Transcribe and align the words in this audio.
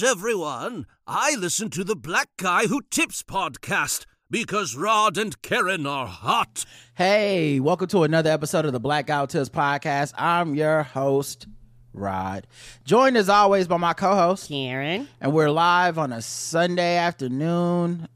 news, 0.00 0.10
everyone. 0.10 0.86
I 1.06 1.36
listen 1.36 1.70
to 1.70 1.84
the 1.84 1.96
Black 1.96 2.28
Guy 2.36 2.66
Who 2.66 2.82
Tips 2.90 3.22
podcast 3.22 4.04
because 4.30 4.76
Rod 4.76 5.16
and 5.16 5.40
Karen 5.42 5.86
are 5.86 6.06
hot. 6.06 6.64
Hey, 6.94 7.60
welcome 7.60 7.86
to 7.88 8.02
another 8.02 8.30
episode 8.30 8.64
of 8.66 8.72
the 8.72 8.80
Black 8.80 9.06
Guy 9.06 9.20
Who 9.20 9.26
Tips 9.26 9.48
podcast. 9.48 10.12
I'm 10.18 10.54
your 10.54 10.82
host, 10.82 11.46
Rod. 11.94 12.46
Joined 12.84 13.16
as 13.16 13.28
always 13.28 13.68
by 13.68 13.76
my 13.78 13.92
co-host, 13.94 14.48
Karen. 14.48 15.08
and 15.20 15.32
we're 15.32 15.50
live 15.50 15.98
on 15.98 16.12
a 16.12 16.20
Sunday 16.20 16.96
afternoon. 16.96 18.08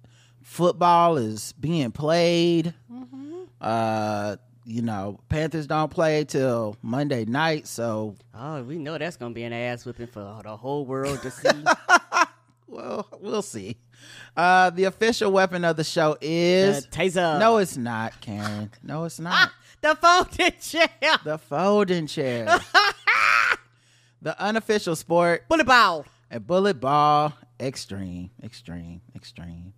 Football 0.42 1.16
is 1.16 1.52
being 1.54 1.92
played. 1.92 2.74
Uh, 3.60 4.36
you 4.64 4.82
know, 4.82 5.18
Panthers 5.28 5.66
don't 5.66 5.90
play 5.90 6.24
till 6.24 6.76
Monday 6.82 7.24
night, 7.24 7.66
so 7.66 8.14
Oh, 8.34 8.62
we 8.62 8.78
know 8.78 8.98
that's 8.98 9.16
gonna 9.16 9.34
be 9.34 9.42
an 9.44 9.52
ass 9.52 9.84
whipping 9.84 10.06
for 10.06 10.40
the 10.42 10.56
whole 10.56 10.84
world 10.86 11.20
to 11.22 11.30
see. 11.30 11.48
well, 12.66 13.06
we'll 13.20 13.42
see. 13.42 13.76
Uh, 14.36 14.70
the 14.70 14.84
official 14.84 15.30
weapon 15.32 15.64
of 15.64 15.76
the 15.76 15.84
show 15.84 16.16
is 16.20 16.84
the 16.86 16.90
taser. 16.90 17.38
no, 17.38 17.58
it's 17.58 17.76
not, 17.76 18.20
Karen. 18.20 18.70
No, 18.82 19.04
it's 19.04 19.18
not. 19.20 19.50
the 19.80 19.94
folding 19.96 20.52
chair. 20.60 20.88
the 21.24 21.38
folding 21.38 22.06
chair. 22.06 22.60
the 24.22 24.40
unofficial 24.42 24.94
sport 24.96 25.48
Bullet 25.48 25.66
ball. 25.66 26.04
a 26.30 26.38
bullet 26.40 26.80
ball 26.80 27.32
extreme 27.58 28.30
extreme 28.42 29.00
extreme 29.14 29.72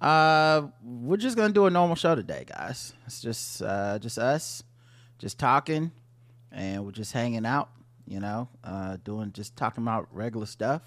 uh 0.00 0.66
we're 0.82 1.16
just 1.16 1.36
gonna 1.36 1.52
do 1.52 1.66
a 1.66 1.70
normal 1.70 1.96
show 1.96 2.14
today 2.14 2.44
guys. 2.46 2.92
It's 3.06 3.20
just 3.20 3.62
uh 3.62 3.98
just 3.98 4.18
us 4.18 4.62
just 5.18 5.38
talking 5.38 5.90
and 6.52 6.84
we're 6.84 6.92
just 6.92 7.12
hanging 7.12 7.46
out 7.46 7.70
you 8.06 8.20
know 8.20 8.48
uh 8.62 8.98
doing 9.04 9.32
just 9.32 9.56
talking 9.56 9.82
about 9.82 10.08
regular 10.12 10.46
stuff. 10.46 10.82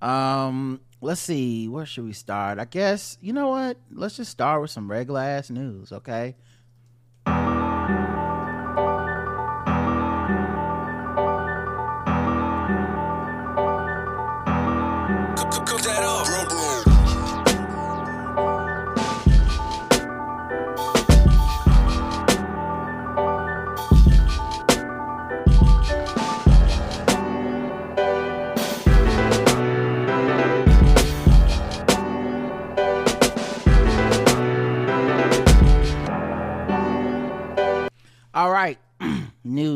Um 0.00 0.80
let's 1.00 1.20
see 1.20 1.68
where 1.68 1.86
should 1.86 2.04
we 2.04 2.12
start? 2.12 2.58
I 2.58 2.64
guess 2.64 3.18
you 3.20 3.32
know 3.32 3.48
what? 3.48 3.78
Let's 3.90 4.16
just 4.16 4.30
start 4.30 4.62
with 4.62 4.70
some 4.70 4.90
regular 4.90 5.20
ass 5.20 5.50
news 5.50 5.92
okay 5.92 6.36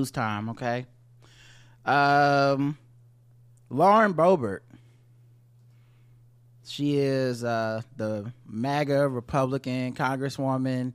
news 0.00 0.10
time. 0.10 0.48
Okay. 0.50 0.86
Um, 1.84 2.78
Lauren 3.68 4.14
Boebert. 4.14 4.60
She 6.64 6.98
is 6.98 7.42
uh, 7.44 7.82
the 7.96 8.32
MAGA 8.46 9.08
Republican 9.08 9.94
Congresswoman. 9.94 10.94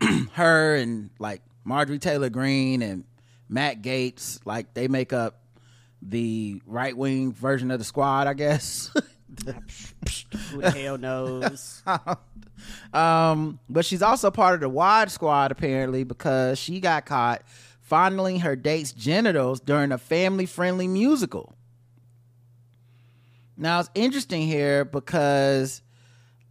Her 0.32 0.76
and 0.76 1.10
like 1.18 1.42
Marjorie 1.62 1.98
Taylor 1.98 2.30
Greene 2.30 2.82
and 2.82 3.04
Matt 3.48 3.82
Gaetz, 3.82 4.40
like 4.46 4.72
they 4.74 4.88
make 4.88 5.12
up 5.12 5.40
the 6.00 6.60
right 6.66 6.96
wing 6.96 7.32
version 7.32 7.70
of 7.70 7.78
the 7.78 7.84
squad, 7.84 8.26
I 8.26 8.34
guess. 8.34 8.90
Who 10.50 10.62
the 10.62 10.70
hell 10.70 10.96
knows? 10.96 11.82
um, 12.94 13.58
but 13.68 13.84
she's 13.84 14.02
also 14.02 14.30
part 14.30 14.54
of 14.54 14.60
the 14.60 14.68
Wad 14.68 15.10
Squad 15.10 15.52
apparently 15.52 16.04
because 16.04 16.58
she 16.58 16.80
got 16.80 17.04
caught 17.04 17.42
fondling 17.84 18.40
her 18.40 18.56
date's 18.56 18.92
genitals 18.92 19.60
during 19.60 19.92
a 19.92 19.98
family-friendly 19.98 20.88
musical. 20.88 21.54
Now 23.56 23.78
it's 23.78 23.90
interesting 23.94 24.48
here 24.48 24.84
because, 24.86 25.82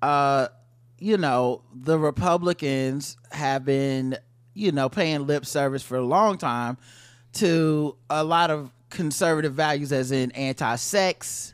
uh, 0.01 0.47
you 0.99 1.17
know, 1.17 1.63
the 1.73 1.97
Republicans 1.99 3.17
have 3.31 3.66
been, 3.66 4.16
you 4.53 4.71
know, 4.71 4.88
paying 4.88 5.27
lip 5.27 5.45
service 5.45 5.83
for 5.83 5.97
a 5.97 6.05
long 6.05 6.38
time 6.38 6.77
to 7.33 7.97
a 8.09 8.23
lot 8.23 8.51
of 8.51 8.71
conservative 8.91 9.55
values, 9.55 9.91
as 9.91 10.11
in 10.11 10.31
anti-sex, 10.33 11.52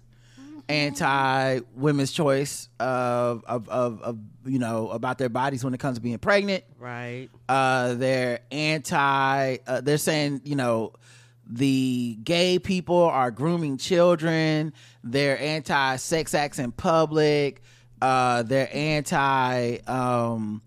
anti 0.70 1.60
women's 1.76 2.12
choice 2.12 2.70
of, 2.80 3.44
of 3.46 3.68
of 3.70 4.02
of 4.02 4.20
you 4.46 4.60
know 4.60 4.90
about 4.90 5.18
their 5.18 5.30
bodies 5.30 5.64
when 5.64 5.74
it 5.74 5.80
comes 5.80 5.98
to 5.98 6.02
being 6.02 6.18
pregnant. 6.20 6.64
right. 6.80 7.30
Uh, 7.50 7.96
they're 7.96 8.40
anti. 8.52 9.58
Uh, 9.68 9.82
they're 9.82 9.98
saying 9.98 10.42
you 10.46 10.56
know 10.56 10.94
the 11.50 12.18
gay 12.24 12.60
people 12.60 13.04
are 13.04 13.32
grooming 13.32 13.78
children. 13.78 14.72
They're 15.04 15.40
anti 15.40 15.96
sex 15.98 16.34
acts 16.34 16.60
in 16.60 16.72
public. 16.72 17.62
Uh, 18.02 18.44
they're 18.44 18.70
anti. 18.72 19.78
Um, 19.88 20.62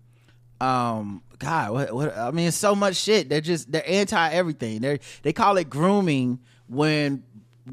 um, 0.59 1.23
God, 1.39 1.71
what, 1.71 1.93
what? 1.93 2.17
I 2.17 2.31
mean, 2.31 2.47
it's 2.49 2.57
so 2.57 2.75
much 2.75 2.95
shit. 2.95 3.29
They're 3.29 3.41
just 3.41 3.71
they're 3.71 3.87
anti 3.89 4.29
everything. 4.31 4.81
They 4.81 4.99
they 5.23 5.33
call 5.33 5.57
it 5.57 5.69
grooming 5.69 6.39
when 6.67 7.23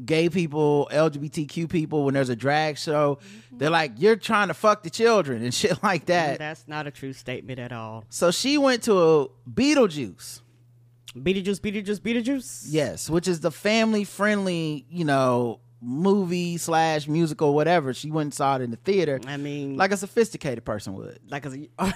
gay 0.05 0.29
people, 0.29 0.89
LGBTQ 0.91 1.69
people, 1.69 2.05
when 2.05 2.13
there's 2.13 2.29
a 2.29 2.35
drag 2.35 2.77
show, 2.77 3.15
mm-hmm. 3.15 3.57
they're 3.57 3.69
like, 3.69 3.93
you're 3.97 4.15
trying 4.15 4.47
to 4.47 4.53
fuck 4.53 4.83
the 4.83 4.89
children 4.89 5.43
and 5.43 5.53
shit 5.53 5.81
like 5.83 6.03
mm, 6.03 6.07
that. 6.07 6.39
That's 6.39 6.67
not 6.67 6.87
a 6.87 6.91
true 6.91 7.13
statement 7.13 7.59
at 7.59 7.71
all. 7.71 8.05
So 8.09 8.31
she 8.31 8.57
went 8.57 8.83
to 8.83 8.97
a 8.97 9.27
Beetlejuice. 9.49 10.41
Beetlejuice, 11.15 11.59
Beetlejuice, 11.59 11.99
Beetlejuice. 11.99 12.65
Yes, 12.69 13.09
which 13.09 13.27
is 13.27 13.41
the 13.41 13.51
family 13.51 14.05
friendly, 14.05 14.85
you 14.89 15.03
know, 15.03 15.59
movie 15.81 16.57
slash 16.57 17.07
musical, 17.07 17.53
whatever. 17.53 17.93
She 17.93 18.11
went 18.11 18.27
and 18.27 18.33
saw 18.33 18.55
it 18.55 18.61
in 18.61 18.71
the 18.71 18.77
theater 18.77 19.19
I 19.27 19.37
mean, 19.37 19.75
like 19.75 19.91
a 19.91 19.97
sophisticated 19.97 20.63
person 20.63 20.93
would. 20.93 21.19
like 21.29 21.45
a 21.45 21.67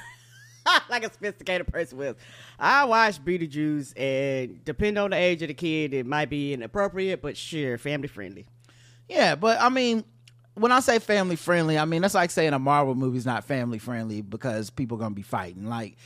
like 0.89 1.03
a 1.03 1.11
sophisticated 1.11 1.67
person 1.67 1.97
will. 1.97 2.15
I 2.59 2.85
watch 2.85 3.23
Beetlejuice, 3.23 3.93
and 3.97 4.63
depending 4.65 5.03
on 5.03 5.11
the 5.11 5.17
age 5.17 5.41
of 5.41 5.49
the 5.49 5.53
kid, 5.53 5.93
it 5.93 6.05
might 6.05 6.29
be 6.29 6.53
inappropriate, 6.53 7.21
but 7.21 7.37
sure, 7.37 7.77
family 7.77 8.07
friendly. 8.07 8.45
Yeah, 9.07 9.35
but 9.35 9.61
I 9.61 9.69
mean, 9.69 10.03
when 10.55 10.71
I 10.71 10.79
say 10.79 10.99
family 10.99 11.35
friendly, 11.35 11.77
I 11.77 11.85
mean 11.85 12.01
that's 12.01 12.15
like 12.15 12.31
saying 12.31 12.53
a 12.53 12.59
Marvel 12.59 12.95
movie's 12.95 13.25
not 13.25 13.43
family 13.43 13.77
friendly 13.77 14.21
because 14.21 14.69
people 14.69 14.97
are 14.97 15.01
gonna 15.01 15.15
be 15.15 15.21
fighting. 15.21 15.67
Like, 15.67 15.97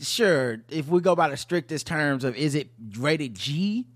sure, 0.00 0.58
if 0.68 0.88
we 0.88 1.00
go 1.00 1.16
by 1.16 1.28
the 1.28 1.36
strictest 1.36 1.86
terms 1.86 2.24
of 2.24 2.36
is 2.36 2.54
it 2.54 2.68
rated 2.98 3.34
G, 3.34 3.86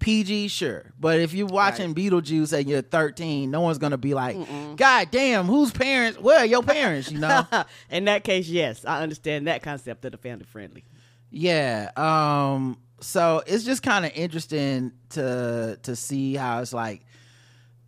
PG, 0.00 0.48
sure. 0.48 0.92
But 0.98 1.20
if 1.20 1.32
you're 1.32 1.46
watching 1.46 1.94
Beetlejuice 1.94 2.58
and 2.58 2.68
you're 2.68 2.82
13, 2.82 3.50
no 3.50 3.60
one's 3.60 3.78
gonna 3.78 3.98
be 3.98 4.14
like, 4.14 4.36
God 4.76 5.08
damn, 5.10 5.46
whose 5.46 5.70
parents? 5.70 6.18
Where 6.18 6.44
your 6.44 6.62
parents? 6.62 7.12
You 7.12 7.18
know? 7.18 7.46
In 7.90 8.06
that 8.06 8.24
case, 8.24 8.48
yes, 8.48 8.84
I 8.84 9.02
understand 9.02 9.46
that 9.46 9.62
concept 9.62 10.04
of 10.04 10.12
the 10.12 10.18
family 10.18 10.44
friendly. 10.44 10.84
Yeah. 11.30 11.90
Um 11.96 12.78
so 13.00 13.42
it's 13.46 13.64
just 13.64 13.82
kind 13.82 14.04
of 14.04 14.12
interesting 14.14 14.92
to 15.10 15.78
to 15.82 15.96
see 15.96 16.34
how 16.34 16.60
it's 16.60 16.72
like 16.72 17.02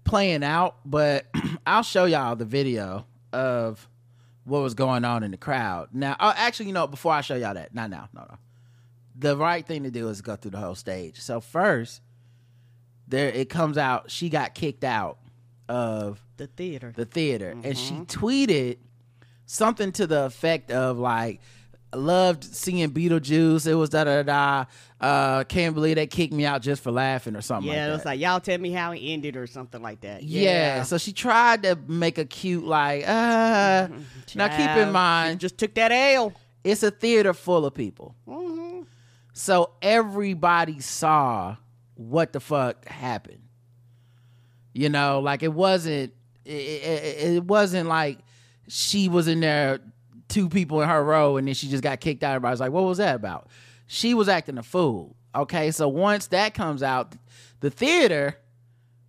playing 0.05 0.45
out, 0.45 0.77
but 0.85 1.27
I'll 1.67 1.83
show 1.83 2.05
y'all 2.05 2.37
the 2.37 2.45
video 2.45 3.07
of 3.33 3.89
what 4.45 4.61
was 4.61 4.75
going 4.75 5.05
on 5.05 5.23
in 5.23 5.31
the 5.31 5.37
crowd. 5.37 5.91
Now, 5.93 6.17
oh, 6.19 6.33
actually, 6.37 6.67
you 6.67 6.73
know, 6.73 6.87
before 6.87 7.13
I 7.13 7.21
show 7.21 7.37
y'all 7.37 7.55
that, 7.55 7.75
not 7.75 7.91
now, 7.91 8.09
no, 8.13 8.23
no. 8.23 8.37
The 9.23 9.37
right 9.37 9.67
thing 9.67 9.85
to 9.85 9.91
do 9.91 10.09
is 10.09 10.21
go 10.21 10.37
through 10.37 10.51
the 10.53 10.59
whole 10.59 10.75
stage. 10.75 11.21
So 11.21 11.41
first, 11.41 12.03
there 13.09 13.29
it 13.29 13.49
comes 13.49 13.79
out. 13.79 14.11
She 14.11 14.29
got 14.29 14.55
kicked 14.55 14.85
out 14.85 15.19
of 15.69 16.21
The 16.37 16.47
theater. 16.49 16.93
the 16.95 17.05
theater 17.07 17.51
and 17.63 17.77
she 17.79 17.95
tweeted 17.95 18.79
something 19.47 19.93
to 19.93 20.07
the 20.07 20.25
effect 20.25 20.71
of 20.71 20.99
like 20.99 21.41
loved 21.95 22.43
seeing 22.45 22.91
Beetlejuice. 22.91 23.67
It 23.67 23.75
was 23.75 23.91
da 23.91 24.05
da 24.05 24.23
da. 24.23 24.65
Uh, 25.01 25.45
can't 25.45 25.75
believe 25.75 25.97
they 25.97 26.07
kicked 26.07 26.33
me 26.33 26.45
out 26.47 26.63
just 26.63 26.83
for 26.83 26.91
laughing 26.91 27.37
or 27.37 27.43
something. 27.43 27.71
yeah, 27.73 27.83
like 27.85 27.89
it 27.91 27.93
was 27.97 28.05
like 28.05 28.21
y'all 28.21 28.41
tell 28.41 28.59
me 28.59 28.71
how 28.73 28.93
it 28.93 28.99
ended 29.01 29.37
or 29.37 29.47
something 29.47 29.83
like 29.83 30.01
that. 30.01 30.23
yeah. 30.23 30.83
So 30.85 30.97
she 30.99 31.13
tried 31.13 31.63
to 31.65 31.77
make 31.87 32.19
a 32.19 32.25
cute 32.25 32.65
like. 32.65 33.03
Uh, 33.07 33.89
now 34.35 34.49
keep 34.49 34.61
in 34.61 34.67
Child, 34.67 34.93
mind, 34.93 35.41
just 35.41 35.59
took 35.59 35.75
that 35.75 35.93
L. 35.93 36.33
it's 36.65 36.83
a 36.83 36.91
theater 36.91 37.35
full 37.35 37.67
of 37.67 37.75
people, 37.75 38.15
Mm-hmm. 38.27 38.52
So 39.33 39.71
everybody 39.81 40.81
saw 40.81 41.57
what 41.95 42.33
the 42.33 42.41
fuck 42.41 42.87
happened. 42.87 43.41
You 44.73 44.89
know, 44.89 45.21
like 45.21 45.43
it 45.43 45.53
wasn't. 45.53 46.13
It, 46.45 46.51
it, 46.51 47.35
it 47.35 47.45
wasn't 47.45 47.89
like 47.89 48.19
she 48.69 49.09
was 49.09 49.29
in 49.29 49.41
there, 49.41 49.79
two 50.29 50.49
people 50.49 50.83
in 50.83 50.89
her 50.89 51.03
row, 51.03 51.37
and 51.37 51.47
then 51.47 51.55
she 51.55 51.69
just 51.69 51.83
got 51.83 52.01
kicked 52.01 52.25
out. 52.25 52.35
Everybody's 52.35 52.61
like, 52.61 52.73
"What 52.73 52.85
was 52.85 52.99
that 52.99 53.15
about?" 53.15 53.49
She 53.87 54.15
was 54.15 54.29
acting 54.29 54.59
a 54.59 54.63
fool. 54.63 55.17
Okay, 55.35 55.71
so 55.71 55.89
once 55.89 56.29
that 56.29 56.55
comes 56.55 56.83
out, 56.83 57.15
the 57.61 57.71
theater 57.71 58.39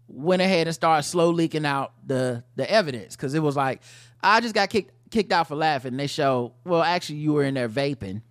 went 0.07 0.41
ahead 0.41 0.67
and 0.67 0.75
started 0.75 1.03
slow 1.03 1.31
leaking 1.31 1.65
out 1.65 1.93
the 2.05 2.43
the 2.55 2.69
evidence 2.69 3.15
because 3.15 3.33
it 3.33 3.39
was 3.39 3.55
like 3.55 3.81
I 4.21 4.41
just 4.41 4.53
got 4.53 4.69
kicked 4.69 4.91
kicked 5.11 5.31
out 5.31 5.47
for 5.47 5.55
laughing. 5.55 5.97
They 5.97 6.07
show 6.07 6.53
well, 6.65 6.83
actually, 6.83 7.19
you 7.19 7.33
were 7.33 7.43
in 7.43 7.53
there 7.53 7.69
vaping. 7.69 8.21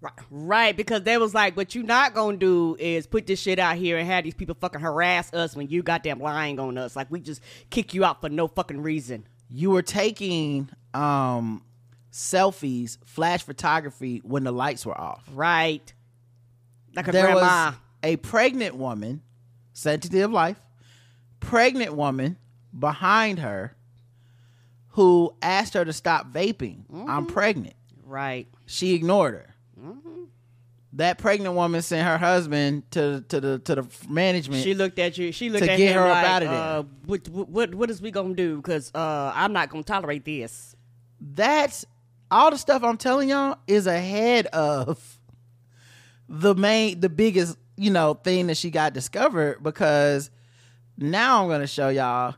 Right, 0.00 0.12
right, 0.30 0.76
because 0.76 1.02
they 1.02 1.16
was 1.16 1.34
like, 1.34 1.56
what 1.56 1.74
you 1.74 1.82
not 1.82 2.12
gonna 2.14 2.36
do 2.36 2.76
is 2.78 3.06
put 3.06 3.26
this 3.26 3.40
shit 3.40 3.58
out 3.58 3.76
here 3.76 3.96
and 3.96 4.06
have 4.06 4.24
these 4.24 4.34
people 4.34 4.54
fucking 4.60 4.80
harass 4.80 5.32
us 5.32 5.56
when 5.56 5.68
you 5.68 5.82
goddamn 5.82 6.20
lying 6.20 6.60
on 6.60 6.76
us. 6.76 6.94
Like 6.94 7.10
we 7.10 7.20
just 7.20 7.40
kick 7.70 7.94
you 7.94 8.04
out 8.04 8.20
for 8.20 8.28
no 8.28 8.46
fucking 8.46 8.82
reason. 8.82 9.26
You 9.48 9.70
were 9.70 9.82
taking 9.82 10.68
um 10.92 11.62
selfies, 12.12 12.98
flash 13.04 13.42
photography 13.42 14.20
when 14.24 14.44
the 14.44 14.52
lights 14.52 14.84
were 14.86 14.98
off. 14.98 15.24
Right. 15.32 15.92
Like 16.94 17.08
a 17.08 17.12
there 17.12 17.26
grandma. 17.26 17.40
was 17.40 17.74
a 18.02 18.16
pregnant 18.16 18.76
woman, 18.76 19.22
sanctity 19.72 20.20
of 20.20 20.30
life, 20.30 20.60
pregnant 21.40 21.94
woman 21.94 22.36
behind 22.78 23.38
her 23.38 23.76
who 24.90 25.34
asked 25.42 25.74
her 25.74 25.84
to 25.84 25.92
stop 25.92 26.32
vaping. 26.32 26.86
Mm-hmm. 26.86 27.10
I'm 27.10 27.26
pregnant. 27.26 27.76
right. 28.04 28.46
She 28.66 28.94
ignored 28.94 29.34
her. 29.34 29.55
That 30.96 31.18
pregnant 31.18 31.54
woman 31.54 31.82
sent 31.82 32.06
her 32.06 32.16
husband 32.18 32.90
to 32.92 33.22
to 33.28 33.40
the 33.40 33.58
to 33.60 33.74
the 33.76 33.86
management. 34.08 34.62
She 34.64 34.72
looked 34.74 34.98
at 34.98 35.18
you. 35.18 35.30
She 35.30 35.50
looked 35.50 35.64
To 35.66 35.70
at 35.72 35.76
get 35.76 35.92
him 35.92 36.00
her 36.02 36.08
like, 36.08 36.26
outta 36.26 36.44
there. 36.46 36.54
uh, 36.54 36.82
what, 37.04 37.28
what 37.28 37.74
what 37.74 37.90
is 37.90 38.00
we 38.00 38.10
gonna 38.10 38.34
do? 38.34 38.56
Because 38.56 38.90
uh, 38.94 39.32
I'm 39.34 39.52
not 39.52 39.68
gonna 39.68 39.82
tolerate 39.84 40.24
this. 40.24 40.74
That's 41.20 41.84
all 42.30 42.50
the 42.50 42.58
stuff 42.58 42.82
I'm 42.82 42.96
telling 42.96 43.28
y'all 43.28 43.58
is 43.66 43.86
ahead 43.86 44.46
of 44.48 45.18
the 46.28 46.54
main 46.54 47.00
the 47.00 47.08
biggest, 47.10 47.58
you 47.76 47.90
know, 47.90 48.14
thing 48.14 48.46
that 48.48 48.56
she 48.56 48.70
got 48.70 48.94
discovered 48.94 49.62
because 49.62 50.30
now 50.96 51.42
I'm 51.42 51.48
gonna 51.50 51.66
show 51.66 51.88
y'all 51.90 52.36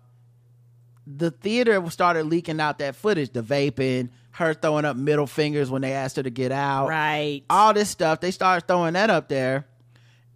the 1.17 1.31
theater 1.31 1.89
started 1.91 2.25
leaking 2.27 2.61
out 2.61 2.79
that 2.79 2.95
footage, 2.95 3.33
the 3.33 3.43
vaping, 3.43 4.11
her 4.33 4.55
throwing 4.55 4.85
up 4.85 4.97
middle 4.97 5.27
fingers 5.27 5.71
when 5.71 5.83
they 5.83 5.93
asked 5.93 6.17
her 6.17 6.23
to 6.23 6.31
get 6.31 6.53
out. 6.53 6.89
Right. 6.89 7.43
All 7.49 7.73
this 7.73 7.89
stuff. 7.89 8.21
They 8.21 8.31
started 8.31 8.67
throwing 8.67 8.95
that 8.95 9.11
up 9.11 9.29
there. 9.29 9.67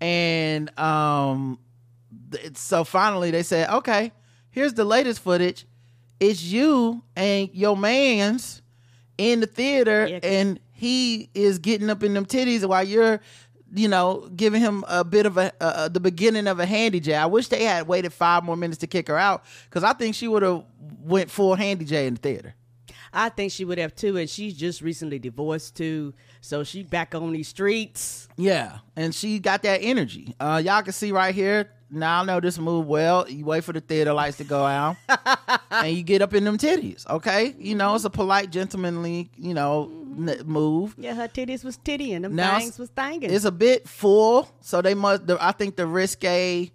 And 0.00 0.76
um 0.78 1.58
so 2.54 2.84
finally 2.84 3.30
they 3.30 3.42
said, 3.42 3.68
okay, 3.70 4.12
here's 4.50 4.74
the 4.74 4.84
latest 4.84 5.20
footage. 5.20 5.66
It's 6.18 6.42
you 6.42 7.02
and 7.16 7.50
your 7.52 7.76
man's 7.76 8.62
in 9.18 9.40
the 9.40 9.46
theater 9.46 10.06
Yeah, 10.08 10.20
and 10.22 10.60
he 10.70 11.28
is 11.34 11.58
getting 11.58 11.90
up 11.90 12.02
in 12.02 12.14
them 12.14 12.26
titties 12.26 12.66
while 12.66 12.82
you're 12.82 13.20
you 13.74 13.88
know 13.88 14.28
giving 14.36 14.60
him 14.60 14.84
a 14.88 15.04
bit 15.04 15.26
of 15.26 15.36
a 15.38 15.52
uh, 15.62 15.88
the 15.88 16.00
beginning 16.00 16.46
of 16.46 16.60
a 16.60 16.66
handy 16.66 17.00
j 17.00 17.14
i 17.14 17.26
wish 17.26 17.48
they 17.48 17.64
had 17.64 17.86
waited 17.86 18.12
five 18.12 18.44
more 18.44 18.56
minutes 18.56 18.78
to 18.78 18.86
kick 18.86 19.08
her 19.08 19.18
out 19.18 19.44
because 19.64 19.82
i 19.82 19.92
think 19.92 20.14
she 20.14 20.28
would 20.28 20.42
have 20.42 20.64
went 21.00 21.30
full 21.30 21.54
handy 21.54 21.84
j 21.84 22.06
in 22.06 22.14
the 22.14 22.20
theater 22.20 22.54
I 23.12 23.28
think 23.28 23.52
she 23.52 23.64
would 23.64 23.78
have 23.78 23.94
too, 23.94 24.16
and 24.16 24.28
she's 24.28 24.54
just 24.54 24.80
recently 24.80 25.18
divorced 25.18 25.76
too, 25.76 26.14
so 26.40 26.64
she 26.64 26.82
back 26.82 27.14
on 27.14 27.32
these 27.32 27.48
streets. 27.48 28.26
Yeah, 28.36 28.78
and 28.96 29.14
she 29.14 29.38
got 29.38 29.62
that 29.64 29.80
energy. 29.82 30.34
Uh, 30.40 30.62
y'all 30.64 30.82
can 30.82 30.92
see 30.92 31.12
right 31.12 31.34
here. 31.34 31.70
Now 31.90 32.22
I 32.22 32.24
know 32.24 32.40
this 32.40 32.58
move 32.58 32.86
well. 32.86 33.28
You 33.28 33.44
wait 33.44 33.64
for 33.64 33.74
the 33.74 33.82
theater 33.82 34.14
lights 34.14 34.38
to 34.38 34.44
go 34.44 34.64
out, 34.64 34.96
and 35.70 35.94
you 35.94 36.02
get 36.02 36.22
up 36.22 36.32
in 36.32 36.44
them 36.44 36.56
titties. 36.56 37.06
Okay, 37.06 37.54
you 37.58 37.74
know 37.74 37.94
it's 37.94 38.04
a 38.04 38.10
polite, 38.10 38.50
gentlemanly, 38.50 39.30
you 39.36 39.52
know, 39.52 39.90
n- 40.16 40.42
move. 40.46 40.94
Yeah, 40.98 41.14
her 41.14 41.28
titties 41.28 41.64
was 41.64 41.78
tittying. 41.78 42.22
them 42.22 42.34
Now 42.34 42.58
things 42.58 42.78
was 42.78 42.90
thangin'. 42.90 43.30
It's 43.30 43.44
a 43.44 43.52
bit 43.52 43.88
full, 43.88 44.48
so 44.60 44.82
they 44.82 44.94
must. 44.94 45.26
The, 45.26 45.38
I 45.42 45.52
think 45.52 45.76
the 45.76 45.86
risque 45.86 46.70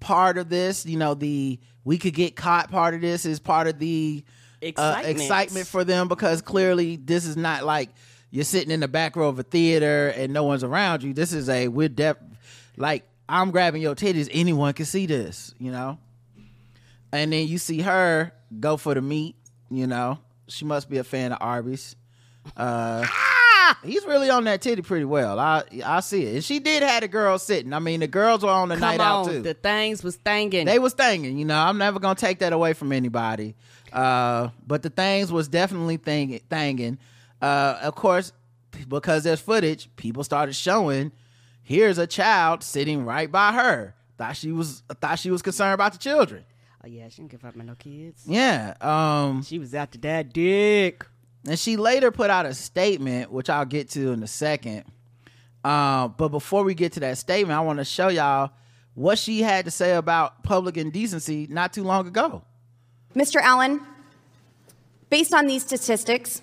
part 0.00 0.38
of 0.38 0.48
this, 0.48 0.84
you 0.86 0.98
know, 0.98 1.14
the 1.14 1.58
we 1.84 1.98
could 1.98 2.14
get 2.14 2.36
caught 2.36 2.70
part 2.70 2.94
of 2.94 3.00
this 3.00 3.24
is 3.24 3.40
part 3.40 3.66
of 3.66 3.78
the 3.78 4.24
uh, 4.62 4.66
Excitement. 4.66 5.20
excitement 5.20 5.66
for 5.66 5.84
them 5.84 6.08
because 6.08 6.40
clearly 6.40 6.96
this 6.96 7.26
is 7.26 7.36
not 7.36 7.64
like 7.64 7.90
you're 8.30 8.44
sitting 8.44 8.70
in 8.70 8.80
the 8.80 8.88
back 8.88 9.14
row 9.16 9.28
of 9.28 9.38
a 9.38 9.42
theater 9.42 10.08
and 10.08 10.32
no 10.32 10.44
one's 10.44 10.64
around 10.64 11.02
you. 11.02 11.12
This 11.12 11.32
is 11.32 11.48
a 11.48 11.68
we're 11.68 11.88
def 11.88 12.16
like 12.76 13.04
I'm 13.28 13.50
grabbing 13.50 13.82
your 13.82 13.94
titties. 13.94 14.28
Anyone 14.32 14.72
can 14.74 14.86
see 14.86 15.06
this, 15.06 15.54
you 15.58 15.70
know. 15.70 15.98
And 17.12 17.32
then 17.32 17.46
you 17.46 17.58
see 17.58 17.80
her 17.82 18.32
go 18.58 18.76
for 18.76 18.94
the 18.94 19.00
meat. 19.02 19.36
You 19.70 19.86
know, 19.86 20.18
she 20.48 20.64
must 20.64 20.88
be 20.90 20.98
a 20.98 21.04
fan 21.04 21.32
of 21.32 21.38
Arby's. 21.40 21.96
Uh, 22.56 23.06
he's 23.84 24.04
really 24.06 24.30
on 24.30 24.44
that 24.44 24.60
titty 24.62 24.82
pretty 24.82 25.04
well. 25.04 25.38
I 25.38 25.64
I 25.84 26.00
see 26.00 26.24
it. 26.24 26.34
And 26.34 26.44
she 26.44 26.58
did 26.58 26.82
have 26.82 27.00
the 27.02 27.08
girls 27.08 27.42
sitting. 27.42 27.72
I 27.72 27.78
mean, 27.78 28.00
the 28.00 28.06
girls 28.06 28.42
were 28.42 28.50
on 28.50 28.68
the 28.68 28.74
Come 28.76 28.80
night 28.82 29.00
on, 29.00 29.26
out 29.26 29.30
too. 29.32 29.42
the 29.42 29.54
things 29.54 30.02
was 30.04 30.16
thangin'. 30.18 30.66
They 30.66 30.78
was 30.78 30.94
thangin', 30.94 31.38
you 31.38 31.44
know. 31.44 31.58
I'm 31.58 31.78
never 31.78 31.98
gonna 31.98 32.14
take 32.14 32.40
that 32.40 32.52
away 32.52 32.72
from 32.74 32.92
anybody. 32.92 33.54
Uh, 33.92 34.48
but 34.66 34.82
the 34.82 34.90
things 34.90 35.32
was 35.32 35.48
definitely 35.48 35.96
thang- 35.96 36.40
thangin'. 36.50 36.98
Uh, 37.40 37.78
of 37.82 37.94
course, 37.94 38.32
because 38.88 39.24
there's 39.24 39.40
footage, 39.40 39.88
people 39.96 40.24
started 40.24 40.54
showing. 40.54 41.12
Here's 41.62 41.96
a 41.98 42.06
child 42.06 42.62
sitting 42.62 43.04
right 43.06 43.30
by 43.30 43.52
her. 43.52 43.94
Thought 44.18 44.36
she 44.36 44.52
was 44.52 44.82
thought 45.00 45.18
she 45.18 45.30
was 45.30 45.40
concerned 45.42 45.74
about 45.74 45.92
the 45.92 45.98
children. 45.98 46.44
oh 46.84 46.86
yeah, 46.88 47.08
she 47.08 47.16
didn't 47.22 47.30
give 47.30 47.44
up 47.44 47.56
my 47.56 47.64
no 47.64 47.74
kids. 47.74 48.22
Yeah. 48.26 48.74
Um, 48.80 49.42
She 49.42 49.58
was 49.58 49.74
after 49.74 49.98
that 50.00 50.32
dick. 50.32 51.06
And 51.46 51.58
she 51.58 51.76
later 51.76 52.10
put 52.10 52.30
out 52.30 52.46
a 52.46 52.54
statement, 52.54 53.30
which 53.30 53.50
I'll 53.50 53.66
get 53.66 53.90
to 53.90 54.12
in 54.12 54.22
a 54.22 54.26
second. 54.26 54.84
Uh, 55.62 56.08
but 56.08 56.28
before 56.28 56.64
we 56.64 56.74
get 56.74 56.92
to 56.92 57.00
that 57.00 57.18
statement, 57.18 57.56
I 57.56 57.60
want 57.60 57.78
to 57.78 57.84
show 57.84 58.08
y'all 58.08 58.50
what 58.94 59.18
she 59.18 59.42
had 59.42 59.64
to 59.64 59.70
say 59.70 59.94
about 59.96 60.42
public 60.42 60.76
indecency 60.76 61.46
not 61.50 61.72
too 61.72 61.82
long 61.82 62.06
ago. 62.06 62.42
Mr. 63.14 63.40
Allen, 63.40 63.80
based 65.10 65.34
on 65.34 65.46
these 65.46 65.62
statistics, 65.62 66.42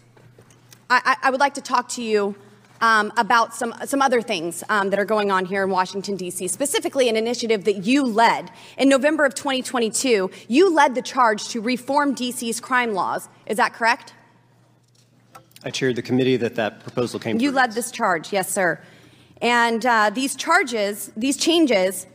I, 0.90 1.02
I, 1.06 1.28
I 1.28 1.32
would 1.32 1.40
like 1.40 1.54
to 1.56 1.62
talk 1.62 1.90
to 1.90 2.04
you 2.04 2.36
um, 2.82 3.14
about 3.16 3.54
some, 3.54 3.74
some 3.86 4.02
other 4.02 4.22
things 4.22 4.64
um, 4.70 4.90
that 4.90 5.00
are 5.00 5.06
going 5.06 5.32
on 5.32 5.46
here 5.46 5.64
in 5.64 5.70
Washington, 5.70 6.16
D.C., 6.16 6.48
specifically 6.48 7.08
an 7.10 7.16
initiative 7.16 7.64
that 7.66 7.86
you 7.86 8.04
led. 8.04 8.50
In 8.78 8.90
November 8.90 9.24
of 9.24 9.36
2022, 9.36 10.32
you 10.48 10.74
led 10.74 10.96
the 10.96 11.02
charge 11.02 11.48
to 11.50 11.62
reform 11.62 12.14
D.C.'s 12.14 12.60
crime 12.60 12.94
laws. 12.94 13.30
Is 13.46 13.58
that 13.58 13.74
correct? 13.74 14.14
I 15.64 15.70
chaired 15.70 15.96
the 15.96 16.02
committee 16.02 16.38
that 16.38 16.56
that 16.56 16.80
proposal 16.82 17.20
came 17.20 17.40
You 17.40 17.50
through. 17.50 17.56
led 17.58 17.72
this 17.74 17.92
charge, 17.92 18.34
yes, 18.34 18.50
sir. 18.52 18.80
And 19.42 19.86
uh, 19.86 20.10
these 20.12 20.36
charges, 20.36 21.12
these 21.16 21.38
changes, 21.38 22.08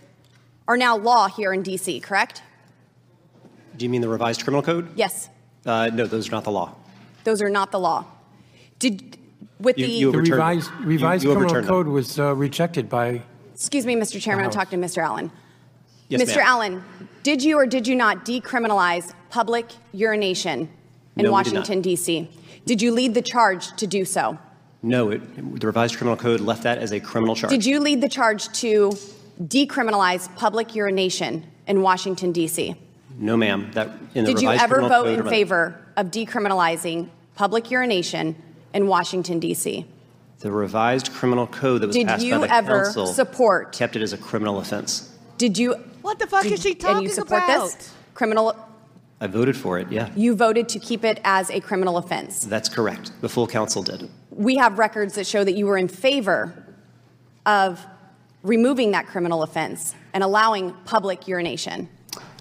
are 0.69 0.76
now 0.76 0.96
law 0.96 1.28
here 1.28 1.52
in 1.52 1.62
D.C., 1.62 2.00
correct? 2.00 2.43
Do 3.76 3.84
you 3.84 3.88
mean 3.88 4.00
the 4.00 4.08
revised 4.08 4.43
criminal 4.43 4.62
code? 4.62 4.88
Yes, 4.96 5.29
Uh, 5.65 5.91
no, 5.93 6.06
those 6.06 6.29
are 6.29 6.32
not 6.32 6.44
the 6.44 6.50
law. 6.50 6.74
those 7.24 7.43
are 7.43 7.50
not 7.50 7.72
the 7.72 7.79
law. 7.81 8.05
Did 8.79 9.19
with 9.58 9.79
You- 9.79 9.86
the 9.86 9.93
you 9.93 10.12
The 10.12 10.19
overturned 10.19 10.31
revised, 10.32 10.70
You- 10.81 10.86
revised 10.86 11.24
you 11.24 11.31
criminal 11.31 11.50
overturned 11.50 11.67
them. 11.67 11.74
code 11.74 11.88
was 11.88 12.19
uh, 12.19 12.34
rejected 12.34 12.88
by, 12.88 13.22
Excuse 13.55 13.86
me, 13.86 13.94
Mr. 13.96 14.20
Chairman, 14.20 14.44
I'm 14.44 14.48
House. 14.48 14.55
talking 14.55 14.81
to 14.81 14.86
Mr. 14.86 15.03
Allen. 15.03 15.31
Yes, 16.08 16.22
Mr. 16.22 16.36
ma'am. 16.36 16.44
Allen, 16.46 16.84
did 17.22 17.43
you 17.43 17.56
or 17.58 17.67
did 17.67 17.86
you 17.88 17.96
not 17.96 18.24
decriminalize 18.24 19.12
public 19.31 19.67
urination 19.93 20.60
in 20.60 20.69
No, 20.69 20.69
we 21.17 21.22
did 21.22 21.24
not. 21.24 21.32
Washington, 21.32 21.81
D.C.? 21.81 22.29
Did 22.67 22.82
you 22.82 22.93
lead 22.93 23.15
the 23.15 23.23
charge 23.23 23.75
to 23.77 23.87
do 23.87 24.05
so? 24.05 24.39
No, 24.82 25.11
it, 25.11 25.58
the 25.61 25.67
revised 25.67 25.96
criminal 25.96 26.17
code 26.17 26.41
left 26.41 26.65
that 26.65 26.79
as 26.79 26.93
a 26.93 27.01
criminal 27.01 27.35
charge. 27.35 27.51
Did 27.51 27.65
you 27.65 27.81
lead 27.81 28.01
the 28.01 28.08
charge 28.08 28.49
to 28.61 28.93
decriminalize 29.43 30.35
public 30.37 30.75
urination 30.75 31.46
in 31.67 31.82
Washington, 31.82 32.32
D.C.? 32.32 32.75
No, 33.19 33.37
ma'am. 33.37 33.70
That 33.73 33.89
in 34.15 34.25
the 34.25 34.35
Did 34.35 34.43
you 34.43 34.51
ever 34.51 34.81
vote 34.82 35.08
in 35.08 35.27
favor 35.27 35.81
of 35.96 36.11
decriminalizing 36.11 37.08
public 37.35 37.70
urination 37.70 38.37
in 38.75 38.87
Washington, 38.87 39.41
D.C.? 39.41 39.87
The 40.41 40.51
revised 40.51 41.13
criminal 41.13 41.46
code 41.46 41.81
that 41.81 41.87
was 41.87 41.96
Did 41.96 42.08
passed 42.08 42.23
by 42.23 42.27
you 42.27 42.41
the 42.41 42.53
ever 42.53 42.85
council 42.85 43.06
support- 43.06 43.73
kept 43.73 43.96
it 43.96 44.03
as 44.03 44.13
a 44.13 44.19
criminal 44.19 44.58
offense. 44.58 45.11
Did 45.39 45.56
you? 45.56 45.75
What 46.03 46.19
the 46.19 46.27
fuck 46.27 46.43
did- 46.43 46.53
is 46.53 46.63
she 46.63 46.75
talking 46.75 46.89
And 46.89 46.94
talking 46.96 47.08
you 47.08 47.15
support 47.15 47.43
about? 47.44 47.65
this 47.73 47.93
criminal? 48.15 48.55
I 49.20 49.27
voted 49.27 49.56
for 49.56 49.79
it. 49.79 49.91
Yeah, 49.91 50.11
You 50.15 50.35
voted 50.37 50.69
to 50.70 50.79
keep 50.79 51.03
it 51.05 51.20
as 51.25 51.51
a 51.51 51.61
criminal 51.61 51.96
offense. 51.96 52.44
that's 52.44 52.69
correct. 52.69 53.13
The 53.23 53.29
full 53.29 53.46
council 53.46 53.82
did. 53.82 54.08
we 54.31 54.56
have 54.56 54.79
records 54.79 55.15
that 55.15 55.27
show 55.27 55.43
that 55.44 55.55
you 55.56 55.67
were 55.67 55.79
in 55.79 55.89
favor 55.89 56.65
of 57.46 57.85
removing 58.43 58.91
that 58.93 59.06
criminal 59.06 59.43
offense 59.43 59.94
and 60.13 60.23
allowing 60.23 60.73
public 60.85 61.27
urination. 61.27 61.89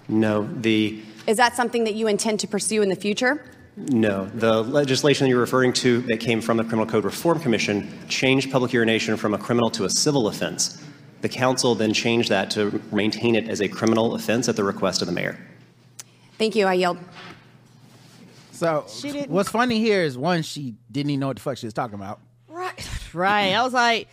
No, 0.08 0.48
the 0.62 1.02
Is 1.28 1.38
that 1.38 1.56
something 1.56 1.84
that 1.86 1.96
you 1.96 2.08
intend 2.08 2.40
to 2.42 2.48
pursue 2.48 2.82
in 2.82 2.90
the 2.90 2.96
future? 2.96 3.44
no 3.78 4.26
the 4.36 4.64
legislation 4.64 5.28
you're 5.28 5.38
referring 5.40 5.74
to 5.74 6.00
that 6.04 6.18
came 6.22 6.40
from 6.40 6.56
the 6.56 6.64
Criminal 6.64 6.86
Code 6.86 7.04
Reform 7.04 7.38
Commission 7.42 7.92
changed 8.08 8.50
public 8.50 8.72
urination 8.72 9.18
from 9.18 9.34
a 9.34 9.38
criminal 9.38 9.70
to 9.72 9.84
a 9.84 9.90
civil 9.90 10.28
offense. 10.30 10.82
The 11.22 11.28
council 11.30 11.76
then 11.76 11.92
changed 11.92 12.30
that 12.30 12.50
to 12.52 12.82
maintain 12.94 13.36
it 13.36 13.50
as 13.50 13.62
a 13.62 13.68
criminal 13.68 14.16
offense 14.16 14.48
at 14.48 14.56
the 14.56 14.64
request 14.64 15.02
of 15.02 15.08
the 15.08 15.12
mayor. 15.14 15.38
Thank 16.38 16.56
you. 16.56 16.66
I 16.66 16.74
yelled. 16.74 16.98
So 18.52 18.86
She 18.88 19.12
didn't- 19.12 19.32
what's 19.32 19.50
funny 19.50 19.80
here 19.80 20.02
is 20.04 20.18
one, 20.18 20.42
she 20.42 20.76
didn't 20.92 21.10
even 21.10 21.20
know 21.20 21.28
what 21.28 21.36
the 21.38 21.42
fuck 21.42 21.58
she 21.58 21.66
was 21.68 21.74
talking 21.74 21.96
about. 21.96 22.20
Right. 22.48 22.90
Right. 23.14 23.54
I 23.54 23.64
was 23.64 23.72
like, 23.74 24.10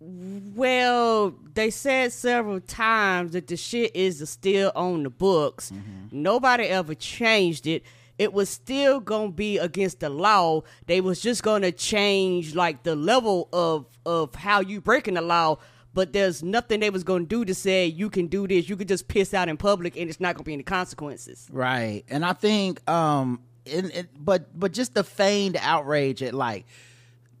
Well, 0.00 1.34
they 1.54 1.70
said 1.70 2.12
several 2.12 2.60
times 2.60 3.32
that 3.32 3.46
the 3.48 3.56
shit 3.56 3.94
is 3.96 4.28
still 4.28 4.70
on 4.76 5.02
the 5.02 5.10
books. 5.10 5.70
Mm-hmm. 5.70 6.22
Nobody 6.22 6.64
ever 6.64 6.94
changed 6.94 7.66
it. 7.66 7.82
It 8.18 8.32
was 8.32 8.48
still 8.48 9.00
gonna 9.00 9.32
be 9.32 9.58
against 9.58 10.00
the 10.00 10.08
law. 10.10 10.62
They 10.86 11.00
was 11.00 11.20
just 11.20 11.42
gonna 11.42 11.72
change 11.72 12.54
like 12.54 12.82
the 12.84 12.94
level 12.94 13.48
of 13.52 13.86
of 14.06 14.34
how 14.34 14.60
you 14.60 14.80
breaking 14.80 15.14
the 15.14 15.22
law. 15.22 15.58
But 15.94 16.12
there's 16.12 16.42
nothing 16.42 16.80
they 16.80 16.90
was 16.90 17.04
gonna 17.04 17.24
do 17.24 17.44
to 17.44 17.54
say 17.54 17.86
you 17.86 18.10
can 18.10 18.26
do 18.26 18.48
this. 18.48 18.68
You 18.68 18.76
could 18.76 18.88
just 18.88 19.06
piss 19.06 19.32
out 19.32 19.48
in 19.48 19.56
public 19.56 19.96
and 19.96 20.10
it's 20.10 20.18
not 20.20 20.34
gonna 20.34 20.44
be 20.44 20.52
any 20.52 20.64
consequences. 20.64 21.48
Right. 21.52 22.02
And 22.08 22.24
I 22.24 22.32
think 22.32 22.86
um 22.90 23.40
in, 23.64 23.90
it, 23.92 24.08
but 24.18 24.58
but 24.58 24.72
just 24.72 24.94
the 24.94 25.04
feigned 25.04 25.56
outrage 25.60 26.20
at 26.22 26.34
like 26.34 26.66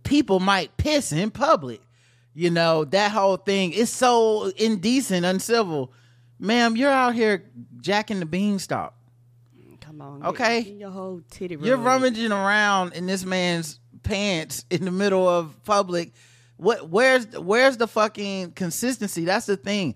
people 0.04 0.38
might 0.38 0.76
piss 0.76 1.10
in 1.12 1.30
public. 1.32 1.80
You 2.32 2.50
know, 2.50 2.84
that 2.86 3.10
whole 3.10 3.36
thing 3.36 3.72
is 3.72 3.90
so 3.90 4.52
indecent, 4.56 5.26
uncivil. 5.26 5.92
Ma'am, 6.38 6.76
you're 6.76 6.90
out 6.90 7.14
here 7.14 7.44
jacking 7.80 8.20
the 8.20 8.26
beanstalk. 8.26 8.94
Come 9.80 10.00
on. 10.00 10.24
Okay. 10.26 10.62
get- 10.62 10.70
get 10.70 10.78
your 10.78 10.90
whole 10.90 11.20
titty. 11.30 11.56
You're 11.60 11.76
rummaging 11.76 12.32
around 12.32 12.92
in 12.94 13.06
this 13.06 13.24
man's 13.24 13.78
pants 14.02 14.64
in 14.70 14.84
the 14.84 14.90
middle 14.90 15.28
of 15.28 15.62
public. 15.64 16.12
What 16.64 16.88
where's 16.88 17.26
where's 17.38 17.76
the 17.76 17.86
fucking 17.86 18.52
consistency? 18.52 19.24
That's 19.24 19.46
the 19.46 19.56
thing. 19.56 19.94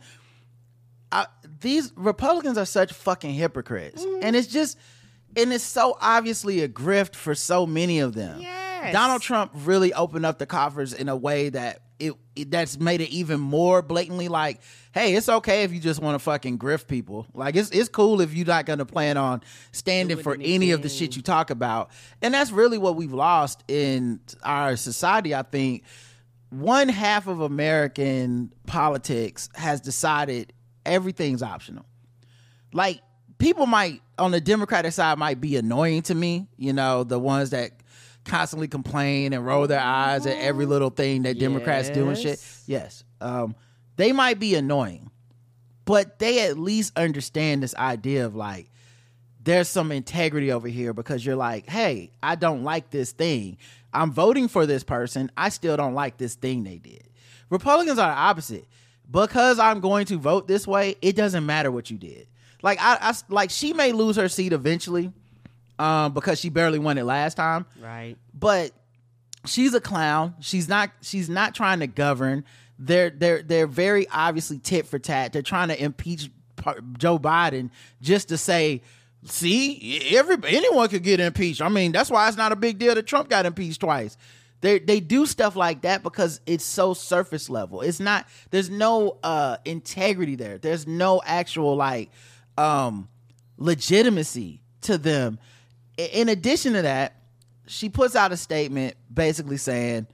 I, 1.11 1.27
these 1.61 1.93
Republicans 1.97 2.59
are 2.59 2.67
such 2.67 2.93
fucking 2.93 3.33
hypocrites. 3.33 4.05
Mm. 4.05 4.21
And 4.23 4.37
it's 4.37 4.49
just 4.49 4.79
and 5.37 5.53
it's 5.53 5.65
so 5.65 5.97
obviously 6.01 6.63
a 6.63 6.69
grift 6.69 7.15
for 7.15 7.35
so 7.35 7.67
many 7.67 8.01
of 8.01 8.15
them. 8.15 8.41
Yes. 8.41 8.93
Donald 8.93 9.23
Trump 9.23 9.53
really 9.55 9.93
opened 9.93 10.27
up 10.27 10.39
the 10.39 10.47
coffers 10.47 10.93
in 10.93 11.09
a 11.09 11.17
way 11.17 11.49
that 11.49 11.81
it, 11.99 12.13
it 12.37 12.51
that's 12.51 12.79
made 12.79 13.01
it 13.01 13.11
even 13.11 13.41
more 13.41 13.83
blatantly 13.83 14.29
like, 14.29 14.61
hey, 14.93 15.15
it's 15.15 15.29
okay 15.29 15.65
if 15.65 15.73
you 15.73 15.81
just 15.81 16.01
want 16.01 16.15
to 16.15 16.19
fucking 16.21 16.59
grift 16.59 16.87
people. 16.87 17.27
Like 17.35 17.57
it's 17.57 17.71
it's 17.71 17.89
cool 17.89 18.21
if 18.21 18.35
you're 18.35 18.47
not 18.47 18.67
gonna 18.67 18.87
plan 18.87 19.17
on 19.17 19.43
standing 19.73 20.19
for 20.19 20.37
any 20.41 20.71
of 20.71 20.83
the 20.83 20.89
shit 20.89 21.17
you 21.17 21.23
talk 21.23 21.51
about. 21.51 21.91
And 22.23 22.35
that's 22.35 22.53
really 22.53 22.79
what 22.79 22.97
we've 22.97 23.13
lost 23.13 23.65
in 23.69 24.21
our 24.43 24.77
society, 24.77 25.35
I 25.35 25.43
think. 25.43 25.85
One 26.51 26.89
half 26.89 27.27
of 27.27 27.41
American 27.41 28.53
politics 28.67 29.49
has 29.55 29.81
decided 29.81 30.53
everything's 30.87 31.43
optional. 31.43 31.85
Like 32.73 33.03
people 33.39 33.67
might 33.67 34.03
on 34.19 34.31
the 34.31 34.41
democratic 34.41 34.93
side 34.93 35.19
might 35.19 35.41
be 35.41 35.57
annoying 35.57 36.03
to 36.03 36.15
me 36.15 36.49
you 36.57 36.73
know 36.73 37.05
the 37.05 37.19
ones 37.19 37.51
that 37.51 37.71
constantly 38.25 38.69
complain 38.69 39.33
and 39.33 39.47
roll 39.47 39.67
their 39.67 39.81
eyes 39.81 40.27
at 40.27 40.37
every 40.39 40.67
little 40.67 40.91
thing 40.91 41.23
that 41.23 41.39
democrats 41.39 41.89
do 41.89 42.09
and 42.09 42.19
shit. 42.19 42.31
Yes. 42.31 42.65
yes 42.67 43.05
um 43.21 43.55
they 43.97 44.13
might 44.13 44.39
be 44.39 44.55
annoying 44.55 45.11
but 45.85 46.19
they 46.19 46.47
at 46.49 46.59
least 46.59 46.93
understand 46.99 47.63
this 47.63 47.75
idea 47.77 48.27
of 48.27 48.35
like 48.35 48.71
there's 49.43 49.69
some 49.69 49.93
integrity 49.93 50.51
over 50.53 50.69
here 50.69 50.93
because 50.93 51.25
you're 51.25 51.37
like, 51.37 51.69
hey, 51.69 52.11
I 52.23 52.35
don't 52.35 52.65
like 52.65 52.91
this 52.91 53.13
thing. 53.13 53.57
I'm 53.93 54.13
voting 54.13 54.49
for 54.49 54.67
this 54.67 54.85
person. 54.85 55.31
I 55.37 55.49
still 55.49 55.77
don't 55.77 55.95
like 55.95 56.17
this 56.19 56.35
thing 56.35 56.65
they 56.65 56.79
did. 56.79 57.05
Republicans 57.51 57.99
are 57.99 58.11
the 58.11 58.17
opposite. 58.19 58.67
Because 59.11 59.59
I'm 59.59 59.81
going 59.81 60.05
to 60.07 60.19
vote 60.19 60.47
this 60.47 60.67
way, 60.67 60.97
it 61.01 61.17
doesn't 61.17 61.47
matter 61.47 61.71
what 61.71 61.91
you 61.91 61.97
did. 61.97 62.27
Like 62.63 62.79
I, 62.81 62.99
I 63.01 63.15
like 63.31 63.49
she 63.51 63.73
may 63.73 63.93
lose 63.93 64.17
her 64.17 64.29
seat 64.29 64.53
eventually, 64.53 65.13
um, 65.79 66.13
because 66.13 66.39
she 66.41 66.51
barely 66.51 66.79
won 66.79 66.99
it 66.99 67.05
last 67.05 67.37
time 67.37 67.65
Right. 67.81 68.17
but 68.35 68.73
she's 69.47 69.73
a 69.73 69.81
clown. 69.81 70.35
She's 70.41 70.69
not. 70.69 70.91
She's 71.01 71.31
not 71.31 71.55
trying 71.55 71.79
to 71.81 71.87
govern. 71.87 72.45
They're 72.79 73.09
they're 73.11 73.43
they're 73.43 73.67
very 73.69 74.07
obviously 74.11 74.59
tit 74.59 74.87
for 74.87 74.99
tat. 74.99 75.33
They're 75.33 75.41
trying 75.41 75.69
to 75.69 75.83
impeach 75.83 76.31
Joe 76.99 77.19
Biden 77.19 77.71
just 78.03 78.29
to 78.29 78.37
say, 78.37 78.83
see, 79.25 80.17
every 80.17 80.37
anyone 80.47 80.89
could 80.89 81.03
get 81.03 81.21
impeached. 81.21 81.61
I 81.61 81.69
mean, 81.69 81.93
that's 81.93 82.11
why 82.11 82.29
it's 82.29 82.37
not 82.37 82.53
a 82.53 82.57
big 82.57 82.79
deal 82.79 82.95
that 82.95 83.07
Trump 83.07 83.29
got 83.29 83.47
impeached 83.47 83.81
twice. 83.81 84.17
They 84.61 84.79
they 84.79 85.01
do 85.01 85.27
stuff 85.27 85.55
like 85.57 85.83
that 85.83 86.03
because 86.03 86.41
it's 86.47 86.65
so 86.65 86.95
surface 86.95 87.49
level. 87.49 87.81
It's 87.81 88.01
not. 88.01 88.27
There's 88.51 88.71
no 88.71 89.19
uh 89.23 89.59
integrity 89.65 90.35
there. 90.35 90.59
There's 90.59 90.87
no 90.87 91.23
actual 91.25 91.77
like 91.77 92.11
um 92.57 93.09
legitimacy 93.57 94.61
to 94.83 94.99
them. 94.99 95.39
In 95.97 96.29
addition 96.29 96.75
to 96.75 96.83
that, 96.83 97.15
she 97.67 97.89
puts 97.89 98.17
out 98.17 98.33
a 98.33 98.37
statement 98.37 98.95
basically 99.13 99.57
saying, 99.57 100.07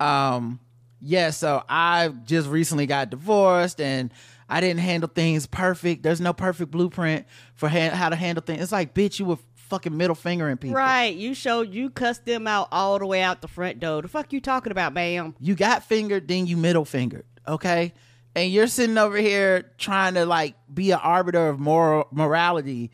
um, 0.00 0.60
yeah, 1.00 1.30
so 1.30 1.62
I 1.68 2.08
just 2.24 2.48
recently 2.48 2.86
got 2.86 3.10
divorced 3.10 3.80
and 3.80 4.12
I 4.48 4.60
didn't 4.60 4.80
handle 4.80 5.10
things 5.12 5.46
perfect. 5.46 6.02
There's 6.02 6.20
no 6.20 6.32
perfect 6.32 6.70
blueprint 6.70 7.26
for 7.54 7.68
ha- 7.68 7.90
how 7.90 8.08
to 8.08 8.16
handle 8.16 8.42
things. 8.42 8.62
It's 8.62 8.72
like, 8.72 8.94
bitch, 8.94 9.18
you 9.18 9.24
were 9.24 9.38
fucking 9.54 9.96
middle 9.96 10.14
fingering 10.14 10.56
people. 10.56 10.76
Right. 10.76 11.14
You 11.14 11.34
showed 11.34 11.72
you 11.72 11.90
cussed 11.90 12.26
them 12.26 12.46
out 12.46 12.68
all 12.70 12.98
the 12.98 13.06
way 13.06 13.22
out 13.22 13.40
the 13.40 13.48
front 13.48 13.80
door. 13.80 14.02
The 14.02 14.08
fuck 14.08 14.32
you 14.32 14.40
talking 14.40 14.70
about, 14.70 14.92
ma'am? 14.92 15.34
You 15.40 15.54
got 15.54 15.84
fingered, 15.84 16.28
then 16.28 16.46
you 16.46 16.56
middle 16.56 16.84
fingered, 16.84 17.24
okay? 17.48 17.92
And 18.36 18.50
you're 18.50 18.66
sitting 18.66 18.98
over 18.98 19.16
here 19.16 19.72
trying 19.78 20.14
to 20.14 20.26
like 20.26 20.54
be 20.72 20.90
an 20.90 21.00
arbiter 21.02 21.48
of 21.48 21.58
moral 21.58 22.08
morality 22.10 22.90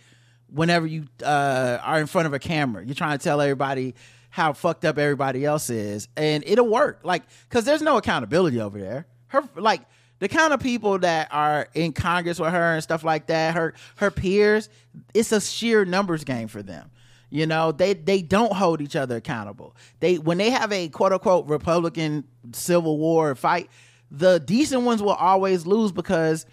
whenever 0.49 0.87
you 0.87 1.07
uh, 1.25 1.79
are 1.83 2.01
in 2.01 2.07
front 2.07 2.27
of 2.27 2.35
a 2.35 2.39
camera. 2.39 2.85
You're 2.85 2.95
trying 2.95 3.19
to 3.19 3.25
tell 3.25 3.41
everybody 3.41 3.95
how 4.29 4.53
fucked 4.53 4.85
up 4.85 4.99
everybody 4.99 5.45
else 5.45 5.71
is, 5.71 6.09
and 6.17 6.45
it'll 6.47 6.69
work. 6.69 7.01
Like, 7.03 7.25
cause 7.49 7.65
there's 7.65 7.83
no 7.83 7.97
accountability 7.97 8.61
over 8.61 8.79
there. 8.79 9.07
Her 9.29 9.43
like 9.57 9.83
the 10.21 10.29
kind 10.29 10.53
of 10.53 10.61
people 10.61 10.99
that 11.01 11.29
are 11.33 11.67
in 11.75 11.93
Congress 11.93 12.39
with 12.39 12.53
her 12.53 12.75
and 12.75 12.83
stuff 12.83 13.03
like 13.03 13.27
that. 13.27 13.55
Her 13.55 13.75
her 13.97 14.11
peers, 14.11 14.69
it's 15.13 15.33
a 15.33 15.41
sheer 15.41 15.85
numbers 15.85 16.25
game 16.25 16.47
for 16.49 16.63
them. 16.63 16.91
You 17.31 17.47
know, 17.47 17.73
they 17.73 17.95
they 17.95 18.23
don't 18.23 18.53
hold 18.53 18.81
each 18.81 18.97
other 18.97 19.17
accountable. 19.17 19.77
They 20.01 20.19
when 20.19 20.39
they 20.39 20.51
have 20.51 20.73
a 20.73 20.89
quote 20.89 21.13
unquote 21.13 21.47
Republican 21.47 22.25
civil 22.53 22.99
war 22.99 23.35
fight, 23.35 23.69
the 24.11 24.39
decent 24.41 24.83
ones 24.83 25.03
will 25.03 25.15
always 25.15 25.67
lose 25.67 25.93
because 25.93 26.47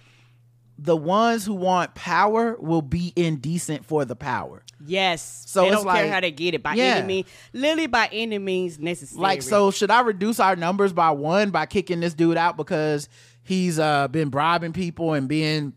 the 0.80 0.96
ones 0.96 1.44
who 1.44 1.56
want 1.56 1.96
power 1.96 2.56
will 2.60 2.84
be 2.84 3.12
indecent 3.16 3.84
for 3.84 4.06
the 4.06 4.16
power. 4.16 4.62
Yes. 4.86 5.44
So 5.48 5.62
they 5.62 5.70
it's 5.70 5.84
don't 5.84 5.92
care 5.92 6.12
how 6.12 6.20
they 6.20 6.30
get 6.30 6.54
it 6.54 6.62
by 6.62 6.76
Yeah. 6.76 6.98
any 6.98 7.08
means. 7.08 7.28
Literally 7.52 7.88
by 7.88 8.10
any 8.12 8.38
means 8.38 8.78
necessary. 8.78 9.20
Like, 9.20 9.42
so 9.42 9.72
should 9.72 9.90
I 9.90 10.02
reduce 10.02 10.40
our 10.40 10.56
numbers 10.56 10.94
by 10.94 11.10
one 11.10 11.50
by 11.50 11.66
kicking 11.66 12.00
this 12.02 12.14
dude 12.14 12.38
out 12.38 12.58
because 12.58 13.10
he's 13.48 13.80
uh 13.80 14.08
been 14.10 14.30
bribing 14.30 14.74
people 14.74 15.14
and 15.14 15.28
being, 15.28 15.74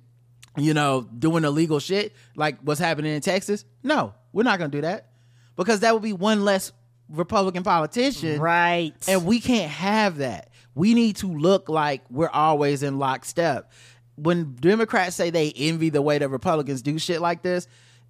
you 0.56 0.74
know, 0.74 1.08
doing 1.18 1.44
illegal 1.44 1.78
shit 1.80 2.14
like 2.36 2.58
what's 2.62 2.80
happening 2.80 3.14
in 3.14 3.20
Texas? 3.20 3.64
No, 3.82 4.14
we're 4.32 4.42
not 4.42 4.58
gonna 4.58 4.70
do 4.70 4.80
that 4.82 5.10
because 5.56 5.80
that 5.80 5.94
would 5.94 6.02
be 6.02 6.12
one 6.12 6.44
less 6.44 6.72
Republican 7.08 7.62
politician, 7.62 8.40
Right. 8.40 8.92
And 9.08 9.24
we 9.26 9.40
can't 9.40 9.70
have 9.70 10.18
that. 10.18 10.50
We 10.74 10.94
need 10.94 11.16
to 11.16 11.26
look 11.26 11.68
like 11.68 12.02
we're 12.08 12.28
always 12.28 12.82
in 12.82 12.98
lockstep. 12.98 13.72
When 14.14 14.54
Democrats 14.54 15.16
say 15.16 15.30
they 15.30 15.52
envy 15.56 15.90
the 15.90 16.02
way 16.02 16.18
that 16.18 16.28
Republicans 16.28 16.82
do 16.82 16.98
shit 16.98 17.20
like 17.20 17.42
this, 17.42 17.66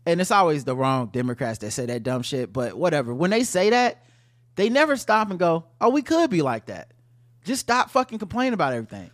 and 0.07 0.21
it's 0.21 0.31
always 0.31 0.65
the 0.65 0.77
wrong 0.77 1.07
Democrats 1.13 1.59
that 1.59 1.71
say 1.71 1.87
that 1.87 2.03
dumb 2.03 2.23
shit, 2.23 2.53
but 2.53 2.75
whatever. 2.77 3.15
When 3.15 3.31
they 3.31 3.45
say 3.45 3.71
that, 3.71 4.05
they 4.57 4.69
never 4.69 4.97
stop 4.97 5.31
and 5.31 5.39
go, 5.39 5.67
"Oh, 5.81 5.89
we 5.91 6.03
could 6.03 6.31
be 6.31 6.43
like 6.43 6.67
that." 6.67 6.93
Just 7.45 7.61
stop 7.61 7.91
fucking 7.91 8.19
complaining 8.19 8.53
about 8.55 8.73
everything. 8.75 9.11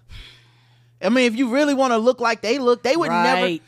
I 1.06 1.08
mean, 1.08 1.24
if 1.24 1.36
you 1.36 1.50
really 1.50 1.74
want 1.74 1.92
to 1.92 1.98
look 1.98 2.20
like 2.20 2.40
they 2.40 2.58
look, 2.58 2.82
they 2.82 2.96
would 2.96 3.10
never. 3.10 3.58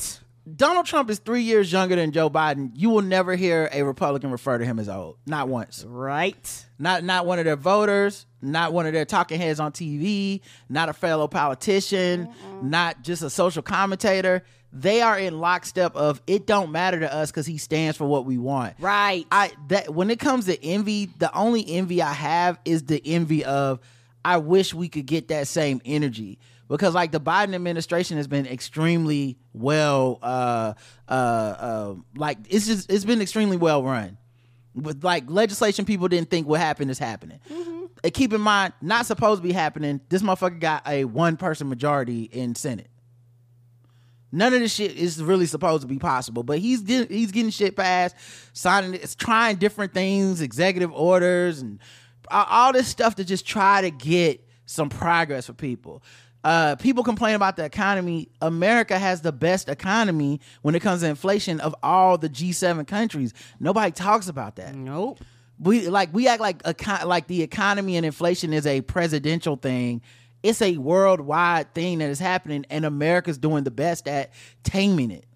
Donald 0.57 0.87
Trump 0.87 1.11
is 1.11 1.18
three 1.18 1.42
years 1.42 1.71
younger 1.71 1.95
than 1.95 2.11
Joe 2.11 2.30
Biden. 2.30 2.71
You 2.75 2.90
will 2.90 3.02
never 3.02 3.37
hear 3.37 3.68
a 3.73 3.83
Republican 3.83 4.30
refer 4.30 4.59
to 4.59 4.64
him 4.64 4.78
as 4.78 4.88
old. 4.88 5.18
Not 5.26 5.49
once. 5.49 5.85
Right. 5.87 6.66
Not 6.78 7.04
not 7.04 7.26
one 7.26 7.38
of 7.38 7.45
their 7.45 7.57
voters, 7.57 8.26
not 8.42 8.73
one 8.73 8.87
of 8.87 8.92
their 8.92 9.04
talking 9.04 9.40
heads 9.40 9.61
on 9.61 9.73
TV, 9.73 10.40
not 10.68 10.88
a 10.88 10.92
fellow 10.92 11.28
politician, 11.28 12.28
not 12.62 13.02
just 13.02 13.23
a 13.23 13.30
social 13.30 13.62
commentator. 13.62 14.42
They 14.73 15.00
are 15.00 15.18
in 15.18 15.38
lockstep 15.40 15.97
of 15.97 16.21
it 16.26 16.47
don't 16.47 16.73
matter 16.73 17.00
to 17.00 17.12
us 17.12 17.30
because 17.30 17.47
he 17.47 17.59
stands 17.59 17.97
for 17.97 18.07
what 18.07 18.25
we 18.26 18.37
want. 18.37 18.75
Right. 18.80 19.26
I 19.30 19.52
that 19.68 19.95
when 19.95 20.11
it 20.11 20.18
comes 20.18 20.47
to 20.47 20.62
envy, 20.64 21.07
the 21.18 21.33
only 21.37 21.64
envy 21.68 22.02
I 22.02 22.12
have 22.12 22.59
is 22.64 22.85
the 22.85 23.00
envy 23.04 23.45
of 23.45 23.80
I 24.25 24.38
wish 24.38 24.75
we 24.75 24.88
could 24.88 25.07
get 25.07 25.28
that 25.28 25.47
same 25.47 25.80
energy 25.85 26.38
because 26.68 26.94
like 26.94 27.12
the 27.12 27.20
Biden 27.20 27.54
administration 27.54 28.16
has 28.16 28.26
been 28.26 28.46
extremely 28.46 29.38
well 29.52 30.18
uh 30.22 30.75
uh 31.08 31.12
uh 31.12 31.94
like 32.16 32.38
it's 32.48 32.66
just 32.66 32.90
it's 32.90 33.04
been 33.04 33.20
extremely 33.20 33.56
well 33.56 33.82
run 33.82 34.18
with 34.82 35.04
like 35.04 35.25
legislation 35.28 35.84
people 35.84 36.08
didn't 36.08 36.30
think 36.30 36.46
would 36.46 36.60
happen 36.60 36.90
is 36.90 36.98
happening. 36.98 37.40
And 38.04 38.14
keep 38.14 38.32
in 38.32 38.40
mind, 38.40 38.75
not 38.80 39.06
supposed 39.06 39.42
to 39.42 39.46
be 39.46 39.52
happening. 39.52 40.00
This 40.08 40.22
motherfucker 40.22 40.60
got 40.60 40.87
a 40.87 41.04
one 41.04 41.37
person 41.37 41.68
majority 41.68 42.25
in 42.25 42.54
Senate. 42.54 42.88
None 44.30 44.52
of 44.52 44.60
this 44.60 44.75
shit 44.75 44.92
is 44.92 45.22
really 45.22 45.46
supposed 45.46 45.82
to 45.82 45.88
be 45.88 45.98
possible, 45.98 46.42
but 46.42 46.58
he's 46.58 46.82
getting, 46.82 47.16
he's 47.16 47.32
getting 47.32 47.50
shit 47.50 47.75
passed, 47.75 48.14
signing, 48.52 48.92
it's 48.94 49.14
trying 49.14 49.56
different 49.56 49.94
things, 49.94 50.42
executive 50.42 50.92
orders, 50.92 51.60
and 51.60 51.78
all 52.30 52.75
this 52.75 52.88
stuff 52.88 53.14
to 53.14 53.25
just 53.25 53.46
try 53.46 53.80
to 53.80 53.90
get 53.90 54.46
some 54.66 54.90
progress 54.90 55.46
for 55.46 55.54
people. 55.54 56.02
Uh, 56.49 56.76
people 56.76 57.05
complain 57.05 57.35
about 57.35 57.57
the 57.57 57.64
economy. 57.64 58.31
America 58.40 58.99
has 58.99 59.21
the 59.21 59.33
best 59.33 59.69
economy 59.69 60.40
when 60.62 60.75
it 60.75 60.81
comes 60.81 61.02
to 61.02 61.07
inflation 61.07 61.61
of 61.61 61.75
all 61.83 62.17
the 62.17 62.28
G7 62.31 62.87
countries. 62.87 63.35
Nobody 63.61 63.93
talks 63.93 64.28
about 64.28 64.57
that 64.57 64.75
Nope. 64.75 65.21
we 65.59 65.88
like 65.88 66.09
we 66.14 66.26
act 66.26 66.40
like 66.40 66.62
econ- 66.62 67.05
like 67.05 67.26
the 67.26 67.43
economy 67.43 67.99
and 67.99 68.07
inflation 68.07 68.55
is 68.55 68.67
a 68.67 68.81
presidential 68.81 69.57
thing. 69.57 70.00
It's 70.43 70.62
a 70.62 70.78
worldwide 70.78 71.75
thing 71.75 71.99
that 71.99 72.09
is 72.09 72.19
happening, 72.19 72.64
and 72.71 72.87
America's 72.87 73.37
doing 73.37 73.64
the 73.64 73.71
best 73.71 74.09
at 74.09 74.33
taming 74.62 75.11
it. 75.11 75.26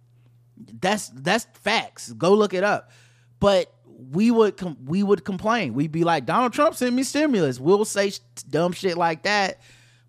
That's 0.80 1.10
that's 1.10 1.46
facts. 1.60 2.10
Go 2.14 2.32
look 2.32 2.54
it 2.54 2.64
up. 2.64 2.90
But 3.38 3.70
we 4.12 4.30
would 4.30 4.56
com- 4.56 4.78
we 4.86 5.02
would 5.02 5.24
complain. 5.26 5.74
We'd 5.74 5.92
be 5.92 6.04
like, 6.04 6.24
Donald 6.24 6.54
Trump 6.54 6.74
sent 6.74 6.94
me 6.94 7.02
stimulus. 7.02 7.60
We'll 7.60 7.84
say 7.84 8.10
sh- 8.10 8.20
dumb 8.48 8.72
shit 8.72 8.96
like 8.96 9.24
that 9.24 9.60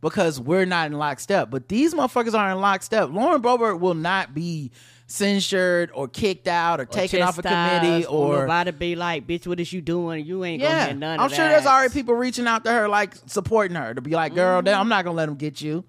because 0.03 0.37
we're 0.37 0.65
not 0.65 0.87
in 0.87 0.97
lockstep. 0.97 1.49
But 1.49 1.69
these 1.69 1.93
motherfuckers 1.93 2.33
are 2.33 2.51
in 2.51 2.59
lockstep. 2.59 3.09
Lauren 3.09 3.41
Boebert 3.41 3.79
will 3.79 3.93
not 3.93 4.33
be 4.35 4.71
censured 5.07 5.91
or 5.93 6.09
kicked 6.09 6.45
out 6.45 6.81
or, 6.81 6.85
taken 6.85 7.21
off 7.21 7.37
a 7.37 7.41
committee 7.41 8.05
or, 8.05 8.45
won't 8.45 8.67
or 8.67 8.71
be 8.73 8.95
like, 8.95 9.25
bitch, 9.25 9.47
what 9.47 9.61
is 9.61 9.71
you 9.71 9.81
doing? 9.81 10.25
You 10.25 10.43
ain't 10.43 10.61
gonna 10.61 10.75
yeah, 10.75 10.85
hear 10.87 10.95
none 10.95 11.19
I'm 11.21 11.27
of 11.27 11.33
sure 11.33 11.45
that. 11.45 11.51
there's 11.51 11.65
already 11.65 11.93
people 11.93 12.15
reaching 12.15 12.47
out 12.47 12.65
to 12.65 12.71
her, 12.71 12.89
like 12.89 13.15
supporting 13.27 13.75
her, 13.77 13.93
to 13.93 14.01
be 14.01 14.11
like, 14.11 14.35
"Girl, 14.35 14.61
Mm-hmm. 14.61 14.77
I'm 14.77 14.89
not 14.89 15.05
gonna 15.05 15.15
let 15.15 15.27
them 15.27 15.35
get 15.35 15.61
you." 15.61 15.85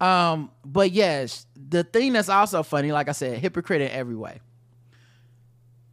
Um, 0.00 0.52
but 0.64 0.92
yes, 0.92 1.44
the 1.56 1.82
thing 1.82 2.12
that's 2.12 2.28
also 2.28 2.62
funny, 2.62 2.92
like 2.92 3.08
I 3.08 3.12
said, 3.12 3.38
hypocrite 3.38 3.82
in 3.82 3.90
every 3.90 4.16
way. 4.16 4.40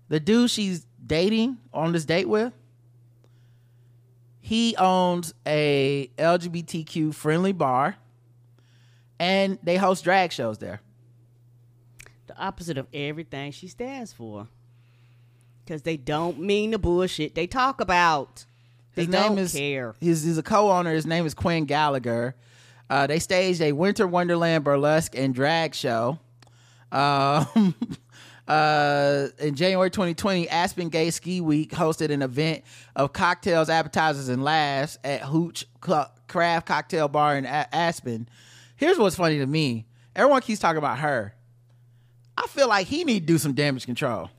The 0.09 0.19
dude 0.19 0.51
she's 0.51 0.85
dating 1.05 1.57
on 1.73 1.91
this 1.91 2.05
date 2.05 2.29
with, 2.29 2.53
he 4.47 4.77
owns 4.77 5.33
a 5.45 6.09
LGBTQ 6.17 7.13
friendly 7.13 7.51
bar, 7.51 7.97
and 9.19 9.59
they 9.61 9.75
host 9.75 10.05
drag 10.05 10.31
shows 10.31 10.57
there. 10.59 10.79
the 12.27 12.37
opposite 12.37 12.77
of 12.77 12.87
everything 12.93 13.51
she 13.51 13.67
stands 13.67 14.13
for. 14.13 14.47
Because 15.65 15.81
they 15.81 15.97
don't 15.97 16.39
mean 16.39 16.71
the 16.71 16.79
bullshit 16.79 17.35
they 17.35 17.45
talk 17.45 17.81
about. 17.81 18.45
They 18.95 19.01
His 19.01 19.09
name 19.09 19.37
is 19.37 19.51
care. 19.51 19.95
He's, 19.99 20.23
he's 20.23 20.37
a 20.37 20.43
co-owner. 20.43 20.93
His 20.93 21.05
name 21.05 21.25
is 21.25 21.33
Quinn 21.33 21.65
Gallagher. 21.65 22.33
Uh, 22.89 23.05
they 23.05 23.19
staged 23.19 23.59
a 23.59 23.73
Winter 23.73 24.07
Wonderland 24.07 24.63
burlesque 24.63 25.13
and 25.13 25.35
drag 25.35 25.75
show. 25.75 26.19
Um, 26.89 27.75
uh, 28.47 29.27
in 29.39 29.55
January 29.55 29.89
2020, 29.89 30.47
Aspen 30.49 30.89
Gay 30.89 31.09
Ski 31.11 31.41
Week 31.41 31.71
hosted 31.71 32.11
an 32.11 32.21
event 32.21 32.63
of 32.95 33.13
cocktails, 33.13 33.69
appetizers, 33.69 34.29
and 34.29 34.43
laughs 34.43 34.97
at 35.03 35.21
Hooch 35.21 35.65
Craft 35.81 36.65
Cocktail 36.65 37.07
Bar 37.07 37.37
in 37.37 37.45
A- 37.45 37.67
Aspen. 37.73 38.29
Here's 38.75 38.97
what's 38.97 39.15
funny 39.15 39.39
to 39.39 39.45
me: 39.45 39.85
everyone 40.15 40.41
keeps 40.41 40.59
talking 40.59 40.77
about 40.77 40.99
her. 40.99 41.33
I 42.37 42.47
feel 42.47 42.67
like 42.67 42.87
he 42.87 43.03
need 43.03 43.21
to 43.21 43.25
do 43.25 43.37
some 43.37 43.53
damage 43.53 43.85
control. 43.85 44.29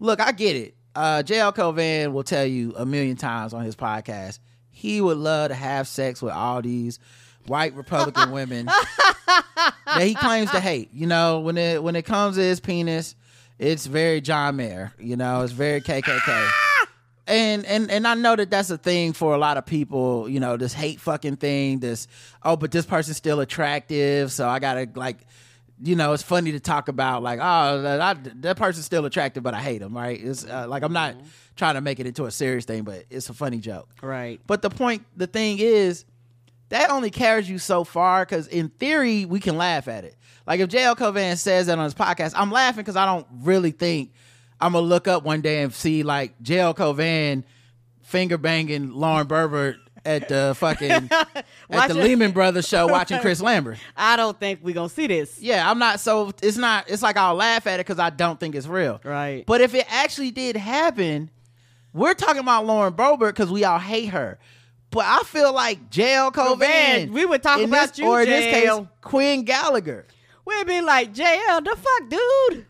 Look, 0.00 0.20
I 0.20 0.32
get 0.32 0.56
it. 0.56 0.74
Uh, 0.94 1.22
JL 1.24 1.54
Cauvin 1.54 2.12
will 2.12 2.24
tell 2.24 2.44
you 2.44 2.74
a 2.76 2.84
million 2.84 3.16
times 3.16 3.54
on 3.54 3.64
his 3.64 3.76
podcast. 3.76 4.38
He 4.70 5.00
would 5.00 5.16
love 5.16 5.48
to 5.50 5.54
have 5.54 5.86
sex 5.86 6.20
with 6.20 6.32
all 6.32 6.60
these 6.60 6.98
white 7.46 7.74
Republican 7.74 8.30
women 8.30 8.66
that 8.66 10.02
he 10.02 10.14
claims 10.14 10.50
to 10.50 10.60
hate. 10.60 10.90
You 10.92 11.06
know, 11.06 11.40
when 11.40 11.56
it 11.56 11.82
when 11.82 11.96
it 11.96 12.04
comes 12.04 12.36
to 12.36 12.42
his 12.42 12.60
penis, 12.60 13.14
it's 13.58 13.86
very 13.86 14.20
John 14.20 14.56
Mayer. 14.56 14.92
You 14.98 15.16
know, 15.16 15.42
it's 15.42 15.52
very 15.52 15.80
KKK. 15.80 16.50
And 17.26 17.64
and 17.66 17.90
and 17.90 18.06
I 18.06 18.14
know 18.14 18.34
that 18.34 18.50
that's 18.50 18.70
a 18.70 18.78
thing 18.78 19.12
for 19.12 19.34
a 19.34 19.38
lot 19.38 19.56
of 19.56 19.64
people. 19.64 20.28
You 20.28 20.40
know, 20.40 20.56
this 20.56 20.72
hate 20.72 21.00
fucking 21.00 21.36
thing. 21.36 21.78
This 21.78 22.08
oh, 22.42 22.56
but 22.56 22.72
this 22.72 22.84
person's 22.84 23.16
still 23.16 23.40
attractive, 23.40 24.32
so 24.32 24.48
I 24.48 24.58
gotta 24.58 24.88
like 24.94 25.18
you 25.84 25.96
know, 25.96 26.12
it's 26.12 26.22
funny 26.22 26.52
to 26.52 26.60
talk 26.60 26.88
about 26.88 27.22
like, 27.22 27.40
oh, 27.42 27.82
that, 27.82 28.00
I, 28.00 28.14
that 28.14 28.56
person's 28.56 28.86
still 28.86 29.04
attractive, 29.04 29.42
but 29.42 29.52
I 29.52 29.60
hate 29.60 29.82
him, 29.82 29.96
right? 29.96 30.18
It's 30.22 30.44
uh, 30.44 30.66
like 30.68 30.82
I'm 30.84 30.92
not 30.92 31.16
trying 31.56 31.74
to 31.74 31.80
make 31.80 31.98
it 31.98 32.06
into 32.06 32.24
a 32.24 32.30
serious 32.30 32.64
thing, 32.64 32.84
but 32.84 33.04
it's 33.10 33.28
a 33.28 33.34
funny 33.34 33.58
joke. 33.58 33.88
Right. 34.00 34.40
But 34.46 34.62
the 34.62 34.70
point, 34.70 35.04
the 35.16 35.26
thing 35.26 35.58
is, 35.58 36.04
that 36.72 36.90
only 36.90 37.10
carries 37.10 37.48
you 37.48 37.58
so 37.58 37.84
far 37.84 38.24
because 38.24 38.48
in 38.48 38.70
theory, 38.70 39.26
we 39.26 39.40
can 39.40 39.58
laugh 39.58 39.88
at 39.88 40.04
it. 40.04 40.16
Like 40.46 40.60
if 40.60 40.70
JL 40.70 40.96
Cauvin 40.96 41.36
says 41.36 41.66
that 41.66 41.78
on 41.78 41.84
his 41.84 41.94
podcast, 41.94 42.32
I'm 42.34 42.50
laughing 42.50 42.80
because 42.80 42.96
I 42.96 43.04
don't 43.04 43.26
really 43.42 43.72
think 43.72 44.12
I'm 44.58 44.72
gonna 44.72 44.86
look 44.86 45.06
up 45.06 45.22
one 45.22 45.42
day 45.42 45.62
and 45.62 45.72
see 45.72 46.02
like 46.02 46.38
JL 46.42 46.74
Cauvin 46.74 47.44
finger 48.00 48.38
banging 48.38 48.90
Lauren 48.92 49.26
Boebert 49.26 49.76
at 50.04 50.28
the 50.28 50.54
fucking 50.56 51.10
at 51.70 51.88
the 51.88 51.94
Lehman 51.94 52.32
Brothers 52.32 52.66
show 52.66 52.86
watching 52.90 53.20
Chris 53.20 53.42
Lambert. 53.42 53.78
I 53.94 54.16
don't 54.16 54.38
think 54.40 54.60
we're 54.62 54.74
going 54.74 54.88
to 54.88 54.94
see 54.94 55.06
this. 55.06 55.38
Yeah, 55.40 55.70
I'm 55.70 55.78
not. 55.78 56.00
So 56.00 56.32
it's 56.42 56.56
not. 56.56 56.88
It's 56.88 57.02
like 57.02 57.18
I'll 57.18 57.34
laugh 57.34 57.66
at 57.66 57.80
it 57.80 57.86
because 57.86 57.98
I 57.98 58.08
don't 58.08 58.40
think 58.40 58.54
it's 58.54 58.66
real. 58.66 58.98
Right. 59.04 59.44
But 59.46 59.60
if 59.60 59.74
it 59.74 59.86
actually 59.88 60.30
did 60.30 60.56
happen, 60.56 61.30
we're 61.92 62.14
talking 62.14 62.40
about 62.40 62.64
Lauren 62.64 62.94
Boebert 62.94 63.30
because 63.30 63.50
we 63.50 63.64
all 63.64 63.78
hate 63.78 64.06
her. 64.06 64.38
But 64.92 65.06
I 65.06 65.22
feel 65.24 65.52
like 65.52 65.90
JL 65.90 66.32
Cauvin. 66.32 67.10
we 67.12 67.24
would 67.24 67.42
talk 67.42 67.60
about 67.60 67.88
this, 67.88 67.98
you, 67.98 68.06
or 68.06 68.20
in 68.20 68.28
this 68.28 68.44
case, 68.44 68.86
Quinn 69.00 69.44
Gallagher. 69.44 70.06
We'd 70.44 70.66
be 70.66 70.80
like, 70.82 71.14
JL, 71.14 71.64
the 71.64 71.76
fuck, 71.76 72.08
dude? 72.10 72.66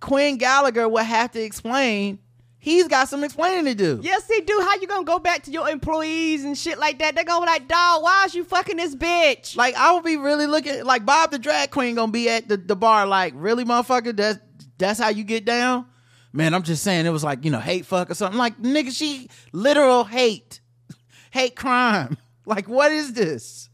Quinn 0.00 0.36
Gallagher 0.36 0.88
would 0.88 1.04
have 1.04 1.32
to 1.32 1.42
explain. 1.42 2.18
He's 2.58 2.86
got 2.86 3.08
some 3.08 3.24
explaining 3.24 3.64
to 3.64 3.74
do. 3.74 4.00
Yes, 4.02 4.28
he 4.28 4.40
do. 4.42 4.56
How 4.60 4.76
you 4.80 4.86
gonna 4.86 5.04
go 5.04 5.18
back 5.18 5.42
to 5.44 5.50
your 5.50 5.68
employees 5.68 6.44
and 6.44 6.56
shit 6.56 6.78
like 6.78 7.00
that? 7.00 7.16
They're 7.16 7.24
gonna 7.24 7.44
be 7.44 7.50
like, 7.50 7.66
dog, 7.66 8.02
why 8.04 8.24
is 8.26 8.36
you 8.36 8.44
fucking 8.44 8.76
this 8.76 8.94
bitch? 8.94 9.56
Like 9.56 9.74
I 9.74 9.92
would 9.92 10.04
be 10.04 10.16
really 10.16 10.46
looking 10.46 10.84
like 10.84 11.04
Bob 11.04 11.32
the 11.32 11.40
drag 11.40 11.70
queen 11.72 11.96
gonna 11.96 12.12
be 12.12 12.28
at 12.28 12.48
the, 12.48 12.56
the 12.56 12.76
bar 12.76 13.04
like 13.06 13.32
really 13.34 13.64
motherfucker 13.64 14.14
that's 14.14 14.38
that's 14.78 15.00
how 15.00 15.08
you 15.08 15.24
get 15.24 15.44
down 15.44 15.86
man 16.32 16.54
I'm 16.54 16.62
just 16.62 16.82
saying 16.82 17.04
it 17.06 17.10
was 17.10 17.24
like 17.24 17.44
you 17.44 17.50
know 17.50 17.60
hate 17.60 17.84
fuck 17.86 18.10
or 18.10 18.14
something 18.14 18.38
like 18.38 18.58
nigga 18.58 18.90
she 18.90 19.28
literal 19.52 20.04
hate 20.04 20.60
hate 21.32 21.56
crime 21.56 22.16
like 22.46 22.68
what 22.68 22.92
is 22.92 23.12
this 23.12 23.68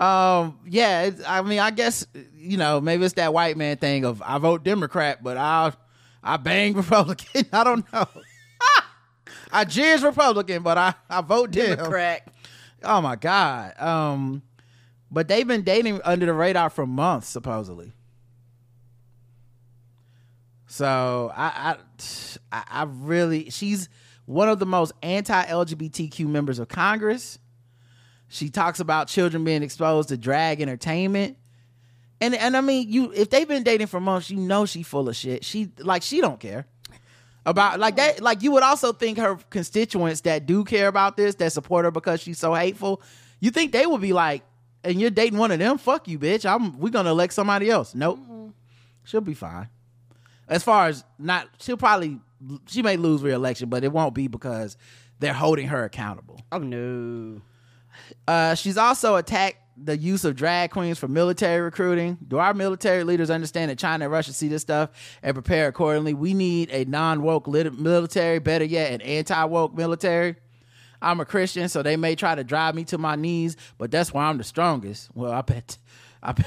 um 0.00 0.58
yeah 0.66 1.10
I 1.26 1.42
mean 1.42 1.60
I 1.60 1.70
guess 1.70 2.06
you 2.36 2.56
know 2.56 2.80
maybe 2.80 3.04
it's 3.04 3.14
that 3.14 3.32
white 3.32 3.56
man 3.56 3.76
thing 3.76 4.04
of 4.04 4.22
I 4.24 4.38
vote 4.38 4.64
Democrat 4.64 5.22
but 5.22 5.36
I 5.36 5.72
I 6.22 6.36
bang 6.36 6.74
Republican 6.74 7.46
I 7.52 7.62
don't 7.62 7.92
know 7.92 8.06
I 9.52 9.64
jeers 9.64 10.02
Republican 10.02 10.62
but 10.62 10.76
I 10.78 10.94
I 11.08 11.20
vote 11.20 11.52
Dem. 11.52 11.78
Crack. 11.78 12.26
Oh 12.84 13.00
my 13.00 13.16
god. 13.16 13.80
Um, 13.80 14.42
but 15.10 15.28
they've 15.28 15.46
been 15.46 15.62
dating 15.62 16.00
under 16.04 16.26
the 16.26 16.32
radar 16.32 16.70
for 16.70 16.86
months, 16.86 17.28
supposedly. 17.28 17.92
So 20.66 21.32
I, 21.34 21.76
I 22.50 22.62
I 22.68 22.84
really, 22.84 23.50
she's 23.50 23.88
one 24.26 24.48
of 24.48 24.58
the 24.58 24.66
most 24.66 24.92
anti-LGBTQ 25.02 26.26
members 26.26 26.58
of 26.58 26.68
Congress. 26.68 27.38
She 28.28 28.48
talks 28.48 28.80
about 28.80 29.08
children 29.08 29.44
being 29.44 29.62
exposed 29.62 30.08
to 30.08 30.16
drag 30.16 30.60
entertainment. 30.60 31.36
And 32.20 32.34
and 32.34 32.56
I 32.56 32.60
mean, 32.60 32.90
you 32.90 33.12
if 33.12 33.30
they've 33.30 33.46
been 33.46 33.64
dating 33.64 33.88
for 33.88 34.00
months, 34.00 34.30
you 34.30 34.38
know 34.38 34.66
she 34.66 34.82
full 34.82 35.08
of 35.08 35.16
shit. 35.16 35.44
She 35.44 35.70
like 35.78 36.02
she 36.02 36.20
don't 36.20 36.40
care 36.40 36.66
about 37.44 37.78
like 37.78 37.96
that. 37.96 38.20
Like 38.20 38.42
you 38.42 38.52
would 38.52 38.62
also 38.62 38.92
think 38.92 39.18
her 39.18 39.36
constituents 39.50 40.22
that 40.22 40.46
do 40.46 40.64
care 40.64 40.88
about 40.88 41.16
this, 41.16 41.34
that 41.36 41.52
support 41.52 41.84
her 41.84 41.90
because 41.90 42.20
she's 42.20 42.38
so 42.38 42.54
hateful, 42.54 43.02
you 43.40 43.50
think 43.50 43.72
they 43.72 43.86
would 43.86 44.00
be 44.00 44.12
like, 44.12 44.42
and 44.82 45.00
you're 45.00 45.10
dating 45.10 45.38
one 45.38 45.50
of 45.50 45.58
them, 45.58 45.76
fuck 45.76 46.08
you, 46.08 46.18
bitch. 46.18 46.48
I'm 46.48 46.78
we're 46.78 46.90
gonna 46.90 47.10
elect 47.10 47.34
somebody 47.34 47.68
else. 47.68 47.94
Nope, 47.94 48.18
mm-hmm. 48.18 48.48
she'll 49.04 49.20
be 49.20 49.34
fine. 49.34 49.68
As 50.48 50.62
far 50.62 50.88
as 50.88 51.04
not, 51.18 51.48
she'll 51.58 51.76
probably 51.76 52.20
she 52.66 52.82
may 52.82 52.96
lose 52.96 53.22
re-election, 53.22 53.68
but 53.68 53.84
it 53.84 53.92
won't 53.92 54.14
be 54.14 54.28
because 54.28 54.76
they're 55.20 55.32
holding 55.32 55.68
her 55.68 55.84
accountable. 55.84 56.40
Oh 56.52 56.58
no. 56.58 57.40
Uh, 58.26 58.54
she's 58.54 58.76
also 58.76 59.16
attacked 59.16 59.58
the 59.76 59.96
use 59.96 60.24
of 60.24 60.36
drag 60.36 60.70
queens 60.70 60.98
for 60.98 61.08
military 61.08 61.60
recruiting. 61.60 62.18
Do 62.26 62.38
our 62.38 62.54
military 62.54 63.04
leaders 63.04 63.30
understand 63.30 63.70
that 63.70 63.78
China 63.78 64.04
and 64.04 64.12
Russia 64.12 64.32
see 64.32 64.48
this 64.48 64.62
stuff 64.62 64.90
and 65.22 65.34
prepare 65.34 65.68
accordingly? 65.68 66.14
We 66.14 66.34
need 66.34 66.70
a 66.70 66.84
non 66.84 67.22
woke 67.22 67.46
lit- 67.48 67.78
military, 67.78 68.38
better 68.38 68.64
yet, 68.64 68.92
an 68.92 69.00
anti 69.00 69.44
woke 69.44 69.74
military. 69.74 70.36
I'm 71.02 71.20
a 71.20 71.24
Christian, 71.24 71.68
so 71.68 71.82
they 71.82 71.96
may 71.96 72.14
try 72.14 72.34
to 72.34 72.44
drive 72.44 72.74
me 72.74 72.84
to 72.84 72.98
my 72.98 73.14
knees, 73.14 73.56
but 73.76 73.90
that's 73.90 74.12
why 74.12 74.24
I'm 74.24 74.38
the 74.38 74.44
strongest. 74.44 75.10
Well, 75.14 75.32
I 75.32 75.42
bet, 75.42 75.76
I 76.22 76.32
bet, 76.32 76.46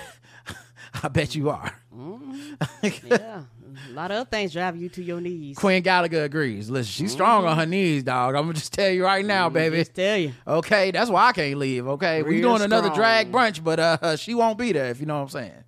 I 1.04 1.08
bet 1.10 1.36
you 1.36 1.50
are. 1.50 1.80
Yeah. 3.04 3.44
A 3.90 3.94
lot 3.94 4.12
of 4.12 4.18
other 4.18 4.30
things 4.30 4.54
drive 4.54 4.76
you 4.78 4.90
to 4.90 5.04
your 5.04 5.22
knees. 5.22 5.58
Quinn 5.58 5.82
Gallagher 5.84 6.24
agrees. 6.24 6.70
Listen, 6.70 6.92
she's 6.92 7.12
strong 7.12 7.46
on 7.46 7.58
her 7.58 7.66
knees, 7.66 8.04
dog. 8.04 8.36
I'm 8.36 8.44
gonna 8.44 8.54
just 8.54 8.74
tell 8.74 8.90
you 8.90 9.04
right 9.04 9.24
now, 9.26 9.50
baby. 9.50 9.78
Just 9.78 9.94
tell 9.94 10.18
you. 10.18 10.34
Okay, 10.48 10.92
that's 10.92 11.10
why 11.10 11.28
I 11.28 11.32
can't 11.34 11.58
leave. 11.58 11.88
Okay, 11.88 12.24
we 12.24 12.38
Real 12.38 12.50
doing 12.52 12.64
another 12.64 12.88
strong. 12.88 12.98
drag 13.00 13.32
brunch, 13.32 13.64
but 13.64 13.80
uh, 13.80 14.16
she 14.18 14.34
won't 14.34 14.58
be 14.58 14.72
there 14.72 14.88
if 14.90 15.00
you 15.00 15.06
know 15.06 15.16
what 15.24 15.24
I'm 15.24 15.30
saying. 15.30 15.64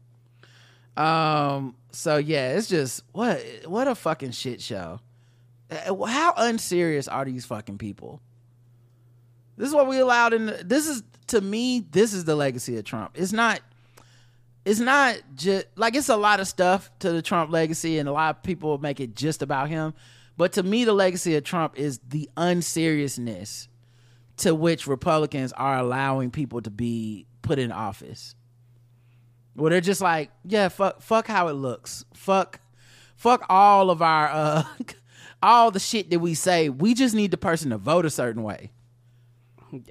Um. 0.98 1.76
So 1.92 2.18
yeah, 2.18 2.52
it's 2.58 2.68
just 2.68 3.04
what 3.14 3.42
what 3.66 3.88
a 3.88 3.96
fucking 3.96 4.32
shit 4.32 4.62
show. 4.62 5.00
Uh, 5.72 6.06
How 6.06 6.34
unserious 6.38 7.08
are 7.08 7.26
these 7.26 7.46
fucking 7.46 7.78
people? 7.78 8.22
This 9.58 9.70
is 9.70 9.74
what 9.76 9.88
we 9.88 10.00
allowed 10.00 10.34
in. 10.34 10.46
The, 10.48 10.62
this 10.64 10.88
is 10.88 11.04
to 11.28 11.42
me. 11.42 11.86
This 11.92 12.14
is 12.14 12.26
the 12.26 12.36
legacy 12.36 12.78
of 12.78 12.84
Trump. 12.86 13.12
It's 13.16 13.32
not. 13.34 13.62
It's 14.70 14.80
not 14.80 15.18
just 15.34 15.66
like 15.76 15.96
it's 15.96 16.10
a 16.10 16.16
lot 16.16 16.40
of 16.40 16.48
stuff 16.48 16.92
to 17.00 17.12
the 17.12 17.24
Trump 17.24 17.52
legacy, 17.52 17.98
and 17.98 18.08
a 18.08 18.12
lot 18.12 18.36
of 18.36 18.44
people 18.44 18.78
make 18.78 19.00
it 19.00 19.16
just 19.16 19.42
about 19.42 19.68
him. 19.68 19.96
But 20.38 20.54
to 20.54 20.64
me, 20.64 20.86
the 20.86 20.94
legacy 20.94 21.36
of 21.36 21.44
Trump 21.44 21.80
is 21.80 22.00
the 22.08 22.30
unseriousness 22.38 23.68
to 24.38 24.54
which 24.54 24.86
Republicans 24.86 25.54
are 25.54 25.80
allowing 25.80 26.30
people 26.30 26.62
to 26.62 26.70
be 26.70 27.26
put 27.42 27.58
in 27.58 27.72
office. 27.72 28.36
Where 29.56 29.72
they're 29.72 29.82
just 29.82 30.02
like, 30.02 30.30
yeah, 30.46 30.70
fuck, 30.70 31.02
fuck 31.02 31.26
how 31.26 31.48
it 31.48 31.54
looks, 31.54 32.06
fuck, 32.14 32.62
fuck 33.16 33.48
all 33.50 33.90
of 33.90 34.04
our, 34.04 34.30
uh, 34.30 34.64
all 35.42 35.72
the 35.72 35.80
shit 35.80 36.12
that 36.12 36.20
we 36.20 36.36
say. 36.36 36.70
We 36.70 36.94
just 36.94 37.16
need 37.16 37.32
the 37.32 37.38
person 37.38 37.72
to 37.72 37.80
vote 37.80 38.06
a 38.06 38.12
certain 38.12 38.44
way. 38.44 38.72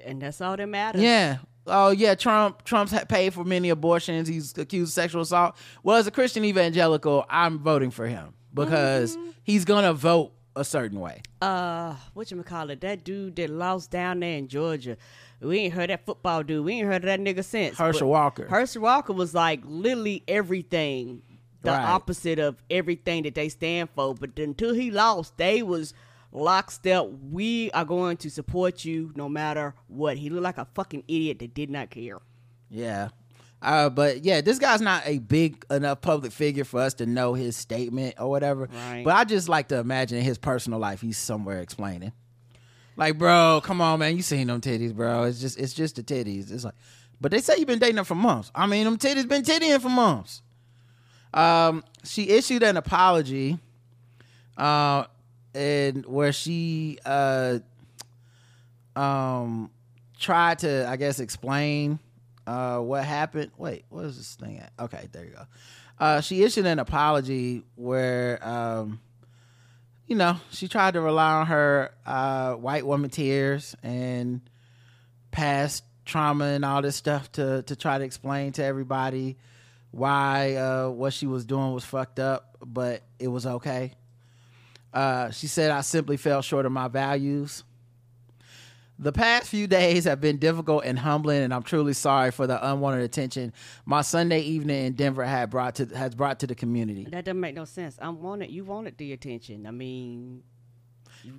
And 0.05 0.21
that's 0.21 0.39
all 0.39 0.55
that 0.55 0.67
matters. 0.67 1.01
Yeah. 1.01 1.39
Oh 1.67 1.89
yeah, 1.91 2.15
Trump. 2.15 2.63
Trump's 2.63 2.93
paid 3.07 3.33
for 3.33 3.43
many 3.43 3.69
abortions. 3.69 4.27
He's 4.27 4.57
accused 4.57 4.89
of 4.89 4.93
sexual 4.93 5.21
assault. 5.21 5.55
Well, 5.83 5.97
as 5.97 6.07
a 6.07 6.11
Christian 6.11 6.43
evangelical, 6.45 7.25
I'm 7.29 7.59
voting 7.59 7.91
for 7.91 8.07
him 8.07 8.33
because 8.53 9.17
he's 9.43 9.65
gonna 9.65 9.93
vote 9.93 10.31
a 10.55 10.63
certain 10.63 10.99
way. 10.99 11.21
uh 11.41 11.93
what 12.13 12.29
you 12.31 12.41
call 12.43 12.69
it 12.69 12.81
that 12.81 13.03
dude 13.03 13.35
that 13.35 13.49
lost 13.49 13.91
down 13.91 14.19
there 14.19 14.37
in 14.37 14.47
georgia 14.49 14.97
we 15.39 15.59
ain't 15.59 15.73
heard 15.73 15.89
that 15.89 16.05
football 16.05 16.43
dude 16.43 16.65
we 16.65 16.73
ain't 16.73 16.87
heard 16.87 16.97
of 16.97 17.03
that 17.03 17.19
nigga 17.19 17.45
since 17.45 17.77
Herschel 17.77 18.09
Walker. 18.09 18.45
herschel 18.47 18.81
walker 18.81 19.13
was 19.13 19.33
like 19.33 19.61
literally 19.63 20.21
everything 20.27 21.21
the 21.61 21.71
Right. 21.71 21.85
opposite 21.85 22.39
of 22.39 22.61
everything 22.69 23.23
that 23.23 23.35
they 23.35 23.47
stand 23.47 23.89
for 23.95 24.13
but 24.15 24.37
until 24.37 24.73
he 24.73 24.91
lost 24.91 25.37
they 25.37 25.61
was 25.63 25.93
lockstep 26.31 27.05
we 27.31 27.71
are 27.71 27.85
going 27.85 28.15
to 28.17 28.29
support 28.29 28.85
you 28.85 29.11
no 29.15 29.27
matter 29.27 29.73
what 29.87 30.17
he 30.17 30.29
looked 30.29 30.43
like 30.43 30.57
a 30.57 30.67
fucking 30.75 31.03
idiot 31.07 31.39
that 31.39 31.53
did 31.53 31.69
not 31.69 31.89
care 31.89 32.19
Yeah. 32.69 33.09
Uh, 33.61 33.89
but 33.89 34.23
yeah, 34.23 34.39
this 34.39 34.57
guy's 34.57 34.79
not 34.79 35.03
a 35.05 35.17
big 35.19 35.65
enough 35.69 35.99
public 35.99 36.31
figure 36.31 36.63
for 36.63 36.79
us 36.79 36.93
to 36.93 37.05
know 37.05 37.33
his 37.33 37.57
statement 37.57 38.15
or 38.17 38.29
whatever. 38.29 38.69
Right. 38.71 39.03
But 39.03 39.15
I 39.15 39.25
just 39.25 39.49
like 39.49 39.67
to 39.67 39.79
imagine 39.79 40.17
in 40.17 40.23
his 40.23 40.37
personal 40.37 40.79
life 40.79 41.01
he's 41.01 41.17
somewhere 41.17 41.59
explaining. 41.59 42.13
Like, 42.95 43.17
bro, 43.17 43.59
come 43.63 43.81
on, 43.81 43.99
man, 43.99 44.15
you 44.15 44.21
seen 44.21 44.47
them 44.47 44.61
titties, 44.61 44.95
bro. 44.95 45.23
It's 45.23 45.41
just 45.41 45.59
it's 45.59 45.73
just 45.73 45.97
the 45.97 46.03
titties. 46.03 46.51
It's 46.51 46.63
like 46.63 46.75
but 47.21 47.31
they 47.31 47.39
say 47.39 47.55
you've 47.57 47.67
been 47.67 47.79
dating 47.79 47.97
them 47.97 48.05
for 48.05 48.15
months. 48.15 48.51
I 48.55 48.65
mean, 48.65 48.85
them 48.85 48.97
titties 48.97 49.27
been 49.27 49.43
tittying 49.43 49.81
for 49.81 49.89
months. 49.89 50.41
Um, 51.33 51.83
she 52.03 52.29
issued 52.29 52.63
an 52.63 52.77
apology, 52.77 53.59
uh, 54.57 55.05
and 55.53 56.05
where 56.05 56.31
she 56.31 56.99
uh 57.05 57.59
um 58.95 59.69
tried 60.19 60.59
to, 60.59 60.87
I 60.87 60.95
guess, 60.97 61.19
explain 61.19 61.99
uh 62.47 62.79
what 62.79 63.03
happened. 63.05 63.51
Wait, 63.57 63.85
what 63.89 64.05
is 64.05 64.17
this 64.17 64.35
thing 64.35 64.59
at? 64.59 64.71
Okay, 64.79 65.07
there 65.11 65.25
you 65.25 65.31
go. 65.31 65.43
Uh, 65.99 66.21
she 66.21 66.43
issued 66.43 66.65
an 66.65 66.79
apology 66.79 67.63
where 67.75 68.39
um 68.47 68.99
you 70.07 70.15
know 70.15 70.37
she 70.51 70.67
tried 70.67 70.93
to 70.93 71.01
rely 71.01 71.33
on 71.33 71.47
her 71.47 71.91
uh 72.05 72.53
white 72.53 72.85
woman 72.85 73.09
tears 73.09 73.75
and 73.83 74.41
past 75.31 75.83
trauma 76.05 76.45
and 76.45 76.65
all 76.65 76.81
this 76.81 76.95
stuff 76.95 77.31
to 77.31 77.61
to 77.63 77.75
try 77.75 77.97
to 77.97 78.03
explain 78.03 78.51
to 78.51 78.63
everybody 78.63 79.37
why 79.91 80.55
uh 80.55 80.89
what 80.89 81.13
she 81.13 81.27
was 81.27 81.45
doing 81.45 81.73
was 81.73 81.83
fucked 81.83 82.19
up 82.19 82.57
but 82.65 83.03
it 83.19 83.27
was 83.27 83.45
okay 83.45 83.93
uh 84.93 85.29
she 85.31 85.47
said 85.47 85.71
i 85.71 85.81
simply 85.81 86.17
fell 86.17 86.41
short 86.41 86.65
of 86.65 86.71
my 86.71 86.87
values 86.87 87.63
the 89.01 89.13
past 89.13 89.47
few 89.47 89.65
days 89.65 90.03
have 90.03 90.19
been 90.19 90.39
difficult 90.39 90.83
and 90.83 90.99
humbling, 90.99 91.41
and 91.41 91.53
I'm 91.53 91.63
truly 91.63 91.93
sorry 91.93 92.31
for 92.31 92.47
the 92.47 92.69
unwanted 92.69 93.03
attention 93.05 93.53
my 93.85 94.01
Sunday 94.01 94.41
evening 94.41 94.87
in 94.87 94.93
Denver 94.93 95.23
had 95.23 95.49
brought 95.49 95.75
to 95.75 95.85
has 95.85 96.13
brought 96.15 96.39
to 96.41 96.47
the 96.47 96.55
community. 96.55 97.05
that 97.09 97.23
doesn't 97.23 97.39
make 97.39 97.55
no 97.55 97.63
sense 97.63 97.97
i 98.01 98.09
wanted 98.09 98.51
you 98.51 98.65
wanted 98.65 98.97
the 98.97 99.13
attention 99.13 99.65
i 99.65 99.71
mean 99.71 100.43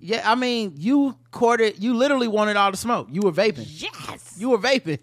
Yeah, 0.00 0.22
I 0.30 0.34
mean, 0.36 0.72
you 0.76 1.16
courted, 1.32 1.82
you 1.82 1.94
literally 1.94 2.28
wanted 2.28 2.56
all 2.56 2.70
the 2.70 2.76
smoke. 2.76 3.08
You 3.10 3.22
were 3.22 3.32
vaping. 3.32 3.66
yes 3.82 4.36
You 4.38 4.50
were 4.50 4.58
vaping. 4.58 4.98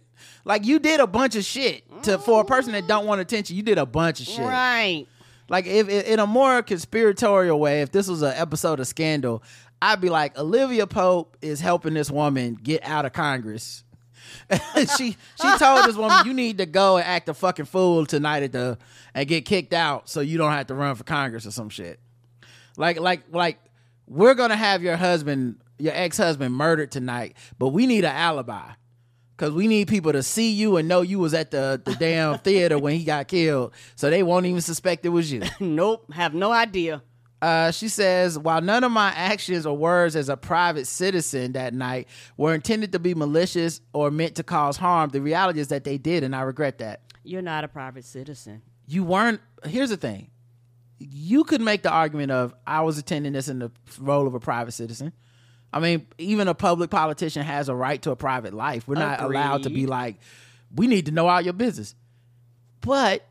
Like 0.45 0.65
you 0.65 0.79
did 0.79 0.99
a 0.99 1.07
bunch 1.07 1.35
of 1.35 1.43
shit 1.45 1.83
to 2.03 2.17
for 2.19 2.41
a 2.41 2.45
person 2.45 2.71
that 2.73 2.87
don't 2.87 3.05
want 3.05 3.19
attention. 3.21 3.55
You 3.55 3.63
did 3.63 3.77
a 3.77 3.85
bunch 3.85 4.19
of 4.21 4.27
shit. 4.27 4.45
right 4.45 5.05
Like 5.49 5.65
if, 5.65 5.89
if 5.89 6.05
in 6.07 6.19
a 6.19 6.27
more 6.27 6.61
conspiratorial 6.61 7.59
way, 7.59 7.81
if 7.81 7.91
this 7.91 8.07
was 8.07 8.21
an 8.21 8.33
episode 8.35 8.79
of 8.79 8.87
Scandal, 8.87 9.43
I'd 9.81 10.01
be 10.01 10.09
like, 10.09 10.37
Olivia 10.37 10.87
Pope 10.87 11.37
is 11.41 11.59
helping 11.59 11.93
this 11.93 12.11
woman 12.11 12.57
get 12.61 12.83
out 12.83 13.05
of 13.05 13.13
Congress. 13.13 13.83
she 14.97 15.15
she 15.41 15.57
told 15.57 15.85
this 15.85 15.95
woman, 15.95 16.25
you 16.25 16.33
need 16.33 16.57
to 16.57 16.65
go 16.65 16.97
and 16.97 17.05
act 17.05 17.29
a 17.29 17.33
fucking 17.33 17.65
fool 17.65 18.05
tonight 18.05 18.43
at 18.43 18.51
the 18.51 18.77
and 19.13 19.27
get 19.27 19.45
kicked 19.45 19.73
out 19.73 20.09
so 20.09 20.19
you 20.19 20.37
don't 20.37 20.51
have 20.51 20.67
to 20.67 20.75
run 20.75 20.95
for 20.95 21.03
Congress 21.03 21.45
or 21.45 21.51
some 21.51 21.69
shit. 21.69 21.99
Like 22.75 22.99
like 22.99 23.23
like 23.31 23.59
we're 24.07 24.35
gonna 24.35 24.57
have 24.57 24.81
your 24.81 24.95
husband, 24.95 25.61
your 25.77 25.93
ex 25.95 26.17
husband, 26.17 26.55
murdered 26.55 26.91
tonight, 26.91 27.35
but 27.57 27.69
we 27.69 27.87
need 27.87 28.03
an 28.03 28.15
alibi. 28.15 28.71
Cause 29.37 29.51
we 29.51 29.67
need 29.67 29.87
people 29.87 30.11
to 30.13 30.23
see 30.23 30.51
you 30.51 30.77
and 30.77 30.87
know 30.87 31.01
you 31.01 31.19
was 31.19 31.33
at 31.35 31.51
the, 31.51 31.79
the 31.85 31.93
damn 31.95 32.39
theater 32.47 32.79
when 32.79 32.95
he 32.97 33.03
got 33.03 33.27
killed, 33.27 33.71
so 33.95 34.09
they 34.09 34.23
won't 34.23 34.47
even 34.47 34.61
suspect 34.61 35.05
it 35.05 35.09
was 35.09 35.31
you. 35.31 35.43
nope 35.59 36.11
have 36.11 36.33
no 36.33 36.51
idea 36.51 37.03
Uh, 37.39 37.69
she 37.69 37.87
says, 37.87 38.39
while 38.39 38.61
none 38.61 38.83
of 38.83 38.91
my 38.91 39.09
actions 39.11 39.67
or 39.67 39.77
words 39.77 40.15
as 40.15 40.27
a 40.27 40.35
private 40.35 40.87
citizen 40.87 41.51
that 41.51 41.71
night 41.71 42.07
were 42.35 42.55
intended 42.55 42.91
to 42.93 42.97
be 42.99 43.13
malicious 43.13 43.79
or 43.93 44.09
meant 44.09 44.33
to 44.33 44.43
cause 44.43 44.75
harm, 44.77 45.11
the 45.11 45.21
reality 45.21 45.59
is 45.59 45.67
that 45.67 45.83
they 45.83 45.99
did, 45.99 46.23
and 46.23 46.35
I 46.35 46.41
regret 46.41 46.79
that. 46.79 47.01
you're 47.23 47.43
not 47.43 47.63
a 47.63 47.67
private 47.67 48.05
citizen 48.05 48.63
You 48.87 49.03
weren't. 49.03 49.39
Here's 49.65 49.89
the 49.91 49.97
thing: 49.97 50.31
you 50.97 51.43
could 51.43 51.61
make 51.61 51.83
the 51.83 51.91
argument 51.91 52.31
of 52.31 52.55
I 52.65 52.81
was 52.81 52.97
attending 52.97 53.33
this 53.33 53.47
in 53.49 53.59
the 53.59 53.69
role 53.99 54.25
of 54.25 54.33
a 54.33 54.39
private 54.39 54.71
citizen. 54.71 55.13
I 55.73 55.79
mean, 55.79 56.07
even 56.17 56.47
a 56.47 56.53
public 56.53 56.89
politician 56.89 57.43
has 57.43 57.69
a 57.69 57.75
right 57.75 58.01
to 58.03 58.11
a 58.11 58.15
private 58.15 58.53
life. 58.53 58.87
We're 58.87 58.95
not 58.95 59.21
allowed 59.21 59.63
to 59.63 59.69
be 59.69 59.85
like, 59.85 60.15
we 60.73 60.87
need 60.87 61.07
to 61.07 61.11
know 61.11 61.27
all 61.27 61.41
your 61.41 61.53
business. 61.53 61.93
But 62.81 63.27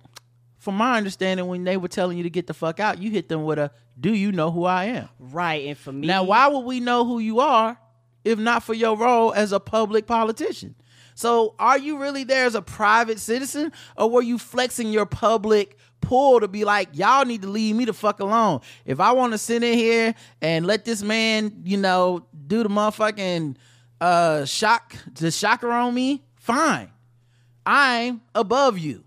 from 0.59 0.77
my 0.77 0.97
understanding, 0.97 1.47
when 1.47 1.65
they 1.65 1.77
were 1.77 1.89
telling 1.89 2.17
you 2.17 2.25
to 2.25 2.31
get 2.31 2.47
the 2.47 2.55
fuck 2.55 2.81
out, 2.81 2.99
you 2.99 3.11
hit 3.11 3.29
them 3.29 3.45
with 3.45 3.59
a, 3.59 3.71
"Do 3.99 4.13
you 4.13 4.33
know 4.33 4.51
who 4.51 4.65
I 4.65 4.85
am?" 4.85 5.09
right 5.19 5.67
and 5.67 5.79
for 5.79 5.93
me 5.93 6.07
Now, 6.07 6.25
why 6.25 6.49
would 6.49 6.61
we 6.65 6.81
know 6.81 7.05
who 7.05 7.19
you 7.19 7.41
are 7.41 7.79
if 8.25 8.39
not 8.39 8.63
for 8.63 8.75
your 8.75 8.97
role 8.97 9.33
as 9.33 9.53
a 9.53 9.61
public 9.61 10.07
politician? 10.07 10.75
So, 11.15 11.55
are 11.59 11.79
you 11.79 11.99
really 11.99 12.25
there 12.25 12.45
as 12.45 12.55
a 12.55 12.61
private 12.61 13.19
citizen, 13.21 13.73
or 13.97 14.11
were 14.11 14.23
you 14.23 14.39
flexing 14.39 14.91
your 14.91 15.07
public 15.07 15.79
pull 16.07 16.41
to 16.41 16.49
be 16.49 16.65
like, 16.65 16.89
y'all 16.93 17.25
need 17.25 17.43
to 17.43 17.49
leave 17.49 17.75
me 17.75 17.85
the 17.85 17.93
fuck 17.93 18.21
alone? 18.21 18.61
If 18.85 19.01
I 19.01 19.13
want 19.13 19.33
to 19.33 19.39
sit 19.39 19.63
in 19.63 19.75
here 19.77 20.15
and 20.41 20.65
let 20.65 20.85
this 20.85 21.03
man, 21.03 21.63
you 21.65 21.77
know, 21.77 22.27
do 22.47 22.63
the 22.63 22.69
motherfucking 22.69 23.57
uh 24.01 24.45
shock, 24.45 24.95
the 25.15 25.31
shocker 25.31 25.71
on 25.71 25.93
me, 25.95 26.23
fine. 26.37 26.91
I'm 27.65 28.21
above 28.35 28.79
you. 28.79 29.03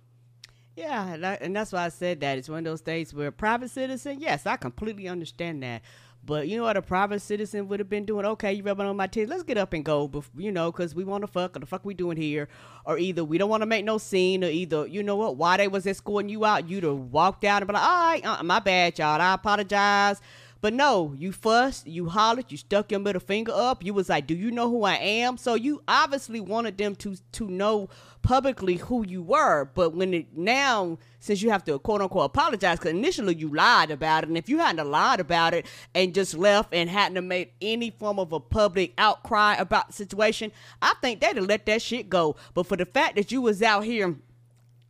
Yeah, 0.75 1.13
and, 1.13 1.25
I, 1.25 1.33
and 1.41 1.55
that's 1.55 1.71
why 1.71 1.85
I 1.85 1.89
said 1.89 2.19
that. 2.21 2.37
It's 2.37 2.49
one 2.49 2.59
of 2.59 2.65
those 2.65 2.81
things 2.81 3.13
where 3.13 3.27
a 3.27 3.31
private 3.31 3.69
citizen, 3.69 4.19
yes, 4.19 4.45
I 4.45 4.57
completely 4.57 5.07
understand 5.07 5.63
that. 5.63 5.81
But 6.29 6.47
you 6.47 6.57
know 6.57 6.65
what 6.65 6.77
a 6.77 6.83
private 6.83 7.23
citizen 7.23 7.67
would 7.69 7.79
have 7.79 7.89
been 7.89 8.05
doing? 8.05 8.23
Okay, 8.23 8.53
you 8.53 8.61
rubbing 8.61 8.85
on 8.85 8.95
my 8.95 9.07
titties. 9.07 9.29
Let's 9.29 9.41
get 9.41 9.57
up 9.57 9.73
and 9.73 9.83
go, 9.83 10.23
you 10.37 10.51
know, 10.51 10.71
because 10.71 10.93
we 10.93 11.03
want 11.03 11.23
to 11.23 11.27
fuck. 11.27 11.57
Or 11.57 11.59
the 11.59 11.65
fuck 11.65 11.83
we 11.83 11.95
doing 11.95 12.17
here? 12.17 12.49
Or 12.85 12.99
either 12.99 13.23
we 13.23 13.39
don't 13.39 13.49
want 13.49 13.63
to 13.63 13.65
make 13.65 13.83
no 13.83 13.97
scene, 13.97 14.43
or 14.43 14.47
either, 14.47 14.85
you 14.85 15.01
know 15.01 15.15
what, 15.15 15.37
why 15.37 15.57
they 15.57 15.67
was 15.67 15.87
escorting 15.87 16.29
you 16.29 16.45
out, 16.45 16.69
you'd 16.69 16.83
have 16.83 16.97
walked 17.11 17.45
out 17.45 17.63
and 17.63 17.67
be 17.67 17.73
like, 17.73 17.81
all 17.81 18.09
right, 18.11 18.23
uh, 18.23 18.43
my 18.43 18.59
bad, 18.59 18.99
y'all. 18.99 19.19
I 19.19 19.33
apologize. 19.33 20.21
But 20.61 20.73
no, 20.73 21.15
you 21.17 21.31
fussed, 21.31 21.87
you 21.87 22.09
hollered, 22.09 22.51
you 22.51 22.57
stuck 22.57 22.91
your 22.91 22.99
middle 22.99 23.21
finger 23.21 23.53
up. 23.55 23.83
You 23.83 23.93
was 23.93 24.09
like, 24.09 24.27
"Do 24.27 24.35
you 24.35 24.51
know 24.51 24.69
who 24.69 24.83
I 24.83 24.95
am?" 24.95 25.37
So 25.37 25.55
you 25.55 25.81
obviously 25.87 26.41
wanted 26.41 26.77
them 26.77 26.95
to 26.97 27.15
to 27.31 27.47
know 27.47 27.87
publicly 28.21 28.75
who 28.75 29.05
you 29.05 29.21
were. 29.21 29.65
But 29.73 29.95
when 29.95 30.13
it 30.13 30.37
now, 30.37 30.97
since 31.19 31.41
you 31.41 31.49
have 31.51 31.63
to 31.65 31.79
quote 31.79 32.01
unquote 32.01 32.25
apologize, 32.25 32.79
because 32.79 32.91
initially 32.91 33.35
you 33.35 33.53
lied 33.53 33.91
about 33.91 34.23
it, 34.23 34.29
and 34.29 34.37
if 34.37 34.49
you 34.49 34.59
hadn't 34.59 34.89
lied 34.89 35.19
about 35.19 35.53
it 35.53 35.65
and 35.93 36.13
just 36.13 36.33
left 36.33 36.73
and 36.73 36.89
hadn't 36.89 37.27
made 37.27 37.51
any 37.61 37.91
form 37.91 38.19
of 38.19 38.31
a 38.31 38.39
public 38.39 38.93
outcry 38.97 39.55
about 39.55 39.87
the 39.87 39.93
situation, 39.93 40.51
I 40.81 40.93
think 41.01 41.21
they'd 41.21 41.35
have 41.35 41.45
let 41.45 41.65
that 41.65 41.81
shit 41.81 42.09
go. 42.09 42.35
But 42.53 42.67
for 42.67 42.77
the 42.77 42.85
fact 42.85 43.15
that 43.15 43.31
you 43.31 43.41
was 43.41 43.61
out 43.61 43.83
here 43.83 44.15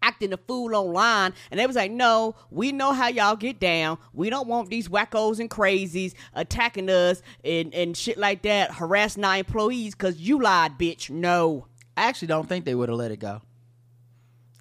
acting 0.01 0.33
a 0.33 0.37
fool 0.37 0.75
online 0.75 1.33
and 1.51 1.59
they 1.59 1.67
was 1.67 1.75
like 1.75 1.91
no 1.91 2.35
we 2.49 2.71
know 2.71 2.93
how 2.93 3.07
y'all 3.07 3.35
get 3.35 3.59
down 3.59 3.97
we 4.13 4.29
don't 4.29 4.47
want 4.47 4.69
these 4.69 4.87
wackos 4.87 5.39
and 5.39 5.49
crazies 5.49 6.13
attacking 6.33 6.89
us 6.89 7.21
and, 7.43 7.73
and 7.73 7.97
shit 7.97 8.17
like 8.17 8.41
that 8.43 8.71
harassing 8.71 9.25
our 9.25 9.37
employees 9.37 9.93
because 9.93 10.17
you 10.19 10.41
lied 10.41 10.77
bitch 10.77 11.09
no 11.09 11.65
I 11.99 12.03
actually 12.03 12.29
don't 12.29 12.47
think 12.47 12.63
they 12.63 12.75
would 12.75 12.87
have 12.87 12.97
let 12.97 13.11
it 13.11 13.19
go. 13.19 13.41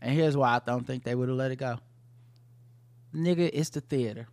And 0.02 0.12
here's 0.12 0.36
why 0.36 0.56
I 0.56 0.60
don't 0.66 0.84
think 0.84 1.04
they 1.04 1.14
would 1.14 1.28
have 1.28 1.38
let 1.38 1.52
it 1.52 1.56
go. 1.56 1.78
Nigga, 3.14 3.48
it's 3.52 3.70
the 3.70 3.80
theater. 3.80 4.26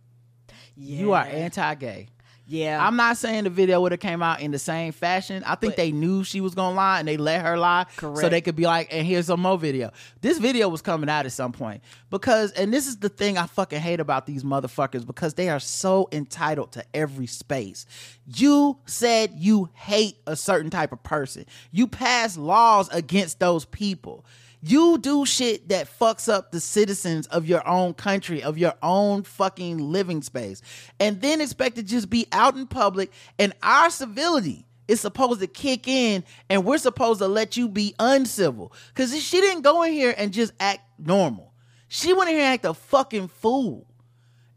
You 0.76 1.12
are 1.12 1.22
anti-gay. 1.22 2.08
Yeah. 2.48 2.84
I'm 2.86 2.94
not 2.96 3.16
saying 3.16 3.44
the 3.44 3.50
video 3.50 3.80
would 3.80 3.90
have 3.92 4.00
came 4.00 4.22
out 4.22 4.40
in 4.40 4.52
the 4.52 4.58
same 4.58 4.92
fashion. 4.92 5.42
I 5.44 5.56
think 5.56 5.72
But- 5.72 5.76
they 5.78 5.90
knew 5.90 6.22
she 6.22 6.40
was 6.40 6.54
gonna 6.54 6.76
lie 6.76 7.00
and 7.00 7.08
they 7.08 7.16
let 7.16 7.42
her 7.42 7.58
lie. 7.58 7.86
So 7.98 8.28
they 8.28 8.40
could 8.40 8.54
be 8.54 8.64
like, 8.64 8.88
and 8.92 9.04
here's 9.06 9.26
some 9.26 9.40
more 9.40 9.58
video. 9.58 9.90
This 10.20 10.38
video 10.38 10.68
was 10.68 10.80
coming 10.80 11.10
out 11.10 11.26
at 11.26 11.32
some 11.32 11.52
point. 11.52 11.82
Because 12.08 12.52
and 12.52 12.72
this 12.72 12.86
is 12.86 12.98
the 12.98 13.08
thing 13.08 13.36
I 13.36 13.46
fucking 13.46 13.80
hate 13.80 13.98
about 13.98 14.26
these 14.26 14.44
motherfuckers, 14.44 15.04
because 15.04 15.34
they 15.34 15.48
are 15.48 15.58
so 15.60 16.08
entitled 16.12 16.70
to 16.72 16.84
every 16.94 17.26
space. 17.26 17.84
You 18.26 18.78
said 18.86 19.32
you 19.34 19.70
hate 19.74 20.18
a 20.26 20.36
certain 20.36 20.70
type 20.70 20.92
of 20.92 21.02
person. 21.02 21.46
You 21.72 21.88
pass 21.88 22.36
laws 22.36 22.88
against 22.90 23.40
those 23.40 23.64
people. 23.64 24.24
You 24.62 24.98
do 24.98 25.26
shit 25.26 25.68
that 25.68 25.88
fucks 25.98 26.32
up 26.32 26.50
the 26.50 26.60
citizens 26.60 27.26
of 27.28 27.46
your 27.46 27.66
own 27.68 27.94
country, 27.94 28.42
of 28.42 28.58
your 28.58 28.74
own 28.82 29.22
fucking 29.22 29.78
living 29.78 30.22
space, 30.22 30.62
and 30.98 31.20
then 31.20 31.40
expect 31.40 31.76
to 31.76 31.82
just 31.82 32.10
be 32.10 32.26
out 32.32 32.56
in 32.56 32.66
public 32.66 33.12
and 33.38 33.52
our 33.62 33.90
civility 33.90 34.66
is 34.88 35.00
supposed 35.00 35.40
to 35.40 35.46
kick 35.46 35.88
in 35.88 36.24
and 36.48 36.64
we're 36.64 36.78
supposed 36.78 37.20
to 37.20 37.28
let 37.28 37.56
you 37.56 37.68
be 37.68 37.94
uncivil. 37.98 38.72
Cause 38.94 39.18
she 39.20 39.40
didn't 39.40 39.62
go 39.62 39.82
in 39.82 39.92
here 39.92 40.14
and 40.16 40.32
just 40.32 40.52
act 40.60 40.80
normal. 40.98 41.52
She 41.88 42.12
went 42.12 42.30
in 42.30 42.36
here 42.36 42.44
and 42.44 42.54
act 42.54 42.64
a 42.64 42.74
fucking 42.74 43.28
fool. 43.28 43.86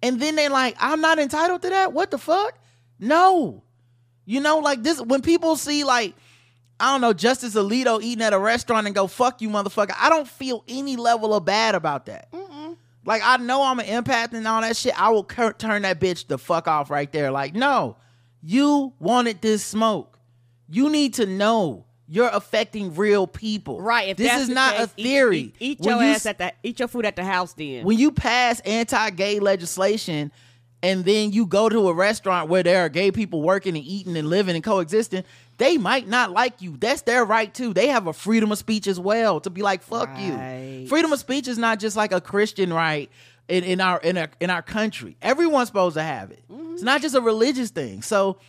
And 0.02 0.20
then 0.22 0.36
they 0.36 0.50
like, 0.50 0.76
I'm 0.80 1.02
not 1.02 1.20
entitled 1.20 1.62
to 1.64 1.70
that? 1.70 1.94
What 1.94 2.12
the 2.12 2.18
fuck? 2.18 2.58
No. 3.00 3.64
You 4.26 4.40
know, 4.40 4.60
like 4.60 4.84
this 4.84 5.02
when 5.02 5.22
people 5.22 5.56
see 5.56 5.84
like 5.84 6.16
I 6.80 6.92
don't 6.94 7.02
know, 7.02 7.14
Justice 7.14 7.56
Alito 7.56 8.02
eating 8.02 8.24
at 8.24 8.34
a 8.34 8.40
restaurant 8.40 8.86
and 8.88 8.96
go, 8.96 9.08
fuck 9.08 9.42
you, 9.42 9.50
motherfucker. 9.50 9.94
I 10.00 10.10
don't 10.10 10.28
feel 10.28 10.64
any 10.68 10.96
level 10.96 11.34
of 11.34 11.44
bad 11.46 11.76
about 11.76 12.06
that. 12.06 12.30
Like, 13.06 13.22
I 13.24 13.38
know 13.38 13.64
I'm 13.64 13.80
an 13.80 13.86
empath 13.86 14.34
and 14.34 14.48
all 14.48 14.62
that 14.62 14.78
shit. 14.78 15.00
I 15.00 15.10
will 15.10 15.24
cur- 15.24 15.54
turn 15.54 15.82
that 15.82 16.00
bitch 16.00 16.28
the 16.28 16.38
fuck 16.38 16.68
off 16.68 16.90
right 16.90 17.12
there. 17.12 17.32
Like, 17.32 17.56
no, 17.56 17.96
you 18.44 18.94
wanted 19.00 19.42
this 19.42 19.64
smoke. 19.66 20.18
You 20.70 20.90
need 20.90 21.16
to 21.16 21.26
know 21.26 21.86
you're 22.08 22.30
affecting 22.32 22.96
real 22.96 23.26
people. 23.28 23.82
Right. 23.82 24.10
If 24.10 24.18
this 24.18 24.42
is 24.42 24.50
not 24.50 24.76
a 24.76 24.78
case, 24.80 24.90
eat- 24.98 25.04
theory. 25.04 25.38
Eat, 25.40 25.56
eat 25.60 25.80
When 25.80 25.90
your 25.96 26.04
you 26.04 26.10
ass 26.12 26.26
at 26.26 26.38
the 26.38 26.54
eat 26.64 26.80
your 26.80 26.88
food 26.88 27.06
at 27.06 27.16
the 27.16 27.24
house 27.24 27.54
then. 27.54 27.84
when 27.86 27.98
you 27.98 28.12
pass 28.12 28.60
anti-gay 28.62 29.40
legislation 29.40 30.32
and 30.84 31.04
then 31.06 31.32
you 31.32 31.46
go 31.46 31.68
to 31.70 31.90
a 31.90 31.94
restaurant 31.94 32.50
where 32.50 32.64
there 32.64 32.86
are 32.86 32.90
gay 32.90 33.12
people 33.12 33.42
working 33.42 33.76
and 33.76 33.86
eating 33.86 34.16
and 34.18 34.30
living 34.30 34.56
and 34.56 34.64
coexisting, 34.64 35.24
they 35.60 35.78
might 35.78 36.08
not 36.08 36.32
like 36.32 36.62
you. 36.62 36.76
That's 36.78 37.04
their 37.04 37.24
right 37.24 37.54
too. 37.54 37.74
They 37.74 37.88
have 37.88 38.08
a 38.08 38.14
freedom 38.14 38.52
of 38.52 38.58
speech 38.58 38.88
as 38.88 39.00
well 39.00 39.40
to 39.42 39.50
be 39.52 39.62
like, 39.62 39.84
fuck 39.84 40.08
Right. 40.10 40.80
you. 40.82 40.88
Freedom 40.88 41.14
of 41.14 41.20
speech 41.20 41.48
is 41.48 41.58
not 41.60 41.80
just 41.80 41.96
like 41.96 42.12
a 42.12 42.20
Christian 42.20 42.74
right 42.74 43.12
in, 43.48 43.64
in 43.64 43.82
our 43.82 44.00
in 44.00 44.18
our 44.18 44.30
in 44.40 44.50
our 44.50 44.62
country. 44.64 45.16
Everyone's 45.22 45.68
supposed 45.68 45.96
to 45.96 46.02
have 46.02 46.32
it. 46.32 46.44
Mm-hmm. 46.52 46.74
It's 46.74 46.84
not 46.84 47.02
just 47.02 47.14
a 47.16 47.22
religious 47.22 47.70
thing. 47.70 48.02
So 48.02 48.40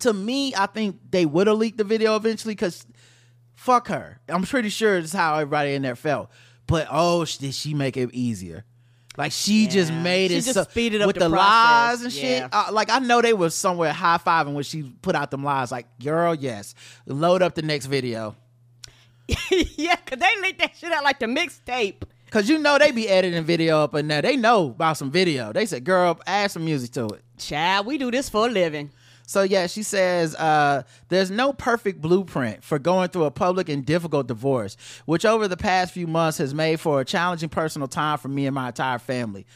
to 0.00 0.12
me, 0.12 0.54
I 0.54 0.66
think 0.66 0.98
they 1.10 1.26
would 1.26 1.46
have 1.46 1.58
leaked 1.58 1.78
the 1.78 1.84
video 1.84 2.16
eventually 2.16 2.54
because 2.54 2.86
fuck 3.54 3.88
her. 3.88 4.20
I'm 4.28 4.42
pretty 4.42 4.68
sure 4.68 4.98
it's 4.98 5.12
how 5.12 5.34
everybody 5.34 5.74
in 5.74 5.82
there 5.82 5.96
felt. 5.96 6.30
But 6.66 6.88
oh, 6.90 7.24
did 7.24 7.54
she 7.54 7.74
make 7.74 7.96
it 7.96 8.10
easier? 8.12 8.64
Like 9.16 9.32
she 9.32 9.66
just 9.66 9.90
Yeah. 9.92 10.02
made 10.02 10.30
She 10.30 10.38
it 10.38 10.42
just 10.42 10.54
so, 10.54 10.62
speeded 10.64 11.02
up 11.02 11.06
with 11.06 11.16
the 11.16 11.20
the, 11.20 11.28
lies 11.28 12.02
and 12.02 12.12
shit. 12.12 12.44
Uh, 12.52 12.66
like 12.72 12.90
I 12.90 12.98
know 12.98 13.20
they 13.20 13.34
were 13.34 13.50
somewhere 13.50 13.92
high 13.92 14.18
fiving 14.18 14.54
when 14.54 14.64
she 14.64 14.82
put 15.02 15.14
out 15.14 15.30
them 15.30 15.44
lies. 15.44 15.70
Like, 15.70 15.86
girl, 16.02 16.34
yes, 16.34 16.74
load 17.06 17.42
up 17.42 17.54
the 17.54 17.62
next 17.62 17.86
video 17.86 18.34
yeah, 19.76 19.96
cause 19.96 20.18
they 20.18 20.40
leaked 20.42 20.58
that 20.58 20.76
shit 20.76 20.92
out 20.92 21.04
like 21.04 21.18
the 21.20 21.26
mixtape. 21.26 22.02
because 22.26 22.48
you 22.48 22.58
know 22.58 22.78
they 22.78 22.90
be 22.90 23.08
editing 23.08 23.44
video 23.44 23.78
up 23.80 23.94
and 23.94 24.10
there. 24.10 24.20
They 24.22 24.36
know 24.36 24.66
about 24.66 24.96
some 24.96 25.10
video. 25.10 25.52
They 25.52 25.64
said, 25.66 25.84
girl, 25.84 26.18
add 26.26 26.50
some 26.50 26.64
music 26.64 26.90
to 26.92 27.06
it. 27.06 27.22
Child, 27.38 27.86
we 27.86 27.98
do 27.98 28.10
this 28.10 28.28
for 28.28 28.48
a 28.48 28.50
living. 28.50 28.90
So 29.32 29.42
yeah, 29.42 29.66
she 29.66 29.82
says 29.82 30.34
uh, 30.36 30.82
there's 31.08 31.30
no 31.30 31.54
perfect 31.54 32.02
blueprint 32.02 32.62
for 32.62 32.78
going 32.78 33.08
through 33.08 33.24
a 33.24 33.30
public 33.30 33.70
and 33.70 33.82
difficult 33.82 34.26
divorce, 34.26 34.76
which 35.06 35.24
over 35.24 35.48
the 35.48 35.56
past 35.56 35.94
few 35.94 36.06
months 36.06 36.36
has 36.36 36.52
made 36.52 36.80
for 36.80 37.00
a 37.00 37.04
challenging 37.06 37.48
personal 37.48 37.88
time 37.88 38.18
for 38.18 38.28
me 38.28 38.44
and 38.44 38.54
my 38.54 38.66
entire 38.66 38.98
family. 38.98 39.46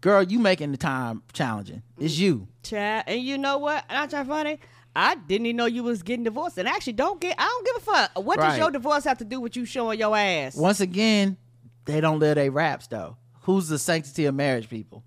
Girl, 0.00 0.22
you 0.22 0.38
making 0.38 0.70
the 0.70 0.78
time 0.78 1.22
challenging. 1.34 1.82
It's 1.98 2.16
you. 2.16 2.48
Chad, 2.62 3.04
and 3.06 3.20
you 3.20 3.36
know 3.36 3.58
what? 3.58 3.84
Not 3.90 4.08
that 4.08 4.26
funny. 4.26 4.58
I 4.94 5.16
didn't 5.16 5.44
even 5.44 5.56
know 5.56 5.66
you 5.66 5.82
was 5.82 6.02
getting 6.02 6.24
divorced. 6.24 6.56
And 6.56 6.66
actually, 6.66 6.94
don't 6.94 7.20
get. 7.20 7.34
I 7.38 7.44
don't 7.44 7.66
give 7.66 7.76
a 7.76 7.92
fuck. 7.94 8.24
What 8.24 8.40
does 8.40 8.56
your 8.56 8.70
divorce 8.70 9.04
have 9.04 9.18
to 9.18 9.26
do 9.26 9.38
with 9.38 9.54
you 9.54 9.66
showing 9.66 9.98
your 9.98 10.16
ass? 10.16 10.56
Once 10.56 10.80
again, 10.80 11.36
they 11.84 12.00
don't 12.00 12.20
live 12.20 12.36
their 12.36 12.50
raps 12.50 12.86
though. 12.86 13.18
Who's 13.42 13.68
the 13.68 13.78
sanctity 13.78 14.24
of 14.24 14.34
marriage, 14.34 14.70
people? 14.70 15.04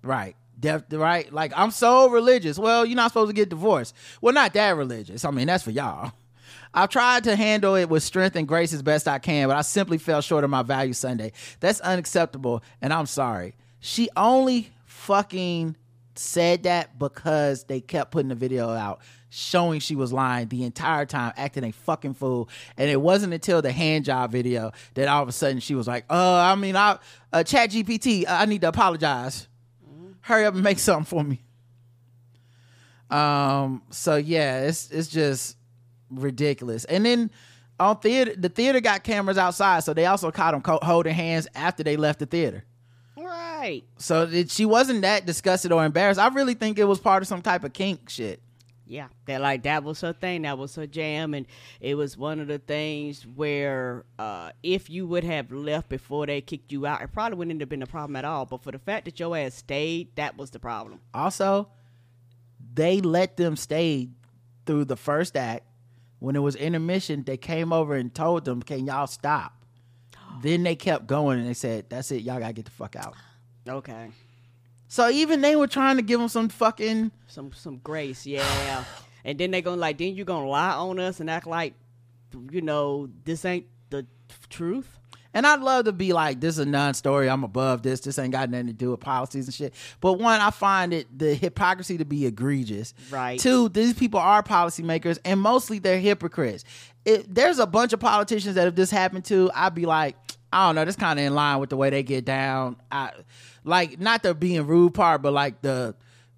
Right. 0.00 0.36
Def, 0.60 0.84
right. 0.92 1.32
Like 1.32 1.52
I'm 1.56 1.70
so 1.70 2.10
religious. 2.10 2.58
Well, 2.58 2.84
you're 2.84 2.96
not 2.96 3.10
supposed 3.10 3.30
to 3.30 3.34
get 3.34 3.48
divorced. 3.48 3.94
Well, 4.20 4.34
not 4.34 4.52
that 4.54 4.76
religious. 4.76 5.24
I 5.24 5.30
mean, 5.30 5.46
that's 5.46 5.64
for 5.64 5.70
y'all. 5.70 6.12
I've 6.72 6.88
tried 6.88 7.24
to 7.24 7.34
handle 7.34 7.74
it 7.74 7.88
with 7.88 8.02
strength 8.02 8.36
and 8.36 8.46
grace 8.46 8.72
as 8.72 8.82
best 8.82 9.08
I 9.08 9.18
can, 9.18 9.48
but 9.48 9.56
I 9.56 9.62
simply 9.62 9.98
fell 9.98 10.20
short 10.20 10.44
of 10.44 10.50
my 10.50 10.62
value 10.62 10.92
Sunday. 10.92 11.32
That's 11.58 11.80
unacceptable, 11.80 12.62
and 12.80 12.92
I'm 12.92 13.06
sorry. 13.06 13.54
She 13.80 14.08
only 14.16 14.70
fucking 14.84 15.76
said 16.14 16.64
that 16.64 16.98
because 16.98 17.64
they 17.64 17.80
kept 17.80 18.12
putting 18.12 18.28
the 18.28 18.34
video 18.34 18.68
out 18.70 19.00
showing 19.30 19.78
she 19.80 19.94
was 19.94 20.12
lying 20.12 20.48
the 20.48 20.64
entire 20.64 21.06
time, 21.06 21.32
acting 21.36 21.64
a 21.64 21.72
fucking 21.72 22.14
fool. 22.14 22.48
And 22.76 22.90
it 22.90 23.00
wasn't 23.00 23.32
until 23.32 23.62
the 23.62 23.72
hand 23.72 24.04
job 24.04 24.32
video 24.32 24.72
that 24.94 25.08
all 25.08 25.22
of 25.22 25.28
a 25.28 25.32
sudden 25.32 25.60
she 25.60 25.74
was 25.74 25.86
like, 25.86 26.04
"Uh, 26.10 26.34
I 26.34 26.54
mean, 26.56 26.76
I 26.76 26.98
uh, 27.32 27.42
Chat 27.44 27.70
GPT, 27.70 28.24
I 28.28 28.44
need 28.44 28.60
to 28.60 28.68
apologize. 28.68 29.46
Hurry 30.22 30.44
up 30.44 30.54
and 30.54 30.62
make 30.62 30.78
something 30.78 31.04
for 31.04 31.24
me." 31.24 31.40
Um. 33.10 33.82
So 33.90 34.16
yeah, 34.16 34.62
it's 34.62 34.90
it's 34.90 35.08
just 35.08 35.56
ridiculous. 36.10 36.84
And 36.84 37.04
then 37.04 37.30
on 37.78 37.98
theater, 37.98 38.34
the 38.36 38.48
theater 38.48 38.80
got 38.80 39.02
cameras 39.02 39.38
outside, 39.38 39.84
so 39.84 39.94
they 39.94 40.06
also 40.06 40.30
caught 40.30 40.52
them 40.52 40.60
co- 40.60 40.80
holding 40.82 41.14
hands 41.14 41.48
after 41.54 41.82
they 41.82 41.96
left 41.96 42.18
the 42.18 42.26
theater. 42.26 42.64
Right. 43.16 43.82
So 43.98 44.24
it, 44.24 44.50
she 44.50 44.64
wasn't 44.64 45.02
that 45.02 45.26
disgusted 45.26 45.72
or 45.72 45.84
embarrassed. 45.84 46.20
I 46.20 46.28
really 46.28 46.54
think 46.54 46.78
it 46.78 46.84
was 46.84 46.98
part 46.98 47.22
of 47.22 47.28
some 47.28 47.42
type 47.42 47.64
of 47.64 47.72
kink 47.72 48.08
shit. 48.08 48.40
Yeah, 48.90 49.06
that 49.26 49.40
like 49.40 49.62
that 49.62 49.84
was 49.84 50.00
her 50.00 50.12
thing. 50.12 50.42
That 50.42 50.58
was 50.58 50.74
her 50.74 50.84
jam, 50.84 51.32
and 51.32 51.46
it 51.80 51.94
was 51.94 52.16
one 52.16 52.40
of 52.40 52.48
the 52.48 52.58
things 52.58 53.24
where 53.24 54.04
uh, 54.18 54.50
if 54.64 54.90
you 54.90 55.06
would 55.06 55.22
have 55.22 55.52
left 55.52 55.88
before 55.88 56.26
they 56.26 56.40
kicked 56.40 56.72
you 56.72 56.86
out, 56.86 57.00
it 57.00 57.12
probably 57.12 57.38
wouldn't 57.38 57.60
have 57.60 57.68
been 57.68 57.84
a 57.84 57.86
problem 57.86 58.16
at 58.16 58.24
all. 58.24 58.46
But 58.46 58.64
for 58.64 58.72
the 58.72 58.80
fact 58.80 59.04
that 59.04 59.20
your 59.20 59.36
ass 59.36 59.54
stayed, 59.54 60.16
that 60.16 60.36
was 60.36 60.50
the 60.50 60.58
problem. 60.58 60.98
Also, 61.14 61.68
they 62.74 63.00
let 63.00 63.36
them 63.36 63.54
stay 63.54 64.08
through 64.66 64.86
the 64.86 64.96
first 64.96 65.36
act. 65.36 65.66
When 66.18 66.34
it 66.34 66.40
was 66.40 66.56
intermission, 66.56 67.22
they 67.22 67.36
came 67.36 67.72
over 67.72 67.94
and 67.94 68.12
told 68.12 68.44
them, 68.44 68.60
"Can 68.60 68.86
y'all 68.86 69.06
stop?" 69.06 69.64
then 70.42 70.64
they 70.64 70.74
kept 70.74 71.06
going 71.06 71.38
and 71.38 71.48
they 71.48 71.54
said, 71.54 71.88
"That's 71.88 72.10
it, 72.10 72.22
y'all 72.22 72.40
gotta 72.40 72.54
get 72.54 72.64
the 72.64 72.72
fuck 72.72 72.96
out." 72.96 73.14
Okay, 73.68 74.10
So 74.90 75.08
even 75.08 75.40
they 75.40 75.54
were 75.54 75.68
trying 75.68 75.98
to 75.98 76.02
give 76.02 76.18
them 76.18 76.28
some 76.28 76.48
fucking 76.48 77.12
some 77.28 77.52
some 77.52 77.78
grace, 77.78 78.26
yeah. 78.26 78.84
and 79.24 79.38
then 79.38 79.52
they 79.52 79.62
gonna 79.62 79.80
like, 79.80 79.98
then 79.98 80.16
you 80.16 80.24
gonna 80.24 80.48
lie 80.48 80.72
on 80.72 80.98
us 80.98 81.20
and 81.20 81.30
act 81.30 81.46
like, 81.46 81.74
you 82.50 82.60
know, 82.60 83.08
this 83.24 83.44
ain't 83.44 83.66
the 83.90 84.04
truth. 84.48 84.98
And 85.32 85.46
I'd 85.46 85.60
love 85.60 85.84
to 85.84 85.92
be 85.92 86.12
like, 86.12 86.40
this 86.40 86.56
is 86.56 86.58
a 86.58 86.66
non-story. 86.66 87.30
I'm 87.30 87.44
above 87.44 87.82
this. 87.82 88.00
This 88.00 88.18
ain't 88.18 88.32
got 88.32 88.50
nothing 88.50 88.66
to 88.66 88.72
do 88.72 88.90
with 88.90 88.98
policies 88.98 89.46
and 89.46 89.54
shit. 89.54 89.74
But 90.00 90.14
one, 90.14 90.40
I 90.40 90.50
find 90.50 90.92
it 90.92 91.06
the 91.16 91.34
hypocrisy 91.34 91.98
to 91.98 92.04
be 92.04 92.26
egregious. 92.26 92.94
Right. 93.12 93.38
Two, 93.38 93.68
these 93.68 93.94
people 93.94 94.18
are 94.18 94.42
policymakers, 94.42 95.20
and 95.24 95.40
mostly 95.40 95.78
they're 95.78 96.00
hypocrites. 96.00 96.64
It, 97.04 97.32
there's 97.32 97.60
a 97.60 97.66
bunch 97.66 97.92
of 97.92 98.00
politicians 98.00 98.56
that 98.56 98.66
if 98.66 98.74
this 98.74 98.90
happened 98.90 99.24
to, 99.26 99.52
I'd 99.54 99.72
be 99.72 99.86
like, 99.86 100.16
I 100.52 100.68
don't 100.68 100.74
know. 100.74 100.84
That's 100.84 100.96
kind 100.96 101.18
of 101.18 101.24
in 101.24 101.34
line 101.34 101.60
with 101.60 101.70
the 101.70 101.76
way 101.76 101.90
they 101.90 102.02
get 102.02 102.24
down. 102.24 102.76
I 102.90 103.12
like 103.64 104.00
not 104.00 104.22
the 104.22 104.34
being 104.34 104.66
rude 104.66 104.94
part, 104.94 105.22
but 105.22 105.32
like 105.32 105.62
the, 105.62 105.94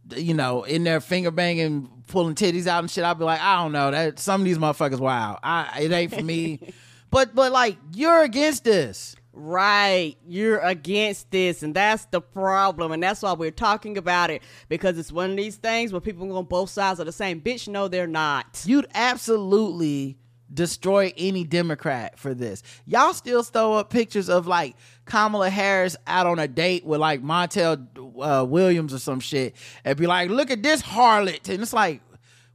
the, 0.07 0.21
you 0.21 0.35
know, 0.35 0.65
in 0.65 0.85
their 0.85 1.01
finger 1.01 1.31
banging, 1.31 1.89
pulling 2.09 2.35
titties 2.35 2.67
out 2.67 2.81
and 2.81 2.91
shit. 2.91 3.05
I'd 3.05 3.19
be 3.19 3.25
like, 3.25 3.41
I 3.41 3.63
don't 3.63 3.73
know. 3.73 3.91
That 3.91 4.19
some 4.19 4.43
of 4.43 4.45
these 4.45 4.59
motherfuckers, 4.59 4.99
wow. 5.01 5.39
I 5.43 5.81
it 5.83 5.93
ain't 5.93 6.15
for 6.15 6.23
me. 6.23 6.61
but 7.11 7.35
but 7.35 7.53
like 7.53 7.79
you're 7.95 8.23
against 8.23 8.65
this. 8.65 9.17
Right. 9.35 10.17
You're 10.27 10.59
against 10.59 11.31
this, 11.31 11.63
and 11.63 11.75
that's 11.75 12.05
the 12.07 12.21
problem. 12.21 12.93
And 12.93 13.03
that's 13.03 13.23
why 13.23 13.33
we're 13.33 13.51
talking 13.51 13.97
about 13.97 14.31
it 14.31 14.43
because 14.69 14.99
it's 14.99 15.11
one 15.11 15.31
of 15.31 15.37
these 15.39 15.57
things 15.57 15.91
where 15.91 16.03
people 16.03 16.37
on 16.37 16.45
both 16.45 16.69
sides 16.69 17.01
are 17.01 17.05
the 17.05 17.13
same. 17.13 17.41
Bitch, 17.41 17.67
no, 17.67 17.89
they're 17.89 18.07
not. 18.07 18.63
You'd 18.67 18.89
absolutely 18.93 20.19
destroy 20.53 21.13
any 21.17 21.45
Democrat 21.45 22.19
for 22.19 22.35
this. 22.35 22.63
Y'all 22.87 23.15
still 23.15 23.43
throw 23.43 23.75
up 23.75 23.91
pictures 23.91 24.29
of 24.29 24.47
like 24.47 24.77
Kamala 25.05 25.51
Harris 25.51 25.97
out 26.07 26.27
on 26.27 26.39
a 26.39 26.49
date 26.49 26.85
with 26.85 27.01
like 27.01 27.23
Montel 27.23 27.87
uh, 28.21 28.45
Williams 28.45 28.93
or 28.93 28.99
some 28.99 29.21
shit 29.21 29.55
and 29.85 29.97
be 29.97 30.07
like, 30.07 30.31
look 30.31 30.51
at 30.51 30.63
this 30.63 30.83
harlot. 30.83 31.49
And 31.49 31.63
it's 31.63 31.73
like, 31.73 32.03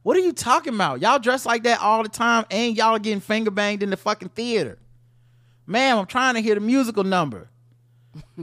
what 0.02 0.16
are 0.16 0.20
you 0.20 0.32
talking 0.32 0.74
about? 0.74 1.00
Y'all 1.00 1.18
dress 1.18 1.44
like 1.44 1.64
that 1.64 1.80
all 1.80 2.02
the 2.02 2.08
time 2.08 2.44
and 2.50 2.76
y'all 2.76 2.96
are 2.96 2.98
getting 2.98 3.20
finger 3.20 3.50
banged 3.50 3.82
in 3.82 3.90
the 3.90 3.96
fucking 3.96 4.30
theater. 4.30 4.78
Ma'am, 5.66 5.98
I'm 5.98 6.06
trying 6.06 6.34
to 6.34 6.40
hear 6.40 6.54
the 6.54 6.60
musical 6.60 7.04
number. 7.04 7.50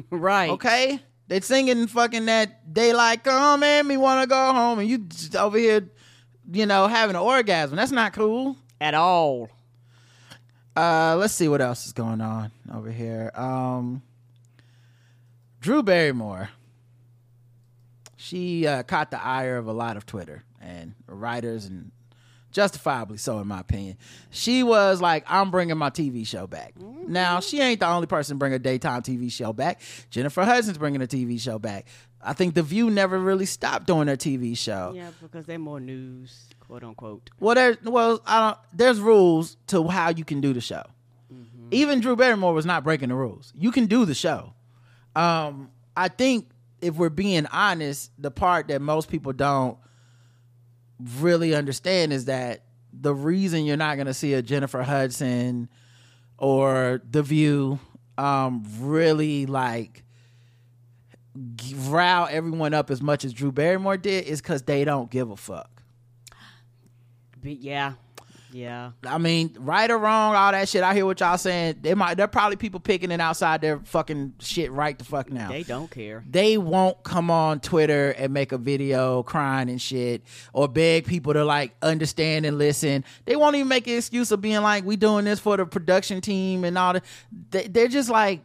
Right. 0.09 0.51
Okay? 0.51 0.99
They 1.27 1.41
singing 1.41 1.87
fucking 1.87 2.25
that 2.25 2.73
daylight 2.73 3.23
come 3.23 3.63
and 3.63 3.87
me 3.87 3.97
wanna 3.97 4.27
go 4.27 4.53
home, 4.53 4.79
and 4.79 4.87
you 4.87 4.99
just 4.99 5.35
over 5.35 5.57
here, 5.57 5.89
you 6.51 6.65
know, 6.65 6.87
having 6.87 7.15
an 7.15 7.21
orgasm. 7.21 7.75
That's 7.75 7.91
not 7.91 8.13
cool. 8.13 8.57
At 8.85 8.93
all. 8.93 9.49
Uh, 10.77 11.15
let's 11.17 11.33
see 11.33 11.47
what 11.47 11.59
else 11.59 11.87
is 11.87 11.91
going 11.91 12.21
on 12.21 12.51
over 12.71 12.91
here. 12.91 13.31
Um, 13.33 14.03
Drew 15.59 15.81
Barrymore. 15.81 16.49
She 18.15 18.67
uh, 18.67 18.83
caught 18.83 19.09
the 19.09 19.19
ire 19.19 19.57
of 19.57 19.65
a 19.65 19.73
lot 19.73 19.97
of 19.97 20.05
Twitter 20.05 20.43
and 20.61 20.93
writers, 21.07 21.65
and 21.65 21.91
justifiably 22.51 23.17
so, 23.17 23.39
in 23.39 23.47
my 23.47 23.59
opinion. 23.59 23.97
She 24.29 24.61
was 24.61 25.01
like, 25.01 25.23
"I'm 25.27 25.49
bringing 25.49 25.79
my 25.79 25.89
TV 25.89 26.23
show 26.27 26.45
back." 26.45 26.75
Now, 26.79 27.39
she 27.39 27.61
ain't 27.61 27.79
the 27.79 27.87
only 27.87 28.05
person 28.05 28.35
to 28.35 28.37
bring 28.37 28.53
a 28.53 28.59
daytime 28.59 29.01
TV 29.01 29.31
show 29.31 29.51
back. 29.51 29.81
Jennifer 30.11 30.43
Hudson's 30.45 30.77
bringing 30.77 31.01
a 31.01 31.07
TV 31.07 31.41
show 31.41 31.57
back. 31.57 31.87
I 32.21 32.33
think 32.33 32.53
The 32.53 32.61
View 32.61 32.91
never 32.91 33.17
really 33.17 33.47
stopped 33.47 33.87
doing 33.87 34.05
their 34.05 34.15
TV 34.15 34.55
show. 34.55 34.93
Yeah, 34.95 35.09
because 35.23 35.45
they're 35.47 35.57
more 35.57 35.79
news, 35.79 36.49
quote 36.67 36.83
unquote. 36.83 37.29
Well, 37.39 37.55
there's 37.55 37.77
well, 37.83 38.21
I 38.25 38.39
don't. 38.39 38.57
There's 38.73 38.99
rules 38.99 39.57
to 39.67 39.87
how 39.87 40.09
you 40.09 40.25
can 40.25 40.41
do 40.41 40.53
the 40.53 40.61
show. 40.61 40.83
Even 41.71 41.99
Drew 41.99 42.15
Barrymore 42.15 42.53
was 42.53 42.65
not 42.65 42.83
breaking 42.83 43.09
the 43.09 43.15
rules. 43.15 43.51
You 43.55 43.71
can 43.71 43.87
do 43.87 44.05
the 44.05 44.13
show. 44.13 44.53
Um, 45.15 45.71
I 45.97 46.09
think 46.09 46.49
if 46.81 46.95
we're 46.95 47.09
being 47.09 47.47
honest, 47.47 48.11
the 48.19 48.29
part 48.29 48.67
that 48.67 48.81
most 48.81 49.09
people 49.09 49.33
don't 49.33 49.77
really 51.19 51.55
understand 51.55 52.13
is 52.13 52.25
that 52.25 52.65
the 52.93 53.13
reason 53.13 53.65
you're 53.65 53.77
not 53.77 53.95
going 53.95 54.07
to 54.07 54.13
see 54.13 54.33
a 54.33 54.41
Jennifer 54.41 54.83
Hudson 54.83 55.69
or 56.37 57.01
The 57.09 57.23
View 57.23 57.79
um, 58.17 58.63
really 58.79 59.45
like 59.45 60.03
rile 61.75 62.27
everyone 62.31 62.73
up 62.73 62.89
as 62.89 63.01
much 63.01 63.25
as 63.25 63.33
Drew 63.33 63.51
Barrymore 63.51 63.97
did 63.97 64.25
is 64.25 64.41
because 64.41 64.61
they 64.63 64.85
don't 64.85 65.09
give 65.11 65.31
a 65.31 65.35
fuck. 65.35 65.74
But 67.45 67.61
yeah, 67.61 67.93
yeah. 68.51 68.93
I 69.05 69.19
mean, 69.19 69.55
right 69.59 69.91
or 69.91 69.99
wrong, 69.99 70.33
all 70.33 70.51
that 70.51 70.67
shit. 70.67 70.81
I 70.81 70.95
hear 70.95 71.05
what 71.05 71.19
y'all 71.19 71.37
saying. 71.37 71.75
They 71.83 71.93
might 71.93 72.15
they're 72.15 72.27
probably 72.27 72.55
people 72.55 72.79
picking 72.79 73.11
it 73.11 73.21
outside 73.21 73.61
their 73.61 73.77
fucking 73.77 74.33
shit 74.39 74.71
right 74.71 74.97
the 74.97 75.05
fuck 75.05 75.31
now. 75.31 75.49
They 75.49 75.61
don't 75.61 75.91
care. 75.91 76.23
They 76.27 76.57
won't 76.57 77.03
come 77.03 77.29
on 77.29 77.59
Twitter 77.59 78.11
and 78.11 78.33
make 78.33 78.51
a 78.51 78.57
video 78.57 79.21
crying 79.21 79.69
and 79.69 79.79
shit, 79.79 80.23
or 80.53 80.67
beg 80.67 81.05
people 81.05 81.33
to 81.33 81.45
like 81.45 81.75
understand 81.83 82.47
and 82.47 82.57
listen. 82.57 83.05
They 83.25 83.35
won't 83.35 83.55
even 83.57 83.67
make 83.67 83.85
an 83.85 83.97
excuse 83.97 84.31
of 84.31 84.41
being 84.41 84.63
like, 84.63 84.85
"We 84.85 84.95
doing 84.95 85.25
this 85.25 85.39
for 85.39 85.55
the 85.55 85.67
production 85.67 86.19
team 86.19 86.63
and 86.63 86.79
all 86.79 86.93
that." 86.93 87.03
They, 87.51 87.67
they're 87.67 87.87
just 87.89 88.09
like, 88.09 88.41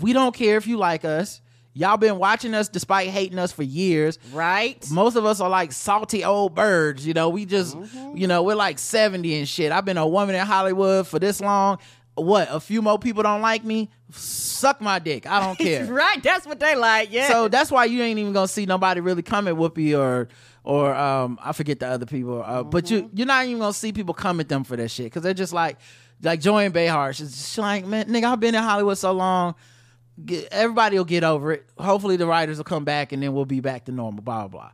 "We 0.00 0.12
don't 0.12 0.36
care 0.36 0.56
if 0.56 0.68
you 0.68 0.76
like 0.76 1.04
us. 1.04 1.40
Y'all 1.78 1.98
been 1.98 2.18
watching 2.18 2.54
us 2.54 2.70
despite 2.70 3.08
hating 3.10 3.38
us 3.38 3.52
for 3.52 3.62
years. 3.62 4.18
Right? 4.32 4.82
Most 4.90 5.14
of 5.14 5.26
us 5.26 5.40
are 5.40 5.50
like 5.50 5.72
salty 5.72 6.24
old 6.24 6.54
birds. 6.54 7.06
You 7.06 7.12
know, 7.12 7.28
we 7.28 7.44
just, 7.44 7.76
you 8.14 8.26
know, 8.26 8.42
we're 8.42 8.54
like 8.54 8.78
70 8.78 9.38
and 9.38 9.46
shit. 9.46 9.70
I've 9.72 9.84
been 9.84 9.98
a 9.98 10.06
woman 10.08 10.34
in 10.34 10.46
Hollywood 10.46 11.06
for 11.06 11.18
this 11.18 11.38
long. 11.38 11.76
What? 12.14 12.48
A 12.50 12.60
few 12.60 12.80
more 12.80 12.98
people 12.98 13.22
don't 13.22 13.42
like 13.42 13.62
me? 13.62 13.90
Suck 14.10 14.80
my 14.80 14.98
dick. 14.98 15.26
I 15.30 15.38
don't 15.44 15.58
care. 15.66 15.84
right. 15.84 16.22
That's 16.22 16.46
what 16.46 16.58
they 16.60 16.74
like. 16.74 17.12
Yeah. 17.12 17.28
So 17.28 17.48
that's 17.48 17.70
why 17.70 17.84
you 17.84 18.00
ain't 18.02 18.18
even 18.18 18.32
gonna 18.32 18.48
see 18.48 18.64
nobody 18.64 19.00
really 19.02 19.22
come 19.22 19.46
at 19.46 19.54
Whoopi 19.54 19.98
or 19.98 20.28
or 20.64 20.94
um 20.94 21.38
I 21.42 21.52
forget 21.52 21.78
the 21.80 21.88
other 21.88 22.06
people. 22.06 22.42
Uh, 22.42 22.62
But 22.62 22.90
you 22.90 23.10
you're 23.12 23.26
not 23.26 23.44
even 23.44 23.58
gonna 23.58 23.74
see 23.74 23.92
people 23.92 24.14
come 24.14 24.40
at 24.40 24.48
them 24.48 24.64
for 24.64 24.76
that 24.76 24.90
shit 24.90 25.06
because 25.06 25.22
they're 25.22 25.34
just 25.34 25.52
like 25.52 25.76
like 26.22 26.40
Joanne 26.40 26.72
Behar. 26.72 27.12
She's 27.12 27.32
just 27.32 27.58
like 27.58 27.84
man, 27.84 28.06
nigga, 28.08 28.24
I've 28.24 28.40
been 28.40 28.54
in 28.54 28.62
Hollywood 28.62 28.96
so 28.96 29.12
long. 29.12 29.54
Get, 30.24 30.48
everybody 30.50 30.96
will 30.96 31.04
get 31.04 31.24
over 31.24 31.52
it. 31.52 31.66
Hopefully 31.78 32.16
the 32.16 32.26
writers 32.26 32.56
will 32.56 32.64
come 32.64 32.84
back 32.84 33.12
and 33.12 33.22
then 33.22 33.34
we'll 33.34 33.44
be 33.44 33.60
back 33.60 33.84
to 33.84 33.92
normal. 33.92 34.22
Blah 34.22 34.48
blah 34.48 34.70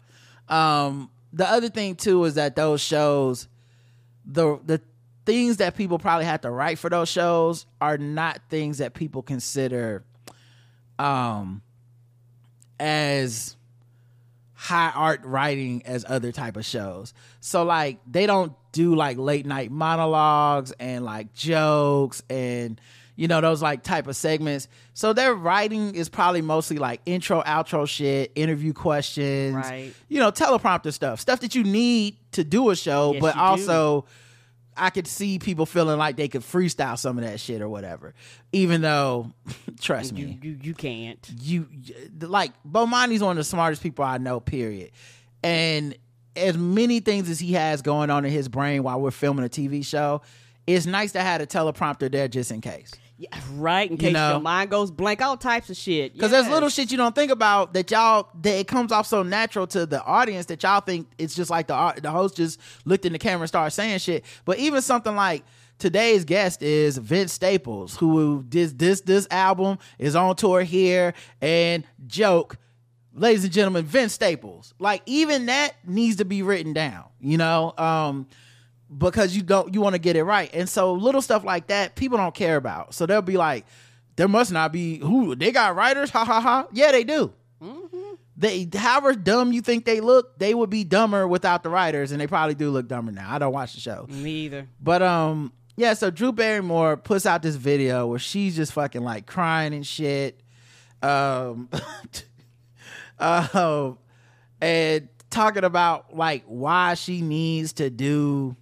blah. 0.48 0.86
Um, 0.86 1.10
the 1.32 1.48
other 1.48 1.68
thing 1.68 1.96
too 1.96 2.24
is 2.24 2.34
that 2.34 2.54
those 2.56 2.80
shows, 2.80 3.48
the 4.24 4.58
the 4.64 4.80
things 5.24 5.58
that 5.58 5.76
people 5.76 5.98
probably 5.98 6.26
have 6.26 6.40
to 6.42 6.50
write 6.50 6.78
for 6.78 6.90
those 6.90 7.08
shows 7.08 7.66
are 7.80 7.98
not 7.98 8.40
things 8.48 8.78
that 8.78 8.92
people 8.94 9.22
consider 9.22 10.04
um 10.98 11.62
as 12.78 13.56
high 14.54 14.92
art 14.94 15.20
writing 15.24 15.82
as 15.86 16.04
other 16.08 16.30
type 16.30 16.56
of 16.56 16.64
shows. 16.64 17.14
So 17.40 17.64
like 17.64 17.98
they 18.06 18.26
don't 18.26 18.52
do 18.70 18.94
like 18.94 19.18
late 19.18 19.44
night 19.44 19.72
monologues 19.72 20.72
and 20.78 21.04
like 21.04 21.34
jokes 21.34 22.22
and 22.30 22.80
you 23.16 23.28
know 23.28 23.40
those 23.40 23.60
like 23.62 23.82
type 23.82 24.06
of 24.06 24.16
segments. 24.16 24.68
So 24.94 25.12
their 25.12 25.34
writing 25.34 25.94
is 25.94 26.08
probably 26.08 26.40
mostly 26.42 26.78
like 26.78 27.00
intro 27.06 27.42
outro 27.42 27.86
shit, 27.88 28.32
interview 28.34 28.72
questions, 28.72 29.54
Right. 29.54 29.92
you 30.08 30.18
know, 30.18 30.30
teleprompter 30.32 30.92
stuff, 30.92 31.20
stuff 31.20 31.40
that 31.40 31.54
you 31.54 31.64
need 31.64 32.16
to 32.32 32.44
do 32.44 32.70
a 32.70 32.76
show, 32.76 33.12
Yes, 33.12 33.20
but 33.20 33.34
you 33.34 33.40
do. 33.40 33.44
also 33.44 34.04
I 34.74 34.88
could 34.88 35.06
see 35.06 35.38
people 35.38 35.66
feeling 35.66 35.98
like 35.98 36.16
they 36.16 36.28
could 36.28 36.40
freestyle 36.40 36.98
some 36.98 37.18
of 37.18 37.24
that 37.24 37.38
shit 37.38 37.60
or 37.60 37.68
whatever. 37.68 38.14
Even 38.52 38.80
though 38.80 39.30
trust 39.80 40.14
me, 40.14 40.38
you, 40.42 40.50
you 40.50 40.58
you 40.62 40.74
can't. 40.74 41.18
you 41.42 41.68
like 42.20 42.52
Bomani's 42.66 43.22
one 43.22 43.32
of 43.32 43.36
the 43.36 43.44
smartest 43.44 43.82
people 43.82 44.04
I 44.04 44.16
know, 44.16 44.40
period. 44.40 44.90
And 45.42 45.94
as 46.34 46.56
many 46.56 47.00
things 47.00 47.28
as 47.28 47.38
he 47.38 47.52
has 47.52 47.82
going 47.82 48.08
on 48.08 48.24
in 48.24 48.32
his 48.32 48.48
brain 48.48 48.82
while 48.82 48.98
we're 48.98 49.10
filming 49.10 49.44
a 49.44 49.50
TV 49.50 49.84
show, 49.84 50.22
it's 50.66 50.86
nice 50.86 51.12
to 51.12 51.20
have 51.20 51.40
a 51.40 51.46
teleprompter 51.46 52.10
there 52.10 52.28
just 52.28 52.50
in 52.50 52.60
case. 52.60 52.92
Yeah, 53.22 53.38
right. 53.52 53.88
In 53.88 53.98
case 53.98 54.12
know. 54.12 54.32
your 54.32 54.40
mind 54.40 54.70
goes 54.70 54.90
blank, 54.90 55.22
all 55.22 55.36
types 55.36 55.70
of 55.70 55.76
shit. 55.76 56.12
Because 56.12 56.32
there's 56.32 56.48
little 56.48 56.68
shit 56.68 56.90
you 56.90 56.96
don't 56.96 57.14
think 57.14 57.30
about 57.30 57.72
that 57.74 57.88
y'all 57.88 58.28
that 58.40 58.58
it 58.58 58.66
comes 58.66 58.90
off 58.90 59.06
so 59.06 59.22
natural 59.22 59.66
to 59.68 59.86
the 59.86 60.02
audience 60.02 60.46
that 60.46 60.62
y'all 60.64 60.80
think 60.80 61.06
it's 61.18 61.34
just 61.34 61.48
like 61.48 61.68
the 61.68 61.94
the 62.02 62.10
host 62.10 62.36
just 62.36 62.58
looked 62.84 63.04
in 63.04 63.12
the 63.12 63.20
camera 63.20 63.42
and 63.42 63.48
started 63.48 63.70
saying 63.70 64.00
shit. 64.00 64.24
But 64.44 64.58
even 64.58 64.82
something 64.82 65.14
like 65.14 65.44
today's 65.78 66.24
guest 66.24 66.62
is 66.62 66.98
Vince 66.98 67.32
Staples, 67.32 67.96
who 67.96 68.44
did 68.48 68.76
this 68.78 69.02
this 69.02 69.28
album 69.30 69.78
is 70.00 70.16
on 70.16 70.34
tour 70.34 70.62
here 70.62 71.14
and 71.40 71.84
joke. 72.08 72.56
Ladies 73.14 73.44
and 73.44 73.52
gentlemen, 73.52 73.84
Vince 73.84 74.14
Staples. 74.14 74.74
Like 74.80 75.02
even 75.06 75.46
that 75.46 75.74
needs 75.86 76.16
to 76.16 76.24
be 76.24 76.42
written 76.42 76.72
down, 76.72 77.04
you 77.20 77.36
know? 77.36 77.72
Um 77.78 78.26
because 78.96 79.36
you 79.36 79.42
don't 79.42 79.72
you 79.74 79.80
want 79.80 79.94
to 79.94 79.98
get 79.98 80.16
it 80.16 80.24
right. 80.24 80.50
And 80.52 80.68
so 80.68 80.92
little 80.94 81.22
stuff 81.22 81.44
like 81.44 81.68
that 81.68 81.94
people 81.94 82.18
don't 82.18 82.34
care 82.34 82.56
about. 82.56 82.94
So 82.94 83.06
they'll 83.06 83.22
be 83.22 83.36
like, 83.36 83.66
there 84.16 84.28
must 84.28 84.52
not 84.52 84.72
be 84.72 84.98
who 84.98 85.34
they 85.34 85.52
got 85.52 85.74
writers, 85.74 86.10
ha 86.10 86.24
ha 86.24 86.40
ha. 86.40 86.66
Yeah, 86.72 86.92
they 86.92 87.04
do. 87.04 87.32
They 88.36 88.68
however 88.74 89.14
dumb 89.14 89.52
you 89.52 89.60
think 89.60 89.84
they 89.84 90.00
look, 90.00 90.38
they 90.38 90.54
would 90.54 90.70
be 90.70 90.84
dumber 90.84 91.28
without 91.28 91.62
the 91.62 91.70
writers, 91.70 92.12
and 92.12 92.20
they 92.20 92.26
probably 92.26 92.54
do 92.54 92.70
look 92.70 92.88
dumber 92.88 93.12
now. 93.12 93.32
I 93.32 93.38
don't 93.38 93.52
watch 93.52 93.74
the 93.74 93.80
show. 93.80 94.06
Me 94.08 94.30
either. 94.46 94.66
But 94.80 95.02
um, 95.02 95.52
yeah. 95.76 95.94
So 95.94 96.10
Drew 96.10 96.32
Barrymore 96.32 96.96
puts 96.96 97.24
out 97.26 97.42
this 97.42 97.56
video 97.56 98.06
where 98.06 98.18
she's 98.18 98.56
just 98.56 98.72
fucking 98.72 99.02
like 99.02 99.26
crying 99.26 99.74
and 99.74 99.86
shit, 99.86 100.40
um, 101.02 101.68
uh, 103.18 103.92
and 104.60 105.08
talking 105.30 105.64
about 105.64 106.16
like 106.16 106.42
why 106.46 106.94
she 106.94 107.20
needs 107.20 107.74
to 107.74 107.90
do 107.90 108.56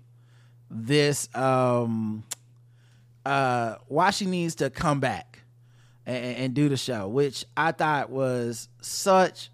this, 0.71 1.29
um, 1.35 2.25
uh, 3.27 3.77
why 3.89 4.11
she 4.11 4.27
needs 4.27 4.55
to 4.57 4.71
come 4.71 5.01
back 5.01 5.41
and, 6.07 6.37
and 6.37 6.55
do 6.55 6.69
the 6.69 6.77
show, 6.77 7.09
which 7.09 7.45
I 7.57 7.73
thought 7.73 8.11
was 8.11 8.69
such 8.81 9.51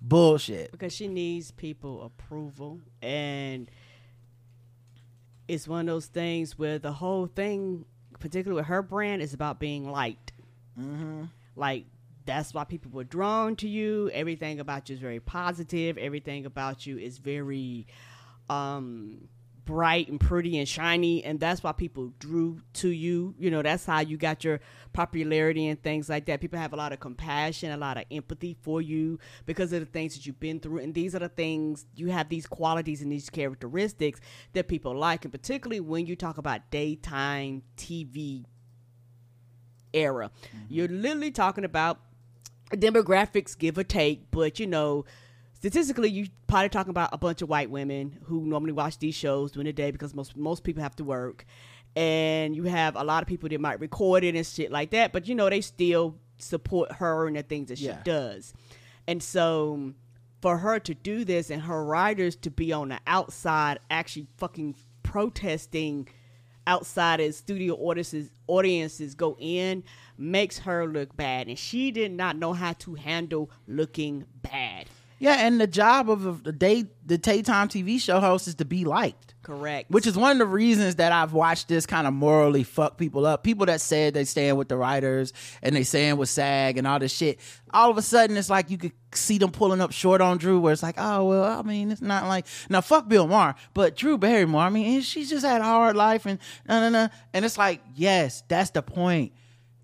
bullshit. 0.00 0.70
because 0.72 0.92
she 0.92 1.08
needs 1.08 1.50
people 1.52 2.02
approval. 2.02 2.80
And 3.00 3.70
it's 5.48 5.66
one 5.68 5.80
of 5.88 5.94
those 5.94 6.06
things 6.06 6.58
where 6.58 6.78
the 6.78 6.92
whole 6.92 7.26
thing 7.26 7.84
particularly 8.18 8.60
with 8.60 8.66
her 8.66 8.82
brand 8.82 9.20
is 9.22 9.34
about 9.34 9.58
being 9.60 9.90
liked. 9.90 10.32
Like 11.56 11.84
that's 12.26 12.52
why 12.54 12.64
people 12.64 12.90
were 12.90 13.04
drawn 13.04 13.54
to 13.56 13.68
you. 13.68 14.10
Everything 14.12 14.58
about 14.60 14.88
you 14.88 14.94
is 14.94 15.00
very 15.00 15.20
positive. 15.20 15.98
Everything 15.98 16.46
about 16.46 16.86
you 16.86 16.98
is 16.98 17.18
very 17.18 17.86
um 18.50 19.28
bright 19.64 20.08
and 20.08 20.20
pretty 20.20 20.58
and 20.58 20.68
shiny 20.68 21.24
and 21.24 21.40
that's 21.40 21.62
why 21.62 21.72
people 21.72 22.12
drew 22.18 22.60
to 22.74 22.88
you. 22.88 23.34
You 23.38 23.50
know 23.50 23.62
that's 23.62 23.86
how 23.86 24.00
you 24.00 24.16
got 24.16 24.44
your 24.44 24.60
popularity 24.92 25.68
and 25.68 25.82
things 25.82 26.08
like 26.08 26.26
that. 26.26 26.40
People 26.40 26.58
have 26.58 26.72
a 26.72 26.76
lot 26.76 26.92
of 26.92 27.00
compassion 27.00 27.72
a 27.72 27.76
lot 27.76 27.96
of 27.96 28.04
empathy 28.10 28.56
for 28.62 28.80
you 28.80 29.18
because 29.46 29.72
of 29.72 29.80
the 29.80 29.86
things 29.86 30.14
that 30.14 30.26
you've 30.26 30.40
been 30.40 30.60
through 30.60 30.78
and 30.78 30.94
these 30.94 31.14
are 31.14 31.18
the 31.18 31.28
things 31.28 31.86
you 31.94 32.10
have 32.10 32.28
these 32.28 32.46
qualities 32.46 33.02
and 33.02 33.10
these 33.10 33.28
characteristics 33.28 34.20
that 34.52 34.68
people 34.68 34.96
like 34.96 35.24
and 35.24 35.32
particularly 35.32 35.80
when 35.80 36.06
you 36.06 36.16
talk 36.16 36.38
about 36.38 36.70
daytime 36.70 37.62
tv 37.76 38.44
era. 39.92 40.30
Mm-hmm. 40.48 40.58
You're 40.68 40.88
literally 40.88 41.30
talking 41.30 41.64
about 41.64 42.00
demographics 42.70 43.56
give 43.56 43.78
or 43.78 43.84
take 43.84 44.30
but 44.30 44.58
you 44.58 44.66
know 44.66 45.04
statistically 45.64 46.10
you 46.10 46.26
probably 46.46 46.68
talking 46.68 46.90
about 46.90 47.08
a 47.14 47.16
bunch 47.16 47.40
of 47.40 47.48
white 47.48 47.70
women 47.70 48.18
who 48.24 48.44
normally 48.44 48.70
watch 48.72 48.98
these 48.98 49.14
shows 49.14 49.50
during 49.50 49.64
the 49.64 49.72
day 49.72 49.90
because 49.90 50.12
most 50.12 50.36
most 50.36 50.62
people 50.62 50.82
have 50.82 50.94
to 50.94 51.02
work 51.04 51.46
and 51.96 52.54
you 52.54 52.64
have 52.64 52.96
a 52.96 53.02
lot 53.02 53.22
of 53.22 53.28
people 53.28 53.48
that 53.48 53.58
might 53.58 53.80
record 53.80 54.24
it 54.24 54.34
and 54.34 54.46
shit 54.46 54.70
like 54.70 54.90
that 54.90 55.10
but 55.10 55.26
you 55.26 55.34
know 55.34 55.48
they 55.48 55.62
still 55.62 56.16
support 56.36 56.92
her 56.92 57.26
and 57.26 57.36
the 57.36 57.42
things 57.42 57.68
that 57.68 57.78
Yeah. 57.80 57.96
she 57.96 58.02
does. 58.04 58.52
And 59.06 59.22
so 59.22 59.94
for 60.42 60.58
her 60.58 60.78
to 60.80 60.92
do 60.92 61.24
this 61.24 61.48
and 61.48 61.62
her 61.62 61.82
writers 61.82 62.36
to 62.36 62.50
be 62.50 62.70
on 62.70 62.90
the 62.90 63.00
outside 63.06 63.78
actually 63.90 64.26
fucking 64.36 64.74
protesting 65.02 66.08
outside 66.66 67.20
as 67.20 67.38
studio 67.38 67.74
audiences 67.76 68.28
audiences 68.48 69.14
go 69.14 69.34
in 69.38 69.82
makes 70.18 70.58
her 70.58 70.86
look 70.86 71.16
bad 71.16 71.48
and 71.48 71.58
she 71.58 71.90
did 71.90 72.12
not 72.12 72.36
know 72.36 72.52
how 72.52 72.74
to 72.74 72.96
handle 72.96 73.50
looking 73.66 74.26
bad. 74.42 74.90
Yeah, 75.18 75.36
and 75.46 75.60
the 75.60 75.66
job 75.66 76.10
of 76.10 76.44
the 76.44 76.52
day 76.52 76.84
the 77.06 77.18
daytime 77.18 77.68
TV 77.68 78.00
show 78.00 78.20
host 78.20 78.48
is 78.48 78.56
to 78.56 78.64
be 78.64 78.84
liked. 78.84 79.34
Correct. 79.44 79.90
Which 79.90 80.06
is 80.06 80.16
one 80.16 80.32
of 80.32 80.38
the 80.38 80.46
reasons 80.46 80.96
that 80.96 81.12
I've 81.12 81.34
watched 81.34 81.68
this 81.68 81.84
kind 81.84 82.06
of 82.06 82.14
morally 82.14 82.62
fuck 82.62 82.96
people 82.96 83.26
up. 83.26 83.44
People 83.44 83.66
that 83.66 83.82
said 83.82 84.14
they 84.14 84.24
stand 84.24 84.56
with 84.56 84.68
the 84.68 84.76
writers 84.76 85.34
and 85.62 85.76
they 85.76 85.84
stand 85.84 86.18
with 86.18 86.30
SAG 86.30 86.78
and 86.78 86.86
all 86.86 86.98
this 86.98 87.12
shit. 87.12 87.38
All 87.72 87.90
of 87.90 87.98
a 87.98 88.02
sudden, 88.02 88.38
it's 88.38 88.48
like 88.48 88.70
you 88.70 88.78
could 88.78 88.92
see 89.12 89.36
them 89.36 89.50
pulling 89.50 89.82
up 89.82 89.92
short 89.92 90.22
on 90.22 90.38
Drew, 90.38 90.58
where 90.58 90.72
it's 90.72 90.82
like, 90.82 90.94
oh 90.96 91.24
well, 91.24 91.44
I 91.44 91.62
mean, 91.62 91.90
it's 91.90 92.00
not 92.00 92.26
like 92.26 92.46
now 92.70 92.80
fuck 92.80 93.06
Bill 93.06 93.26
Maher, 93.26 93.54
but 93.74 93.96
Drew 93.96 94.16
Barrymore. 94.16 94.62
I 94.62 94.70
mean, 94.70 95.02
she's 95.02 95.28
just 95.28 95.44
had 95.44 95.60
a 95.60 95.64
hard 95.64 95.94
life 95.94 96.24
and 96.24 96.38
no, 96.66 96.80
no, 96.80 96.88
no. 96.88 97.08
And 97.34 97.44
it's 97.44 97.58
like, 97.58 97.82
yes, 97.94 98.42
that's 98.48 98.70
the 98.70 98.82
point. 98.82 99.32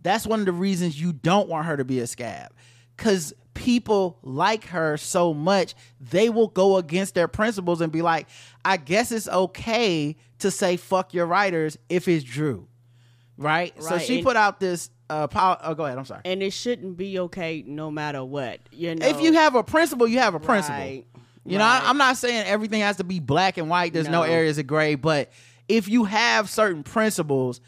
That's 0.02 0.26
one 0.26 0.40
of 0.40 0.46
the 0.46 0.52
reasons 0.52 0.98
you 0.98 1.12
don't 1.12 1.48
want 1.50 1.66
her 1.66 1.76
to 1.76 1.84
be 1.84 2.00
a 2.00 2.06
scab. 2.06 2.52
Cause 2.96 3.34
people 3.54 4.18
like 4.22 4.66
her 4.66 4.96
so 4.96 5.34
much, 5.34 5.74
they 6.00 6.28
will 6.30 6.48
go 6.48 6.76
against 6.76 7.14
their 7.14 7.28
principles 7.28 7.80
and 7.80 7.92
be 7.92 8.02
like, 8.02 8.26
I 8.64 8.76
guess 8.76 9.12
it's 9.12 9.28
okay 9.28 10.16
to 10.38 10.50
say 10.50 10.76
fuck 10.76 11.12
your 11.14 11.26
writers 11.26 11.76
if 11.88 12.08
it's 12.08 12.24
Drew. 12.24 12.66
Right? 13.36 13.72
So 13.82 13.98
she 13.98 14.16
and- 14.16 14.24
put 14.24 14.36
out 14.36 14.60
this 14.60 14.90
uh 15.08 15.26
pol- 15.26 15.58
oh 15.64 15.74
go 15.74 15.84
ahead, 15.86 15.98
I'm 15.98 16.04
sorry. 16.04 16.20
and 16.24 16.40
it 16.42 16.52
shouldn't 16.52 16.96
be 16.96 17.18
okay 17.18 17.64
no 17.66 17.90
matter 17.90 18.22
what. 18.24 18.60
You 18.70 18.94
know 18.94 19.06
if 19.06 19.20
you 19.20 19.32
have 19.32 19.54
a 19.56 19.62
principle, 19.64 20.06
you 20.06 20.18
have 20.20 20.34
a 20.34 20.40
principle. 20.40 20.78
Right, 20.78 21.04
You 21.44 21.58
know, 21.58 21.64
I, 21.64 21.78
right. 21.80 21.88
I'm 21.88 21.98
not 21.98 22.16
saying 22.16 22.46
everything 22.46 22.80
has 22.82 22.98
to 22.98 23.04
be 23.04 23.18
black 23.18 23.58
and 23.58 23.68
white. 23.68 23.92
There's 23.92 24.08
no, 24.08 24.22
No. 24.24 24.30
areas 24.30 24.58
of 24.58 24.66
gray, 24.68 24.94
but 24.94 25.32
if 25.68 25.88
you 25.88 26.04
have 26.04 26.48
certain 26.48 26.84
principles, 26.84 27.60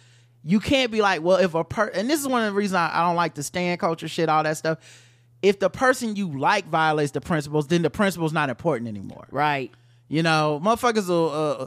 you 0.45 0.61
can't 0.61 0.93
be 0.93 1.01
like, 1.01 1.23
well, 1.23 1.39
if 1.39 1.55
a 1.55 1.65
per 1.65 1.87
and 1.89 2.09
this 2.09 2.21
is 2.21 2.29
one 2.29 2.43
of 2.45 2.53
the 2.53 2.57
reasons 2.57 2.77
I, 2.77 2.91
I 2.93 3.07
don't 3.07 3.17
like 3.17 3.35
the 3.35 3.43
stand 3.43 3.81
culture 3.81 4.09
shit, 4.09 4.29
all 4.29 4.43
that 4.45 4.57
stuff. 4.57 4.79
If 5.43 5.59
the 5.59 5.69
person 5.69 6.17
you 6.17 6.39
like 6.39 6.67
violates 6.69 7.13
the 7.13 7.21
principles, 7.21 7.67
then 7.67 7.83
the 7.83 7.91
principle's 7.91 8.33
not 8.33 8.49
important 8.49 8.89
anymore. 8.89 9.27
right. 9.31 9.71
You 10.09 10.23
know, 10.23 10.61
motherfuckers 10.63 11.09
will 11.09 11.31
uh, 11.31 11.67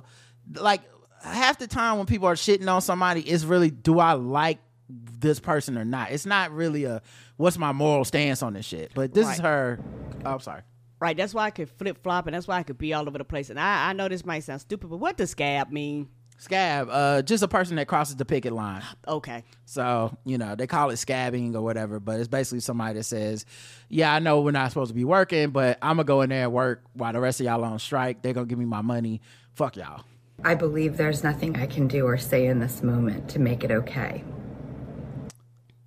like 0.61 0.81
half 1.23 1.57
the 1.57 1.67
time 1.67 1.97
when 1.97 2.05
people 2.05 2.27
are 2.27 2.35
shitting 2.35 2.71
on 2.71 2.81
somebody, 2.81 3.21
it's 3.21 3.43
really 3.43 3.71
do 3.71 3.99
I 3.99 4.13
like 4.13 4.59
this 4.87 5.39
person 5.39 5.77
or 5.77 5.85
not? 5.85 6.11
It's 6.11 6.25
not 6.25 6.51
really 6.51 6.83
a 6.83 7.01
what's 7.37 7.57
my 7.57 7.71
moral 7.71 8.05
stance 8.05 8.43
on 8.43 8.53
this 8.53 8.65
shit. 8.65 8.91
But 8.93 9.13
this 9.13 9.27
is 9.29 9.39
her. 9.39 9.79
Oh, 10.23 10.33
I'm 10.33 10.39
sorry. 10.39 10.61
Right, 10.99 11.17
that's 11.17 11.33
why 11.33 11.45
I 11.45 11.51
could 11.51 11.69
flip 11.69 12.01
flop, 12.01 12.25
and 12.25 12.35
that's 12.35 12.47
why 12.47 12.57
I 12.57 12.63
could 12.63 12.77
be 12.77 12.93
all 12.93 13.07
over 13.07 13.17
the 13.17 13.25
place. 13.25 13.49
And 13.49 13.59
I, 13.59 13.89
I 13.89 13.93
know 13.93 14.07
this 14.07 14.25
might 14.25 14.43
sound 14.43 14.61
stupid, 14.61 14.89
but 14.89 14.97
what 14.97 15.17
does 15.17 15.31
scab 15.31 15.69
mean? 15.69 16.07
Scab, 16.37 16.89
uh, 16.91 17.21
just 17.21 17.43
a 17.43 17.47
person 17.47 17.77
that 17.77 17.87
crosses 17.87 18.17
the 18.17 18.25
picket 18.25 18.53
line. 18.53 18.83
Okay, 19.07 19.43
So, 19.65 20.15
you 20.25 20.37
know, 20.37 20.55
they 20.55 20.67
call 20.67 20.89
it 20.89 20.95
scabbing 20.95 21.55
or 21.55 21.61
whatever, 21.61 21.99
but 21.99 22.19
it's 22.19 22.27
basically 22.27 22.59
somebody 22.59 22.95
that 22.95 23.05
says, 23.05 23.45
Yeah, 23.89 24.13
I 24.13 24.19
know 24.19 24.41
we're 24.41 24.51
not 24.51 24.69
supposed 24.71 24.89
to 24.89 24.95
be 24.95 25.05
working, 25.05 25.51
but 25.51 25.77
I'm 25.81 25.95
gonna 25.95 26.03
go 26.03 26.21
in 26.21 26.29
there 26.29 26.43
and 26.43 26.53
work 26.53 26.83
while 26.93 27.13
the 27.13 27.21
rest 27.21 27.39
of 27.39 27.45
y'all 27.45 27.63
on 27.63 27.79
strike. 27.79 28.21
They're 28.21 28.33
gonna 28.33 28.47
give 28.47 28.59
me 28.59 28.65
my 28.65 28.81
money. 28.81 29.21
Fuck 29.53 29.77
y'all. 29.77 30.03
I 30.43 30.55
believe 30.55 30.97
there's 30.97 31.23
nothing 31.23 31.55
I 31.55 31.65
can 31.65 31.87
do 31.87 32.05
or 32.05 32.17
say 32.17 32.45
in 32.45 32.59
this 32.59 32.83
moment 32.83 33.29
to 33.29 33.39
make 33.39 33.63
it 33.63 33.71
okay. 33.71 34.23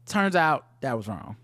Turns 0.07 0.35
out 0.35 0.67
that 0.81 0.97
was 0.97 1.07
wrong. 1.07 1.37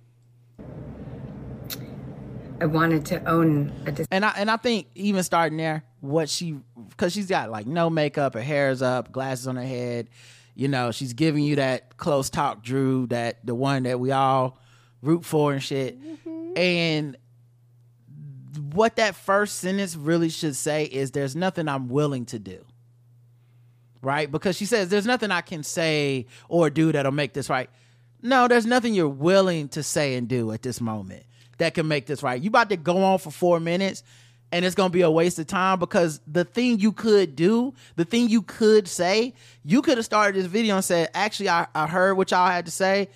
I 2.60 2.66
wanted 2.66 3.04
to 3.06 3.22
own 3.28 3.72
a 3.84 3.92
decision. 3.92 4.08
And 4.10 4.24
I 4.24 4.32
and 4.36 4.50
I 4.50 4.56
think 4.56 4.86
even 4.94 5.22
starting 5.22 5.58
there, 5.58 5.84
what 6.04 6.28
she 6.28 6.58
because 6.90 7.12
she's 7.12 7.26
got 7.26 7.50
like 7.50 7.66
no 7.66 7.88
makeup, 7.88 8.34
her 8.34 8.42
hair's 8.42 8.82
up, 8.82 9.10
glasses 9.10 9.46
on 9.46 9.56
her 9.56 9.64
head. 9.64 10.10
You 10.54 10.68
know, 10.68 10.92
she's 10.92 11.14
giving 11.14 11.42
you 11.42 11.56
that 11.56 11.96
close 11.96 12.30
talk, 12.30 12.62
Drew, 12.62 13.06
that 13.08 13.44
the 13.44 13.54
one 13.54 13.84
that 13.84 13.98
we 13.98 14.12
all 14.12 14.58
root 15.02 15.24
for 15.24 15.52
and 15.52 15.62
shit. 15.62 16.00
Mm-hmm. 16.00 16.58
And 16.58 17.16
what 18.72 18.96
that 18.96 19.16
first 19.16 19.58
sentence 19.58 19.96
really 19.96 20.28
should 20.28 20.54
say 20.54 20.84
is 20.84 21.10
there's 21.10 21.34
nothing 21.34 21.68
I'm 21.68 21.88
willing 21.88 22.26
to 22.26 22.38
do. 22.38 22.64
Right? 24.00 24.30
Because 24.30 24.56
she 24.56 24.66
says 24.66 24.90
there's 24.90 25.06
nothing 25.06 25.30
I 25.30 25.40
can 25.40 25.62
say 25.62 26.26
or 26.48 26.70
do 26.70 26.92
that'll 26.92 27.10
make 27.10 27.32
this 27.32 27.48
right. 27.48 27.70
No, 28.22 28.46
there's 28.46 28.66
nothing 28.66 28.94
you're 28.94 29.08
willing 29.08 29.68
to 29.70 29.82
say 29.82 30.14
and 30.14 30.28
do 30.28 30.52
at 30.52 30.62
this 30.62 30.80
moment 30.80 31.24
that 31.58 31.74
can 31.74 31.88
make 31.88 32.06
this 32.06 32.22
right. 32.22 32.40
You 32.40 32.48
about 32.48 32.68
to 32.68 32.76
go 32.76 33.02
on 33.02 33.18
for 33.18 33.30
four 33.30 33.60
minutes 33.60 34.02
and 34.54 34.64
it's 34.64 34.76
gonna 34.76 34.88
be 34.88 35.00
a 35.00 35.10
waste 35.10 35.36
of 35.40 35.48
time 35.48 35.80
because 35.80 36.20
the 36.28 36.44
thing 36.44 36.78
you 36.78 36.92
could 36.92 37.34
do, 37.34 37.74
the 37.96 38.04
thing 38.04 38.28
you 38.28 38.40
could 38.40 38.86
say, 38.86 39.34
you 39.64 39.82
could 39.82 39.98
have 39.98 40.04
started 40.04 40.38
this 40.38 40.46
video 40.46 40.76
and 40.76 40.84
said, 40.84 41.10
actually 41.12 41.48
I, 41.48 41.66
I 41.74 41.88
heard 41.88 42.14
what 42.14 42.30
y'all 42.30 42.46
had 42.46 42.66
to 42.66 42.70
say. 42.70 43.08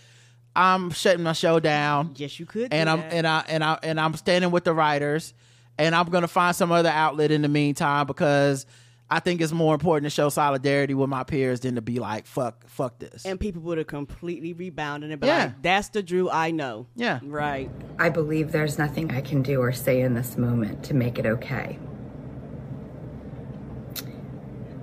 I'm 0.57 0.91
shutting 0.91 1.22
my 1.22 1.34
show 1.34 1.61
down. 1.61 2.14
yes, 2.16 2.41
you 2.41 2.47
could. 2.47 2.74
and 2.74 2.91
I'm 2.91 2.99
that. 2.99 3.12
and 3.12 3.26
I 3.26 3.45
and 3.47 3.62
I 3.62 3.78
and 3.84 4.01
I'm 4.01 4.14
standing 4.14 4.51
with 4.51 4.64
the 4.64 4.74
writers 4.74 5.32
and 5.78 5.95
I'm 5.95 6.07
gonna 6.07 6.26
find 6.26 6.57
some 6.57 6.72
other 6.72 6.89
outlet 6.89 7.30
in 7.30 7.43
the 7.43 7.49
meantime 7.49 8.09
because 8.09 8.66
I 9.11 9.20
think 9.20 9.40
it's 9.40 9.52
more 9.52 9.72
important 9.74 10.04
to 10.04 10.11
show 10.14 10.28
solidarity 10.28 10.92
with 10.92 11.09
my 11.09 11.24
peers 11.24 11.61
than 11.61 11.76
to 11.76 11.80
be 11.82 11.98
like 11.98 12.26
fuck 12.26 12.66
fuck 12.68 12.98
this. 12.98 13.24
and 13.24 13.40
people 13.40 13.62
would 13.62 13.78
have 13.78 13.86
completely 13.86 14.52
rebounded 14.52 15.11
and 15.11 15.20
be 15.20 15.26
Yeah. 15.26 15.44
like, 15.44 15.62
"That's 15.62 15.88
the 15.88 16.02
Drew 16.02 16.28
I 16.30 16.50
know." 16.50 16.86
Yeah. 16.94 17.20
right. 17.24 17.70
I 17.98 18.11
believe 18.11 18.52
there's 18.52 18.78
nothing 18.78 19.11
I 19.11 19.20
can 19.22 19.40
do 19.42 19.61
or 19.62 19.72
say 19.72 20.00
in 20.02 20.12
this 20.14 20.36
moment 20.36 20.82
to 20.84 20.94
make 20.94 21.18
it 21.18 21.24
okay. 21.24 21.78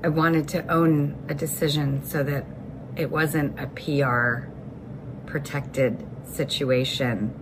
I 0.03 0.07
wanted 0.09 0.47
to 0.49 0.67
own 0.71 1.15
a 1.29 1.33
decision 1.33 2.03
so 2.03 2.23
that 2.23 2.45
it 2.95 3.09
wasn't 3.11 3.59
a 3.59 3.67
PR 3.67 4.47
protected 5.25 6.05
situation 6.25 7.33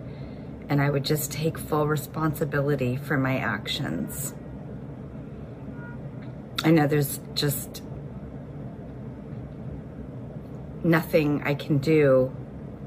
and 0.70 0.82
I 0.82 0.90
would 0.90 1.04
just 1.04 1.32
take 1.32 1.58
full 1.58 1.88
responsibility 1.88 2.96
for 2.96 3.18
my 3.18 3.38
actions. 3.38 4.34
I 6.64 6.72
know 6.72 6.88
there's 6.88 7.20
just 7.34 7.84
nothing 10.84 11.42
I 11.44 11.56
can 11.56 11.78
do 11.78 12.36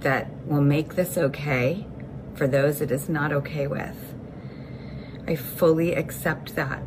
that 0.00 0.28
will 0.46 0.60
make 0.60 0.94
this 0.94 1.16
okay 1.16 1.86
for 2.34 2.46
those 2.46 2.80
it 2.80 2.90
is 2.90 3.08
not 3.08 3.32
okay 3.32 3.66
with. 3.66 4.14
I 5.26 5.36
fully 5.36 5.94
accept 5.94 6.54
that. 6.54 6.82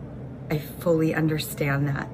I 0.49 0.57
fully 0.57 1.13
understand 1.13 1.87
that. 1.87 2.09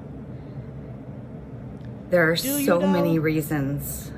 There 2.10 2.30
are 2.30 2.36
Do 2.36 2.58
you 2.58 2.66
so 2.66 2.80
many 2.80 3.18
reasons 3.18 4.12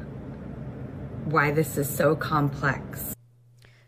why 1.31 1.51
this 1.51 1.77
is 1.77 1.89
so 1.89 2.17
complex. 2.17 3.15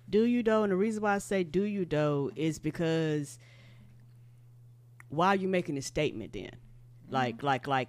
Do 0.08 0.24
you 0.24 0.42
though? 0.42 0.62
And 0.62 0.72
the 0.72 0.76
reason 0.76 1.02
why 1.02 1.14
I 1.14 1.18
say 1.18 1.44
do 1.44 1.62
you 1.62 1.84
though 1.84 2.30
is 2.36 2.58
because 2.58 3.38
why 5.10 5.28
are 5.28 5.36
you 5.36 5.48
making 5.48 5.76
a 5.76 5.82
statement 5.82 6.32
then? 6.32 6.50
Like, 7.10 7.38
mm-hmm. 7.38 7.46
like, 7.46 7.66
like, 7.66 7.88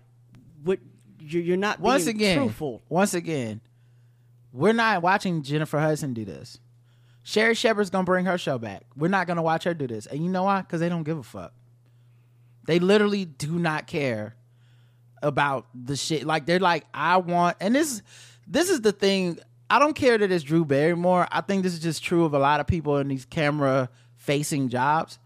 what? 0.63 0.79
You're, 1.19 1.43
you're 1.43 1.57
not 1.57 1.79
once 1.79 2.05
being 2.05 2.17
again, 2.17 2.37
truthful. 2.37 2.81
once 2.89 3.13
again, 3.13 3.61
we're 4.51 4.73
not 4.73 5.01
watching 5.01 5.43
Jennifer 5.43 5.79
Hudson 5.79 6.13
do 6.13 6.25
this. 6.25 6.59
Sherri 7.23 7.53
Shepherd's 7.53 7.91
gonna 7.91 8.03
bring 8.03 8.25
her 8.25 8.37
show 8.37 8.57
back. 8.57 8.83
We're 8.95 9.07
not 9.07 9.27
gonna 9.27 9.43
watch 9.43 9.63
her 9.65 9.73
do 9.73 9.87
this, 9.87 10.07
and 10.07 10.23
you 10.23 10.29
know 10.29 10.43
why? 10.43 10.61
Because 10.61 10.79
they 10.79 10.89
don't 10.89 11.03
give 11.03 11.19
a 11.19 11.23
fuck. 11.23 11.53
They 12.65 12.79
literally 12.79 13.25
do 13.25 13.59
not 13.59 13.87
care 13.87 14.35
about 15.21 15.67
the 15.73 15.95
shit. 15.95 16.25
Like 16.25 16.45
they're 16.45 16.59
like, 16.59 16.85
I 16.93 17.17
want, 17.17 17.57
and 17.59 17.75
this, 17.75 18.01
this 18.47 18.69
is 18.69 18.81
the 18.81 18.91
thing. 18.91 19.39
I 19.69 19.79
don't 19.79 19.95
care 19.95 20.17
that 20.17 20.31
it's 20.31 20.43
Drew 20.43 20.65
Barrymore. 20.65 21.27
I 21.31 21.41
think 21.41 21.63
this 21.63 21.73
is 21.73 21.79
just 21.79 22.03
true 22.03 22.25
of 22.25 22.33
a 22.33 22.39
lot 22.39 22.59
of 22.59 22.67
people 22.67 22.97
in 22.97 23.07
these 23.07 23.25
camera 23.25 23.89
facing 24.15 24.69
jobs. 24.69 25.19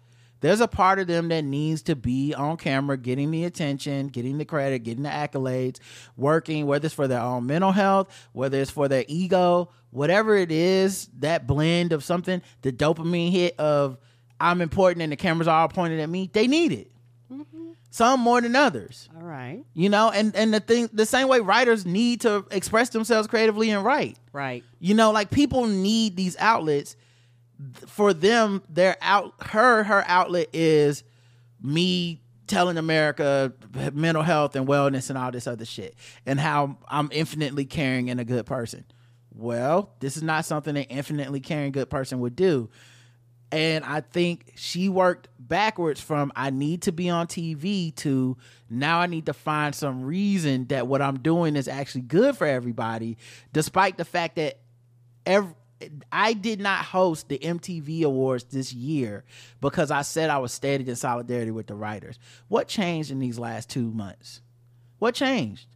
There's 0.45 0.61
a 0.61 0.67
part 0.67 0.99
of 0.99 1.07
them 1.07 1.29
that 1.29 1.43
needs 1.43 1.81
to 1.81 1.95
be 1.95 2.35
on 2.35 2.57
camera, 2.57 2.97
getting 2.97 3.31
the 3.31 3.45
attention, 3.45 4.09
getting 4.09 4.37
the 4.37 4.45
credit, 4.45 4.83
getting 4.83 5.01
the 5.01 5.09
accolades, 5.09 5.79
working, 6.17 6.67
whether 6.67 6.85
it's 6.85 6.93
for 6.93 7.07
their 7.07 7.19
own 7.19 7.47
mental 7.47 7.71
health, 7.71 8.27
whether 8.31 8.61
it's 8.61 8.69
for 8.69 8.87
their 8.87 9.05
ego, 9.07 9.71
whatever 9.89 10.35
it 10.35 10.51
is, 10.51 11.09
that 11.17 11.47
blend 11.47 11.93
of 11.93 12.03
something, 12.03 12.43
the 12.61 12.71
dopamine 12.71 13.31
hit 13.31 13.59
of 13.59 13.97
I'm 14.39 14.61
important 14.61 15.01
and 15.01 15.11
the 15.11 15.15
cameras 15.15 15.47
are 15.47 15.61
all 15.61 15.67
pointed 15.67 15.99
at 15.99 16.09
me, 16.09 16.29
they 16.31 16.45
need 16.45 16.73
it. 16.73 16.91
Mm-hmm. 17.33 17.71
Some 17.89 18.19
more 18.19 18.39
than 18.39 18.55
others 18.55 19.09
All 19.17 19.23
right, 19.23 19.63
you 19.73 19.89
know 19.89 20.11
and 20.11 20.35
and 20.35 20.53
the 20.53 20.59
thing 20.59 20.91
the 20.93 21.07
same 21.07 21.27
way 21.27 21.39
writers 21.39 21.87
need 21.87 22.21
to 22.21 22.45
express 22.51 22.89
themselves 22.89 23.27
creatively 23.27 23.71
and 23.71 23.83
write 23.83 24.19
right. 24.31 24.63
you 24.77 24.93
know 24.93 25.09
like 25.09 25.31
people 25.31 25.65
need 25.65 26.15
these 26.15 26.37
outlets 26.37 26.95
for 27.87 28.13
them 28.13 28.61
their 28.69 28.97
out 29.01 29.33
her 29.47 29.83
her 29.83 30.03
outlet 30.07 30.47
is 30.53 31.03
me 31.61 32.21
telling 32.47 32.77
america 32.77 33.53
mental 33.93 34.21
health 34.21 34.55
and 34.55 34.67
wellness 34.67 35.09
and 35.09 35.17
all 35.17 35.31
this 35.31 35.47
other 35.47 35.65
shit 35.65 35.95
and 36.25 36.39
how 36.39 36.77
i'm 36.89 37.09
infinitely 37.11 37.65
caring 37.65 38.09
and 38.09 38.19
a 38.19 38.25
good 38.25 38.45
person 38.45 38.83
well, 39.37 39.93
this 39.99 40.15
is 40.15 40.23
not 40.23 40.45
something 40.45 40.75
an 40.77 40.83
infinitely 40.83 41.41
caring 41.41 41.71
good 41.71 41.89
person 41.89 42.19
would 42.21 42.35
do. 42.35 42.69
And 43.51 43.85
I 43.85 44.01
think 44.01 44.53
she 44.55 44.89
worked 44.89 45.27
backwards 45.37 46.01
from 46.01 46.31
I 46.35 46.49
need 46.49 46.83
to 46.83 46.91
be 46.91 47.09
on 47.09 47.27
TV 47.27 47.95
to 47.97 48.37
now 48.69 48.99
I 48.99 49.05
need 49.05 49.27
to 49.27 49.33
find 49.33 49.75
some 49.75 50.03
reason 50.03 50.65
that 50.67 50.87
what 50.87 51.01
I'm 51.01 51.19
doing 51.19 51.55
is 51.55 51.67
actually 51.67 52.01
good 52.01 52.35
for 52.35 52.47
everybody, 52.47 53.17
despite 53.53 53.97
the 53.97 54.05
fact 54.05 54.37
that 54.37 54.59
every, 55.25 55.53
I 56.11 56.33
did 56.33 56.59
not 56.59 56.85
host 56.85 57.27
the 57.27 57.37
MTV 57.37 58.03
Awards 58.03 58.45
this 58.45 58.73
year 58.73 59.23
because 59.61 59.91
I 59.91 60.03
said 60.03 60.29
I 60.29 60.37
was 60.37 60.53
standing 60.53 60.87
in 60.87 60.95
solidarity 60.95 61.51
with 61.51 61.67
the 61.67 61.75
writers. 61.75 62.17
What 62.47 62.67
changed 62.67 63.11
in 63.11 63.19
these 63.19 63.37
last 63.37 63.69
two 63.69 63.91
months? 63.91 64.41
What 64.99 65.15
changed? 65.15 65.67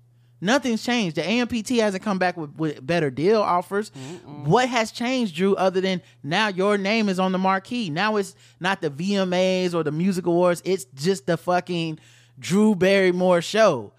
Nothing's 0.42 0.84
changed. 0.84 1.18
The 1.18 1.22
AMPT 1.22 1.82
hasn't 1.82 2.02
come 2.02 2.18
back 2.18 2.38
with, 2.38 2.56
with 2.56 2.86
better 2.86 3.10
deal 3.10 3.42
offers. 3.42 3.92
What 4.26 4.70
has 4.70 4.92
changed, 4.92 5.36
Drew, 5.36 5.56
other 5.56 5.82
than 5.82 6.02
now 6.24 6.48
your 6.48 6.78
name 6.78 7.10
is 7.10 7.20
on 7.20 7.34
the 7.34 7.38
marquee? 7.38 7.90
Now 7.90 8.16
it's 8.16 8.36
not 8.60 8.82
the 8.82 8.90
VMAs 8.90 9.74
or 9.74 9.84
the 9.84 9.92
Music 9.92 10.26
Awards. 10.26 10.62
It's 10.64 10.86
just 10.96 11.26
the 11.26 11.36
fucking 11.36 12.00
Drew 12.40 12.74
Barrymore 12.74 13.42
show. 13.42 13.92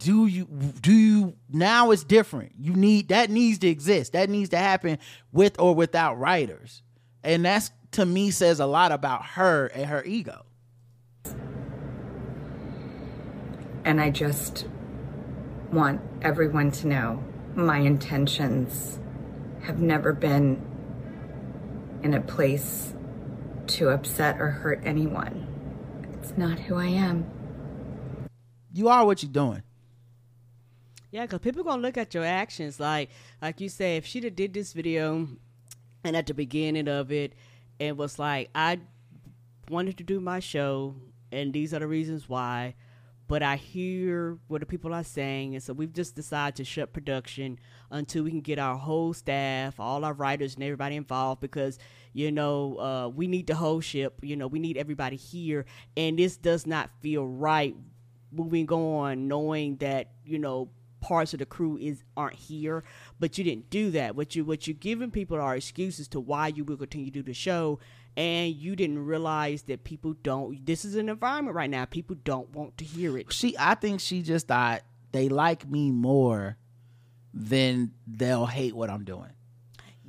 Do 0.00 0.26
you 0.26 0.46
do 0.80 0.92
you 0.92 1.36
now 1.50 1.90
it's 1.90 2.04
different. 2.04 2.52
You 2.58 2.72
need 2.72 3.08
that 3.08 3.28
needs 3.28 3.58
to 3.58 3.68
exist. 3.68 4.14
That 4.14 4.30
needs 4.30 4.48
to 4.48 4.56
happen 4.56 4.98
with 5.30 5.60
or 5.60 5.74
without 5.74 6.18
writers. 6.18 6.82
And 7.22 7.44
that's 7.44 7.70
to 7.92 8.06
me 8.06 8.30
says 8.30 8.60
a 8.60 8.66
lot 8.66 8.92
about 8.92 9.24
her 9.24 9.66
and 9.66 9.84
her 9.86 10.02
ego. 10.04 10.46
And 13.84 14.00
I 14.00 14.08
just 14.08 14.66
want 15.70 16.00
everyone 16.22 16.70
to 16.72 16.86
know 16.86 17.22
my 17.54 17.78
intentions 17.78 18.98
have 19.62 19.80
never 19.80 20.14
been 20.14 20.64
in 22.02 22.14
a 22.14 22.22
place 22.22 22.94
to 23.66 23.90
upset 23.90 24.40
or 24.40 24.48
hurt 24.48 24.80
anyone. 24.82 25.46
It's 26.14 26.38
not 26.38 26.58
who 26.58 26.76
I 26.76 26.86
am. 26.86 27.30
You 28.72 28.88
are 28.88 29.04
what 29.04 29.22
you're 29.22 29.30
doing. 29.30 29.62
Yeah, 31.10 31.22
because 31.22 31.40
people 31.40 31.64
gonna 31.64 31.82
look 31.82 31.96
at 31.96 32.14
your 32.14 32.24
actions. 32.24 32.78
Like, 32.78 33.10
like 33.42 33.60
you 33.60 33.68
say, 33.68 33.96
if 33.96 34.14
have 34.14 34.36
did 34.36 34.54
this 34.54 34.72
video, 34.72 35.28
and 36.04 36.16
at 36.16 36.26
the 36.26 36.34
beginning 36.34 36.88
of 36.88 37.10
it, 37.10 37.34
it 37.78 37.96
was 37.96 38.18
like, 38.18 38.50
I 38.54 38.80
wanted 39.68 39.98
to 39.98 40.04
do 40.04 40.20
my 40.20 40.40
show, 40.40 40.94
and 41.32 41.52
these 41.52 41.74
are 41.74 41.80
the 41.80 41.86
reasons 41.86 42.28
why. 42.28 42.74
But 43.26 43.42
I 43.44 43.56
hear 43.56 44.38
what 44.48 44.60
the 44.60 44.66
people 44.66 44.92
are 44.92 45.04
saying, 45.04 45.54
and 45.54 45.62
so 45.62 45.72
we've 45.72 45.92
just 45.92 46.16
decided 46.16 46.56
to 46.56 46.64
shut 46.64 46.92
production 46.92 47.58
until 47.90 48.24
we 48.24 48.30
can 48.30 48.40
get 48.40 48.58
our 48.58 48.76
whole 48.76 49.12
staff, 49.12 49.78
all 49.78 50.04
our 50.04 50.12
writers, 50.12 50.54
and 50.54 50.64
everybody 50.64 50.96
involved 50.96 51.40
because 51.40 51.78
you 52.12 52.32
know 52.32 52.76
uh, 52.78 53.08
we 53.08 53.28
need 53.28 53.46
the 53.46 53.54
whole 53.54 53.80
ship. 53.80 54.18
You 54.22 54.34
know, 54.36 54.48
we 54.48 54.58
need 54.58 54.76
everybody 54.76 55.14
here, 55.16 55.64
and 55.96 56.18
this 56.18 56.36
does 56.36 56.66
not 56.66 56.90
feel 57.00 57.24
right 57.24 57.76
moving 58.32 58.68
on, 58.70 59.28
knowing 59.28 59.76
that 59.76 60.10
you 60.24 60.38
know 60.38 60.70
parts 61.00 61.32
of 61.32 61.38
the 61.38 61.46
crew 61.46 61.76
is 61.78 62.04
aren't 62.16 62.36
here, 62.36 62.84
but 63.18 63.38
you 63.38 63.44
didn't 63.44 63.70
do 63.70 63.90
that. 63.92 64.14
What 64.16 64.34
you 64.36 64.44
what 64.44 64.66
you're 64.66 64.74
giving 64.74 65.10
people 65.10 65.40
are 65.40 65.56
excuses 65.56 66.08
to 66.08 66.20
why 66.20 66.48
you 66.48 66.64
will 66.64 66.76
continue 66.76 67.06
to 67.06 67.12
do 67.12 67.22
the 67.22 67.34
show, 67.34 67.78
and 68.16 68.54
you 68.54 68.76
didn't 68.76 69.04
realize 69.04 69.62
that 69.62 69.84
people 69.84 70.14
don't. 70.22 70.64
This 70.64 70.84
is 70.84 70.96
an 70.96 71.08
environment 71.08 71.56
right 71.56 71.70
now. 71.70 71.84
People 71.84 72.16
don't 72.24 72.50
want 72.54 72.78
to 72.78 72.84
hear 72.84 73.16
it. 73.18 73.32
She 73.32 73.56
I 73.58 73.74
think 73.74 74.00
she 74.00 74.22
just 74.22 74.48
thought 74.48 74.82
they 75.12 75.28
like 75.28 75.68
me 75.68 75.90
more 75.90 76.56
than 77.32 77.92
they'll 78.06 78.46
hate 78.46 78.74
what 78.74 78.90
I'm 78.90 79.04
doing. 79.04 79.30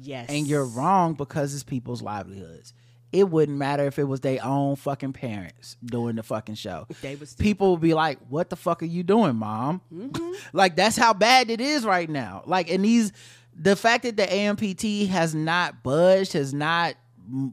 Yes, 0.04 0.30
And 0.30 0.48
you're 0.48 0.66
wrong 0.66 1.14
because 1.14 1.54
it's 1.54 1.64
people's 1.64 2.02
livelihoods. 2.02 2.74
It 3.12 3.30
wouldn't 3.30 3.58
matter 3.58 3.86
if 3.86 4.00
it 4.00 4.06
was 4.06 4.22
their 4.22 4.44
own 4.44 4.78
fucking 4.78 5.14
parents 5.14 5.76
doing 5.84 6.16
the 6.16 6.24
fucking 6.24 6.56
show. 6.56 6.88
They 7.02 7.16
would 7.16 7.30
People 7.38 7.72
would 7.72 7.82
be 7.82 7.94
like, 7.94 8.20
"What 8.30 8.50
the 8.50 8.56
fuck 8.56 8.82
are 8.82 8.86
you 8.86 9.04
doing, 9.04 9.36
mom?" 9.36 9.82
Mm-hmm. 9.94 10.32
like 10.54 10.76
that's 10.76 10.96
how 10.96 11.14
bad 11.14 11.50
it 11.50 11.60
is 11.60 11.84
right 11.84 12.10
now. 12.10 12.44
Like, 12.46 12.72
and 12.72 12.86
these, 12.86 13.12
the 13.54 13.76
fact 13.76 14.04
that 14.04 14.16
the 14.16 14.26
AMPT 14.26 15.10
has 15.10 15.36
not 15.36 15.84
budged, 15.84 16.34
has 16.34 16.54
not 16.54 16.96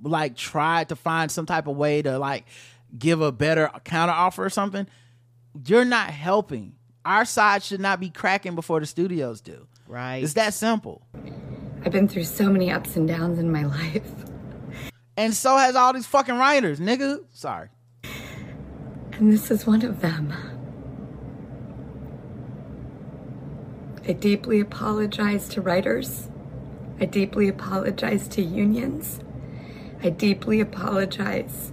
like 0.03 0.37
tried 0.37 0.91
to 0.91 0.97
find 0.97 1.31
some 1.31 1.47
type 1.47 1.67
of 1.67 1.77
way 1.77 2.03
to 2.03 2.19
like 2.19 2.45
give 2.97 3.21
a 3.21 3.33
better 3.33 3.71
counter 3.85 4.13
offer 4.15 4.45
or 4.45 4.51
something. 4.51 4.87
You're 5.67 5.85
not 5.85 6.11
helping. 6.11 6.75
Our 7.05 7.25
side 7.25 7.63
should 7.63 7.81
not 7.81 8.01
be 8.01 8.11
cracking 8.11 8.55
before 8.55 8.81
the 8.81 8.87
studios 8.87 9.41
do. 9.41 9.67
Right. 9.87 10.23
It's 10.23 10.35
that 10.35 10.55
simple. 10.55 11.03
I've 11.85 11.93
been 11.93 12.09
through 12.09 12.25
so 12.25 12.51
many 12.51 12.71
ups 12.71 12.97
and 12.97 13.09
downs 13.09 13.39
in 13.39 13.51
my 13.51 13.65
life. 13.65 14.03
And 15.19 15.35
so 15.35 15.57
has 15.57 15.75
all 15.75 15.93
these 15.93 16.07
fucking 16.07 16.37
writers, 16.37 16.79
nigga. 16.79 17.25
Sorry. 17.33 17.71
And 19.15 19.33
this 19.33 19.51
is 19.51 19.67
one 19.67 19.85
of 19.85 20.01
them. 20.01 20.33
I 24.07 24.13
deeply 24.13 24.61
apologize 24.61 25.49
to 25.51 25.61
writers. 25.61 26.29
I 27.01 27.07
deeply 27.07 27.49
apologize 27.49 28.29
to 28.29 28.43
unions. 28.43 29.19
I 30.05 30.11
deeply 30.11 30.61
apologize. 30.61 31.73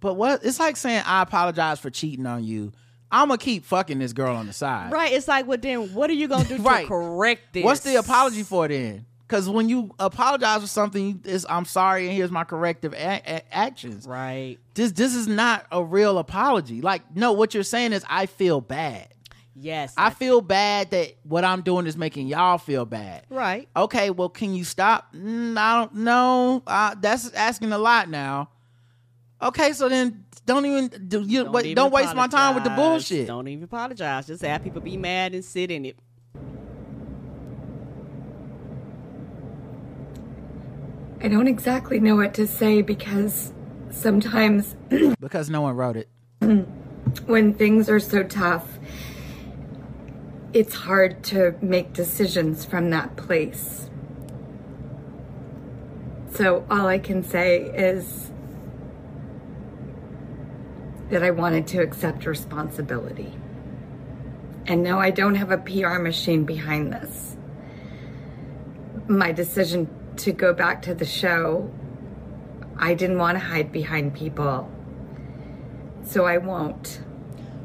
But 0.00 0.14
what 0.14 0.44
it's 0.44 0.58
like 0.58 0.76
saying 0.76 1.04
I 1.06 1.22
apologize 1.22 1.78
for 1.78 1.90
cheating 1.90 2.26
on 2.26 2.42
you. 2.42 2.72
I'm 3.08 3.28
gonna 3.28 3.38
keep 3.38 3.64
fucking 3.64 4.00
this 4.00 4.12
girl 4.12 4.34
on 4.34 4.48
the 4.48 4.52
side. 4.52 4.90
right. 4.90 5.12
It's 5.12 5.28
like, 5.28 5.46
well, 5.46 5.58
then 5.58 5.94
what 5.94 6.10
are 6.10 6.14
you 6.14 6.26
gonna 6.26 6.48
do 6.48 6.56
Right. 6.60 6.82
to 6.82 6.88
correct 6.88 7.52
this? 7.52 7.64
What's 7.64 7.80
the 7.80 7.94
apology 7.94 8.42
for 8.42 8.66
then? 8.66 9.06
Because 9.26 9.48
when 9.48 9.68
you 9.70 9.94
apologize 9.98 10.60
for 10.60 10.66
something, 10.66 11.20
it's 11.24 11.46
I'm 11.48 11.64
sorry 11.64 12.06
and 12.06 12.14
here's 12.16 12.30
my 12.30 12.44
corrective 12.44 12.92
a- 12.92 13.22
a- 13.26 13.54
actions. 13.54 14.06
Right. 14.06 14.58
This 14.74 14.92
this 14.92 15.14
is 15.14 15.26
not 15.26 15.66
a 15.72 15.82
real 15.82 16.18
apology. 16.18 16.80
Like 16.82 17.16
no, 17.16 17.32
what 17.32 17.54
you're 17.54 17.62
saying 17.62 17.92
is 17.92 18.04
I 18.08 18.26
feel 18.26 18.60
bad. 18.60 19.08
Yes. 19.56 19.94
I 19.96 20.10
feel 20.10 20.40
bad 20.40 20.90
that 20.90 21.14
what 21.22 21.44
I'm 21.44 21.62
doing 21.62 21.86
is 21.86 21.96
making 21.96 22.26
y'all 22.26 22.58
feel 22.58 22.84
bad. 22.84 23.24
Right. 23.30 23.68
Okay, 23.76 24.10
well, 24.10 24.28
can 24.28 24.52
you 24.54 24.64
stop? 24.64 25.14
Mm, 25.14 25.56
I 25.56 25.78
don't 25.80 25.94
know. 25.94 26.62
Uh, 26.66 26.96
that's 27.00 27.30
asking 27.32 27.72
a 27.72 27.78
lot 27.78 28.10
now. 28.10 28.50
Okay, 29.40 29.72
so 29.72 29.88
then 29.88 30.24
don't 30.46 30.66
even 30.66 30.88
do 31.08 31.22
you 31.22 31.44
wait, 31.44 31.66
even 31.66 31.76
don't 31.76 31.92
waste 31.92 32.14
my 32.14 32.26
time 32.26 32.54
with 32.54 32.64
the 32.64 32.70
bullshit. 32.70 33.26
Don't 33.26 33.48
even 33.48 33.64
apologize. 33.64 34.26
Just 34.26 34.42
have 34.42 34.62
people 34.62 34.80
be 34.80 34.96
mad 34.96 35.34
and 35.34 35.44
sit 35.44 35.70
in 35.70 35.84
it. 35.86 35.96
I 41.24 41.28
don't 41.28 41.48
exactly 41.48 42.00
know 42.00 42.16
what 42.16 42.34
to 42.34 42.46
say 42.46 42.82
because 42.82 43.50
sometimes 43.90 44.76
Because 45.20 45.48
no 45.48 45.62
one 45.62 45.74
wrote 45.74 45.96
it. 45.96 46.10
when 47.24 47.54
things 47.54 47.88
are 47.88 47.98
so 47.98 48.24
tough, 48.24 48.78
it's 50.52 50.74
hard 50.74 51.24
to 51.24 51.54
make 51.62 51.94
decisions 51.94 52.66
from 52.66 52.90
that 52.90 53.16
place. 53.16 53.88
So 56.34 56.66
all 56.70 56.88
I 56.88 56.98
can 56.98 57.22
say 57.24 57.70
is 57.70 58.30
that 61.08 61.22
I 61.22 61.30
wanted 61.30 61.66
to 61.68 61.78
accept 61.80 62.26
responsibility. 62.26 63.32
And 64.66 64.82
no, 64.82 64.98
I 64.98 65.10
don't 65.10 65.36
have 65.36 65.50
a 65.50 65.56
PR 65.56 65.98
machine 66.00 66.44
behind 66.44 66.92
this. 66.92 67.38
My 69.08 69.32
decision 69.32 69.88
to 70.18 70.32
go 70.32 70.52
back 70.52 70.82
to 70.82 70.94
the 70.94 71.04
show, 71.04 71.70
I 72.76 72.94
didn't 72.94 73.18
want 73.18 73.36
to 73.38 73.44
hide 73.44 73.72
behind 73.72 74.14
people. 74.14 74.70
So 76.04 76.24
I 76.26 76.38
won't. 76.38 77.00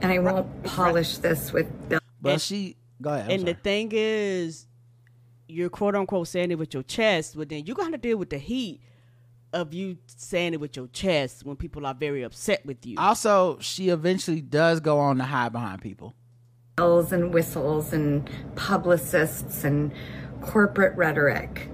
And 0.01 0.11
I 0.11 0.19
won't 0.19 0.63
polish 0.63 1.17
this 1.17 1.51
with 1.51 1.67
Bill. 1.89 1.99
But 2.21 2.33
And- 2.33 2.41
she 2.41 2.77
go 3.01 3.13
ahead. 3.13 3.25
I'm 3.31 3.39
and 3.39 3.47
the 3.47 3.53
thing 3.53 3.89
is, 3.93 4.65
you're 5.47 5.69
quote 5.69 5.95
unquote 5.95 6.27
saying 6.27 6.51
it 6.51 6.59
with 6.59 6.73
your 6.73 6.83
chest, 6.83 7.35
but 7.35 7.49
then 7.49 7.65
you're 7.65 7.75
gonna 7.75 7.97
deal 7.97 8.17
with 8.17 8.29
the 8.29 8.37
heat 8.37 8.81
of 9.51 9.73
you 9.73 9.97
saying 10.05 10.53
it 10.53 10.59
with 10.59 10.75
your 10.77 10.87
chest 10.87 11.43
when 11.43 11.55
people 11.55 11.85
are 11.85 11.93
very 11.95 12.21
upset 12.23 12.63
with 12.65 12.85
you. 12.85 12.95
also, 12.99 13.57
she 13.59 13.89
eventually 13.89 14.41
does 14.41 14.79
go 14.79 14.99
on 14.99 15.17
to 15.17 15.23
hide 15.23 15.51
behind 15.51 15.81
people. 15.81 16.13
bells 16.75 17.11
and 17.11 17.33
whistles 17.33 17.91
and 17.91 18.29
publicists 18.55 19.65
and 19.65 19.91
corporate 20.41 20.95
rhetoric. 20.95 21.67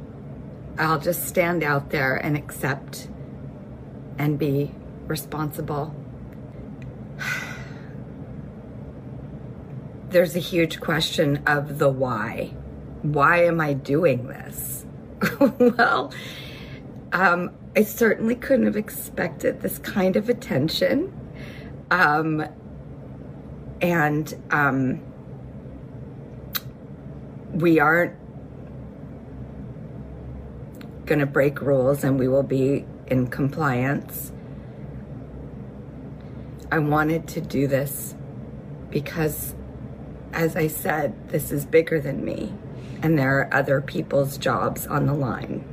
I'll 0.78 1.00
just 1.00 1.26
stand 1.26 1.64
out 1.64 1.90
there 1.90 2.16
and 2.16 2.36
accept 2.36 3.08
and 4.18 4.38
be 4.38 4.72
responsible. 5.08 5.96
There's 10.10 10.36
a 10.36 10.40
huge 10.40 10.80
question 10.80 11.44
of 11.48 11.80
the 11.80 11.90
why. 11.90 12.54
Why 13.02 13.46
am 13.46 13.62
I 13.62 13.74
doing 13.74 14.28
this? 14.28 14.86
well, 15.40 16.12
um, 17.12 17.52
I 17.76 17.84
certainly 17.84 18.36
couldn't 18.36 18.66
have 18.66 18.78
expected 18.78 19.62
this 19.62 19.80
kind 19.80 20.16
of 20.16 20.30
attention. 20.30 21.14
Um, 21.92 22.46
and 23.82 24.34
um, 24.52 25.02
we 27.52 27.80
aren't 27.80 28.16
going 31.06 31.20
to 31.20 31.26
break 31.26 31.62
rules 31.62 32.04
and 32.04 32.20
we 32.20 32.28
will 32.28 32.44
be 32.44 32.86
in 33.08 33.28
compliance. 33.28 34.32
I 36.72 36.80
wanted 36.80 37.28
to 37.30 37.42
do 37.42 37.68
this 37.68 38.16
because, 38.90 39.54
as 40.34 40.56
I 40.56 40.68
said, 40.68 41.30
this 41.30 41.52
is 41.52 41.66
bigger 41.66 42.00
than 42.00 42.26
me 42.26 42.54
and 43.02 43.20
there 43.20 43.40
are 43.40 43.54
other 43.54 43.82
people's 43.82 44.38
jobs 44.38 44.88
on 44.88 45.06
the 45.06 45.14
line. 45.14 45.64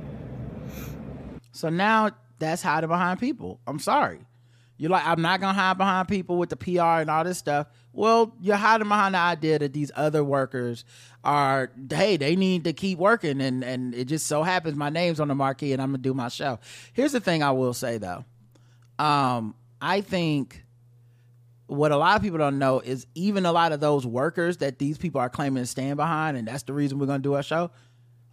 So 1.53 1.68
now 1.68 2.11
that's 2.39 2.62
hiding 2.62 2.89
behind 2.89 3.20
people. 3.20 3.61
I'm 3.66 3.78
sorry. 3.78 4.20
You're 4.76 4.91
like, 4.91 5.07
I'm 5.07 5.22
not 5.22 5.41
gonna 5.41 5.53
hide 5.53 5.78
behind 5.78 6.09
people 6.09 6.39
with 6.39 6.51
the 6.51 6.57
PR 6.57 7.01
and 7.01 7.09
all 7.09 7.24
this 7.24 7.39
stuff. 7.39 7.68
Well, 7.93 8.35
you're 8.41 8.57
hiding 8.57 8.89
behind 8.89 9.14
the 9.14 9.18
idea 9.18 9.59
that 9.61 9.72
these 9.72 9.93
other 9.95 10.24
workers 10.24 10.85
are, 11.24 11.70
hey, 11.90 12.16
they 12.16 12.34
need 12.36 12.64
to 12.64 12.72
keep 12.72 12.98
working, 12.98 13.40
and 13.40 13.62
and 13.62 13.94
it 13.94 14.06
just 14.06 14.26
so 14.26 14.42
happens 14.42 14.76
my 14.76 14.90
name's 14.90 15.20
on 15.20 15.28
the 15.28 15.34
marquee, 15.34 15.72
and 15.72 15.80
I'm 15.80 15.88
gonna 15.90 15.98
do 15.98 16.14
my 16.14 16.28
show. 16.28 16.58
Here's 16.92 17.12
the 17.12 17.20
thing 17.20 17.42
I 17.42 17.52
will 17.52 17.74
say 17.74 17.98
though, 17.98 18.24
um, 18.98 19.54
I 19.80 20.00
think 20.00 20.64
what 21.66 21.92
a 21.92 21.96
lot 21.96 22.16
of 22.16 22.22
people 22.22 22.38
don't 22.38 22.58
know 22.58 22.80
is 22.80 23.06
even 23.14 23.46
a 23.46 23.52
lot 23.52 23.72
of 23.72 23.80
those 23.80 24.06
workers 24.06 24.58
that 24.58 24.78
these 24.78 24.98
people 24.98 25.20
are 25.20 25.30
claiming 25.30 25.62
to 25.62 25.66
stand 25.66 25.96
behind, 25.96 26.36
and 26.36 26.46
that's 26.46 26.64
the 26.64 26.72
reason 26.72 26.98
we're 26.98 27.06
gonna 27.06 27.18
do 27.20 27.34
our 27.34 27.42
show. 27.42 27.70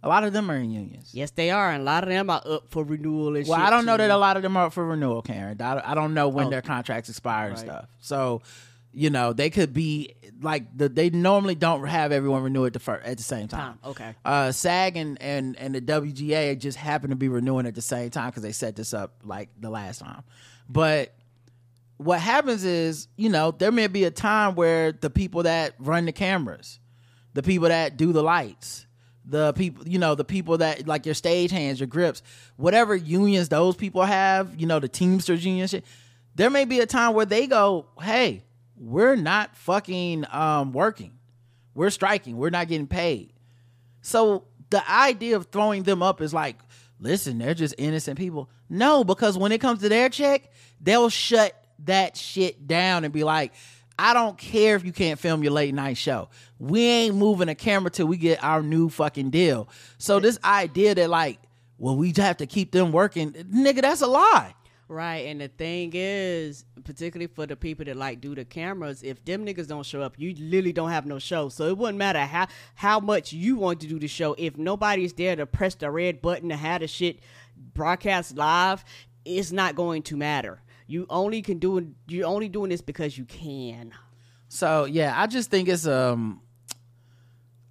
A 0.02 0.08
lot 0.08 0.24
of 0.24 0.32
them 0.32 0.50
are 0.50 0.56
in 0.56 0.70
unions. 0.70 1.10
Yes, 1.12 1.30
they 1.30 1.50
are, 1.50 1.70
and 1.70 1.82
a 1.82 1.84
lot 1.84 2.02
of 2.02 2.08
them 2.08 2.30
are 2.30 2.40
up 2.44 2.64
for 2.70 2.82
renewal 2.84 3.36
and 3.36 3.46
Well. 3.46 3.60
I 3.60 3.68
don't 3.70 3.84
know 3.84 3.98
that 3.98 4.10
a 4.10 4.16
lot 4.16 4.36
of 4.36 4.42
them 4.42 4.56
are 4.56 4.66
up 4.66 4.72
for 4.72 4.84
renewal, 4.86 5.20
Karen. 5.22 5.60
I, 5.60 5.92
I 5.92 5.94
don't 5.94 6.14
know 6.14 6.28
when 6.28 6.46
Oh. 6.46 6.50
their 6.50 6.62
contracts 6.62 7.08
expire 7.10 7.48
and 7.48 7.56
Right. 7.56 7.66
stuff. 7.66 7.86
So, 8.00 8.40
you 8.92 9.10
know, 9.10 9.32
they 9.32 9.50
could 9.50 9.72
be 9.72 10.14
like 10.42 10.76
the, 10.76 10.88
they 10.88 11.10
normally 11.10 11.54
don't 11.54 11.86
have 11.86 12.12
everyone 12.12 12.42
renew 12.42 12.64
at 12.66 12.72
the 12.72 12.78
fir- 12.80 13.02
at 13.04 13.16
the 13.16 13.22
same 13.22 13.48
time. 13.48 13.60
Time, 13.60 13.90
okay. 13.90 14.14
Uh, 14.24 14.52
SAG 14.52 14.96
and, 14.96 15.20
and 15.22 15.56
and 15.56 15.74
the 15.74 15.80
WGA 15.80 16.58
just 16.58 16.78
happen 16.78 17.10
to 17.10 17.16
be 17.16 17.28
renewing 17.28 17.66
at 17.66 17.74
the 17.74 17.82
same 17.82 18.10
time 18.10 18.30
because 18.30 18.42
they 18.42 18.52
set 18.52 18.76
this 18.76 18.94
up 18.94 19.14
like 19.22 19.48
the 19.58 19.70
last 19.70 19.98
time. 20.00 20.22
But 20.68 21.14
what 21.98 22.20
happens 22.20 22.64
is, 22.64 23.08
you 23.16 23.28
know, 23.28 23.50
there 23.50 23.70
may 23.70 23.86
be 23.86 24.04
a 24.04 24.10
time 24.10 24.54
where 24.54 24.92
the 24.92 25.10
people 25.10 25.42
that 25.42 25.74
run 25.78 26.06
the 26.06 26.12
cameras, 26.12 26.80
the 27.34 27.42
people 27.42 27.68
that 27.68 27.96
do 27.96 28.12
the 28.12 28.22
lights, 28.22 28.86
the 29.26 29.52
people, 29.52 29.86
you 29.86 29.98
know, 29.98 30.14
the 30.14 30.24
people 30.24 30.58
that 30.58 30.86
like 30.86 31.04
your 31.04 31.14
stage 31.14 31.50
hands, 31.50 31.78
your 31.78 31.86
grips, 31.86 32.22
whatever 32.56 32.96
unions 32.96 33.50
those 33.50 33.76
people 33.76 34.02
have, 34.02 34.58
you 34.58 34.66
know, 34.66 34.80
the 34.80 34.88
Teamsters 34.88 35.44
union 35.44 35.68
shit, 35.68 35.84
there 36.34 36.48
may 36.48 36.64
be 36.64 36.80
a 36.80 36.86
time 36.86 37.14
where 37.14 37.26
they 37.26 37.46
go, 37.46 37.86
hey, 38.00 38.44
we're 38.80 39.14
not 39.14 39.56
fucking 39.56 40.24
um, 40.30 40.72
working. 40.72 41.12
We're 41.74 41.90
striking. 41.90 42.38
We're 42.38 42.50
not 42.50 42.66
getting 42.66 42.86
paid. 42.86 43.34
So 44.00 44.44
the 44.70 44.90
idea 44.90 45.36
of 45.36 45.46
throwing 45.46 45.82
them 45.82 46.02
up 46.02 46.22
is 46.22 46.32
like, 46.32 46.56
listen, 46.98 47.38
they're 47.38 47.54
just 47.54 47.74
innocent 47.76 48.18
people. 48.18 48.48
No, 48.70 49.04
because 49.04 49.36
when 49.36 49.52
it 49.52 49.60
comes 49.60 49.80
to 49.80 49.90
their 49.90 50.08
check, 50.08 50.50
they'll 50.80 51.10
shut 51.10 51.54
that 51.84 52.16
shit 52.16 52.66
down 52.66 53.04
and 53.04 53.12
be 53.12 53.22
like, 53.22 53.52
I 53.98 54.14
don't 54.14 54.38
care 54.38 54.76
if 54.76 54.84
you 54.84 54.92
can't 54.92 55.20
film 55.20 55.42
your 55.42 55.52
late 55.52 55.74
night 55.74 55.98
show. 55.98 56.30
We 56.58 56.82
ain't 56.86 57.16
moving 57.16 57.50
a 57.50 57.54
camera 57.54 57.90
till 57.90 58.06
we 58.06 58.16
get 58.16 58.42
our 58.42 58.62
new 58.62 58.88
fucking 58.88 59.28
deal. 59.28 59.68
So 59.98 60.20
this 60.20 60.38
idea 60.42 60.94
that 60.94 61.10
like, 61.10 61.38
well, 61.76 61.96
we 61.96 62.14
have 62.16 62.38
to 62.38 62.46
keep 62.46 62.72
them 62.72 62.92
working, 62.92 63.32
nigga, 63.32 63.82
that's 63.82 64.00
a 64.00 64.06
lie. 64.06 64.54
Right, 64.90 65.26
and 65.26 65.40
the 65.40 65.46
thing 65.46 65.92
is, 65.94 66.64
particularly 66.82 67.28
for 67.28 67.46
the 67.46 67.54
people 67.54 67.84
that 67.84 67.96
like 67.96 68.20
do 68.20 68.34
the 68.34 68.44
cameras, 68.44 69.04
if 69.04 69.24
them 69.24 69.46
niggas 69.46 69.68
don't 69.68 69.86
show 69.86 70.02
up, 70.02 70.18
you 70.18 70.34
literally 70.34 70.72
don't 70.72 70.90
have 70.90 71.06
no 71.06 71.20
show. 71.20 71.48
So 71.48 71.66
it 71.68 71.78
wouldn't 71.78 71.96
matter 71.96 72.18
how 72.18 72.48
how 72.74 72.98
much 72.98 73.32
you 73.32 73.54
want 73.54 73.78
to 73.82 73.86
do 73.86 74.00
the 74.00 74.08
show. 74.08 74.34
If 74.36 74.58
nobody's 74.58 75.12
there 75.12 75.36
to 75.36 75.46
press 75.46 75.76
the 75.76 75.92
red 75.92 76.20
button 76.20 76.48
to 76.48 76.56
have 76.56 76.80
the 76.80 76.88
shit 76.88 77.20
broadcast 77.56 78.36
live, 78.36 78.84
it's 79.24 79.52
not 79.52 79.76
going 79.76 80.02
to 80.02 80.16
matter. 80.16 80.60
You 80.88 81.06
only 81.08 81.40
can 81.40 81.60
do. 81.60 81.94
You're 82.08 82.26
only 82.26 82.48
doing 82.48 82.70
this 82.70 82.80
because 82.80 83.16
you 83.16 83.26
can. 83.26 83.92
So 84.48 84.86
yeah, 84.86 85.14
I 85.16 85.28
just 85.28 85.52
think 85.52 85.68
it's 85.68 85.86
um 85.86 86.40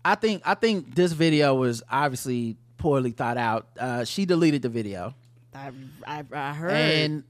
I 0.05 0.15
think 0.15 0.41
I 0.45 0.53
think 0.53 0.95
this 0.95 1.11
video 1.11 1.53
was 1.55 1.83
obviously 1.91 2.55
poorly 2.77 3.11
thought 3.11 3.37
out. 3.37 3.67
Uh 3.77 4.05
she 4.05 4.23
deleted 4.23 4.61
the 4.61 4.69
video. 4.69 5.15
I 5.53 5.71
I, 6.05 6.23
I 6.31 6.53
heard. 6.53 6.71
And 6.71 7.23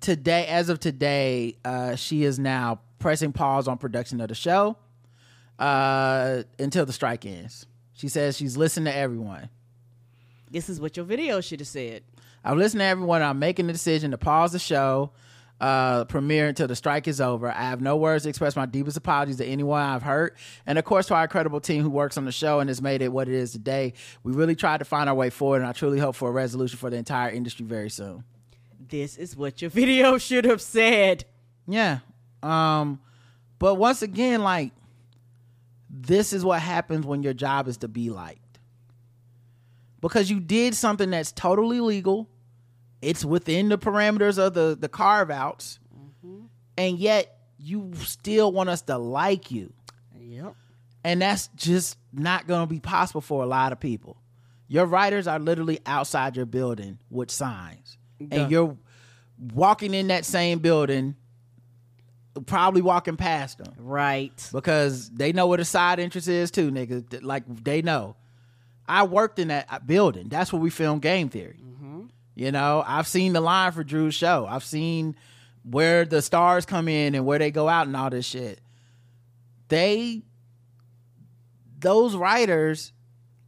today 0.00 0.46
as 0.46 0.68
of 0.68 0.80
today, 0.80 1.56
uh 1.64 1.96
she 1.96 2.24
is 2.24 2.38
now 2.38 2.80
pressing 2.98 3.32
pause 3.32 3.68
on 3.68 3.78
production 3.78 4.20
of 4.20 4.28
the 4.28 4.34
show 4.34 4.76
uh 5.58 6.42
until 6.58 6.86
the 6.86 6.92
strike 6.92 7.24
ends. 7.26 7.66
She 7.94 8.08
says 8.08 8.36
she's 8.36 8.56
listening 8.56 8.92
to 8.92 8.96
everyone. 8.98 9.48
this 10.50 10.68
is 10.68 10.80
what 10.80 10.96
your 10.96 11.06
video 11.06 11.40
should 11.40 11.60
have 11.60 11.68
said. 11.68 12.02
I'm 12.44 12.58
listening 12.58 12.80
to 12.80 12.84
everyone. 12.84 13.22
I'm 13.22 13.38
making 13.38 13.66
the 13.66 13.72
decision 13.72 14.10
to 14.12 14.18
pause 14.18 14.52
the 14.52 14.58
show, 14.58 15.10
uh, 15.60 16.04
premiere 16.04 16.48
until 16.48 16.68
the 16.68 16.76
strike 16.76 17.08
is 17.08 17.20
over. 17.20 17.50
I 17.50 17.62
have 17.62 17.80
no 17.80 17.96
words 17.96 18.24
to 18.24 18.28
express 18.28 18.56
my 18.56 18.66
deepest 18.66 18.96
apologies 18.96 19.36
to 19.36 19.44
anyone 19.44 19.80
I've 19.80 20.02
hurt, 20.02 20.36
and 20.66 20.78
of 20.78 20.84
course 20.84 21.06
to 21.06 21.14
our 21.14 21.22
incredible 21.22 21.60
team 21.60 21.82
who 21.82 21.90
works 21.90 22.16
on 22.16 22.24
the 22.24 22.32
show 22.32 22.60
and 22.60 22.68
has 22.68 22.82
made 22.82 23.02
it 23.02 23.12
what 23.12 23.28
it 23.28 23.34
is 23.34 23.52
today. 23.52 23.94
We 24.22 24.32
really 24.32 24.54
tried 24.54 24.78
to 24.78 24.84
find 24.84 25.08
our 25.08 25.14
way 25.14 25.30
forward, 25.30 25.58
and 25.58 25.66
I 25.66 25.72
truly 25.72 25.98
hope 25.98 26.14
for 26.16 26.28
a 26.28 26.32
resolution 26.32 26.78
for 26.78 26.90
the 26.90 26.96
entire 26.96 27.30
industry 27.30 27.64
very 27.64 27.90
soon. 27.90 28.24
This 28.88 29.16
is 29.16 29.36
what 29.36 29.62
your 29.62 29.70
video 29.82 30.18
should 30.18 30.44
have 30.44 30.60
said. 30.60 31.24
Yeah. 31.66 32.00
Um, 32.42 33.00
but 33.58 33.74
once 33.74 34.02
again, 34.02 34.42
like 34.42 34.72
this 35.88 36.32
is 36.32 36.44
what 36.44 36.60
happens 36.60 37.06
when 37.06 37.22
your 37.22 37.34
job 37.34 37.68
is 37.68 37.78
to 37.78 37.88
be 37.88 38.10
liked. 38.10 38.40
Because 40.00 40.30
you 40.30 40.40
did 40.40 40.74
something 40.74 41.10
that's 41.10 41.32
totally 41.32 41.80
legal. 41.80 42.28
It's 43.06 43.24
within 43.24 43.68
the 43.68 43.78
parameters 43.78 44.36
of 44.38 44.54
the 44.54 44.76
the 44.78 44.88
carve 44.88 45.30
outs. 45.30 45.78
And 46.78 46.98
yet 46.98 47.38
you 47.58 47.92
still 47.94 48.52
want 48.52 48.68
us 48.68 48.82
to 48.82 48.98
like 48.98 49.50
you. 49.50 49.72
Yep. 50.18 50.54
And 51.04 51.22
that's 51.22 51.48
just 51.56 51.96
not 52.12 52.46
going 52.46 52.66
to 52.66 52.74
be 52.74 52.80
possible 52.80 53.20
for 53.20 53.42
a 53.42 53.46
lot 53.46 53.72
of 53.72 53.80
people. 53.80 54.16
Your 54.68 54.84
writers 54.86 55.26
are 55.26 55.38
literally 55.38 55.78
outside 55.86 56.36
your 56.36 56.44
building 56.46 56.98
with 57.08 57.30
signs. 57.30 57.96
Duh. 58.20 58.26
And 58.36 58.50
you're 58.50 58.76
walking 59.54 59.94
in 59.94 60.08
that 60.08 60.24
same 60.24 60.58
building, 60.58 61.14
probably 62.46 62.82
walking 62.82 63.16
past 63.16 63.58
them 63.58 63.72
Right. 63.78 64.50
because 64.52 65.08
they 65.10 65.32
know 65.32 65.46
what 65.46 65.60
a 65.60 65.64
side 65.64 65.98
entrance 66.00 66.28
is 66.28 66.50
too, 66.50 66.70
nigga. 66.70 67.22
Like 67.22 67.44
they 67.64 67.80
know. 67.82 68.16
I 68.88 69.04
worked 69.04 69.38
in 69.38 69.48
that 69.48 69.66
uh, 69.70 69.78
building. 69.78 70.28
That's 70.28 70.52
where 70.52 70.60
we 70.60 70.70
filmed 70.70 71.02
Game 71.02 71.28
Theory. 71.28 71.60
You 72.36 72.52
know, 72.52 72.84
I've 72.86 73.08
seen 73.08 73.32
the 73.32 73.40
line 73.40 73.72
for 73.72 73.82
Drew's 73.82 74.14
show. 74.14 74.46
I've 74.48 74.62
seen 74.62 75.16
where 75.64 76.04
the 76.04 76.20
stars 76.20 76.66
come 76.66 76.86
in 76.86 77.14
and 77.14 77.24
where 77.24 77.38
they 77.38 77.50
go 77.50 77.66
out 77.66 77.86
and 77.86 77.96
all 77.96 78.10
this 78.10 78.26
shit. 78.26 78.60
They, 79.68 80.22
those 81.80 82.14
writers, 82.14 82.92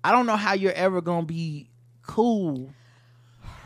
I 0.02 0.10
don't 0.10 0.24
know 0.24 0.36
how 0.36 0.54
you're 0.54 0.72
ever 0.72 1.02
gonna 1.02 1.26
be 1.26 1.68
cool. 2.02 2.70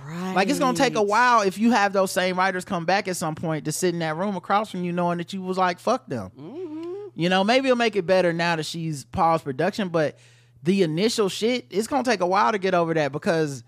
Right. 0.04 0.34
Like 0.34 0.48
it's 0.48 0.58
gonna 0.58 0.76
take 0.76 0.96
a 0.96 1.02
while 1.02 1.42
if 1.42 1.56
you 1.56 1.70
have 1.70 1.92
those 1.92 2.10
same 2.10 2.36
writers 2.36 2.64
come 2.64 2.84
back 2.84 3.06
at 3.06 3.16
some 3.16 3.36
point 3.36 3.64
to 3.66 3.72
sit 3.72 3.94
in 3.94 4.00
that 4.00 4.16
room 4.16 4.34
across 4.34 4.72
from 4.72 4.82
you, 4.82 4.90
knowing 4.90 5.18
that 5.18 5.32
you 5.32 5.40
was 5.40 5.56
like, 5.56 5.78
"Fuck 5.78 6.08
them." 6.08 6.32
Mm-hmm. 6.36 6.82
You 7.14 7.28
know, 7.28 7.44
maybe 7.44 7.68
it'll 7.68 7.76
make 7.76 7.94
it 7.94 8.06
better 8.06 8.32
now 8.32 8.56
that 8.56 8.66
she's 8.66 9.04
paused 9.04 9.44
production, 9.44 9.88
but 9.88 10.18
the 10.64 10.82
initial 10.82 11.28
shit, 11.28 11.66
it's 11.70 11.86
gonna 11.86 12.02
take 12.02 12.20
a 12.20 12.26
while 12.26 12.50
to 12.50 12.58
get 12.58 12.74
over 12.74 12.92
that 12.94 13.12
because 13.12 13.62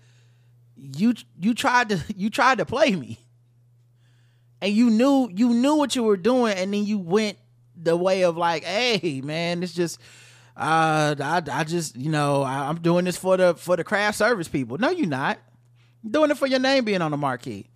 you 0.77 1.13
you 1.39 1.53
tried 1.53 1.89
to 1.89 1.99
you 2.15 2.29
tried 2.29 2.57
to 2.59 2.65
play 2.65 2.95
me, 2.95 3.19
and 4.61 4.73
you 4.73 4.89
knew 4.89 5.29
you 5.33 5.49
knew 5.49 5.75
what 5.75 5.95
you 5.95 6.03
were 6.03 6.17
doing, 6.17 6.57
and 6.57 6.73
then 6.73 6.85
you 6.85 6.97
went 6.97 7.37
the 7.75 7.95
way 7.95 8.23
of 8.23 8.37
like, 8.37 8.63
"Hey, 8.63 9.21
man, 9.21 9.63
it's 9.63 9.73
just." 9.73 9.99
Uh, 10.57 11.13
I, 11.19 11.41
I 11.51 11.63
just, 11.65 11.97
you 11.97 12.09
know, 12.09 12.41
I, 12.41 12.69
I'm 12.69 12.79
doing 12.79 13.03
this 13.03 13.17
for 13.17 13.35
the 13.35 13.55
for 13.55 13.75
the 13.75 13.83
craft 13.83 14.17
service 14.17 14.47
people. 14.47 14.77
No, 14.77 14.89
you're 14.89 15.05
not. 15.05 15.37
You're 16.01 16.13
doing 16.13 16.31
it 16.31 16.37
for 16.37 16.47
your 16.47 16.59
name 16.59 16.85
being 16.85 17.01
on 17.01 17.11
the 17.11 17.17
marquee. 17.17 17.69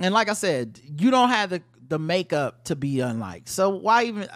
And 0.00 0.14
like 0.14 0.30
I 0.30 0.32
said, 0.32 0.80
you 0.82 1.10
don't 1.10 1.28
have 1.28 1.50
the 1.50 1.62
the 1.88 1.98
makeup 1.98 2.64
to 2.64 2.76
be 2.76 3.00
unlike 3.00 3.48
So 3.48 3.68
why 3.68 4.04
even? 4.04 4.28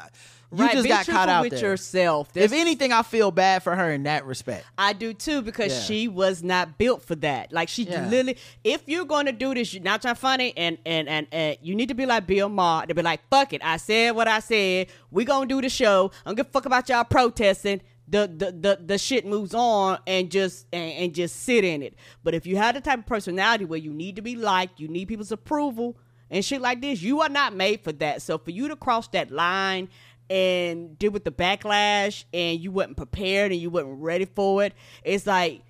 You 0.56 0.62
Right, 0.64 0.72
just 0.72 0.84
be 0.84 0.88
got 0.88 1.06
caught 1.06 1.28
out 1.28 1.42
with 1.42 1.52
there. 1.52 1.60
yourself. 1.70 2.28
If 2.36 2.52
anything, 2.52 2.92
I 2.92 3.02
feel 3.02 3.30
bad 3.30 3.62
for 3.62 3.74
her 3.74 3.90
in 3.90 4.04
that 4.04 4.24
respect. 4.24 4.64
I 4.78 4.92
do 4.92 5.12
too 5.12 5.42
because 5.42 5.72
Yeah. 5.72 5.80
she 5.80 6.08
was 6.08 6.42
not 6.42 6.78
built 6.78 7.02
for 7.02 7.14
that. 7.16 7.52
Like 7.52 7.68
she 7.68 7.84
Yeah. 7.84 8.06
literally, 8.08 8.36
if 8.62 8.82
you're 8.86 9.04
going 9.04 9.26
to 9.26 9.32
do 9.32 9.54
this, 9.54 9.74
you're 9.74 9.82
not 9.82 10.02
trying 10.02 10.14
funny, 10.14 10.52
and 10.56 10.78
and 10.86 11.08
and 11.08 11.26
and 11.32 11.56
you 11.62 11.74
need 11.74 11.88
to 11.88 11.94
be 11.94 12.06
like 12.06 12.26
Bill 12.26 12.48
Maher 12.48 12.86
to 12.86 12.94
be 12.94 13.02
like, 13.02 13.20
fuck 13.30 13.52
it, 13.52 13.62
I 13.64 13.76
said 13.78 14.14
what 14.14 14.28
I 14.28 14.40
said. 14.40 14.86
We 15.10 15.24
gonna 15.24 15.46
do 15.46 15.60
the 15.60 15.68
show. 15.68 16.10
I 16.24 16.28
don't 16.30 16.36
give 16.36 16.46
a 16.46 16.50
fuck 16.50 16.66
about 16.66 16.88
y'all 16.88 17.04
protesting. 17.04 17.80
The, 18.06 18.28
the 18.28 18.52
the 18.52 18.78
the 18.84 18.98
shit 18.98 19.24
moves 19.24 19.54
on 19.54 19.98
and 20.06 20.30
just 20.30 20.66
and, 20.74 20.92
and 20.92 21.14
just 21.14 21.36
sit 21.36 21.64
in 21.64 21.82
it. 21.82 21.94
But 22.22 22.34
if 22.34 22.46
you 22.46 22.58
have 22.58 22.74
the 22.74 22.82
type 22.82 22.98
of 22.98 23.06
personality 23.06 23.64
where 23.64 23.78
you 23.78 23.94
need 23.94 24.16
to 24.16 24.22
be 24.22 24.36
liked, 24.36 24.78
you 24.78 24.88
need 24.88 25.08
people's 25.08 25.32
approval 25.32 25.96
and 26.30 26.44
shit 26.44 26.60
like 26.60 26.82
this, 26.82 27.00
you 27.00 27.22
are 27.22 27.28
not 27.30 27.54
made 27.54 27.80
for 27.82 27.92
that. 27.92 28.20
So 28.20 28.36
for 28.36 28.50
you 28.50 28.68
to 28.68 28.76
cross 28.76 29.08
that 29.08 29.30
line 29.30 29.88
and 30.30 30.98
deal 30.98 31.10
with 31.10 31.24
the 31.24 31.30
backlash 31.30 32.24
and 32.32 32.60
you 32.60 32.70
wasn't 32.70 32.96
prepared 32.96 33.52
and 33.52 33.60
you 33.60 33.70
wasn't 33.70 34.00
ready 34.00 34.24
for 34.24 34.64
it. 34.64 34.74
It's 35.02 35.26
like 35.26 35.62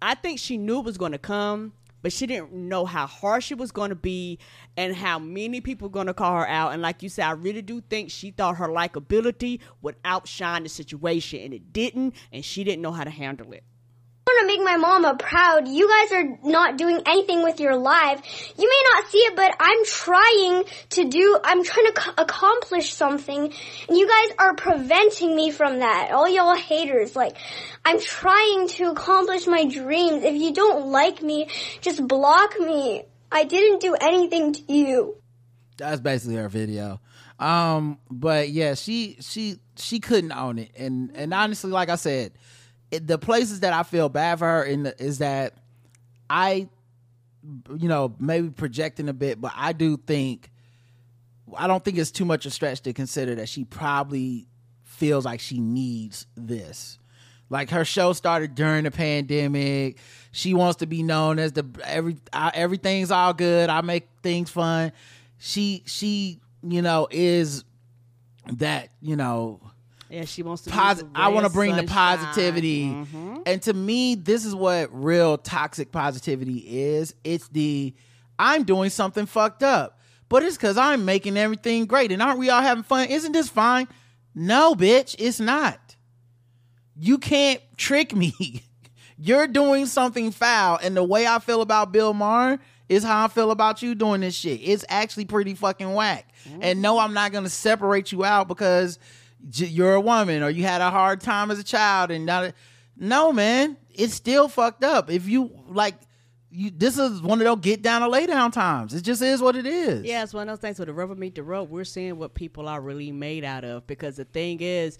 I 0.00 0.14
think 0.14 0.38
she 0.38 0.56
knew 0.56 0.78
it 0.78 0.84
was 0.84 0.98
going 0.98 1.12
to 1.12 1.18
come, 1.18 1.72
but 2.02 2.12
she 2.12 2.26
didn't 2.26 2.52
know 2.52 2.84
how 2.84 3.06
harsh 3.06 3.50
it 3.50 3.58
was 3.58 3.72
going 3.72 3.90
to 3.90 3.96
be 3.96 4.38
and 4.76 4.94
how 4.94 5.18
many 5.18 5.60
people 5.60 5.88
were 5.88 5.92
going 5.92 6.06
to 6.06 6.14
call 6.14 6.36
her 6.36 6.48
out. 6.48 6.72
And 6.72 6.80
like 6.80 7.02
you 7.02 7.08
said, 7.08 7.26
I 7.26 7.32
really 7.32 7.62
do 7.62 7.80
think 7.80 8.10
she 8.10 8.30
thought 8.30 8.56
her 8.58 8.68
likability 8.68 9.60
would 9.82 9.96
outshine 10.04 10.62
the 10.62 10.68
situation, 10.68 11.40
and 11.40 11.52
it 11.52 11.72
didn't, 11.72 12.14
and 12.32 12.44
she 12.44 12.62
didn't 12.62 12.82
know 12.82 12.92
how 12.92 13.04
to 13.04 13.10
handle 13.10 13.52
it. 13.52 13.64
To 14.38 14.46
make 14.46 14.60
my 14.62 14.76
mama 14.76 15.16
proud. 15.18 15.66
You 15.66 15.88
guys 15.88 16.12
are 16.12 16.38
not 16.44 16.78
doing 16.78 17.00
anything 17.06 17.42
with 17.42 17.58
your 17.58 17.76
life. 17.76 18.22
You 18.56 18.68
may 18.68 18.82
not 18.94 19.10
see 19.10 19.18
it, 19.18 19.34
but 19.34 19.52
I'm 19.58 19.84
trying 19.84 20.64
to 20.90 21.08
do, 21.08 21.38
I'm 21.42 21.64
trying 21.64 21.86
to 21.92 22.14
accomplish 22.18 22.92
something, 22.92 23.52
and 23.88 23.98
you 23.98 24.06
guys 24.06 24.36
are 24.38 24.54
preventing 24.54 25.34
me 25.34 25.50
from 25.50 25.80
that. 25.80 26.10
All 26.12 26.28
y'all 26.28 26.54
haters, 26.54 27.16
like, 27.16 27.36
I'm 27.84 28.00
trying 28.00 28.68
to 28.68 28.90
accomplish 28.92 29.48
my 29.48 29.64
dreams. 29.64 30.22
If 30.22 30.40
you 30.40 30.52
don't 30.52 30.86
like 30.86 31.20
me, 31.20 31.48
just 31.80 32.06
block 32.06 32.60
me. 32.60 33.02
I 33.32 33.42
didn't 33.42 33.80
do 33.80 33.96
anything 34.00 34.52
to 34.52 34.72
you. 34.72 35.16
That's 35.78 36.00
basically 36.00 36.36
her 36.36 36.48
video. 36.48 37.00
Um, 37.40 37.98
but 38.10 38.50
yeah, 38.50 38.74
she 38.74 39.16
she 39.20 39.58
she 39.76 40.00
couldn't 40.00 40.32
own 40.32 40.58
it, 40.58 40.72
and 40.76 41.12
and 41.14 41.32
honestly, 41.32 41.70
like 41.70 41.88
I 41.88 41.96
said, 41.96 42.32
it, 42.90 43.06
the 43.06 43.18
places 43.18 43.60
that 43.60 43.72
I 43.72 43.82
feel 43.82 44.08
bad 44.08 44.38
for 44.38 44.46
her 44.46 44.64
in 44.64 44.84
the, 44.84 45.02
is 45.02 45.18
that 45.18 45.54
I, 46.28 46.68
you 47.74 47.88
know, 47.88 48.14
maybe 48.18 48.50
projecting 48.50 49.08
a 49.08 49.12
bit, 49.12 49.40
but 49.40 49.52
I 49.54 49.72
do 49.72 49.96
think 49.96 50.50
I 51.56 51.66
don't 51.66 51.84
think 51.84 51.98
it's 51.98 52.10
too 52.10 52.24
much 52.24 52.46
a 52.46 52.50
stretch 52.50 52.82
to 52.82 52.92
consider 52.92 53.36
that 53.36 53.48
she 53.48 53.64
probably 53.64 54.46
feels 54.82 55.24
like 55.24 55.40
she 55.40 55.60
needs 55.60 56.26
this. 56.36 56.98
Like 57.50 57.70
her 57.70 57.84
show 57.84 58.12
started 58.12 58.54
during 58.54 58.84
the 58.84 58.90
pandemic. 58.90 59.98
She 60.32 60.52
wants 60.52 60.76
to 60.78 60.86
be 60.86 61.02
known 61.02 61.38
as 61.38 61.52
the 61.52 61.64
every 61.84 62.18
uh, 62.32 62.50
everything's 62.52 63.10
all 63.10 63.32
good. 63.32 63.70
I 63.70 63.80
make 63.80 64.08
things 64.22 64.50
fun. 64.50 64.92
She 65.38 65.82
she 65.86 66.40
you 66.62 66.82
know 66.82 67.08
is 67.10 67.64
that 68.52 68.90
you 69.00 69.16
know 69.16 69.60
Yeah, 70.10 70.24
she 70.24 70.42
wants 70.42 70.62
to. 70.62 70.70
posi- 70.70 71.08
I 71.14 71.28
want 71.28 71.46
to 71.46 71.52
bring 71.52 71.72
the 71.72 71.86
sunshine. 71.86 72.18
positivity. 72.18 72.84
Mhm. 72.86 73.42
And 73.46 73.62
to 73.62 73.72
me, 73.74 74.14
this 74.14 74.44
is 74.44 74.54
what 74.54 74.88
real 74.92 75.36
toxic 75.38 75.92
positivity 75.92 76.58
is. 76.66 77.14
It's 77.24 77.48
the 77.48 77.94
I'm 78.38 78.64
doing 78.64 78.90
something 78.90 79.26
fucked 79.26 79.62
up, 79.62 79.98
but 80.28 80.42
it's 80.44 80.56
because 80.56 80.76
I'm 80.78 81.04
making 81.04 81.36
everything 81.36 81.86
great. 81.86 82.12
And 82.12 82.22
aren't 82.22 82.38
we 82.38 82.50
all 82.50 82.62
having 82.62 82.84
fun? 82.84 83.08
Isn't 83.08 83.32
this 83.32 83.48
fine? 83.48 83.88
No, 84.34 84.74
bitch, 84.74 85.16
it's 85.18 85.40
not. 85.40 85.96
You 86.98 87.18
can't 87.18 87.60
trick 87.76 88.14
me. 88.14 88.62
You're 89.18 89.48
doing 89.48 89.86
something 89.86 90.30
foul. 90.30 90.78
And 90.82 90.96
the 90.96 91.02
way 91.02 91.26
I 91.26 91.38
feel 91.40 91.60
about 91.60 91.90
Bill 91.92 92.14
Maher 92.14 92.58
is 92.88 93.02
how 93.02 93.24
I 93.24 93.28
feel 93.28 93.50
about 93.50 93.82
you 93.82 93.94
doing 93.96 94.20
this 94.20 94.34
shit. 94.36 94.60
It's 94.62 94.84
actually 94.88 95.24
pretty 95.24 95.54
fucking 95.54 95.92
whack. 95.92 96.28
And 96.60 96.80
no, 96.80 96.98
I'm 96.98 97.12
not 97.14 97.32
going 97.32 97.44
to 97.44 97.50
separate 97.50 98.12
you 98.12 98.24
out 98.24 98.46
because 98.48 98.98
you're 99.52 99.94
a 99.94 100.00
woman 100.00 100.42
or 100.42 100.50
you 100.50 100.64
had 100.64 100.80
a 100.80 100.90
hard 100.90 101.20
time 101.20 101.50
as 101.50 101.58
a 101.58 101.64
child 101.64 102.10
and 102.10 102.26
not. 102.26 102.54
No, 102.96 103.32
man, 103.32 103.76
it's 103.94 104.14
still 104.14 104.48
fucked 104.48 104.82
up. 104.82 105.10
If 105.10 105.28
you 105.28 105.50
like, 105.68 105.94
you 106.50 106.70
this 106.70 106.98
is 106.98 107.22
one 107.22 107.40
of 107.40 107.44
those 107.44 107.60
get 107.60 107.82
down 107.82 108.02
or 108.02 108.08
lay 108.08 108.26
down 108.26 108.50
times. 108.50 108.94
It 108.94 109.02
just 109.02 109.22
is 109.22 109.40
what 109.40 109.54
it 109.54 109.66
is. 109.66 110.04
Yeah, 110.04 110.22
it's 110.22 110.34
one 110.34 110.48
of 110.48 110.52
those 110.52 110.60
things 110.60 110.78
where 110.78 110.86
the 110.86 110.92
rubber 110.92 111.14
meet 111.14 111.34
the 111.34 111.42
road. 111.42 111.70
We're 111.70 111.84
seeing 111.84 112.18
what 112.18 112.34
people 112.34 112.68
are 112.68 112.80
really 112.80 113.12
made 113.12 113.44
out 113.44 113.64
of 113.64 113.86
because 113.86 114.16
the 114.16 114.24
thing 114.24 114.58
is, 114.60 114.98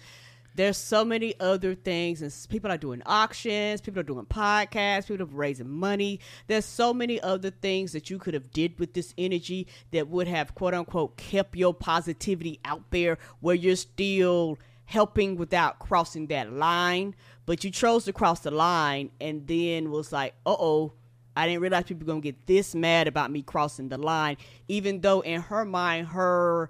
there's 0.59 0.75
so 0.75 1.05
many 1.05 1.33
other 1.39 1.73
things, 1.73 2.21
and 2.21 2.35
people 2.49 2.69
are 2.69 2.77
doing 2.77 3.01
auctions, 3.05 3.79
people 3.79 4.01
are 4.01 4.03
doing 4.03 4.25
podcasts, 4.25 5.07
people 5.07 5.23
are 5.23 5.29
raising 5.29 5.69
money. 5.69 6.19
There's 6.47 6.65
so 6.65 6.93
many 6.93 7.21
other 7.21 7.49
things 7.49 7.93
that 7.93 8.09
you 8.09 8.19
could 8.19 8.33
have 8.33 8.51
did 8.51 8.77
with 8.77 8.93
this 8.93 9.13
energy 9.17 9.67
that 9.91 10.09
would 10.09 10.27
have 10.27 10.55
quote 10.55 10.73
unquote 10.73 11.15
kept 11.15 11.55
your 11.55 11.73
positivity 11.73 12.59
out 12.65 12.91
there, 12.91 13.17
where 13.39 13.55
you're 13.55 13.77
still 13.77 14.59
helping 14.83 15.37
without 15.37 15.79
crossing 15.79 16.27
that 16.27 16.51
line. 16.51 17.15
But 17.45 17.63
you 17.63 17.71
chose 17.71 18.03
to 18.03 18.11
cross 18.11 18.41
the 18.41 18.51
line, 18.51 19.11
and 19.21 19.47
then 19.47 19.91
was 19.91 20.11
like, 20.11 20.33
uh 20.45 20.57
oh. 20.59 20.91
I 21.37 21.47
didn't 21.47 21.61
realize 21.61 21.85
people 21.85 22.05
were 22.05 22.11
gonna 22.11 22.19
get 22.19 22.47
this 22.47 22.75
mad 22.75 23.07
about 23.07 23.31
me 23.31 23.43
crossing 23.43 23.87
the 23.87 23.97
line, 23.97 24.35
even 24.67 24.99
though 24.99 25.21
in 25.21 25.39
her 25.39 25.63
mind 25.63 26.07
her 26.07 26.69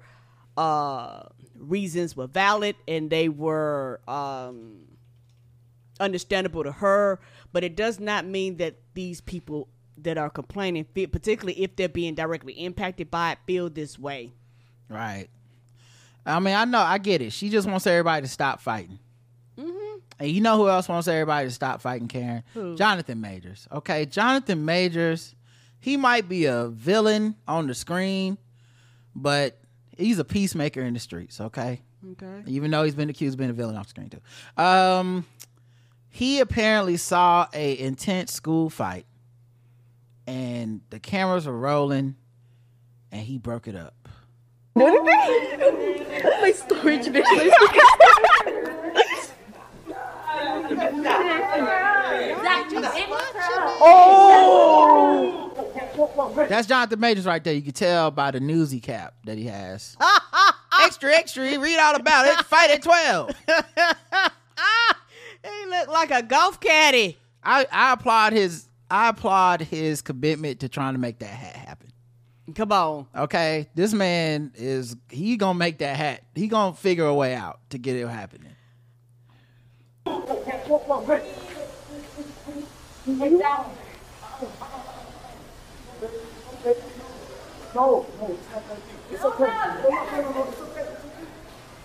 uh, 0.59 1.23
reasons 1.59 2.15
were 2.15 2.27
valid 2.27 2.75
and 2.87 3.09
they 3.09 3.29
were 3.29 3.99
um, 4.07 4.87
understandable 5.99 6.63
to 6.63 6.71
her. 6.71 7.19
But 7.51 7.63
it 7.63 7.75
does 7.75 7.99
not 7.99 8.25
mean 8.25 8.57
that 8.57 8.75
these 8.93 9.21
people 9.21 9.67
that 9.97 10.17
are 10.17 10.29
complaining, 10.29 10.85
particularly 10.85 11.61
if 11.61 11.75
they're 11.75 11.89
being 11.89 12.15
directly 12.15 12.53
impacted 12.53 13.11
by 13.11 13.33
it, 13.33 13.39
feel 13.45 13.69
this 13.69 13.99
way. 13.99 14.31
Right. 14.87 15.27
I 16.25 16.39
mean, 16.39 16.55
I 16.55 16.65
know, 16.65 16.79
I 16.79 16.97
get 16.97 17.21
it. 17.21 17.33
She 17.33 17.49
just 17.49 17.67
wants 17.67 17.87
everybody 17.87 18.23
to 18.23 18.31
stop 18.31 18.61
fighting. 18.61 18.99
And 20.19 20.29
you 20.29 20.41
know 20.41 20.57
who 20.57 20.67
else 20.67 20.89
wants 20.89 21.07
everybody 21.07 21.47
to 21.47 21.53
stop 21.53 21.81
fighting, 21.81 22.09
Karen? 22.09 22.43
Who? 22.53 22.75
Jonathan 22.75 23.21
Majors. 23.21 23.67
Okay, 23.71 24.05
Jonathan 24.05 24.65
Majors, 24.65 25.33
he 25.79 25.95
might 25.95 26.27
be 26.27 26.45
a 26.45 26.67
villain 26.67 27.35
on 27.47 27.67
the 27.67 27.73
screen, 27.73 28.37
but 29.15 29.57
he's 29.99 30.19
a 30.19 30.23
peacemaker 30.23 30.81
in 30.81 30.93
the 30.93 30.99
streets, 30.99 31.39
okay? 31.41 31.81
Okay. 32.11 32.43
Even 32.47 32.71
though 32.71 32.83
he's 32.83 32.95
been 32.95 33.09
accused 33.09 33.33
of 33.35 33.39
being 33.39 33.49
a 33.49 33.53
villain 33.53 33.75
off 33.75 33.89
screen 33.89 34.09
too. 34.09 34.21
Um 34.61 35.25
he 36.09 36.39
apparently 36.39 36.97
saw 36.97 37.47
a 37.53 37.77
intense 37.77 38.33
school 38.33 38.69
fight 38.69 39.05
and 40.25 40.81
the 40.89 40.99
cameras 40.99 41.45
were 41.45 41.57
rolling 41.57 42.15
and 43.11 43.21
he 43.21 43.37
broke 43.37 43.67
it 43.67 43.75
up. 43.75 43.95
My 44.75 46.53
storage 46.55 47.05
bitch. 47.07 47.23
Oh! 53.81 55.38
That's 56.47 56.67
Jonathan 56.67 56.99
Majors 56.99 57.25
right 57.25 57.43
there. 57.43 57.53
You 57.53 57.61
can 57.61 57.73
tell 57.73 58.11
by 58.11 58.31
the 58.31 58.39
newsy 58.39 58.79
cap 58.79 59.15
that 59.25 59.37
he 59.37 59.45
has. 59.45 59.97
extra, 60.81 61.13
extra. 61.13 61.43
Read 61.59 61.79
all 61.79 61.95
about 61.95 62.27
it. 62.27 62.45
Fight 62.45 62.71
at 62.71 62.81
12. 62.81 63.31
He 65.43 65.65
looked 65.67 65.89
like 65.89 66.11
a 66.11 66.21
golf 66.21 66.59
caddy. 66.59 67.17
I, 67.43 67.65
I 67.71 67.93
applaud 67.93 68.33
his 68.33 68.67
I 68.91 69.09
applaud 69.09 69.61
his 69.61 70.01
commitment 70.01 70.61
to 70.61 70.69
trying 70.69 70.93
to 70.93 70.99
make 70.99 71.19
that 71.19 71.27
hat 71.27 71.55
happen. 71.55 71.91
Come 72.55 72.71
on. 72.71 73.07
Okay, 73.15 73.69
this 73.75 73.93
man 73.93 74.51
is 74.55 74.95
he 75.09 75.37
gonna 75.37 75.57
make 75.57 75.77
that 75.77 75.95
hat. 75.95 76.23
He 76.35 76.47
gonna 76.47 76.75
figure 76.75 77.05
a 77.05 77.13
way 77.13 77.35
out 77.35 77.59
to 77.69 77.77
get 77.77 77.95
it 77.95 78.07
happening. 78.07 78.55
No, 86.63 88.05
no, 88.19 88.37
it's 89.11 89.23
okay. 89.23 89.45
No, 89.45 89.49
no, 89.49 90.21
no, 90.21 90.31
no, 90.31 90.43
it's 90.43 90.61
okay. 90.61 90.87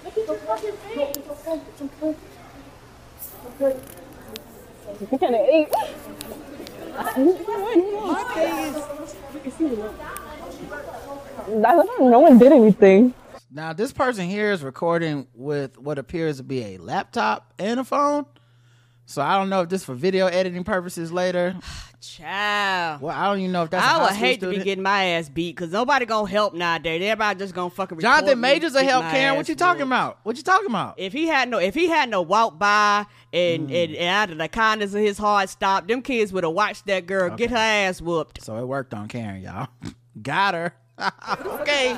Look 0.05 0.19
at 0.19 0.27
your 0.27 0.37
fucking 0.37 0.73
face. 0.73 0.97
No, 0.97 1.03
it's 1.05 1.29
okay. 1.31 1.61
It's 1.69 1.83
okay. 1.83 2.13
It's 3.17 3.31
okay. 3.61 3.75
You 5.13 5.19
kind 5.19 5.35
of 5.35 5.41
ate. 5.41 5.69
No 11.49 12.19
one 12.21 12.39
did 12.39 12.53
anything. 12.53 13.15
Now 13.53 13.73
this 13.73 13.93
person 13.93 14.29
here 14.29 14.51
is 14.51 14.65
recording 14.65 15.29
with 15.35 15.79
what 15.79 15.99
appears 15.99 16.39
to 16.39 16.43
be 16.43 16.65
a 16.75 16.79
laptop 16.79 17.55
and 17.61 17.79
a 17.79 17.85
phone. 17.85 18.27
So 19.07 19.21
I 19.23 19.37
don't 19.37 19.51
know 19.51 19.61
if 19.63 19.69
this 19.69 19.83
is 19.83 19.85
for 19.85 19.95
video 19.95 20.27
editing 20.27 20.65
purposes 20.65 21.13
later. 21.13 21.55
Child. 22.01 23.01
Well, 23.01 23.17
I 23.17 23.27
don't 23.29 23.39
even 23.41 23.53
know 23.53 23.63
if 23.65 23.71
that's. 23.71 23.83
a 23.83 23.87
I 23.87 23.91
high 23.93 23.99
would 24.03 24.09
school 24.11 24.19
hate 24.19 24.41
to 24.41 24.51
be 24.51 24.59
getting 24.63 24.83
my 24.83 25.05
ass 25.05 25.29
beat 25.31 25.57
because 25.57 25.73
nobody 25.73 26.05
gonna 26.05 26.29
help 26.29 26.53
nowadays. 26.53 27.03
Everybody 27.03 27.39
just 27.39 27.55
gonna 27.55 27.71
fucking. 27.71 27.97
record 27.97 28.03
Jonathan 28.03 28.39
me 28.41 28.43
Majors 28.43 28.73
will 28.73 28.81
getting 28.81 28.91
help 28.91 29.05
my 29.05 29.11
Karen. 29.11 29.37
What 29.37 29.49
you 29.49 29.55
talking 29.55 29.81
whooped. 29.81 29.89
about? 29.89 30.19
What 30.23 30.37
you 30.37 30.43
talking 30.43 30.67
about? 30.69 30.95
If 30.99 31.15
he 31.15 31.27
had 31.27 31.49
no, 31.49 31.59
if 31.59 31.75
he 31.75 31.89
had 31.89 32.11
no 32.11 32.21
walk 32.21 32.59
by 32.59 33.07
and, 33.33 33.69
Mm. 33.71 33.85
and, 33.85 33.95
and 33.97 34.09
out 34.09 34.31
of 34.31 34.39
the 34.39 34.49
kindness 34.49 34.93
of 34.93 35.01
his 35.01 35.17
heart 35.17 35.49
stopped, 35.49 35.89
them 35.89 36.03
kids 36.03 36.31
would 36.33 36.45
have 36.45 36.53
watched 36.53 36.87
that 36.87 37.07
girl 37.07 37.35
get 37.35 37.51
her 37.51 37.57
ass 37.57 38.03
whooped. 38.03 38.43
So 38.43 38.57
it 38.59 38.67
worked 38.67 38.93
on 38.93 39.09
Karen, 39.09 39.41
y'all. 39.43 39.69
Got 40.23 40.55
her. 40.55 40.75
okay. 41.61 41.97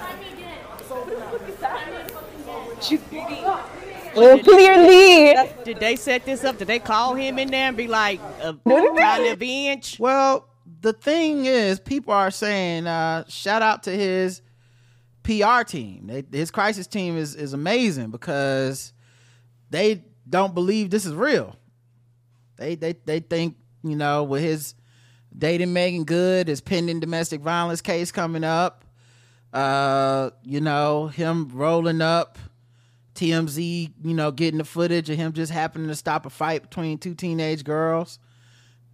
Well, 4.17 4.39
clearly. 4.39 5.35
Did 5.65 5.79
they 5.79 5.97
set 5.97 6.25
this 6.25 6.45
up? 6.45 6.59
Did 6.59 6.69
they 6.69 6.79
call 6.79 7.15
him 7.15 7.39
in 7.39 7.51
there 7.51 7.69
and 7.69 7.77
be 7.77 7.87
like, 7.87 8.21
uh, 8.41 8.55
trying 8.67 9.25
to 9.25 9.33
avenge? 9.33 9.99
Well, 9.99 10.49
the 10.81 10.93
thing 10.93 11.47
is, 11.47 11.81
people 11.81 12.13
are 12.13 12.31
saying, 12.31 12.87
uh, 12.87 13.25
shout 13.29 13.63
out 13.63 13.83
to 13.85 13.91
his 13.91 14.43
PR 15.27 15.63
team. 15.65 16.07
They, 16.07 16.25
his 16.31 16.51
crisis 16.51 16.87
team 16.87 17.17
is 17.17 17.35
is 17.35 17.53
amazing 17.53 18.11
because 18.11 18.93
they 19.71 20.05
don't 20.29 20.55
believe 20.55 20.91
this 20.91 21.05
is 21.05 21.15
real. 21.15 21.57
They 22.57 22.77
they 22.77 22.95
they 23.05 23.21
think 23.21 23.57
you 23.83 23.97
know 23.97 24.23
with 24.23 24.43
his 24.43 24.75
dating 25.37 25.73
Meagan 25.73 26.05
Good, 26.05 26.47
his 26.47 26.61
pending 26.61 27.01
domestic 27.01 27.41
violence 27.41 27.81
case 27.81 28.13
coming 28.13 28.45
up, 28.45 28.85
uh, 29.53 30.31
you 30.45 30.61
know 30.61 31.09
him 31.09 31.49
rolling 31.53 32.01
up. 32.01 32.39
TMZ, 33.17 33.93
you 34.05 34.15
know, 34.15 34.31
getting 34.31 34.59
the 34.59 34.65
footage 34.65 35.11
of 35.11 35.17
him 35.17 35.33
just 35.33 35.51
happening 35.53 35.89
to 35.89 35.95
stop 35.95 36.27
a 36.27 36.31
fight 36.31 36.63
between 36.63 36.99
two 36.99 37.15
teenage 37.15 37.65
girls. 37.65 38.19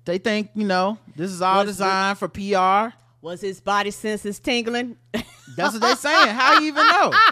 They 0.05 0.19
think, 0.19 0.51
you 0.55 0.65
know, 0.67 0.99
this 1.17 1.31
is 1.31 1.43
all 1.43 1.59
What's- 1.59 1.71
designed 1.71 2.19
for 2.19 2.29
PR. 2.29 2.97
Was 3.21 3.41
his 3.41 3.61
body 3.61 3.91
senses 3.93 4.41
tingling? 4.41 4.97
That's 5.57 5.75
what 5.75 5.81
they're 5.81 5.95
saying. 5.97 6.29
How 6.35 6.59
you 6.61 6.69
even 6.69 6.87
know? 6.87 7.13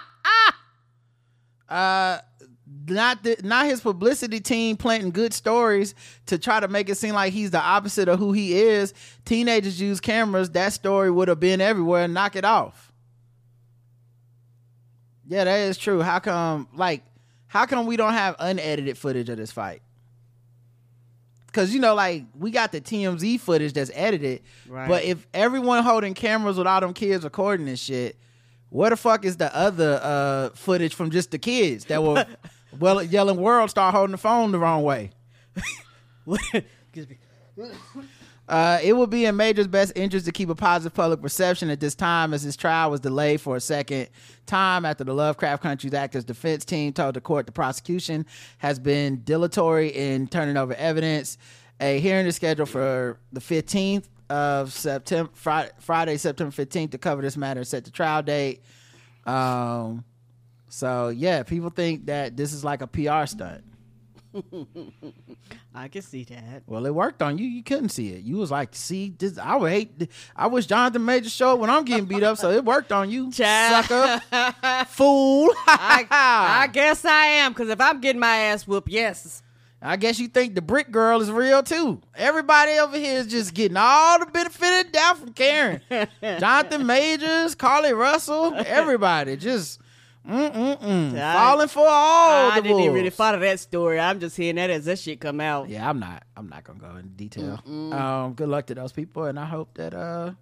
Uh, 1.69 2.19
not 2.89 3.23
the, 3.23 3.37
not 3.45 3.67
his 3.67 3.81
publicity 3.81 4.41
team 4.41 4.77
planting 4.77 5.11
good 5.13 5.33
stories 5.33 5.95
to 6.27 6.37
try 6.39 6.59
to 6.59 6.67
make 6.67 6.89
it 6.89 6.97
seem 6.97 7.15
like 7.15 7.33
he's 7.33 7.53
the 7.53 7.61
opposite 7.61 8.09
of 8.09 8.19
who 8.19 8.33
he 8.33 8.59
is. 8.61 8.93
Teenagers 9.25 9.81
use 9.81 10.01
cameras. 10.01 10.51
That 10.51 10.73
story 10.73 11.11
would 11.13 11.29
have 11.29 11.39
been 11.39 11.61
everywhere 11.61 12.09
knock 12.09 12.35
it 12.35 12.45
off. 12.45 12.90
Yeah, 15.31 15.45
that 15.45 15.57
is 15.61 15.79
true. 15.79 16.03
How 16.03 16.19
come? 16.19 16.67
Like, 16.75 17.05
how 17.47 17.65
come 17.65 17.87
we 17.87 17.97
don't 17.97 18.13
have 18.13 18.35
unedited 18.41 18.99
footage 18.99 19.29
of 19.29 19.37
this 19.37 19.53
fight? 19.53 19.81
Because 21.47 21.73
you 21.73 21.79
know, 21.81 21.95
like 21.95 22.25
we 22.37 22.51
got 22.51 22.73
the 22.73 22.81
TMZ 22.81 23.39
footage 23.39 23.73
that's 23.73 23.93
edited, 23.95 24.43
Right. 24.69 24.89
but 24.89 25.05
if 25.05 25.25
everyone 25.33 25.85
holding 25.85 26.15
cameras 26.15 26.59
with 26.59 26.67
all 26.67 26.81
them 26.81 26.93
kids 26.95 27.23
recording 27.23 27.67
this 27.67 27.79
shit, 27.81 28.17
where 28.71 28.91
the 28.91 28.97
fuck 28.97 29.25
is 29.25 29.37
the 29.37 29.55
other 29.57 30.01
uh 30.03 30.51
footage 30.57 30.95
from 30.95 31.11
just 31.11 31.31
the 31.31 31.39
kids 31.39 31.85
that 31.87 32.03
were 32.03 32.27
well 32.81 33.01
yelling 33.01 33.37
world 33.41 33.71
star 33.71 33.93
holding 33.93 34.13
the 34.13 34.19
phone 34.19 34.51
the 34.51 34.59
wrong 34.59 34.83
way? 34.83 35.13
Uh, 38.51 38.81
it 38.83 38.95
would 38.95 39.11
be 39.11 39.27
in 39.27 39.37
Major's 39.37 39.69
best 39.69 39.93
interest 39.95 40.27
to 40.27 40.33
keep 40.33 40.49
a 40.49 40.57
positive 40.57 40.93
public 40.93 41.23
perception 41.23 41.71
at 41.71 41.79
this 41.79 41.95
time, 41.95 42.35
as 42.35 42.43
his 42.43 42.57
trial 42.57 42.91
was 42.91 42.99
delayed 42.99 43.41
for 43.41 43.55
a 43.55 43.61
second 43.61 44.09
time 44.45 44.85
after 44.85 45.05
the 45.05 45.15
Lovecraft 45.15 45.63
Country's 45.63 45.95
actors 45.95 46.25
defense 46.25 46.65
team 46.65 46.93
told 46.93 47.15
the 47.15 47.21
court 47.21 47.47
the 47.47 47.53
prosecution 47.53 48.27
has 48.59 48.81
been 48.81 49.23
dilatory 49.23 49.91
in 49.91 50.27
turning 50.27 50.57
over 50.57 50.75
evidence. 50.75 51.39
A 51.81 52.01
hearing 52.01 52.27
is 52.27 52.35
scheduled 52.35 52.69
for 52.69 53.21
the 53.33 53.39
15th 53.39 54.09
of 54.29 54.73
September, 54.73 55.31
Friday, 55.33 55.71
Friday 55.79 56.17
September 56.17 56.53
15th, 56.53 56.91
to 56.91 56.99
cover 56.99 57.23
this 57.23 57.37
matter. 57.37 57.63
Set 57.63 57.85
the 57.85 57.93
trial 57.93 58.21
date. 58.21 58.63
Um, 59.27 60.05
so 60.69 61.11
yeah, 61.11 61.45
people 61.45 61.71
think 61.71 62.07
that 62.07 62.37
this 62.37 62.53
is 62.53 62.65
like 62.65 62.83
a 62.83 62.89
PR 62.89 63.27
stunt. 63.27 63.63
I 65.75 65.89
can 65.89 66.03
see 66.03 66.25
that. 66.25 66.63
Well, 66.67 66.87
it 66.87 66.95
worked 66.95 67.23
on 67.23 67.39
you. 67.39 67.47
You 67.47 67.63
couldn't 67.63 67.89
see 67.91 68.11
it. 68.13 68.23
You 68.23 68.37
was 68.37 68.51
like, 68.51 68.75
see, 68.75 69.11
this. 69.17 69.39
I 69.39 69.57
would 69.57 69.71
hate. 69.71 70.11
I 70.37 70.47
wish 70.47 70.67
Jonathan 70.67 71.05
Major 71.05 71.31
showed 71.31 71.57
when 71.57 71.71
I'm 71.71 71.85
getting 71.85 72.05
beat 72.07 72.23
up, 72.23 72.39
so 72.39 72.51
it 72.51 72.65
worked 72.65 72.93
on 72.93 73.11
you, 73.11 73.31
Child. 73.33 73.87
sucker, 73.87 74.85
fool. 74.89 75.51
I, 75.67 76.07
I 76.11 76.67
guess 76.69 77.05
I 77.05 77.25
am, 77.27 77.53
because 77.53 77.69
if 77.69 77.81
I'm 77.81 78.01
getting 78.01 78.21
my 78.21 78.37
ass 78.37 78.67
whooped, 78.67 78.89
yes. 78.89 79.43
I 79.83 79.97
guess 79.97 80.19
you 80.21 80.29
think 80.29 80.55
the 80.55 80.61
brick 80.61 80.91
girl 80.91 81.23
is 81.23 81.31
real 81.31 81.63
too. 81.63 82.03
Everybody 82.15 82.73
over 82.73 82.99
here 82.99 83.19
is 83.21 83.29
just 83.29 83.55
getting 83.55 83.79
all 83.79 84.19
the 84.19 84.27
benefit 84.27 84.81
of 84.81 84.87
the 84.87 84.93
doubt 84.93 85.19
from 85.19 85.33
Karen. 85.33 85.81
Jonathan 86.21 86.85
Majors, 86.87 87.55
Carlee 87.57 87.97
Russell, 87.97 88.53
everybody 88.55 89.37
just 89.39 89.81
mm 90.29 90.53
mm 90.53 90.81
mm 90.81 91.15
I- 91.19 91.33
falling 91.35 91.69
for 91.69 91.81
all 91.87 92.51
I 92.51 92.57
the 92.57 92.63
didn't 92.69 92.81
even 92.81 92.95
really 92.95 93.11
follow 93.11 93.39
that 93.39 93.59
story. 93.61 93.99
I'm 93.99 94.21
just 94.21 94.37
hearing 94.37 94.57
that 94.57 94.71
as 94.71 94.85
that 94.85 94.99
shit 94.99 95.21
come 95.21 95.41
out. 95.41 95.69
Yeah, 95.69 95.89
I'm 95.89 95.99
not. 95.99 96.25
I'm 96.37 96.49
not 96.49 96.65
gonna 96.65 96.79
go 96.79 96.91
into 96.97 97.09
detail. 97.09 97.61
Um, 97.67 98.35
good 98.35 98.49
luck 98.49 98.67
to 98.67 98.75
those 98.75 98.93
people, 98.93 99.25
and 99.25 99.39
I 99.39 99.47
hope 99.47 99.75
that 99.75 99.95
uh, 99.95 100.33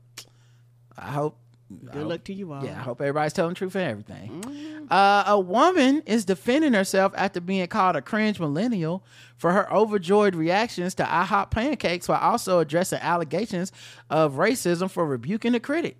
I 0.97 1.11
hope. 1.13 1.37
I 1.71 1.85
Good 1.93 1.95
hope- 2.01 2.09
luck 2.09 2.25
to 2.25 2.33
you 2.33 2.51
all. 2.55 2.65
Yeah, 2.65 2.79
I 2.81 2.83
hope 2.83 2.99
everybody's 3.03 3.35
telling 3.35 3.51
the 3.51 3.55
truth 3.59 3.77
and 3.77 3.85
everything. 3.91 4.87
Uh, 4.91 5.25
a 5.27 5.39
woman 5.39 6.03
is 6.07 6.25
defending 6.25 6.73
herself 6.73 7.13
after 7.15 7.43
being 7.43 7.67
called 7.67 7.95
a 7.95 8.01
cringe 8.01 8.41
millennial 8.41 9.05
for 9.37 9.53
her 9.53 9.71
overjoyed 9.71 10.35
reactions 10.35 10.95
to 10.95 11.05
IHOP 11.05 11.51
pancakes 11.51 12.09
while 12.09 12.19
also 12.21 12.59
addressing 12.61 13.01
allegations 13.01 13.71
of 14.09 14.37
racism 14.37 14.91
for 14.91 15.05
rebuking 15.07 15.55
a 15.55 15.61
critic. 15.61 15.99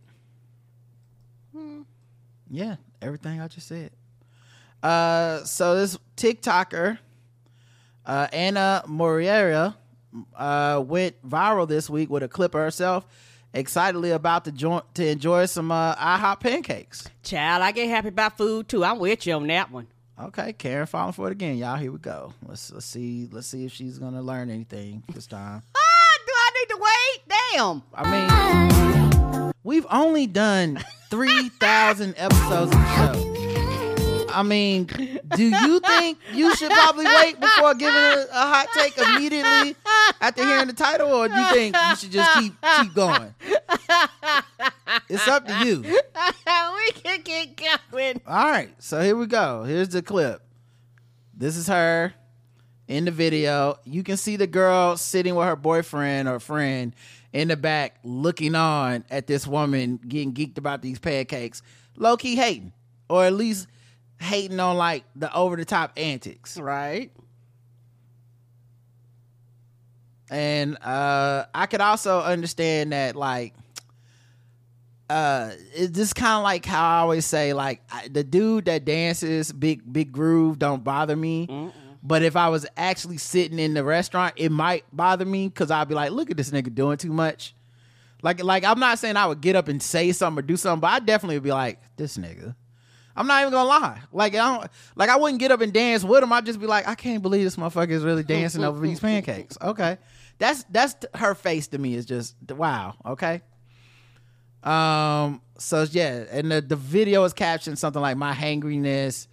Yeah, 2.51 2.77
everything 3.03 3.41
I 3.41 3.49
just 3.49 3.69
said. 3.69 3.91
Uh, 4.83 5.45
so 5.45 5.77
this 5.77 5.99
TikToker, 6.17 6.99
uh, 8.07 8.29
Anna 8.33 8.83
Moriera, 8.87 9.75
uh, 10.37 10.83
went 10.87 11.17
viral 11.29 11.69
this 11.69 11.91
week 11.91 12.11
with 12.11 12.23
a 12.23 12.29
clip 12.29 12.55
of 12.55 12.61
herself 12.61 13.07
excitedly 13.55 14.11
about 14.11 14.45
to 14.45 14.53
join 14.53 14.83
to 14.95 15.07
enjoy 15.07 15.47
some 15.47 15.71
uh, 15.73 15.95
IHOP 15.97 16.41
pancakes. 16.41 17.09
Child, 17.23 17.63
I 17.63 17.73
get 17.73 17.89
happy 17.89 18.09
about 18.09 18.37
food 18.37 18.69
too. 18.69 18.85
I'm 18.85 18.99
with 18.99 19.27
you 19.27 19.35
on 19.35 19.47
that 19.49 19.71
one. 19.71 19.87
Okay, 20.21 20.53
Karen 20.53 20.87
falling 20.87 21.13
for 21.13 21.29
it 21.29 21.33
again, 21.33 21.57
y'all. 21.57 21.77
Here 21.77 21.93
we 21.93 21.99
go. 21.99 22.33
Let's 22.47 22.73
let's 22.73 22.87
see 22.87 23.29
let's 23.31 23.47
see 23.47 23.65
if 23.65 23.73
she's 23.73 23.99
gonna 23.99 24.23
learn 24.23 24.51
anything 24.51 25.03
this 25.13 25.27
time. 25.27 25.63
Ah, 25.77 26.19
do 26.27 26.33
I 26.35 26.51
need 26.55 26.69
to 26.75 26.79
wait? 26.81 27.39
Damn. 27.53 27.83
I 27.95 29.43
mean, 29.45 29.53
we've 29.63 29.87
only 29.91 30.27
done 30.27 30.83
three 31.11 31.49
thousand 31.51 32.15
episodes 32.17 32.73
of 32.73 32.79
the 32.79 32.97
show. 32.97 34.29
I 34.31 34.43
mean, 34.43 34.85
do 34.85 35.43
you 35.43 35.81
think 35.81 36.19
you 36.33 36.55
should 36.55 36.71
probably 36.71 37.07
wait 37.07 37.41
before 37.41 37.75
giving 37.75 37.97
a, 37.97 38.27
a 38.31 38.47
hot 38.47 38.69
take 38.75 38.97
immediately 38.99 39.75
after 40.21 40.45
hearing 40.45 40.67
the 40.67 40.75
title, 40.75 41.13
or 41.13 41.29
do 41.29 41.35
you 41.35 41.53
think 41.53 41.77
you 41.77 41.97
should 41.97 42.13
just 42.13 42.39
keep 42.39 42.55
keep 42.81 42.95
going? 42.95 43.35
It's 45.09 45.27
up 45.27 45.47
to 45.47 45.67
you. 45.67 45.81
we 45.83 46.91
can 46.93 47.23
get 47.23 47.57
going. 47.91 48.21
All 48.27 48.51
right, 48.51 48.71
so 48.79 49.01
here 49.01 49.17
we 49.17 49.27
go. 49.27 49.65
Here's 49.65 49.89
the 49.89 50.03
clip. 50.03 50.43
This 51.35 51.57
is 51.57 51.67
her 51.69 52.13
in 52.87 53.05
the 53.05 53.11
video. 53.11 53.79
You 53.85 54.03
can 54.03 54.17
see 54.17 54.37
the 54.37 54.47
girl 54.47 54.97
sitting 54.97 55.35
with 55.35 55.47
her 55.47 55.57
boyfriend 55.57 56.29
or 56.29 56.41
friend 56.41 56.95
in 57.33 57.49
the 57.49 57.57
back, 57.57 57.99
looking 58.05 58.55
on 58.55 59.05
at 59.11 59.27
this 59.27 59.47
woman 59.47 60.01
getting 60.07 60.33
geeked 60.33 60.59
about 60.59 60.83
these 60.83 60.99
pancakes, 60.99 61.63
low 61.97 62.17
key 62.17 62.37
hating, 62.37 62.73
or 63.09 63.25
at 63.25 63.33
least 63.33 63.67
hating 64.21 64.59
on 64.61 64.77
like 64.77 65.05
the 65.15 65.35
over 65.35 65.57
the 65.57 65.65
top 65.65 65.93
antics. 65.97 66.59
Right. 66.59 67.13
And 70.31 70.77
uh 70.83 71.47
I 71.55 71.67
could 71.67 71.81
also 71.81 72.21
understand 72.21 72.93
that 72.93 73.17
like 73.17 73.55
uh 75.09 75.53
it's 75.75 75.97
just 75.97 76.15
kind 76.15 76.37
of 76.37 76.43
like 76.43 76.67
how 76.67 76.87
I 76.87 76.99
always 77.01 77.25
say 77.25 77.55
like 77.55 77.81
I, 77.91 78.09
the 78.09 78.23
dude 78.25 78.67
that 78.67 78.85
dances 78.85 79.53
big 79.53 79.91
big 79.91 80.13
groove 80.13 80.59
don't 80.59 80.85
bother 80.85 81.17
me. 81.17 81.73
But 82.03 82.23
if 82.23 82.37
I 82.37 82.49
was 82.49 82.67
actually 82.77 83.19
sitting 83.19 83.59
in 83.59 83.75
the 83.75 83.83
restaurant, 83.83 84.35
it 84.37 84.51
might 84.51 84.85
bother 84.93 85.25
me 85.25 85.49
because 85.49 85.71
I'd 85.71 85.89
be 85.89 85.95
like, 85.95 86.13
look 86.13 86.31
at 86.31 86.37
this 86.37 86.51
nigga 86.51 86.75
doing 86.75 86.97
too 86.97 87.13
much. 87.13 87.55
Like 88.23 88.43
like 88.43 88.65
I'm 88.65 88.81
not 88.81 88.99
saying 88.99 89.17
I 89.17 89.27
would 89.27 89.41
get 89.41 89.57
up 89.57 89.69
and 89.69 89.83
say 89.83 90.13
something 90.13 90.45
or 90.45 90.47
do 90.47 90.57
something, 90.57 90.81
but 90.81 90.89
I 90.89 90.99
definitely 91.01 91.37
would 91.37 91.45
be 91.45 91.53
like, 91.53 91.81
this 91.97 92.17
nigga. 92.17 92.55
I'm 93.19 93.27
not 93.27 93.41
even 93.41 93.53
gonna 93.53 93.69
lie. 93.69 94.01
Like 94.13 94.35
I 94.35 94.59
don't 94.59 94.71
like 94.95 95.11
I 95.11 95.17
wouldn't 95.17 95.41
get 95.41 95.51
up 95.51 95.61
and 95.61 95.73
dance 95.73 96.05
with 96.05 96.23
him. 96.23 96.33
I'd 96.33 96.47
just 96.47 96.61
be 96.61 96.67
like, 96.67 96.87
I 96.87 96.95
can't 96.95 97.23
believe 97.23 97.45
this 97.45 97.57
motherfucker 97.57 97.91
is 97.91 98.05
really 98.05 98.23
dancing 98.23 98.63
over 98.65 98.85
these 98.85 99.01
pancakes. 99.01 99.59
Okay. 99.61 99.99
That's 100.39 100.65
that's 100.71 100.95
her 101.15 101.35
face 101.35 101.67
to 101.69 101.79
me 101.79 101.95
is 101.95 102.07
just 102.07 102.37
wow. 102.49 102.95
Okay. 103.05 103.43
Um. 104.63 105.43
So 105.59 105.85
yeah, 105.91 106.25
and 106.31 106.51
the 106.51 106.61
the 106.61 106.77
video 106.77 107.25
is 107.25 107.33
captioned 107.33 107.79
something 107.79 108.01
like 108.01 108.17
my 108.17 108.33
hangriness, 108.33 109.27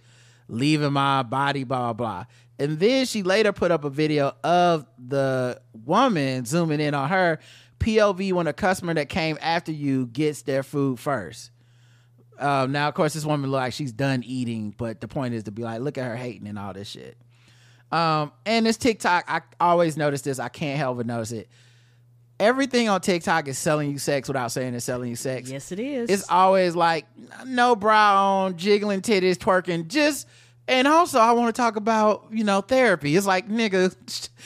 leaving 0.48 0.92
my 0.92 1.22
body, 1.22 1.62
blah 1.62 1.78
blah 1.78 1.92
blah. 1.92 2.24
And 2.58 2.78
then 2.78 3.04
she 3.06 3.22
later 3.22 3.52
put 3.52 3.70
up 3.70 3.84
a 3.84 3.90
video 3.90 4.32
of 4.42 4.86
the 4.98 5.60
woman 5.84 6.44
zooming 6.44 6.80
in 6.80 6.94
on 6.94 7.08
her 7.08 7.38
POV 7.80 8.32
when 8.32 8.46
a 8.46 8.52
customer 8.52 8.94
that 8.94 9.08
came 9.08 9.36
after 9.40 9.72
you 9.72 10.06
gets 10.06 10.42
their 10.42 10.62
food 10.62 10.98
first. 10.98 11.50
Um, 12.38 12.72
now, 12.72 12.88
of 12.88 12.94
course, 12.94 13.14
this 13.14 13.24
woman 13.24 13.50
look 13.50 13.58
like 13.60 13.72
she's 13.72 13.92
done 13.92 14.22
eating, 14.24 14.74
but 14.76 15.00
the 15.00 15.08
point 15.08 15.34
is 15.34 15.44
to 15.44 15.50
be 15.50 15.62
like, 15.62 15.80
look 15.80 15.98
at 15.98 16.04
her 16.04 16.16
hating 16.16 16.46
and 16.46 16.58
all 16.58 16.72
this 16.72 16.88
shit. 16.88 17.16
Um, 17.92 18.32
and 18.44 18.66
this 18.66 18.76
TikTok, 18.76 19.24
I 19.28 19.42
always 19.60 19.96
notice 19.96 20.22
this. 20.22 20.38
I 20.38 20.48
can't 20.48 20.78
help 20.78 20.98
but 20.98 21.06
notice 21.06 21.32
it. 21.32 21.48
Everything 22.38 22.88
on 22.90 23.00
TikTok 23.00 23.48
is 23.48 23.58
selling 23.58 23.90
you 23.90 23.98
sex 23.98 24.28
without 24.28 24.52
saying 24.52 24.74
it's 24.74 24.84
selling 24.84 25.08
you 25.08 25.16
sex. 25.16 25.50
Yes, 25.50 25.72
it 25.72 25.80
is. 25.80 26.10
It's 26.10 26.28
always 26.28 26.76
like 26.76 27.06
no 27.46 27.74
bra 27.74 28.44
on, 28.44 28.58
jiggling 28.58 29.00
titties, 29.00 29.36
twerking, 29.36 29.88
just. 29.88 30.26
And 30.68 30.88
also, 30.88 31.18
I 31.20 31.32
want 31.32 31.54
to 31.54 31.60
talk 31.60 31.76
about 31.76 32.26
you 32.30 32.44
know 32.44 32.60
therapy. 32.60 33.16
It's 33.16 33.26
like 33.26 33.48
nigga, 33.48 33.94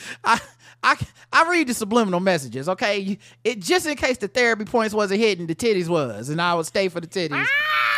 I 0.23 0.39
I 0.83 0.97
I 1.33 1.49
read 1.49 1.67
the 1.67 1.73
subliminal 1.73 2.19
messages. 2.19 2.69
Okay, 2.69 3.17
it 3.43 3.59
just 3.59 3.85
in 3.85 3.95
case 3.95 4.17
the 4.17 4.27
therapy 4.27 4.65
points 4.65 4.93
wasn't 4.93 5.19
hitting, 5.19 5.47
the 5.47 5.55
titties 5.55 5.87
was, 5.87 6.29
and 6.29 6.41
I 6.41 6.53
would 6.53 6.65
stay 6.65 6.89
for 6.89 6.99
the 6.99 7.07
titties. 7.07 7.45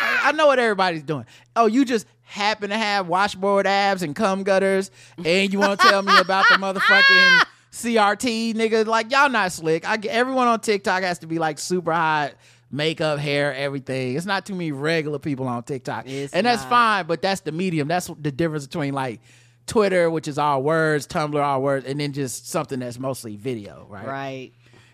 I, 0.02 0.20
I 0.26 0.32
know 0.34 0.48
what 0.48 0.60
everybody's 0.60 1.04
doing. 1.04 1.26
Oh, 1.56 1.66
you 1.66 1.86
just 1.86 2.06
happen 2.22 2.70
to 2.70 2.78
have 2.78 3.08
washboard 3.08 3.68
abs 3.68 4.04
and 4.04 4.16
cum 4.16 4.44
gutters, 4.44 4.92
and 5.24 5.52
you 5.52 5.60
want 5.60 5.80
to 5.80 5.88
tell 5.88 6.02
me 6.02 6.18
about 6.18 6.46
the 6.50 6.56
motherfucking 6.56 7.46
CRT, 7.72 8.54
nigga? 8.54 8.86
Like 8.86 9.12
y'all 9.12 9.30
not 9.30 9.52
slick. 9.52 9.88
I 9.88 9.98
get 9.98 10.12
everyone 10.12 10.48
on 10.48 10.60
TikTok 10.60 11.04
has 11.04 11.20
to 11.20 11.28
be 11.28 11.40
like 11.40 11.60
super 11.60 11.92
hot. 11.92 12.34
Makeup, 12.74 13.20
hair, 13.20 13.54
everything. 13.54 14.16
It's 14.18 14.26
not 14.26 14.46
too 14.46 14.54
many 14.56 14.72
regular 14.72 15.20
people 15.20 15.48
on 15.48 15.62
TikTok, 15.64 16.08
It's 16.10 16.34
and 16.34 16.46
that's 16.46 16.64
not. 16.64 16.70
fine. 16.70 17.06
But 17.06 17.22
that's 17.22 17.42
the 17.42 17.52
medium. 17.52 17.88
That's 17.88 18.08
the 18.20 18.32
difference 18.32 18.66
between 18.66 18.94
like 18.96 19.22
Twitter, 19.68 20.10
which 20.10 20.28
is 20.28 20.38
all 20.40 20.64
words, 20.64 21.06
Tumblr, 21.08 21.42
all 21.42 21.62
words, 21.62 21.86
and 21.86 22.00
then 22.00 22.12
just 22.14 22.50
something 22.50 22.80
that's 22.80 22.98
mostly 23.00 23.36
video, 23.36 23.86
right? 23.90 24.08
Right. 24.08 24.52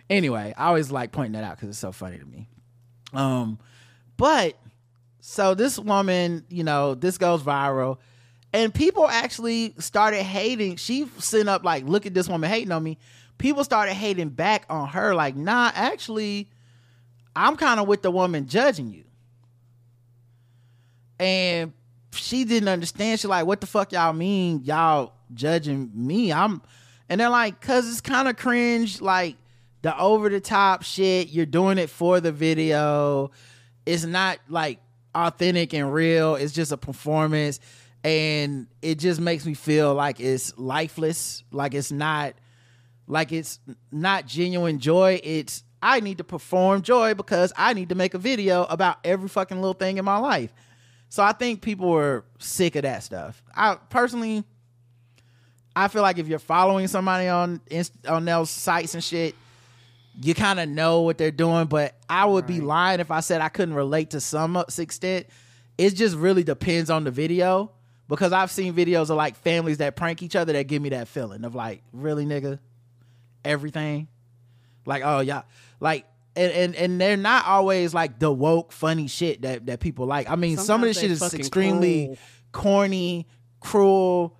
Anyway, 0.09 0.53
I 0.57 0.65
always 0.67 0.91
like 0.91 1.11
pointing 1.11 1.33
that 1.33 1.43
out 1.43 1.55
because 1.55 1.69
it's 1.69 1.79
so 1.79 1.91
funny 1.91 2.17
to 2.19 2.25
me. 2.25 2.47
Um, 3.13 3.59
but 4.17 4.57
so 5.21 5.55
this 5.55 5.79
woman, 5.79 6.45
you 6.49 6.63
know, 6.63 6.95
this 6.95 7.17
goes 7.17 7.41
viral, 7.43 7.97
and 8.51 8.73
people 8.73 9.07
actually 9.07 9.73
started 9.79 10.23
hating. 10.23 10.75
She 10.75 11.07
sent 11.19 11.47
up 11.47 11.63
like, 11.63 11.85
"Look 11.85 12.05
at 12.05 12.13
this 12.13 12.27
woman 12.27 12.49
hating 12.49 12.71
on 12.71 12.83
me." 12.83 12.97
People 13.37 13.63
started 13.63 13.93
hating 13.93 14.29
back 14.29 14.65
on 14.69 14.89
her, 14.89 15.15
like, 15.15 15.35
"Nah, 15.35 15.71
actually, 15.73 16.49
I'm 17.35 17.55
kind 17.55 17.79
of 17.79 17.87
with 17.87 18.01
the 18.01 18.11
woman 18.11 18.47
judging 18.47 18.91
you." 18.91 19.03
And 21.19 21.73
she 22.13 22.45
didn't 22.45 22.69
understand. 22.69 23.19
She 23.19 23.27
like, 23.27 23.45
"What 23.45 23.61
the 23.61 23.67
fuck 23.67 23.91
y'all 23.91 24.13
mean? 24.13 24.61
Y'all 24.63 25.13
judging 25.33 25.91
me?" 25.93 26.31
I'm, 26.31 26.61
and 27.09 27.19
they're 27.19 27.29
like, 27.29 27.59
"Cause 27.61 27.89
it's 27.89 28.01
kind 28.01 28.27
of 28.27 28.37
cringe, 28.37 29.01
like." 29.01 29.35
the 29.81 29.97
over 29.97 30.29
the 30.29 30.39
top 30.39 30.83
shit. 30.83 31.29
You're 31.29 31.45
doing 31.45 31.77
it 31.77 31.89
for 31.89 32.19
the 32.19 32.31
video. 32.31 33.31
It's 33.85 34.05
not 34.05 34.39
like 34.47 34.79
authentic 35.15 35.73
and 35.73 35.93
real. 35.93 36.35
It's 36.35 36.53
just 36.53 36.71
a 36.71 36.77
performance. 36.77 37.59
And 38.03 38.67
it 38.81 38.99
just 38.99 39.19
makes 39.19 39.45
me 39.45 39.53
feel 39.53 39.93
like 39.93 40.19
it's 40.19 40.57
lifeless. 40.57 41.43
Like 41.51 41.73
it's 41.73 41.91
not 41.91 42.33
like 43.07 43.31
it's 43.31 43.59
not 43.91 44.25
genuine 44.25 44.79
joy. 44.79 45.19
It's 45.23 45.63
I 45.81 45.99
need 45.99 46.17
to 46.17 46.23
perform 46.23 46.81
joy 46.81 47.13
because 47.13 47.53
I 47.55 47.73
need 47.73 47.89
to 47.89 47.95
make 47.95 48.13
a 48.13 48.17
video 48.17 48.63
about 48.63 48.97
every 49.03 49.29
fucking 49.29 49.57
little 49.57 49.73
thing 49.73 49.97
in 49.97 50.05
my 50.05 50.17
life. 50.17 50.53
So 51.09 51.23
I 51.23 51.31
think 51.31 51.61
people 51.61 51.89
were 51.89 52.25
sick 52.37 52.75
of 52.75 52.83
that 52.83 53.03
stuff. 53.03 53.41
I 53.55 53.75
personally 53.89 54.43
I 55.75 55.87
feel 55.87 56.01
like 56.01 56.17
if 56.17 56.27
you're 56.27 56.39
following 56.39 56.87
somebody 56.87 57.27
on 57.27 57.61
Inst- 57.67 58.05
on 58.07 58.25
those 58.25 58.49
sites 58.49 58.93
and 58.93 59.03
shit, 59.03 59.35
you 60.21 60.33
kind 60.33 60.59
of 60.59 60.67
know 60.67 61.01
what 61.01 61.17
they're 61.17 61.31
doing, 61.31 61.67
but 61.67 61.95
I 62.09 62.25
would 62.25 62.45
be 62.45 62.59
lying 62.59 62.99
if 62.99 63.11
I 63.11 63.21
said 63.21 63.41
I 63.41 63.49
couldn't 63.49 63.75
relate 63.75 64.09
to 64.11 64.19
some 64.19 64.57
extent. 64.77 65.27
It 65.77 65.91
just 65.91 66.17
really 66.17 66.43
depends 66.43 66.89
on 66.89 67.05
the 67.05 67.11
video 67.11 67.71
because 68.09 68.33
I've 68.33 68.51
seen 68.51 68.73
videos 68.73 69.03
of 69.03 69.11
like 69.11 69.37
families 69.37 69.77
that 69.77 69.95
prank 69.95 70.21
each 70.21 70.35
other 70.35 70.51
that 70.51 70.67
give 70.67 70.81
me 70.81 70.89
that 70.89 71.07
feeling 71.07 71.45
of 71.45 71.55
like, 71.55 71.81
really, 71.93 72.25
nigga, 72.25 72.59
everything. 73.45 74.09
Like, 74.85 75.03
oh 75.05 75.21
yeah, 75.21 75.43
like, 75.79 76.05
and 76.35 76.51
and, 76.51 76.75
and 76.75 77.01
they're 77.01 77.17
not 77.17 77.45
always 77.45 77.93
like 77.93 78.19
the 78.19 78.31
woke 78.31 78.71
funny 78.71 79.07
shit 79.07 79.41
that 79.41 79.65
that 79.65 79.79
people 79.79 80.05
like. 80.05 80.29
I 80.29 80.35
mean, 80.35 80.57
some 80.57 80.83
of 80.83 80.93
Sometimes 80.93 80.95
this 80.95 81.01
shit 81.01 81.11
is 81.11 81.33
extremely 81.33 82.05
cruel. 82.05 82.17
corny, 82.51 83.27
cruel, 83.59 84.37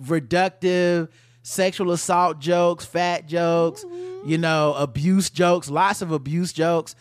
reductive, 0.00 1.08
sexual 1.42 1.92
assault 1.92 2.40
jokes, 2.40 2.84
fat 2.84 3.26
jokes, 3.26 3.84
mm-hmm. 3.84 4.28
you 4.28 4.38
know, 4.38 4.74
abuse 4.74 5.30
jokes, 5.30 5.70
lots 5.70 6.02
of 6.02 6.10
abuse 6.10 6.52
jokes. 6.52 6.96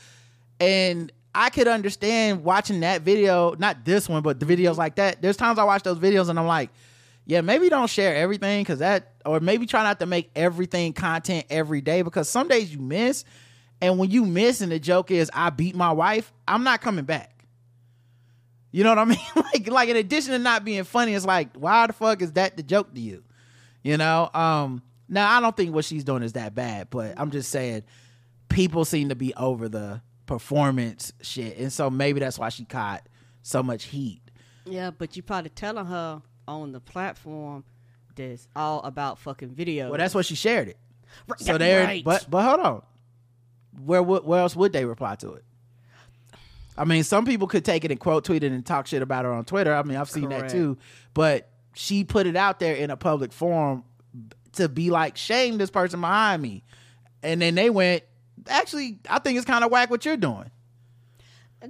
And 0.59 1.11
I 1.33 1.49
could 1.49 1.67
understand 1.67 2.43
watching 2.43 2.81
that 2.81 3.01
video, 3.01 3.55
not 3.57 3.85
this 3.85 4.07
one, 4.07 4.21
but 4.21 4.39
the 4.39 4.45
mm-hmm. 4.45 4.61
videos 4.61 4.77
like 4.77 4.95
that. 4.95 5.21
There's 5.21 5.37
times 5.37 5.57
I 5.57 5.63
watch 5.63 5.83
those 5.83 5.97
videos 5.97 6.29
and 6.29 6.37
I'm 6.37 6.45
like, 6.45 6.69
yeah, 7.25 7.41
maybe 7.41 7.69
don't 7.69 7.89
share 7.89 8.15
everything 8.15 8.63
because 8.63 8.79
that, 8.79 9.13
or 9.25 9.39
maybe 9.39 9.65
try 9.65 9.81
not 9.83 9.99
to 10.01 10.05
make 10.05 10.29
everything 10.35 10.91
content 10.91 11.45
every 11.49 11.79
day 11.81 12.01
because 12.01 12.29
some 12.29 12.47
days 12.49 12.73
you 12.73 12.79
miss. 12.79 13.23
And 13.81 13.97
when 13.99 14.11
you 14.11 14.25
miss 14.25 14.61
and 14.61 14.71
the 14.71 14.79
joke 14.79 15.11
is, 15.11 15.29
I 15.33 15.49
beat 15.49 15.75
my 15.75 15.91
wife, 15.91 16.31
I'm 16.47 16.63
not 16.63 16.81
coming 16.81 17.05
back. 17.05 17.45
You 18.71 18.83
know 18.83 18.89
what 18.91 18.99
I 18.99 19.05
mean? 19.05 19.17
like, 19.35 19.67
like 19.69 19.89
in 19.89 19.97
addition 19.97 20.31
to 20.31 20.39
not 20.39 20.63
being 20.65 20.83
funny, 20.83 21.13
it's 21.13 21.25
like, 21.25 21.49
why 21.55 21.87
the 21.87 21.93
fuck 21.93 22.21
is 22.21 22.31
that 22.33 22.55
the 22.57 22.63
joke 22.63 22.93
to 22.93 22.99
you? 23.01 23.23
You 23.83 23.97
know? 23.97 24.29
Um, 24.33 24.81
now 25.09 25.29
I 25.37 25.41
don't 25.41 25.55
think 25.55 25.75
what 25.75 25.85
she's 25.85 26.03
doing 26.03 26.23
is 26.23 26.33
that 26.33 26.55
bad, 26.55 26.89
but 26.89 27.13
I'm 27.17 27.29
just 27.29 27.51
saying 27.51 27.83
people 28.49 28.85
seem 28.85 29.09
to 29.09 29.15
be 29.15 29.33
over 29.35 29.67
the 29.67 30.01
performance 30.25 31.11
shit. 31.21 31.57
And 31.57 31.71
so 31.71 31.89
maybe 31.89 32.19
that's 32.19 32.39
why 32.39 32.49
she 32.49 32.65
caught 32.65 33.07
so 33.41 33.61
much 33.61 33.85
heat. 33.85 34.21
Yeah, 34.65 34.91
but 34.91 35.17
you 35.17 35.23
probably 35.23 35.49
telling 35.49 35.85
her 35.85 36.21
on 36.47 36.71
the 36.71 36.79
platform 36.79 37.65
that 38.15 38.23
it's 38.23 38.47
all 38.55 38.81
about 38.83 39.19
fucking 39.19 39.49
video. 39.49 39.89
Well, 39.89 39.97
that's 39.97 40.15
what 40.15 40.25
she 40.25 40.35
shared 40.35 40.69
it. 40.69 40.77
Right, 41.27 41.39
So 41.39 41.57
there, 41.57 41.83
right. 41.83 42.03
but 42.03 42.25
but 42.29 42.43
hold 42.43 42.59
on. 42.61 42.81
Where 43.83 44.03
would 44.03 44.23
where 44.25 44.39
else 44.41 44.55
would 44.55 44.73
they 44.73 44.85
reply 44.85 45.15
to 45.15 45.33
it? 45.33 45.43
I 46.77 46.85
mean, 46.85 47.03
some 47.03 47.25
people 47.25 47.47
could 47.47 47.63
take 47.63 47.85
it 47.85 47.91
and 47.91 47.99
quote 47.99 48.23
tweet 48.25 48.43
it 48.43 48.51
and 48.51 48.65
talk 48.65 48.87
shit 48.87 49.01
about 49.01 49.25
her 49.25 49.31
on 49.33 49.45
Twitter. 49.45 49.73
I 49.73 49.83
mean, 49.83 49.97
I've 49.97 50.09
seen 50.09 50.29
that 50.29 50.49
too. 50.49 50.77
But 51.13 51.49
she 51.75 52.03
put 52.03 52.25
it 52.27 52.35
out 52.35 52.59
there 52.59 52.75
in 52.75 52.89
a 52.89 52.97
public 52.97 53.31
forum 53.31 53.83
to 54.53 54.67
be 54.69 54.89
like, 54.89 55.17
shame 55.17 55.57
this 55.57 55.69
person 55.69 56.01
behind 56.01 56.41
me. 56.41 56.63
And 57.21 57.41
then 57.41 57.55
they 57.55 57.69
went, 57.69 58.03
actually, 58.47 58.99
I 59.09 59.19
think 59.19 59.37
it's 59.37 59.45
kind 59.45 59.63
of 59.63 59.71
whack 59.71 59.89
what 59.89 60.03
you're 60.05 60.17
doing. 60.17 60.49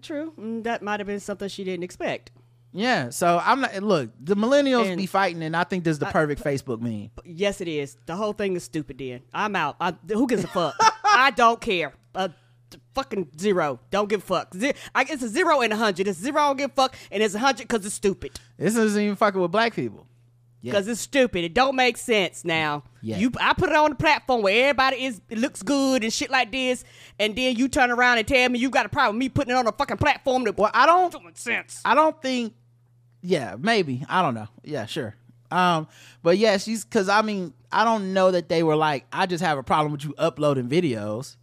True. 0.01 0.33
Mm, 0.39 0.63
That 0.63 0.81
might 0.81 0.99
have 0.99 1.07
been 1.07 1.19
something 1.19 1.47
she 1.47 1.63
didn't 1.63 1.83
expect. 1.83 2.31
Yeah. 2.71 3.09
So 3.11 3.39
I'm 3.43 3.61
not 3.61 3.75
look, 3.83 4.09
the 4.19 4.35
millennials 4.35 4.87
And 4.87 4.97
be 4.97 5.05
fighting, 5.05 5.43
and 5.43 5.55
I 5.55 5.63
think 5.63 5.83
this 5.83 5.91
is 5.91 5.99
the 5.99 6.07
I- 6.07 6.11
perfect 6.11 6.43
Facebook 6.43 6.81
meme. 6.81 7.11
Yes, 7.23 7.61
it 7.61 7.67
is. 7.67 7.95
The 8.07 8.15
whole 8.15 8.33
thing 8.33 8.55
is 8.55 8.63
stupid. 8.63 8.97
Then 8.97 9.21
I'm 9.33 9.55
out. 9.55 9.75
I, 9.79 9.93
who 10.07 10.25
gives 10.27 10.43
a 10.43 10.47
fuck? 10.47 10.73
I 11.13 11.31
don't 11.31 11.59
care. 11.61 11.93
Uh, 12.15 12.29
fucking 12.93 13.29
zero. 13.39 13.79
Don't 13.91 14.09
give 14.09 14.21
a 14.21 14.25
fuck. 14.25 14.53
Ze- 14.53 14.73
I, 14.93 15.05
it's 15.09 15.23
a 15.23 15.29
zero 15.29 15.61
and 15.61 15.73
a 15.73 15.75
hundred. 15.75 16.07
It's 16.07 16.19
zero. 16.19 16.41
I 16.41 16.47
don't 16.47 16.57
give 16.57 16.71
a 16.71 16.73
fuck, 16.73 16.95
and 17.11 17.21
it's 17.23 17.35
a 17.35 17.39
hundred 17.39 17.67
because 17.67 17.85
it's 17.85 17.95
stupid. 17.95 18.39
This 18.57 18.75
isn't 18.75 19.01
even 19.01 19.15
fucking 19.15 19.39
with 19.41 19.51
black 19.51 19.75
people. 19.75 20.07
Because 20.61 20.87
it's 20.87 21.01
stupid. 21.01 21.43
It 21.43 21.53
don't 21.53 21.75
make 21.75 21.97
sense 21.97 22.45
now. 22.45 22.83
Yeah. 23.01 23.17
You, 23.17 23.31
I 23.37 23.51
put 23.53 23.69
it 23.69 23.75
on 23.75 23.89
the 23.89 23.95
platform 23.97 24.43
where 24.43 24.69
everybody 24.69 25.03
is. 25.03 25.19
It 25.29 25.37
looks 25.37 25.61
good 25.61 26.03
and 26.05 26.13
shit 26.13 26.29
like 26.31 26.53
this, 26.53 26.85
and 27.19 27.35
then 27.35 27.57
you 27.57 27.67
turn 27.67 27.91
around 27.91 28.19
and 28.19 28.25
tell 28.27 28.47
me 28.47 28.59
you 28.59 28.69
got 28.69 28.85
a 28.85 28.89
problem 28.89 29.17
with 29.17 29.19
me 29.19 29.29
putting 29.29 29.53
it 29.53 29.57
on 29.57 29.67
a 29.67 29.73
fucking 29.73 29.97
platform 29.97 30.45
that 30.45 30.57
Well, 30.57 30.71
I 30.73 30.85
don't 30.85 31.11
doing 31.11 31.35
sense. 31.35 31.81
I 31.83 31.95
don't 31.95 32.19
think. 32.21 32.53
Yeah, 33.21 33.55
maybe. 33.59 34.05
I 34.07 34.21
don't 34.21 34.35
know. 34.35 34.47
Yeah, 34.63 34.85
sure. 34.85 35.15
Um, 35.51 35.87
but 36.23 36.37
yeah, 36.37 36.57
she's 36.57 36.85
because 36.85 37.09
I 37.09 37.21
mean 37.23 37.53
I 37.73 37.83
don't 37.83 38.13
know 38.13 38.31
that 38.31 38.49
they 38.49 38.63
were 38.63 38.75
like 38.75 39.05
I 39.11 39.25
just 39.25 39.43
have 39.43 39.57
a 39.57 39.63
problem 39.63 39.91
with 39.91 40.03
you 40.03 40.13
uploading 40.17 40.69
videos. 40.69 41.35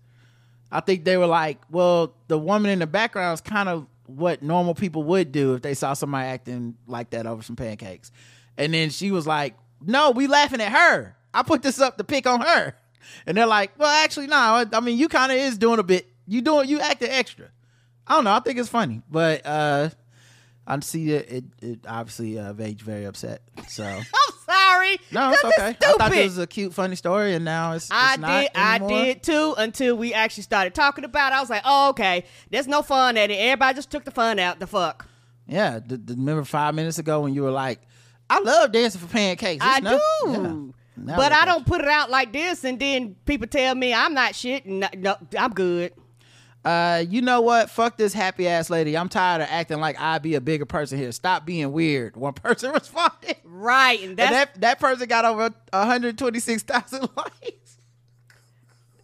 I 0.72 0.80
think 0.80 1.04
they 1.04 1.16
were 1.16 1.26
like, 1.26 1.58
well, 1.70 2.14
the 2.28 2.38
woman 2.38 2.70
in 2.70 2.78
the 2.78 2.86
background 2.86 3.34
is 3.34 3.40
kind 3.40 3.68
of 3.68 3.86
what 4.06 4.42
normal 4.42 4.74
people 4.74 5.02
would 5.02 5.32
do 5.32 5.54
if 5.54 5.62
they 5.62 5.74
saw 5.74 5.94
somebody 5.94 6.28
acting 6.28 6.76
like 6.86 7.10
that 7.10 7.26
over 7.26 7.42
some 7.42 7.56
pancakes. 7.56 8.12
And 8.56 8.72
then 8.72 8.90
she 8.90 9.10
was 9.10 9.26
like, 9.26 9.54
no, 9.84 10.12
we 10.12 10.26
laughing 10.26 10.60
at 10.60 10.70
her. 10.70 11.16
I 11.34 11.42
put 11.42 11.62
this 11.62 11.80
up 11.80 11.96
to 11.98 12.04
pick 12.04 12.26
on 12.26 12.40
her. 12.40 12.74
And 13.26 13.36
they're 13.36 13.46
like, 13.46 13.76
well, 13.78 13.88
actually, 13.88 14.28
no. 14.28 14.36
I, 14.36 14.66
I 14.72 14.80
mean, 14.80 14.98
you 14.98 15.08
kind 15.08 15.32
of 15.32 15.38
is 15.38 15.58
doing 15.58 15.78
a 15.80 15.82
bit. 15.82 16.06
You 16.26 16.42
doing 16.42 16.68
you 16.68 16.78
acting 16.80 17.10
extra. 17.10 17.48
I 18.06 18.14
don't 18.14 18.24
know. 18.24 18.32
I 18.32 18.40
think 18.40 18.58
it's 18.58 18.68
funny, 18.68 19.02
but 19.10 19.44
uh 19.44 19.90
I 20.66 20.78
see 20.80 21.10
it. 21.12 21.30
It, 21.30 21.44
it 21.60 21.78
obviously 21.88 22.38
uh, 22.38 22.52
made 22.52 22.80
you 22.80 22.84
very 22.86 23.04
upset. 23.04 23.42
So 23.68 23.84
I'm 23.84 24.29
sorry. 24.50 24.98
no, 25.12 25.30
it's 25.30 25.44
okay. 25.44 25.68
I 25.68 25.72
thought 25.72 26.12
it 26.12 26.24
was 26.24 26.38
a 26.38 26.46
cute, 26.46 26.74
funny 26.74 26.96
story, 26.96 27.34
and 27.34 27.44
now 27.44 27.72
it's, 27.72 27.86
it's 27.86 27.92
I 27.92 28.16
not 28.16 28.40
did, 28.40 28.50
I 28.54 28.78
did 28.78 29.22
too. 29.22 29.54
Until 29.58 29.96
we 29.96 30.14
actually 30.14 30.42
started 30.42 30.74
talking 30.74 31.04
about 31.04 31.32
it, 31.32 31.36
I 31.36 31.40
was 31.40 31.50
like, 31.50 31.62
"Oh, 31.64 31.90
okay. 31.90 32.24
There's 32.50 32.68
no 32.68 32.82
fun 32.82 33.16
at 33.16 33.30
it. 33.30 33.34
Everybody 33.34 33.76
just 33.76 33.90
took 33.90 34.04
the 34.04 34.10
fun 34.10 34.38
out. 34.38 34.58
The 34.58 34.66
fuck." 34.66 35.06
Yeah, 35.46 35.80
the, 35.84 35.96
the, 35.96 36.14
remember 36.14 36.44
five 36.44 36.74
minutes 36.74 36.98
ago 36.98 37.20
when 37.20 37.34
you 37.34 37.42
were 37.42 37.50
like, 37.50 37.80
"I 38.28 38.40
love 38.40 38.72
dancing 38.72 39.00
for 39.00 39.08
pancakes." 39.08 39.64
I 39.64 39.80
no- 39.80 39.98
do, 40.24 40.30
yeah. 40.32 40.56
Now 41.02 41.16
but 41.16 41.32
I 41.32 41.46
don't 41.46 41.64
put 41.64 41.80
it 41.80 41.88
out 41.88 42.10
like 42.10 42.32
this, 42.32 42.64
and 42.64 42.78
then 42.78 43.16
people 43.24 43.46
tell 43.46 43.74
me 43.74 43.94
I'm 43.94 44.12
not 44.12 44.34
shit. 44.34 44.66
And 44.66 44.80
no, 44.80 44.88
no, 44.96 45.16
I'm 45.38 45.52
good. 45.52 45.92
You. 46.64 46.70
Uh, 46.70 47.04
you 47.08 47.22
know 47.22 47.40
what? 47.40 47.70
Fuck 47.70 47.96
this 47.96 48.12
happy 48.12 48.48
ass 48.48 48.70
lady. 48.70 48.96
I'm 48.96 49.08
tired 49.08 49.42
of 49.42 49.48
acting 49.50 49.80
like 49.80 50.00
I 50.00 50.18
be 50.18 50.34
a 50.34 50.40
bigger 50.40 50.66
person 50.66 50.98
here. 50.98 51.12
Stop 51.12 51.46
being 51.46 51.72
weird. 51.72 52.16
One 52.16 52.32
person 52.34 52.72
responded, 52.72 53.36
Right, 53.44 54.00
and 54.00 54.10
and 54.10 54.34
that 54.34 54.60
that 54.60 54.80
person 54.80 55.08
got 55.08 55.24
over 55.24 55.54
126,000 55.72 57.00
likes. 57.16 57.50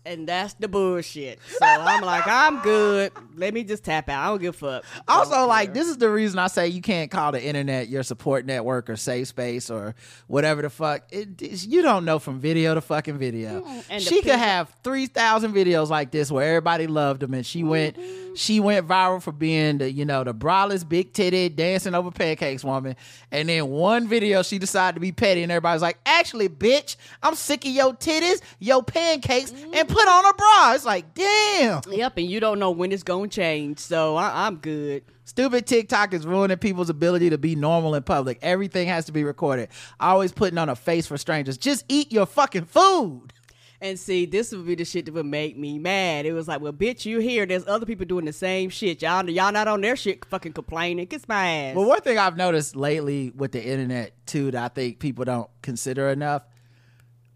And 0.06 0.26
that's 0.28 0.54
the 0.54 0.68
bullshit. 0.68 1.38
So 1.58 1.64
I'm 1.66 2.02
like, 2.02 2.26
I'm 2.26 2.60
good. 2.60 3.12
Let 3.36 3.52
me 3.52 3.64
just 3.64 3.84
tap 3.84 4.08
out. 4.08 4.24
I 4.24 4.28
don't 4.28 4.40
give 4.40 4.54
a 4.62 4.80
fuck. 4.80 4.84
Also, 5.08 5.46
like 5.46 5.74
this 5.74 5.88
is 5.88 5.98
the 5.98 6.08
reason 6.10 6.38
I 6.38 6.46
say 6.46 6.68
you 6.68 6.80
can't 6.80 7.10
call 7.10 7.32
the 7.32 7.42
internet 7.44 7.88
your 7.88 8.02
support 8.02 8.46
network 8.46 8.88
or 8.88 8.96
safe 8.96 9.28
space 9.28 9.68
or 9.70 9.94
whatever 10.26 10.62
the 10.62 10.70
fuck. 10.70 11.02
It, 11.10 11.42
it's- 11.42 11.66
you 11.66 11.82
don't 11.82 12.04
know 12.04 12.18
from 12.18 12.38
video 12.40 12.74
to 12.74 12.80
fucking 12.80 13.18
video. 13.18 13.60
Mm, 13.62 13.84
and 13.90 14.02
she 14.02 14.16
could 14.16 14.24
picture- 14.24 14.38
have 14.38 14.72
three 14.84 15.06
thousand 15.06 15.52
videos 15.52 15.88
like 15.88 16.10
this 16.10 16.30
where 16.30 16.48
everybody 16.48 16.86
loved 16.86 17.20
them, 17.20 17.34
and 17.34 17.44
she 17.44 17.62
went 17.64 17.98
she 18.34 18.60
went 18.60 18.86
viral 18.86 19.20
for 19.22 19.32
being 19.32 19.78
the 19.78 19.90
you 19.90 20.04
know 20.04 20.22
the 20.24 20.34
braless, 20.34 20.88
big 20.88 21.12
titted, 21.12 21.56
dancing 21.56 21.94
over 21.94 22.10
pancakes 22.10 22.62
woman. 22.64 22.96
And 23.32 23.48
then 23.48 23.68
one 23.68 24.06
video 24.08 24.42
she 24.42 24.58
decided 24.58 24.94
to 24.94 25.00
be 25.00 25.12
petty, 25.12 25.42
and 25.42 25.50
everybody's 25.50 25.82
like, 25.82 25.98
"Actually, 26.06 26.48
bitch, 26.48 26.96
I'm 27.22 27.34
sick 27.34 27.64
of 27.64 27.70
your 27.70 27.92
titties, 27.94 28.40
your 28.58 28.82
pancakes, 28.82 29.52
and 29.72 29.88
put 29.96 30.08
on 30.08 30.24
a 30.26 30.34
bra." 30.34 30.72
It's 30.74 30.84
like, 30.84 31.14
damn. 31.14 31.80
Yep, 31.90 32.18
and 32.18 32.30
you 32.30 32.40
don't 32.40 32.58
know 32.58 32.70
when 32.70 32.92
it's 32.92 33.02
gonna 33.02 33.28
change. 33.28 33.78
So 33.78 34.16
I, 34.16 34.46
I'm 34.46 34.56
good. 34.56 35.04
Stupid 35.24 35.66
TikTok 35.66 36.14
is 36.14 36.24
ruining 36.24 36.56
people's 36.58 36.88
ability 36.88 37.30
to 37.30 37.38
be 37.38 37.56
normal 37.56 37.94
in 37.96 38.02
public. 38.04 38.38
Everything 38.42 38.86
has 38.86 39.06
to 39.06 39.12
be 39.12 39.24
recorded. 39.24 39.68
Always 39.98 40.30
putting 40.32 40.56
on 40.58 40.68
a 40.68 40.76
face 40.76 41.06
for 41.06 41.16
strangers. 41.18 41.58
Just 41.58 41.84
eat 41.88 42.12
your 42.12 42.26
fucking 42.26 42.66
food. 42.66 43.32
And 43.80 43.98
see, 43.98 44.24
this 44.24 44.52
would 44.52 44.66
be 44.66 44.74
the 44.74 44.84
shit 44.84 45.04
that 45.04 45.14
would 45.14 45.26
make 45.26 45.56
me 45.58 45.78
mad. 45.78 46.24
It 46.26 46.32
was 46.32 46.48
like, 46.48 46.60
well, 46.60 46.72
bitch, 46.72 47.04
you 47.04 47.18
here? 47.18 47.44
There's 47.44 47.66
other 47.66 47.84
people 47.84 48.06
doing 48.06 48.24
the 48.24 48.32
same 48.32 48.70
shit. 48.70 49.02
Y'all, 49.02 49.28
y'all 49.28 49.52
not 49.52 49.68
on 49.68 49.80
their 49.80 49.96
shit, 49.96 50.24
fucking 50.24 50.52
complaining. 50.52 51.06
Kiss 51.08 51.28
my 51.28 51.46
ass. 51.48 51.76
Well, 51.76 51.86
one 51.86 52.00
thing 52.00 52.18
I've 52.18 52.36
noticed 52.36 52.74
lately 52.74 53.32
with 53.34 53.52
the 53.52 53.62
internet 53.62 54.12
too 54.26 54.50
that 54.52 54.64
I 54.64 54.68
think 54.68 54.98
people 54.98 55.24
don't 55.24 55.50
consider 55.60 56.08
enough. 56.08 56.42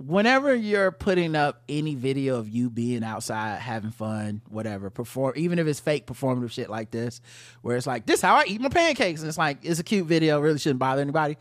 Whenever 0.07 0.55
you're 0.55 0.90
putting 0.90 1.36
up 1.36 1.62
any 1.68 1.94
video 1.94 2.36
of 2.36 2.48
you 2.48 2.70
being 2.70 3.05
outside 3.05 3.61
having 3.61 3.90
fun, 3.90 4.40
whatever, 4.48 4.88
perform 4.88 5.34
even 5.36 5.59
if 5.59 5.66
it's 5.66 5.78
fake 5.78 6.07
performative 6.07 6.51
shit 6.51 6.70
like 6.70 6.90
this, 6.90 7.20
where 7.61 7.76
it's 7.76 7.86
like, 7.86 8.07
this 8.07 8.22
how 8.22 8.36
I 8.36 8.44
eat 8.46 8.62
my 8.62 8.70
pancakes, 8.70 9.20
and 9.20 9.28
it's 9.28 9.36
like 9.36 9.59
it's 9.62 9.78
a 9.78 9.84
cute 9.84 10.07
video, 10.07 10.40
really 10.40 10.59
shouldn't 10.59 10.78
bother 10.78 11.03
anybody. 11.03 11.36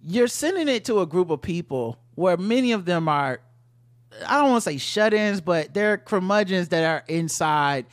You're 0.00 0.28
sending 0.28 0.68
it 0.68 0.84
to 0.84 1.00
a 1.00 1.06
group 1.06 1.30
of 1.30 1.42
people 1.42 1.98
where 2.14 2.36
many 2.36 2.70
of 2.70 2.84
them 2.84 3.08
are 3.08 3.40
I 4.26 4.38
don't 4.38 4.50
want 4.50 4.64
to 4.64 4.70
say 4.70 4.78
shut-ins, 4.78 5.40
but 5.40 5.74
they're 5.74 5.98
curmudgeons 5.98 6.68
that 6.68 6.84
are 6.84 7.04
inside 7.08 7.86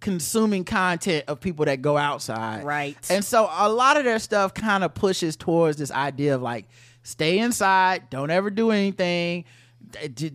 consuming 0.00 0.64
content 0.64 1.24
of 1.26 1.40
people 1.40 1.64
that 1.64 1.82
go 1.82 1.96
outside. 1.96 2.64
Right. 2.64 2.96
And 3.10 3.24
so 3.24 3.48
a 3.50 3.68
lot 3.68 3.96
of 3.96 4.04
their 4.04 4.18
stuff 4.18 4.54
kind 4.54 4.84
of 4.84 4.94
pushes 4.94 5.36
towards 5.36 5.76
this 5.76 5.90
idea 5.90 6.34
of 6.34 6.42
like 6.42 6.66
stay 7.08 7.38
inside, 7.38 8.10
don't 8.10 8.30
ever 8.30 8.50
do 8.50 8.70
anything. 8.70 9.44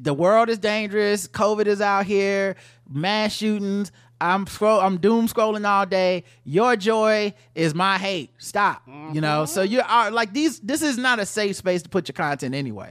The 0.01 0.13
world 0.13 0.49
is 0.49 0.57
dangerous. 0.57 1.28
COVID 1.28 1.67
is 1.67 1.80
out 1.80 2.05
here. 2.05 2.55
Mass 2.89 3.34
shootings. 3.34 3.91
I'm 4.19 4.47
scroll. 4.47 4.80
I'm 4.80 4.97
doom 4.97 5.28
scrolling 5.28 5.67
all 5.67 5.86
day. 5.86 6.24
Your 6.43 6.76
joy 6.76 7.34
is 7.53 7.76
my 7.76 7.97
hate. 7.97 8.32
Stop. 8.38 8.82
You 9.11 9.21
know. 9.21 9.45
So 9.45 9.63
mm-hmm. 9.63 9.74
you 9.74 9.82
are 9.82 10.07
uh, 10.07 10.11
like 10.11 10.34
these. 10.34 10.59
This 10.61 10.82
is 10.82 10.97
not 10.97 11.19
a 11.19 11.26
safe 11.26 11.57
space 11.57 11.84
to 11.84 11.89
put 11.89 12.07
your 12.07 12.13
content 12.13 12.55
anyway. 12.55 12.89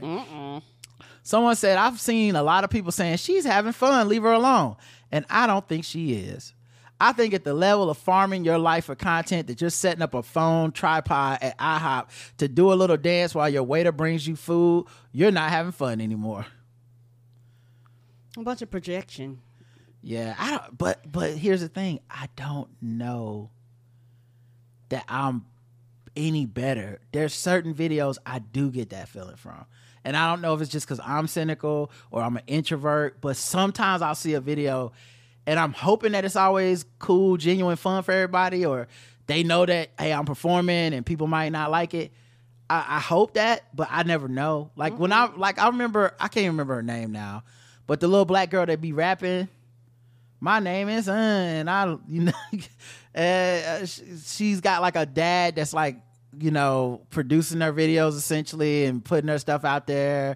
Someone 1.23 1.55
said, 1.55 1.77
I've 1.77 1.99
seen 1.99 2.35
a 2.35 2.43
lot 2.43 2.63
of 2.63 2.69
people 2.69 2.91
saying 2.91 3.17
she's 3.17 3.45
having 3.45 3.71
fun, 3.71 4.09
leave 4.09 4.23
her 4.23 4.31
alone. 4.31 4.75
And 5.11 5.25
I 5.29 5.47
don't 5.47 5.67
think 5.67 5.85
she 5.85 6.13
is. 6.13 6.53
I 7.01 7.11
think 7.11 7.33
at 7.33 7.43
the 7.43 7.53
level 7.53 7.89
of 7.89 7.97
farming 7.97 8.45
your 8.45 8.57
life 8.57 8.85
for 8.85 8.95
content 8.95 9.47
that 9.47 9.57
just 9.57 9.79
setting 9.79 10.01
up 10.01 10.13
a 10.13 10.23
phone 10.23 10.71
tripod 10.71 11.39
at 11.41 11.57
IHOP 11.57 12.07
to 12.37 12.47
do 12.47 12.71
a 12.71 12.75
little 12.75 12.97
dance 12.97 13.35
while 13.35 13.49
your 13.49 13.63
waiter 13.63 13.91
brings 13.91 14.25
you 14.25 14.35
food, 14.35 14.85
you're 15.11 15.31
not 15.31 15.49
having 15.49 15.71
fun 15.73 15.99
anymore. 15.99 16.45
a 18.37 18.41
bunch 18.41 18.61
of 18.61 18.71
projection. 18.71 19.41
Yeah, 20.01 20.35
I 20.37 20.51
don't 20.51 20.77
but 20.77 21.11
but 21.11 21.31
here's 21.33 21.61
the 21.61 21.69
thing, 21.69 21.99
I 22.09 22.27
don't 22.35 22.69
know 22.81 23.51
that 24.89 25.05
I'm 25.07 25.45
any 26.15 26.45
better. 26.45 27.01
There's 27.11 27.33
certain 27.33 27.73
videos 27.73 28.17
I 28.25 28.39
do 28.39 28.69
get 28.69 28.91
that 28.91 29.09
feeling 29.09 29.35
from. 29.35 29.65
And 30.05 30.15
I 30.17 30.29
don't 30.29 30.41
know 30.41 30.53
if 30.53 30.61
it's 30.61 30.69
just 30.71 30.87
cuz 30.87 30.99
I'm 31.03 31.27
cynical 31.27 31.91
or 32.11 32.21
I'm 32.21 32.37
an 32.37 32.43
introvert, 32.47 33.19
but 33.21 33.37
sometimes 33.37 34.01
I'll 34.01 34.15
see 34.15 34.33
a 34.33 34.41
video 34.41 34.91
and 35.45 35.59
I'm 35.59 35.73
hoping 35.73 36.13
that 36.13 36.25
it's 36.25 36.35
always 36.35 36.85
cool, 36.99 37.37
genuine 37.37 37.75
fun 37.75 38.03
for 38.03 38.11
everybody 38.11 38.65
or 38.65 38.87
they 39.27 39.43
know 39.43 39.65
that 39.65 39.89
hey, 39.99 40.13
I'm 40.13 40.25
performing 40.25 40.93
and 40.93 41.05
people 41.05 41.27
might 41.27 41.49
not 41.49 41.71
like 41.71 41.93
it. 41.93 42.11
I, 42.69 42.85
I 42.87 42.99
hope 42.99 43.35
that, 43.35 43.75
but 43.75 43.87
I 43.91 44.03
never 44.03 44.27
know. 44.27 44.71
Like 44.75 44.97
when 44.97 45.11
I 45.11 45.29
like 45.35 45.59
I 45.59 45.67
remember 45.67 46.15
I 46.19 46.27
can't 46.27 46.47
remember 46.47 46.75
her 46.75 46.83
name 46.83 47.11
now, 47.11 47.43
but 47.87 47.99
the 47.99 48.07
little 48.07 48.25
black 48.25 48.49
girl 48.49 48.65
that 48.65 48.81
be 48.81 48.93
rapping 48.93 49.47
my 50.43 50.59
name 50.59 50.89
is 50.89 51.07
uh, 51.07 51.13
and 51.13 51.69
I 51.69 51.95
you 52.05 52.23
know 52.23 52.33
uh, 53.15 53.85
she's 53.85 54.59
got 54.59 54.81
like 54.81 54.97
a 54.97 55.05
dad 55.05 55.55
that's 55.55 55.73
like 55.73 55.97
you 56.37 56.51
know 56.51 57.01
producing 57.11 57.61
her 57.61 57.71
videos 57.71 58.17
essentially 58.17 58.83
and 58.83 59.03
putting 59.03 59.29
her 59.29 59.39
stuff 59.39 59.63
out 59.63 59.87
there 59.87 60.35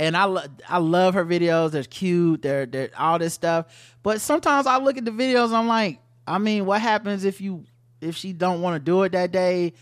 and 0.00 0.16
I 0.16 0.24
lo- 0.24 0.44
I 0.68 0.78
love 0.78 1.14
her 1.14 1.24
videos 1.24 1.72
they're 1.72 1.82
cute 1.84 2.42
they're 2.42 2.66
they're 2.66 2.90
all 2.96 3.18
this 3.18 3.34
stuff 3.34 3.66
but 4.02 4.20
sometimes 4.20 4.66
I 4.66 4.78
look 4.78 4.96
at 4.96 5.04
the 5.04 5.10
videos 5.10 5.52
I'm 5.52 5.68
like 5.68 6.00
I 6.26 6.38
mean 6.38 6.66
what 6.66 6.80
happens 6.80 7.24
if 7.24 7.40
you 7.40 7.64
if 8.00 8.16
she 8.16 8.32
don't 8.32 8.60
want 8.60 8.74
to 8.74 8.78
do 8.80 9.02
it 9.02 9.12
that 9.12 9.32
day 9.32 9.72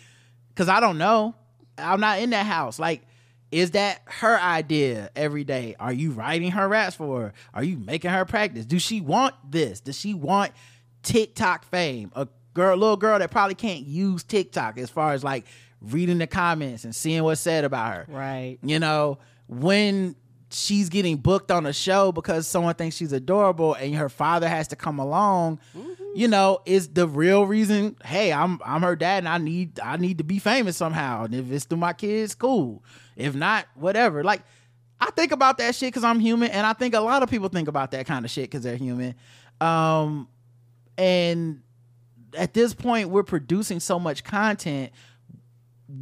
cuz 0.54 0.68
I 0.68 0.80
don't 0.80 0.98
know 0.98 1.34
I'm 1.78 2.00
not 2.00 2.20
in 2.20 2.30
that 2.30 2.46
house 2.46 2.78
like 2.78 3.02
is 3.52 3.72
that 3.72 4.02
her 4.06 4.38
idea 4.40 5.10
every 5.14 5.44
day? 5.44 5.76
Are 5.78 5.92
you 5.92 6.10
writing 6.10 6.50
her 6.50 6.68
raps 6.68 6.96
for 6.96 7.20
her? 7.20 7.32
Are 7.54 7.62
you 7.62 7.78
making 7.78 8.10
her 8.10 8.24
practice? 8.24 8.66
Do 8.66 8.78
she 8.78 9.00
want 9.00 9.34
this? 9.48 9.80
Does 9.80 9.98
she 9.98 10.14
want 10.14 10.52
TikTok 11.02 11.64
fame? 11.64 12.10
A 12.16 12.26
girl, 12.54 12.76
little 12.76 12.96
girl 12.96 13.18
that 13.18 13.30
probably 13.30 13.54
can't 13.54 13.86
use 13.86 14.24
TikTok 14.24 14.78
as 14.78 14.90
far 14.90 15.12
as 15.12 15.22
like 15.22 15.46
reading 15.80 16.18
the 16.18 16.26
comments 16.26 16.84
and 16.84 16.94
seeing 16.94 17.22
what's 17.22 17.40
said 17.40 17.64
about 17.64 17.94
her. 17.94 18.06
Right. 18.08 18.58
You 18.62 18.80
know, 18.80 19.18
when 19.49 20.16
she's 20.51 20.88
getting 20.88 21.16
booked 21.16 21.51
on 21.51 21.66
a 21.66 21.72
show 21.72 22.12
because 22.12 22.47
someone 22.47 22.74
thinks 22.74 22.97
she's 22.97 23.12
adorable 23.12 23.74
and 23.74 23.94
her 23.94 24.09
father 24.09 24.49
has 24.49 24.68
to 24.68 24.76
come 24.76 24.99
along, 24.99 25.59
you 26.14 26.28
know, 26.28 26.61
is 26.64 26.88
the 26.88 27.07
real 27.07 27.47
reason, 27.47 27.97
hey, 28.05 28.32
I'm 28.32 28.61
I'm 28.64 28.82
her 28.82 28.97
dad 28.97 29.18
and 29.18 29.28
I 29.28 29.38
need 29.38 29.80
I 29.80 29.97
need 29.97 30.18
to 30.18 30.24
be 30.24 30.38
famous 30.38 30.76
somehow. 30.76 31.24
And 31.24 31.34
if 31.34 31.51
it's 31.51 31.64
through 31.64 31.78
my 31.78 31.92
kids, 31.92 32.34
cool. 32.34 32.84
If 33.16 33.34
not, 33.34 33.66
whatever. 33.74 34.22
Like 34.22 34.42
I 35.01 35.11
think 35.11 35.32
about 35.32 35.59
that 35.59 35.74
shit 35.74 35.88
because 35.88 36.05
I'm 36.05 36.20
human, 36.20 36.51
and 36.51 36.66
I 36.66 36.72
think 36.72 36.94
a 36.94 37.01
lot 37.01 37.22
of 37.22 37.28
people 37.30 37.49
think 37.49 37.68
about 37.68 37.90
that 37.90 38.07
kind 38.07 38.24
of 38.24 38.30
shit 38.30 38.44
because 38.44 38.62
they're 38.62 38.76
human. 38.76 39.14
Um, 39.61 40.28
and 40.97 41.62
at 42.36 42.55
this 42.55 42.72
point, 42.72 43.11
we're 43.11 43.22
producing 43.22 43.80
so 43.80 43.99
much 43.99 44.24
content. 44.24 44.92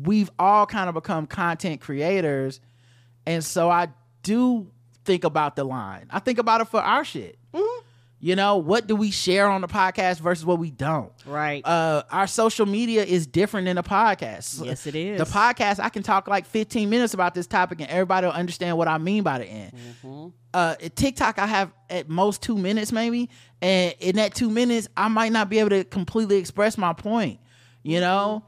We've 0.03 0.31
all 0.39 0.67
kind 0.67 0.89
of 0.89 0.95
become 0.95 1.27
content 1.27 1.81
creators, 1.81 2.61
and 3.27 3.45
so 3.45 3.71
I 3.71 3.89
do 4.23 4.71
think 5.05 5.25
about 5.25 5.57
the 5.57 5.65
line. 5.65 6.07
I 6.11 6.19
think 6.19 6.39
about 6.39 6.61
it 6.61 6.69
for 6.69 6.81
our 6.81 7.05
shit. 7.05 7.39
You 8.25 8.37
know, 8.37 8.57
what 8.57 8.87
do 8.87 8.97
we 8.97 9.11
share 9.11 9.51
on 9.51 9.61
the 9.61 9.69
podcast 9.69 10.19
versus 10.19 10.47
what 10.47 10.59
we 10.59 10.71
don't? 10.71 11.13
Right. 11.27 11.63
Uh, 11.63 12.05
our 12.11 12.27
social 12.27 12.65
media 12.65 13.05
is 13.05 13.27
different 13.27 13.67
than 13.67 13.77
the 13.77 13.83
podcast. 13.83 14.65
Yes, 14.65 14.87
it 14.87 14.95
is. 14.95 15.19
The 15.19 15.27
podcast, 15.27 15.79
I 15.79 15.91
can 15.91 16.03
talk 16.03 16.27
like 16.27 16.47
15 16.47 16.89
minutes 16.89 17.13
about 17.13 17.35
this 17.35 17.47
topic 17.47 17.83
and 17.83 17.91
everybody 17.91 18.27
will 18.27 18.33
understand 18.33 18.79
what 18.79 18.89
I 18.89 18.97
mean 18.97 19.25
by 19.25 19.41
the 19.41 19.45
end. 19.45 19.73
Mm-hmm. 19.75 20.29
Uh, 20.55 20.75
TikTok, 20.95 21.39
I 21.39 21.47
have 21.47 21.71
at 21.91 22.09
most 22.09 22.41
two 22.41 22.57
minutes, 22.57 22.93
maybe. 22.93 23.29
And 23.61 23.95
in 24.01 24.17
that 24.17 24.35
two 24.35 24.49
minutes, 24.49 24.89
I 24.97 25.09
might 25.09 25.33
not 25.33 25.51
be 25.51 25.59
able 25.59 25.71
to 25.71 25.85
completely 25.85 26.37
express 26.37 26.79
my 26.79 26.95
point. 26.95 27.41
You 27.83 28.01
know, 28.01 28.43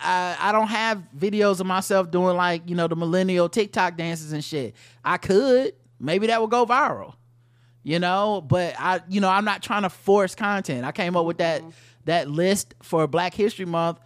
I, 0.00 0.36
I 0.38 0.52
don't 0.52 0.68
have 0.68 1.02
videos 1.16 1.60
of 1.60 1.66
myself 1.66 2.10
doing 2.10 2.36
like, 2.36 2.68
you 2.68 2.74
know, 2.76 2.88
the 2.88 2.96
millennial 2.96 3.48
TikTok 3.48 3.96
dances 3.96 4.32
and 4.32 4.44
shit. 4.44 4.74
I 5.04 5.16
could. 5.16 5.72
Maybe 6.00 6.26
that 6.28 6.40
would 6.40 6.50
go 6.50 6.64
viral 6.66 7.14
you 7.84 7.98
know 8.00 8.44
but 8.46 8.74
i 8.78 9.00
you 9.08 9.20
know 9.20 9.28
i'm 9.30 9.44
not 9.44 9.62
trying 9.62 9.82
to 9.82 9.88
force 9.88 10.34
content 10.34 10.84
i 10.84 10.90
came 10.90 11.16
up 11.16 11.24
with 11.24 11.38
that 11.38 11.62
that 12.06 12.28
list 12.28 12.74
for 12.82 13.06
black 13.06 13.32
history 13.32 13.64
month 13.64 13.98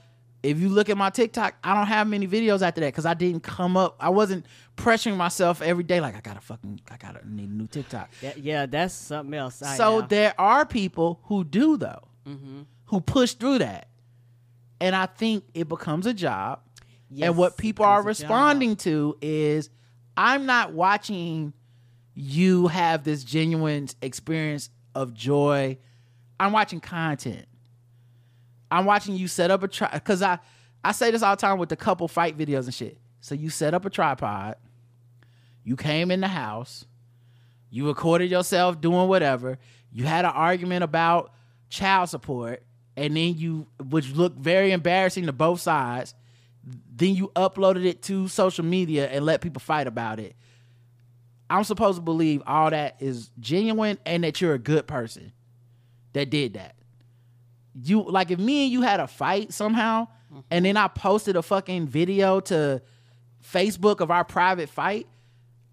if 0.43 0.61
you 0.61 0.69
look 0.69 0.91
at 0.91 0.97
my 0.97 1.09
tiktok 1.09 1.55
i 1.65 1.75
don't 1.75 1.87
have 1.87 2.07
many 2.07 2.29
videos 2.29 2.61
after 2.61 2.83
that 2.83 2.89
because 2.89 3.07
i 3.07 3.15
didn't 3.15 3.43
come 3.43 3.75
up 3.77 3.97
i 3.99 4.11
wasn't 4.11 4.45
pressuring 4.77 5.17
myself 5.17 5.63
every 5.63 5.83
day 5.85 6.01
like 6.01 6.15
i 6.15 6.21
gotta 6.21 6.41
fucking 6.41 6.79
i 6.91 6.99
gotta 6.99 7.21
need 7.29 7.49
a 7.49 7.53
new 7.53 7.67
tiktok 7.67 8.11
That- 8.21 8.39
yeah, 8.39 8.67
that's 8.67 8.93
something 8.93 9.33
else. 9.35 9.63
I 9.63 9.75
so 9.79 10.01
know. 10.01 10.07
there 10.07 10.35
are 10.39 10.67
people 10.67 11.21
who 11.25 11.43
do 11.43 11.79
though 11.79 12.09
Mhm. 12.29 12.67
who 12.87 13.01
push 13.01 13.33
through 13.33 13.59
that 13.61 13.89
and 14.83 14.95
i 14.95 15.07
think 15.07 15.45
it 15.55 15.69
becomes 15.69 16.07
a 16.07 16.13
job. 16.13 16.61
Yes, 17.09 17.29
and 17.29 17.37
what 17.37 17.57
people 17.57 17.85
are 17.85 18.03
becomes 18.03 18.21
a 18.21 18.23
job. 18.23 18.31
responding 18.31 18.77
to 18.77 19.17
is 19.23 19.71
i'm 20.17 20.45
not 20.47 20.73
watching 20.73 21.53
you 22.15 22.69
have 22.69 23.05
this 23.05 23.25
genuine 23.25 23.89
experience 24.03 24.71
of 24.95 25.15
joy. 25.15 25.79
I'm 26.39 26.53
watching 26.53 26.81
content. 26.81 27.47
I'm 28.71 28.85
watching 28.85 29.17
you 29.17 29.29
set 29.29 29.51
up 29.51 29.63
a 29.63 29.69
tri 29.69 29.89
because 29.93 30.23
i 30.23 30.39
i 30.85 30.93
say 30.93 31.11
this 31.11 31.23
all 31.23 31.37
the 31.37 31.41
time 31.41 31.59
with 31.59 31.69
the 31.69 31.77
couple 31.77 32.09
fight 32.09 32.37
videos 32.37 32.65
and 32.65 32.75
shit. 32.75 32.99
So 33.21 33.35
you 33.35 33.51
set 33.51 33.75
up 33.75 33.85
a 33.85 33.91
tripod. 33.91 34.57
You 35.65 35.77
came 35.77 36.11
in 36.11 36.21
the 36.21 36.29
house. 36.29 36.87
You 37.71 37.87
recorded 37.87 38.31
yourself 38.31 38.81
doing 38.81 39.09
whatever. 39.09 39.59
You 39.91 40.05
had 40.05 40.25
an 40.25 40.33
argument 40.33 40.85
about 40.85 41.33
child 41.71 42.09
support, 42.09 42.63
and 42.97 43.16
then 43.16 43.35
you, 43.36 43.66
which 43.78 44.10
looked 44.12 44.39
very 44.39 44.73
embarrassing 44.73 45.27
to 45.27 45.32
both 45.32 45.60
sides. 45.60 46.14
Then 46.94 47.14
you 47.14 47.32
uploaded 47.35 47.85
it 47.85 48.02
to 48.02 48.28
social 48.28 48.64
media 48.64 49.09
and 49.09 49.24
let 49.24 49.40
people 49.40 49.60
fight 49.60 49.86
about 49.86 50.20
it. 50.20 50.36
I'm 51.51 51.64
supposed 51.64 51.97
to 51.97 52.02
believe 52.02 52.43
all 52.47 52.70
that 52.70 52.97
is 53.01 53.31
genuine 53.40 53.98
and 54.06 54.24
that 54.24 54.40
you're 54.40 54.55
a 54.55 54.59
good 54.59 54.86
person 54.86 55.32
that 56.12 56.31
did 56.31 56.55
that. 56.55 56.77
You 57.74 58.02
like 58.02 58.31
if 58.31 58.39
me 58.39 58.64
and 58.64 58.73
you 58.73 58.82
had 58.82 59.01
a 59.01 59.06
fight 59.06 59.52
somehow, 59.52 60.09
and 60.51 60.64
then 60.64 60.77
I 60.77 60.89
posted 60.89 61.36
a 61.36 61.43
fucking 61.43 61.89
video 61.89 62.40
to 62.40 62.81
Facebook 63.43 64.01
of 64.01 64.10
our 64.10 64.24
private 64.24 64.69
fight. 64.69 65.06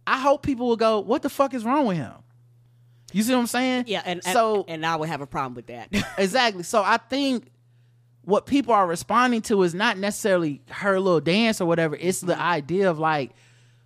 I 0.07 0.19
hope 0.19 0.41
people 0.41 0.67
will 0.67 0.75
go, 0.77 0.99
"What 0.99 1.21
the 1.21 1.29
fuck 1.29 1.53
is 1.53 1.63
wrong 1.63 1.85
with 1.85 1.97
him?" 1.97 2.13
You 3.14 3.23
see 3.23 3.34
what 3.34 3.40
I'm 3.40 3.48
saying? 3.48 3.86
Yeah, 3.88 4.02
and 4.06 4.22
and- 4.23 4.34
so 4.34 4.65
and 4.68 4.86
I 4.86 4.95
would 4.95 5.10
have 5.10 5.22
a 5.22 5.27
problem 5.27 5.56
with 5.56 5.68
that. 5.68 5.90
exactly. 6.18 6.64
So 6.64 6.84
I 6.84 6.98
think 6.98 7.48
what 8.23 8.45
people 8.45 8.73
are 8.73 8.86
responding 8.86 9.41
to 9.41 9.64
is 9.64 9.73
not 9.73 9.98
necessarily 9.98 10.61
her 10.69 10.99
little 10.99 11.19
dance 11.19 11.60
or 11.60 11.65
whatever. 11.65 11.95
It's 11.95 12.22
the 12.22 12.34
mm-hmm. 12.34 12.41
idea 12.41 12.90
of 12.90 12.99
like, 12.99 13.31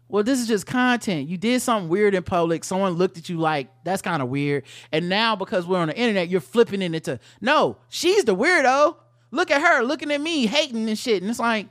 well, 0.10 0.24
this 0.24 0.40
is 0.40 0.48
just 0.48 0.68
content. 0.68 1.30
You 1.30 1.38
did 1.38 1.62
something 1.62 1.90
weird 1.90 2.14
in 2.14 2.24
public. 2.24 2.64
Someone 2.64 2.94
looked 2.94 3.18
at 3.18 3.30
you 3.30 3.38
like 3.38 3.70
that's 3.84 4.02
kind 4.02 4.22
of 4.22 4.30
weird, 4.30 4.64
and 4.92 5.10
now 5.10 5.36
because 5.36 5.66
we're 5.66 5.80
on 5.80 5.88
the 5.88 5.98
internet, 5.98 6.30
you're 6.30 6.42
flipping 6.42 6.82
it 6.82 6.94
into 6.94 7.20
no, 7.42 7.78
she's 7.90 8.26
the 8.26 8.36
weirdo. 8.36 8.96
Look 9.32 9.50
at 9.50 9.62
her 9.62 9.82
looking 9.84 10.12
at 10.12 10.22
me, 10.22 10.46
hating 10.46 10.88
and 10.88 11.00
shit, 11.00 11.24
and 11.24 11.32
it's 11.32 11.40
like, 11.40 11.68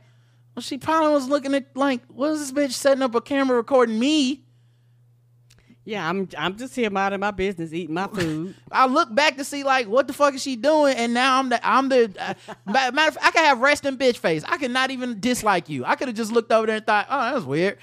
well, 0.56 0.62
she 0.62 0.78
probably 0.78 1.12
was 1.12 1.28
looking 1.28 1.54
at 1.54 1.76
like, 1.76 2.04
what 2.06 2.30
is 2.32 2.52
this 2.52 2.52
bitch 2.52 2.72
setting 2.72 3.02
up 3.02 3.14
a 3.14 3.20
camera 3.20 3.56
recording 3.56 3.98
me? 3.98 4.42
Yeah, 5.84 6.08
I'm 6.08 6.28
I'm 6.38 6.56
just 6.56 6.76
here 6.76 6.90
minding 6.90 7.20
my 7.20 7.30
business, 7.32 7.72
eating 7.72 7.94
my 7.94 8.06
food. 8.06 8.54
I 8.72 8.86
look 8.86 9.14
back 9.14 9.36
to 9.38 9.44
see 9.44 9.64
like 9.64 9.88
what 9.88 10.06
the 10.06 10.12
fuck 10.12 10.34
is 10.34 10.42
she 10.42 10.56
doing, 10.56 10.96
and 10.96 11.12
now 11.14 11.38
I'm 11.38 11.48
the 11.48 11.60
I'm 11.68 11.88
the 11.88 12.12
uh, 12.18 12.34
matter 12.66 12.88
of 13.08 13.14
fact, 13.14 13.18
I 13.26 13.30
can 13.32 13.44
have 13.44 13.58
resting 13.60 13.96
bitch 13.96 14.16
face. 14.18 14.44
I 14.46 14.58
could 14.58 14.70
not 14.70 14.90
even 14.90 15.18
dislike 15.20 15.68
you. 15.68 15.84
I 15.84 15.96
could 15.96 16.08
have 16.08 16.16
just 16.16 16.32
looked 16.32 16.52
over 16.52 16.66
there 16.66 16.76
and 16.76 16.86
thought, 16.86 17.06
oh, 17.10 17.20
that 17.20 17.34
was 17.34 17.44
weird. 17.44 17.78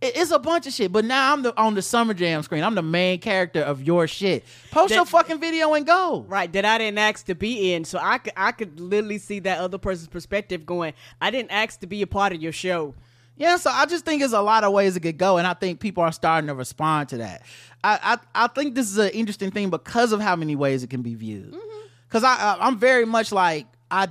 It- 0.00 0.14
it's 0.14 0.30
a 0.30 0.38
bunch 0.38 0.66
of 0.66 0.74
shit, 0.74 0.92
but 0.92 1.06
now 1.06 1.32
I'm 1.32 1.40
the 1.42 1.56
on 1.56 1.74
the 1.74 1.80
summer 1.82 2.12
jam 2.12 2.42
screen. 2.42 2.62
I'm 2.62 2.74
the 2.74 2.82
main 2.82 3.18
character 3.18 3.60
of 3.62 3.82
your 3.82 4.06
shit. 4.06 4.44
Post 4.70 4.92
your 4.94 5.06
fucking 5.06 5.40
video 5.40 5.72
and 5.72 5.86
go. 5.86 6.26
right, 6.28 6.52
that 6.52 6.64
I 6.66 6.76
didn't 6.78 6.98
ask 6.98 7.24
to 7.26 7.34
be 7.34 7.72
in, 7.72 7.84
so 7.86 7.98
I 8.02 8.18
could 8.18 8.34
I 8.36 8.52
could 8.52 8.78
literally 8.78 9.16
see 9.18 9.38
that 9.40 9.58
other 9.58 9.78
person's 9.78 10.08
perspective 10.08 10.66
going, 10.66 10.92
I 11.20 11.30
didn't 11.30 11.50
ask 11.50 11.80
to 11.80 11.86
be 11.86 12.02
a 12.02 12.06
part 12.06 12.34
of 12.34 12.42
your 12.42 12.52
show. 12.52 12.94
Yeah, 13.36 13.56
so 13.56 13.70
I 13.70 13.84
just 13.86 14.04
think 14.04 14.20
there's 14.20 14.32
a 14.32 14.40
lot 14.40 14.64
of 14.64 14.72
ways 14.72 14.96
it 14.96 15.00
could 15.00 15.18
go, 15.18 15.36
and 15.36 15.46
I 15.46 15.54
think 15.54 15.78
people 15.78 16.02
are 16.02 16.12
starting 16.12 16.48
to 16.48 16.54
respond 16.54 17.10
to 17.10 17.18
that. 17.18 17.42
I 17.84 18.18
I, 18.34 18.44
I 18.44 18.46
think 18.48 18.74
this 18.74 18.90
is 18.90 18.98
an 18.98 19.10
interesting 19.10 19.50
thing 19.50 19.70
because 19.70 20.12
of 20.12 20.20
how 20.20 20.36
many 20.36 20.56
ways 20.56 20.82
it 20.82 20.90
can 20.90 21.02
be 21.02 21.14
viewed. 21.14 21.52
Mm-hmm. 21.52 21.86
Because 22.08 22.24
I, 22.24 22.34
I 22.34 22.56
I'm 22.60 22.78
very 22.78 23.04
much 23.04 23.32
like 23.32 23.66
I 23.90 24.08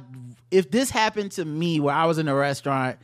if 0.51 0.69
this 0.69 0.89
happened 0.89 1.31
to 1.33 1.45
me 1.45 1.79
where 1.79 1.95
I 1.95 2.05
was 2.05 2.17
in 2.17 2.27
a 2.27 2.35
restaurant 2.35 2.97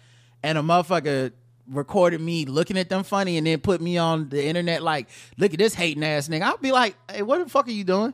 and 0.43 0.57
a 0.57 0.61
motherfucker 0.61 1.31
recorded 1.67 2.21
me 2.21 2.45
looking 2.45 2.77
at 2.77 2.89
them 2.89 3.03
funny 3.03 3.37
and 3.37 3.47
then 3.47 3.59
put 3.59 3.81
me 3.81 3.97
on 3.97 4.29
the 4.29 4.43
internet 4.43 4.83
like 4.83 5.07
look 5.37 5.53
at 5.53 5.59
this 5.59 5.73
hating 5.73 6.03
ass 6.03 6.27
nigga, 6.27 6.43
I'll 6.43 6.57
be 6.57 6.71
like, 6.71 6.95
hey, 7.09 7.23
what 7.23 7.43
the 7.43 7.49
fuck 7.49 7.67
are 7.67 7.71
you 7.71 7.83
doing? 7.83 8.13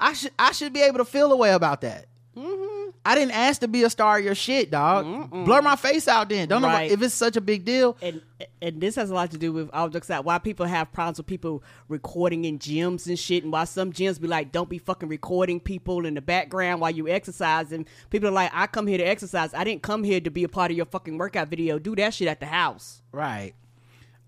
I 0.00 0.12
should 0.12 0.32
I 0.38 0.52
should 0.52 0.72
be 0.72 0.80
able 0.82 0.98
to 0.98 1.04
feel 1.04 1.32
a 1.32 1.36
way 1.36 1.52
about 1.52 1.82
that. 1.82 2.06
Mm-hmm. 2.36 2.67
I 3.08 3.14
didn't 3.14 3.32
ask 3.32 3.62
to 3.62 3.68
be 3.68 3.84
a 3.84 3.88
star 3.88 4.18
of 4.18 4.24
your 4.26 4.34
shit, 4.34 4.70
dog. 4.70 5.30
Blur 5.30 5.62
my 5.62 5.76
face 5.76 6.08
out 6.08 6.28
then. 6.28 6.46
Don't 6.46 6.60
know 6.60 6.76
if 6.76 7.00
it's 7.00 7.14
such 7.14 7.38
a 7.38 7.40
big 7.40 7.64
deal. 7.64 7.96
And 8.02 8.20
and 8.60 8.82
this 8.82 8.96
has 8.96 9.08
a 9.08 9.14
lot 9.14 9.30
to 9.30 9.38
do 9.38 9.50
with 9.50 9.70
all 9.72 9.88
jokes 9.88 10.10
out 10.10 10.26
why 10.26 10.36
people 10.36 10.66
have 10.66 10.92
problems 10.92 11.16
with 11.16 11.26
people 11.26 11.62
recording 11.88 12.44
in 12.44 12.58
gyms 12.58 13.06
and 13.06 13.18
shit, 13.18 13.44
and 13.44 13.50
why 13.50 13.64
some 13.64 13.94
gyms 13.94 14.20
be 14.20 14.28
like, 14.28 14.52
don't 14.52 14.68
be 14.68 14.76
fucking 14.76 15.08
recording 15.08 15.58
people 15.58 16.04
in 16.04 16.12
the 16.12 16.20
background 16.20 16.82
while 16.82 16.90
you 16.90 17.08
exercise. 17.08 17.72
And 17.72 17.86
people 18.10 18.28
are 18.28 18.32
like, 18.32 18.50
I 18.52 18.66
come 18.66 18.86
here 18.86 18.98
to 18.98 19.04
exercise. 19.04 19.54
I 19.54 19.64
didn't 19.64 19.82
come 19.82 20.04
here 20.04 20.20
to 20.20 20.30
be 20.30 20.44
a 20.44 20.48
part 20.48 20.70
of 20.70 20.76
your 20.76 20.84
fucking 20.84 21.16
workout 21.16 21.48
video. 21.48 21.78
Do 21.78 21.96
that 21.96 22.12
shit 22.12 22.28
at 22.28 22.40
the 22.40 22.46
house. 22.46 23.00
Right. 23.10 23.54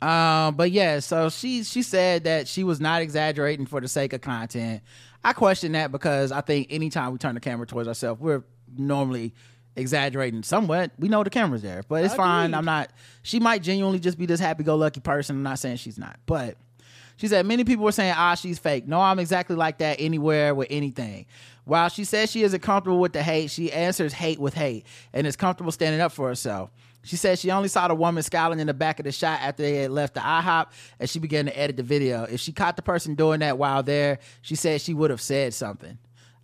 Um, 0.01 0.55
but 0.55 0.71
yeah, 0.71 1.01
so 1.01 1.29
she 1.29 1.65
she 1.65 1.83
said 1.83 2.25
that 2.25 2.49
she 2.49 2.65
was 2.65 2.81
not 2.81 3.03
exaggerating 3.03 3.67
for 3.67 3.83
the 3.83 3.89
sake 3.89 4.15
of 4.15 4.23
content. 4.23 4.83
I 5.23 5.35
question 5.35 5.73
that 5.73 5.93
because 5.93 6.33
I 6.33 6.41
think 6.41 6.69
anytime 6.71 7.13
we 7.13 7.19
turn 7.19 7.35
the 7.35 7.41
camera 7.41 7.67
towards 7.67 7.87
ourselves, 7.87 8.19
we're 8.23 8.43
normally 8.77 9.35
exaggerating 9.77 10.43
somewhat. 10.43 10.93
We 10.99 11.09
know 11.09 11.23
the 11.25 11.31
camera's 11.31 11.63
there, 11.63 11.83
but 11.89 12.05
it's 12.05 12.15
fine. 12.15 12.55
I'm 12.55 12.65
not. 12.65 12.91
She 13.23 13.41
might 13.41 13.63
genuinely 13.63 13.99
just 13.99 14.19
be 14.19 14.27
this 14.27 14.41
happy-go-lucky 14.41 15.01
person. 15.01 15.37
I'm 15.37 15.43
not 15.43 15.59
saying 15.59 15.77
she's 15.77 15.99
not, 15.99 16.19
but 16.27 16.57
she 17.17 17.29
said 17.29 17.47
many 17.47 17.65
people 17.65 17.85
were 17.85 17.93
saying, 17.93 18.15
"Ah, 18.17 18.35
she's 18.35 18.59
fake." 18.59 18.89
No, 18.89 19.01
I'm 19.01 19.19
exactly 19.19 19.57
like 19.57 19.79
that 19.79 20.01
anywhere 20.01 20.55
with 20.55 20.69
anything. 20.71 21.27
While 21.65 21.89
she 21.89 22.05
says 22.05 22.31
she 22.31 22.43
isn't 22.43 22.61
comfortable 22.61 22.99
with 22.99 23.13
the 23.13 23.23
hate, 23.23 23.51
she 23.51 23.73
answers 23.73 24.13
hate 24.13 24.39
with 24.39 24.55
hate 24.55 24.87
and 25.13 25.27
is 25.27 25.37
comfortable 25.37 25.71
standing 25.73 26.01
up 26.01 26.13
for 26.13 26.29
herself. 26.29 26.71
She 27.03 27.17
said 27.17 27.39
she 27.39 27.51
only 27.51 27.69
saw 27.69 27.89
the 27.89 27.95
woman 27.95 28.23
scowling 28.23 28.61
in 28.61 28.67
the 28.67 28.75
back 28.75 28.99
of 28.99 29.05
the 29.05 29.13
shot 29.13 29.41
after 29.41 29.63
they 29.63 29.77
had 29.77 29.91
left 29.91 30.15
the 30.15 30.21
IHOP 30.21 30.67
and 30.99 31.09
she 31.09 31.19
began 31.19 31.47
to 31.47 31.59
edit 31.59 31.77
the 31.77 31.83
video. 31.83 32.25
If 32.25 32.41
she 32.41 32.53
caught 32.53 32.77
the 32.77 32.83
person 32.83 33.15
doing 33.15 33.41
that 33.41 33.57
while 33.57 33.83
there, 33.83 34.19
she 34.43 34.55
said 34.55 34.81
she 34.81 34.93
would 34.93 35.11
have 35.11 35.21
said 35.21 35.55
something. 35.55 35.97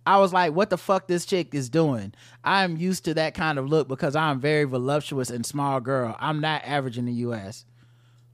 I 0.07 0.19
was 0.19 0.31
like, 0.31 0.53
what 0.53 0.69
the 0.69 0.77
fuck 0.77 1.07
this 1.07 1.25
chick 1.25 1.53
is 1.53 1.69
doing? 1.69 2.13
I 2.41 2.63
am 2.63 2.77
used 2.77 3.03
to 3.05 3.13
that 3.15 3.33
kind 3.33 3.59
of 3.59 3.67
look 3.67 3.89
because 3.89 4.15
I'm 4.15 4.39
very 4.39 4.63
voluptuous 4.63 5.29
and 5.29 5.45
small 5.45 5.81
girl. 5.81 6.15
I'm 6.17 6.39
not 6.39 6.63
average 6.63 6.97
in 6.97 7.03
the 7.03 7.11
US. 7.11 7.65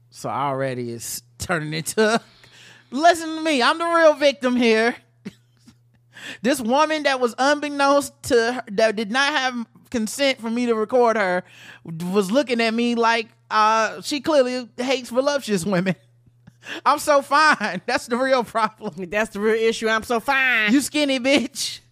So 0.08 0.28
already 0.28 0.92
it's 0.92 1.22
turning 1.38 1.74
into 1.74 2.20
listen 2.92 3.34
to 3.34 3.42
me, 3.42 3.60
I'm 3.60 3.78
the 3.78 3.86
real 3.86 4.14
victim 4.14 4.54
here. 4.54 4.94
this 6.42 6.60
woman 6.60 7.02
that 7.02 7.18
was 7.18 7.34
unbeknownst 7.38 8.22
to 8.24 8.52
her, 8.52 8.64
that 8.70 8.94
did 8.94 9.10
not 9.10 9.32
have 9.32 9.66
consent 9.90 10.40
for 10.40 10.50
me 10.50 10.66
to 10.66 10.76
record 10.76 11.16
her 11.16 11.42
was 11.84 12.30
looking 12.30 12.60
at 12.60 12.72
me 12.72 12.94
like 12.94 13.28
uh 13.50 14.00
she 14.00 14.20
clearly 14.20 14.68
hates 14.76 15.10
voluptuous 15.10 15.66
women. 15.66 15.96
I'm 16.86 16.98
so 16.98 17.22
fine. 17.22 17.82
That's 17.86 18.06
the 18.06 18.16
real 18.16 18.44
problem. 18.44 19.10
That's 19.10 19.30
the 19.30 19.40
real 19.40 19.54
issue. 19.54 19.88
I'm 19.88 20.02
so 20.02 20.20
fine. 20.20 20.72
You 20.72 20.80
skinny 20.80 21.20
bitch. 21.20 21.80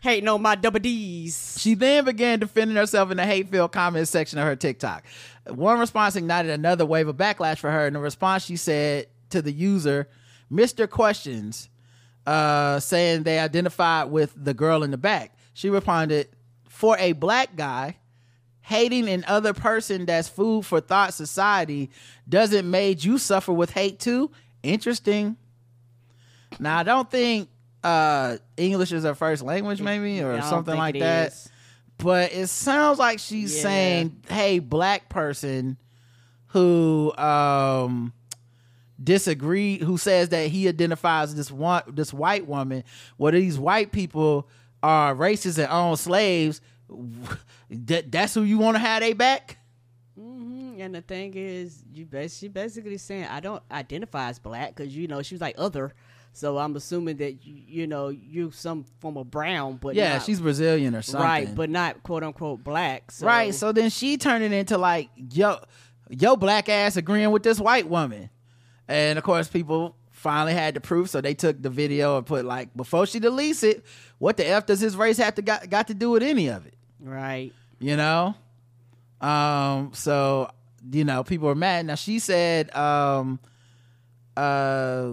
hating 0.00 0.28
on 0.28 0.42
my 0.42 0.54
double 0.54 0.80
D's. 0.80 1.56
She 1.58 1.74
then 1.74 2.04
began 2.04 2.38
defending 2.38 2.76
herself 2.76 3.10
in 3.10 3.16
the 3.16 3.24
hate-filled 3.24 3.72
comment 3.72 4.08
section 4.08 4.38
of 4.38 4.44
her 4.44 4.56
TikTok. 4.56 5.04
One 5.46 5.78
response 5.78 6.16
ignited 6.16 6.50
another 6.50 6.86
wave 6.86 7.08
of 7.08 7.16
backlash 7.16 7.58
for 7.58 7.70
her. 7.70 7.86
In 7.86 7.94
the 7.94 8.00
response, 8.00 8.44
she 8.44 8.56
said 8.56 9.06
to 9.30 9.42
the 9.42 9.52
user, 9.52 10.08
"Mr. 10.52 10.88
Questions," 10.88 11.68
uh, 12.26 12.80
saying 12.80 13.22
they 13.22 13.38
identified 13.38 14.10
with 14.10 14.32
the 14.36 14.54
girl 14.54 14.82
in 14.82 14.90
the 14.90 14.98
back. 14.98 15.36
She 15.54 15.70
responded, 15.70 16.28
"For 16.68 16.96
a 16.98 17.12
black 17.12 17.56
guy." 17.56 17.96
Hating 18.68 19.08
an 19.08 19.24
other 19.26 19.54
person 19.54 20.04
that's 20.04 20.28
food 20.28 20.66
for 20.66 20.78
thought 20.78 21.14
society 21.14 21.88
doesn't 22.28 22.70
made 22.70 23.02
you 23.02 23.16
suffer 23.16 23.50
with 23.50 23.70
hate 23.70 23.98
too? 23.98 24.30
Interesting. 24.62 25.38
Now 26.60 26.76
I 26.78 26.82
don't 26.82 27.10
think 27.10 27.48
uh 27.82 28.36
English 28.58 28.92
is 28.92 29.04
her 29.04 29.14
first 29.14 29.42
language, 29.42 29.80
maybe, 29.80 30.20
or 30.20 30.42
something 30.42 30.76
like 30.76 30.98
that. 30.98 31.28
is. 31.32 31.48
But 31.96 32.32
it 32.34 32.48
sounds 32.48 32.98
like 32.98 33.20
she's 33.20 33.56
Yeah. 33.56 33.62
saying, 33.62 34.22
"Hey, 34.28 34.58
black 34.58 35.08
person 35.08 35.78
who 36.48 37.16
um 37.16 38.12
disagree, 39.02 39.78
who 39.78 39.96
says 39.96 40.28
that 40.28 40.48
he 40.48 40.68
identifies 40.68 41.34
this 41.34 41.50
one 41.50 41.84
this 41.88 42.12
white 42.12 42.46
woman, 42.46 42.84
well, 43.16 43.32
these 43.32 43.58
white 43.58 43.92
people 43.92 44.46
are 44.82 45.14
racist 45.14 45.56
and 45.56 45.72
own 45.72 45.96
slaves. 45.96 46.60
That 47.70 48.10
that's 48.10 48.34
who 48.34 48.42
you 48.42 48.58
want 48.58 48.76
to 48.76 48.78
have 48.80 49.00
they 49.00 49.12
back." 49.12 49.58
Mhm. 50.18 50.80
And 50.80 50.94
the 50.94 51.00
thing 51.02 51.34
is, 51.34 51.84
you 51.92 52.06
bas- 52.06 52.36
she 52.38 52.48
basically 52.48 52.98
saying 52.98 53.24
I 53.24 53.40
don't 53.40 53.62
identify 53.70 54.28
as 54.28 54.38
black 54.38 54.74
because 54.74 54.94
you 54.96 55.06
know 55.08 55.22
she 55.22 55.34
was 55.34 55.40
like 55.42 55.54
other, 55.58 55.92
so 56.32 56.56
I'm 56.58 56.74
assuming 56.76 57.16
that 57.18 57.44
you, 57.44 57.54
you 57.66 57.86
know 57.86 58.08
you 58.08 58.50
some 58.52 58.84
form 59.00 59.16
of 59.16 59.30
brown, 59.30 59.76
but 59.76 59.94
yeah, 59.94 60.14
not- 60.14 60.24
she's 60.24 60.40
Brazilian 60.40 60.94
or 60.94 61.02
something. 61.02 61.28
right, 61.28 61.54
but 61.54 61.68
not 61.70 62.02
quote 62.02 62.22
unquote 62.24 62.62
black. 62.64 63.10
So. 63.12 63.26
Right. 63.26 63.54
So 63.54 63.72
then 63.72 63.90
she 63.90 64.16
turned 64.16 64.44
it 64.44 64.52
into 64.52 64.78
like, 64.78 65.10
yo, 65.16 65.58
yo, 66.08 66.36
black 66.36 66.68
ass 66.68 66.96
agreeing 66.96 67.30
with 67.32 67.42
this 67.42 67.58
white 67.60 67.88
woman. 67.88 68.30
And 68.88 69.18
of 69.18 69.24
course, 69.24 69.48
people 69.48 69.94
finally 70.12 70.54
had 70.54 70.74
the 70.74 70.80
proof. 70.80 71.10
So 71.10 71.20
they 71.20 71.34
took 71.34 71.60
the 71.60 71.70
video 71.70 72.16
and 72.16 72.24
put 72.26 72.44
like, 72.44 72.74
before 72.76 73.04
she 73.06 73.20
deletes 73.20 73.62
it, 73.62 73.84
what 74.18 74.36
the 74.36 74.46
F 74.46 74.66
does 74.66 74.80
his 74.80 74.96
race 74.96 75.18
have 75.18 75.34
to 75.34 75.42
got, 75.42 75.68
got 75.68 75.88
to 75.88 75.94
do 75.94 76.10
with 76.10 76.22
any 76.22 76.48
of 76.48 76.64
it? 76.66 76.74
Right, 77.00 77.52
You 77.80 77.96
know? 77.96 78.34
Um, 79.20 79.90
so, 79.94 80.50
you 80.90 81.04
know, 81.04 81.24
people 81.24 81.48
are 81.48 81.54
mad. 81.54 81.86
Now 81.86 81.96
she 81.96 82.18
said, 82.18 82.74
um, 82.74 83.40
uh, 84.36 85.12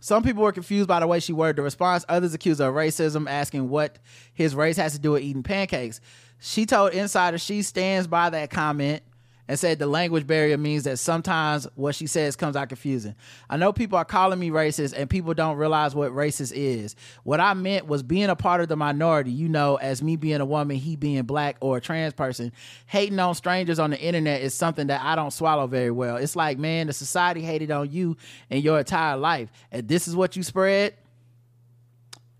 some 0.00 0.24
people 0.24 0.42
were 0.42 0.52
confused 0.52 0.88
by 0.88 0.98
the 1.00 1.06
way 1.06 1.20
she 1.20 1.32
worded 1.32 1.56
the 1.56 1.62
response. 1.62 2.04
Others 2.08 2.34
accused 2.34 2.60
her 2.60 2.68
of 2.68 2.74
racism, 2.74 3.30
asking 3.30 3.68
what 3.68 3.98
his 4.34 4.54
race 4.54 4.76
has 4.76 4.94
to 4.94 4.98
do 4.98 5.12
with 5.12 5.22
eating 5.22 5.44
pancakes. 5.44 6.00
She 6.40 6.66
told 6.66 6.92
Insider 6.92 7.38
she 7.38 7.62
stands 7.62 8.08
by 8.08 8.30
that 8.30 8.50
comment 8.50 9.02
and 9.48 9.58
said 9.58 9.78
the 9.78 9.86
language 9.86 10.26
barrier 10.26 10.56
means 10.56 10.84
that 10.84 10.98
sometimes 10.98 11.66
what 11.74 11.94
she 11.94 12.06
says 12.06 12.36
comes 12.36 12.54
out 12.54 12.68
confusing. 12.68 13.14
I 13.50 13.56
know 13.56 13.72
people 13.72 13.98
are 13.98 14.04
calling 14.04 14.38
me 14.38 14.50
racist 14.50 14.94
and 14.96 15.10
people 15.10 15.34
don't 15.34 15.56
realize 15.56 15.94
what 15.94 16.12
racist 16.12 16.52
is. 16.54 16.94
What 17.24 17.40
I 17.40 17.54
meant 17.54 17.86
was 17.86 18.02
being 18.02 18.30
a 18.30 18.36
part 18.36 18.60
of 18.60 18.68
the 18.68 18.76
minority, 18.76 19.32
you 19.32 19.48
know, 19.48 19.76
as 19.76 20.02
me 20.02 20.16
being 20.16 20.40
a 20.40 20.44
woman, 20.44 20.76
he 20.76 20.96
being 20.96 21.22
black 21.24 21.56
or 21.60 21.78
a 21.78 21.80
trans 21.80 22.14
person. 22.14 22.52
Hating 22.86 23.18
on 23.18 23.34
strangers 23.34 23.78
on 23.78 23.90
the 23.90 24.00
internet 24.00 24.42
is 24.42 24.54
something 24.54 24.86
that 24.86 25.02
I 25.02 25.16
don't 25.16 25.32
swallow 25.32 25.66
very 25.66 25.90
well. 25.90 26.16
It's 26.16 26.36
like, 26.36 26.58
man, 26.58 26.86
the 26.86 26.92
society 26.92 27.42
hated 27.42 27.70
on 27.70 27.90
you 27.90 28.16
and 28.48 28.62
your 28.62 28.78
entire 28.78 29.16
life. 29.16 29.50
And 29.72 29.88
this 29.88 30.06
is 30.06 30.14
what 30.14 30.36
you 30.36 30.42
spread? 30.42 30.94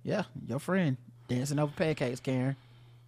Yeah, 0.04 0.24
your 0.46 0.58
friend 0.58 0.96
dancing 1.28 1.58
over 1.58 1.72
pancakes, 1.74 2.20
Karen. 2.20 2.56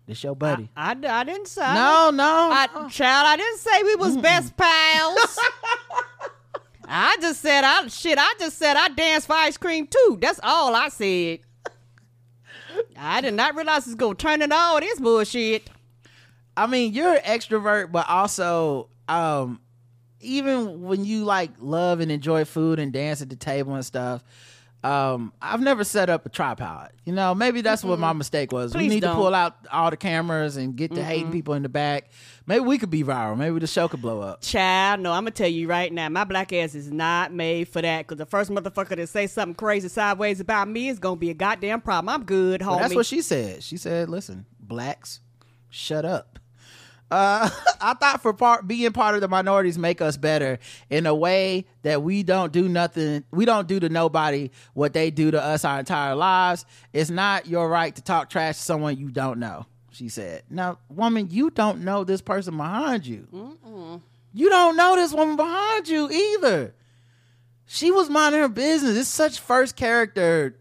This 0.06 0.22
your 0.22 0.36
buddy. 0.36 0.68
I, 0.76 0.90
I 0.90 1.24
didn't 1.24 1.48
say. 1.48 1.62
no, 1.74 2.10
no. 2.12 2.50
I, 2.52 2.66
child, 2.90 3.26
I 3.26 3.36
didn't 3.36 3.58
say 3.58 3.82
we 3.82 3.94
was 3.96 4.16
best 4.18 4.54
pals. 4.56 5.38
I 6.86 7.16
just 7.20 7.40
said 7.40 7.64
I 7.64 7.86
shit. 7.88 8.18
I 8.18 8.34
just 8.38 8.58
said 8.58 8.76
I 8.76 8.88
danced 8.88 9.26
for 9.26 9.32
ice 9.32 9.56
cream 9.56 9.86
too. 9.86 10.18
That's 10.20 10.40
all 10.42 10.74
I 10.74 10.88
said. 10.90 11.40
I 12.98 13.20
did 13.20 13.34
not 13.34 13.54
realize 13.54 13.86
it's 13.86 13.94
gonna 13.94 14.14
turn 14.14 14.42
into 14.42 14.54
all 14.54 14.80
this 14.80 15.00
bullshit. 15.00 15.70
I 16.56 16.66
mean, 16.66 16.92
you're 16.92 17.14
an 17.14 17.22
extrovert, 17.22 17.90
but 17.90 18.08
also, 18.08 18.88
um, 19.08 19.60
even 20.20 20.82
when 20.82 21.04
you 21.04 21.24
like 21.24 21.50
love 21.58 22.00
and 22.00 22.12
enjoy 22.12 22.44
food 22.44 22.78
and 22.78 22.92
dance 22.92 23.22
at 23.22 23.28
the 23.30 23.36
table 23.36 23.74
and 23.74 23.84
stuff, 23.84 24.22
um, 24.84 25.32
I've 25.40 25.62
never 25.62 25.82
set 25.82 26.10
up 26.10 26.26
a 26.26 26.28
tripod. 26.28 26.92
You 27.06 27.14
know, 27.14 27.34
maybe 27.34 27.62
that's 27.62 27.82
what 27.82 27.98
my 27.98 28.12
mistake 28.12 28.52
was. 28.52 28.74
we 28.74 28.88
need 28.88 29.00
to 29.00 29.06
don't. 29.06 29.16
pull 29.16 29.34
out 29.34 29.56
all 29.72 29.90
the 29.90 29.96
cameras 29.96 30.58
and 30.58 30.76
get 30.76 30.94
the 30.94 31.02
hating 31.02 31.32
people 31.32 31.54
in 31.54 31.62
the 31.62 31.70
back. 31.70 32.10
Maybe 32.46 32.60
we 32.60 32.76
could 32.76 32.90
be 32.90 33.02
viral. 33.02 33.34
Maybe 33.36 33.58
the 33.58 33.66
show 33.66 33.88
could 33.88 34.02
blow 34.02 34.20
up. 34.20 34.42
Child, 34.42 35.00
no, 35.00 35.12
I'm 35.12 35.22
gonna 35.22 35.30
tell 35.30 35.48
you 35.48 35.68
right 35.68 35.90
now, 35.90 36.10
my 36.10 36.24
black 36.24 36.52
ass 36.52 36.74
is 36.74 36.92
not 36.92 37.32
made 37.32 37.68
for 37.68 37.80
that. 37.80 38.06
Cause 38.06 38.18
the 38.18 38.26
first 38.26 38.50
motherfucker 38.50 38.96
to 38.96 39.06
say 39.06 39.26
something 39.26 39.54
crazy 39.54 39.88
sideways 39.88 40.40
about 40.40 40.68
me 40.68 40.88
is 40.88 40.98
gonna 40.98 41.16
be 41.16 41.30
a 41.30 41.34
goddamn 41.34 41.80
problem. 41.80 42.14
I'm 42.14 42.24
good, 42.24 42.60
homie. 42.60 42.76
But 42.76 42.82
that's 42.82 42.94
what 42.94 43.06
she 43.06 43.22
said. 43.22 43.62
She 43.62 43.78
said, 43.78 44.10
"Listen, 44.10 44.44
blacks, 44.60 45.20
shut 45.70 46.04
up." 46.04 46.38
Uh, 47.14 47.48
I 47.80 47.94
thought 47.94 48.22
for 48.22 48.32
part 48.32 48.66
being 48.66 48.90
part 48.92 49.14
of 49.14 49.20
the 49.20 49.28
minorities 49.28 49.78
make 49.78 50.00
us 50.00 50.16
better 50.16 50.58
in 50.90 51.06
a 51.06 51.14
way 51.14 51.66
that 51.82 52.02
we 52.02 52.24
don't 52.24 52.52
do 52.52 52.68
nothing. 52.68 53.22
We 53.30 53.44
don't 53.44 53.68
do 53.68 53.78
to 53.78 53.88
nobody 53.88 54.50
what 54.72 54.94
they 54.94 55.12
do 55.12 55.30
to 55.30 55.40
us 55.40 55.64
our 55.64 55.78
entire 55.78 56.16
lives. 56.16 56.66
It's 56.92 57.10
not 57.10 57.46
your 57.46 57.68
right 57.68 57.94
to 57.94 58.02
talk 58.02 58.30
trash 58.30 58.56
to 58.56 58.62
someone 58.62 58.98
you 58.98 59.10
don't 59.10 59.38
know. 59.38 59.66
She 59.92 60.08
said, 60.08 60.42
"Now, 60.50 60.78
woman, 60.88 61.28
you 61.30 61.50
don't 61.50 61.84
know 61.84 62.02
this 62.02 62.20
person 62.20 62.56
behind 62.56 63.06
you. 63.06 63.28
You 64.32 64.48
don't 64.50 64.76
know 64.76 64.96
this 64.96 65.12
woman 65.12 65.36
behind 65.36 65.86
you 65.86 66.10
either. 66.10 66.74
She 67.66 67.92
was 67.92 68.10
minding 68.10 68.40
her 68.40 68.48
business. 68.48 68.96
It's 68.96 69.08
such 69.08 69.38
first 69.38 69.76
character 69.76 70.58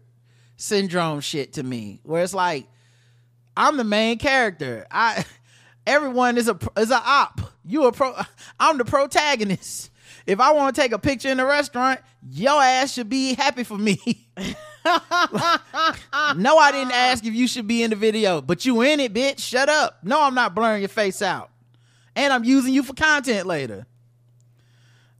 syndrome 0.56 1.18
shit 1.20 1.54
to 1.54 1.64
me, 1.64 2.00
where 2.04 2.22
it's 2.22 2.34
like." 2.34 2.68
I'm 3.56 3.76
the 3.76 3.84
main 3.84 4.18
character. 4.18 4.84
I 4.90 5.24
everyone 5.86 6.38
is 6.38 6.48
a 6.48 6.58
is 6.76 6.90
a 6.90 7.00
op. 7.00 7.40
You 7.64 7.86
a 7.86 7.92
pro. 7.92 8.14
I'm 8.60 8.78
the 8.78 8.84
protagonist. 8.84 9.90
If 10.26 10.40
I 10.40 10.52
want 10.52 10.74
to 10.74 10.80
take 10.80 10.92
a 10.92 10.98
picture 10.98 11.28
in 11.28 11.40
a 11.40 11.46
restaurant, 11.46 12.00
your 12.30 12.62
ass 12.62 12.92
should 12.92 13.08
be 13.08 13.34
happy 13.34 13.64
for 13.64 13.76
me. 13.76 13.98
no, 14.36 14.54
I 14.86 16.70
didn't 16.72 16.92
ask 16.92 17.24
if 17.24 17.34
you 17.34 17.46
should 17.46 17.66
be 17.66 17.82
in 17.82 17.90
the 17.90 17.96
video, 17.96 18.40
but 18.40 18.64
you 18.64 18.82
in 18.82 19.00
it, 19.00 19.12
bitch. 19.12 19.40
Shut 19.40 19.68
up. 19.68 19.98
No, 20.02 20.22
I'm 20.22 20.34
not 20.34 20.54
blurring 20.54 20.80
your 20.80 20.88
face 20.88 21.20
out, 21.20 21.50
and 22.16 22.32
I'm 22.32 22.44
using 22.44 22.72
you 22.72 22.82
for 22.82 22.94
content 22.94 23.46
later. 23.46 23.86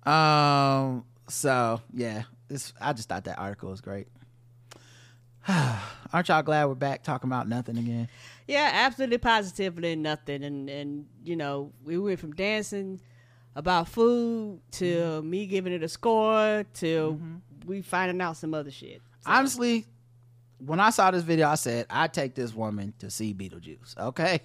Um. 0.05 1.05
So 1.28 1.81
yeah, 1.93 2.24
this 2.49 2.73
I 2.81 2.93
just 2.93 3.09
thought 3.09 3.24
that 3.24 3.39
article 3.39 3.70
was 3.70 3.81
great. 3.81 4.09
Aren't 6.12 6.28
y'all 6.28 6.43
glad 6.43 6.66
we're 6.66 6.74
back 6.74 7.03
talking 7.03 7.28
about 7.28 7.49
nothing 7.49 7.77
again? 7.77 8.09
Yeah, 8.46 8.70
absolutely, 8.72 9.18
positively 9.18 9.96
nothing. 9.96 10.44
And 10.44 10.68
and 10.68 11.06
you 11.24 11.36
know, 11.36 11.72
we 11.84 11.98
went 11.98 12.20
from 12.20 12.32
dancing 12.34 13.00
about 13.56 13.88
food 13.88 14.60
to 14.72 14.84
Mm-hmm. 14.84 15.30
me 15.30 15.46
giving 15.46 15.72
it 15.72 15.82
a 15.82 15.88
score 15.88 16.64
to 16.74 17.20
we 17.66 17.80
finding 17.82 18.20
out 18.20 18.36
some 18.36 18.52
other 18.52 18.70
shit. 18.70 19.00
Honestly, 19.26 19.86
when 20.58 20.80
I 20.80 20.90
saw 20.90 21.10
this 21.10 21.22
video, 21.22 21.48
I 21.48 21.54
said 21.54 21.86
I'd 21.88 22.12
take 22.12 22.34
this 22.34 22.54
woman 22.54 22.92
to 22.98 23.10
see 23.10 23.32
Beetlejuice. 23.32 23.96
Okay, 23.98 24.40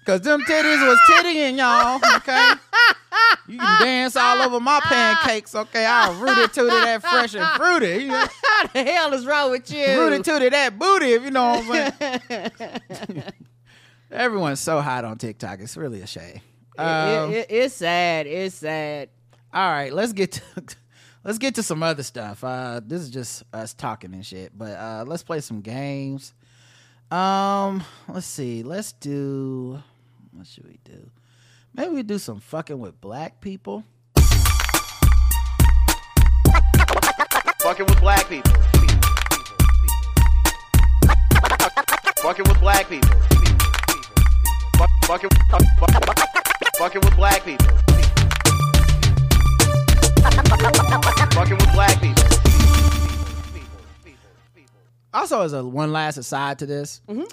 because 0.00 0.20
them 0.22 0.42
titties 0.42 0.86
was 0.86 0.98
tittying, 1.10 1.56
y'all. 1.58 2.00
Okay, 2.16 2.50
you 3.48 3.58
can 3.58 3.80
dance 3.82 4.16
all 4.16 4.40
over 4.42 4.60
my 4.60 4.80
pancakes. 4.82 5.54
Okay, 5.54 5.84
I'll 5.84 6.14
root 6.14 6.38
it 6.38 6.52
to 6.54 6.64
that 6.64 7.02
fresh 7.02 7.34
and 7.34 7.46
fruity. 7.56 8.04
You 8.04 8.08
know? 8.10 8.26
How 8.44 8.66
the 8.68 8.84
hell 8.84 9.12
is 9.14 9.26
wrong 9.26 9.50
with 9.50 9.70
you? 9.72 9.86
root 10.00 10.12
it 10.12 10.24
to 10.24 10.50
that 10.50 10.78
booty, 10.78 11.12
if 11.12 11.22
you 11.24 11.30
know 11.30 11.62
what 11.66 11.92
I'm 12.00 12.20
saying. 12.28 13.22
Everyone's 14.10 14.60
so 14.60 14.80
hot 14.80 15.04
on 15.04 15.18
TikTok. 15.18 15.60
It's 15.60 15.76
really 15.76 16.00
a 16.02 16.06
shame. 16.06 16.40
It- 16.76 16.80
Um, 16.80 17.30
it- 17.32 17.36
it- 17.36 17.46
it's 17.50 17.74
sad. 17.74 18.26
It's 18.26 18.56
sad. 18.56 19.08
all 19.52 19.68
right, 19.70 19.92
let's 19.92 20.12
get 20.12 20.32
to 20.32 20.42
let's 21.24 21.38
get 21.38 21.54
to 21.56 21.62
some 21.62 21.82
other 21.82 22.02
stuff. 22.02 22.42
Uh, 22.42 22.80
this 22.84 23.02
is 23.02 23.10
just 23.10 23.42
us 23.52 23.74
talking 23.74 24.14
and 24.14 24.24
shit, 24.24 24.56
but 24.56 24.72
uh, 24.78 25.04
let's 25.06 25.22
play 25.22 25.40
some 25.40 25.60
games. 25.60 26.34
Um, 27.10 27.82
let's 28.08 28.26
see. 28.26 28.62
Let's 28.62 28.92
do. 28.92 29.82
What 30.32 30.46
should 30.46 30.64
we 30.66 30.78
do? 30.84 31.10
Maybe 31.74 31.94
we 31.94 32.02
do 32.02 32.18
some 32.18 32.40
fucking 32.40 32.78
with 32.78 33.00
black 33.00 33.40
people. 33.40 33.84
Fucking 37.60 37.86
with 37.86 38.00
black 38.00 38.28
people. 38.28 38.52
Fucking 42.22 42.44
with 42.48 42.60
black 42.60 42.88
people. 42.88 43.08
Fuck- 44.76 44.90
Fucking 45.04 45.30
fuck- 45.50 45.62
fuck- 45.78 46.76
fucking 46.78 47.00
with 47.04 47.16
black 47.16 47.44
people. 47.44 47.66
Fucking 51.32 51.56
with 51.56 51.72
black 51.72 52.00
people. 52.00 52.24
Also, 55.12 55.42
as 55.42 55.52
a 55.52 55.64
one 55.64 55.92
last 55.92 56.16
aside 56.18 56.58
to 56.60 56.66
this, 56.66 57.00
mm-hmm. 57.08 57.24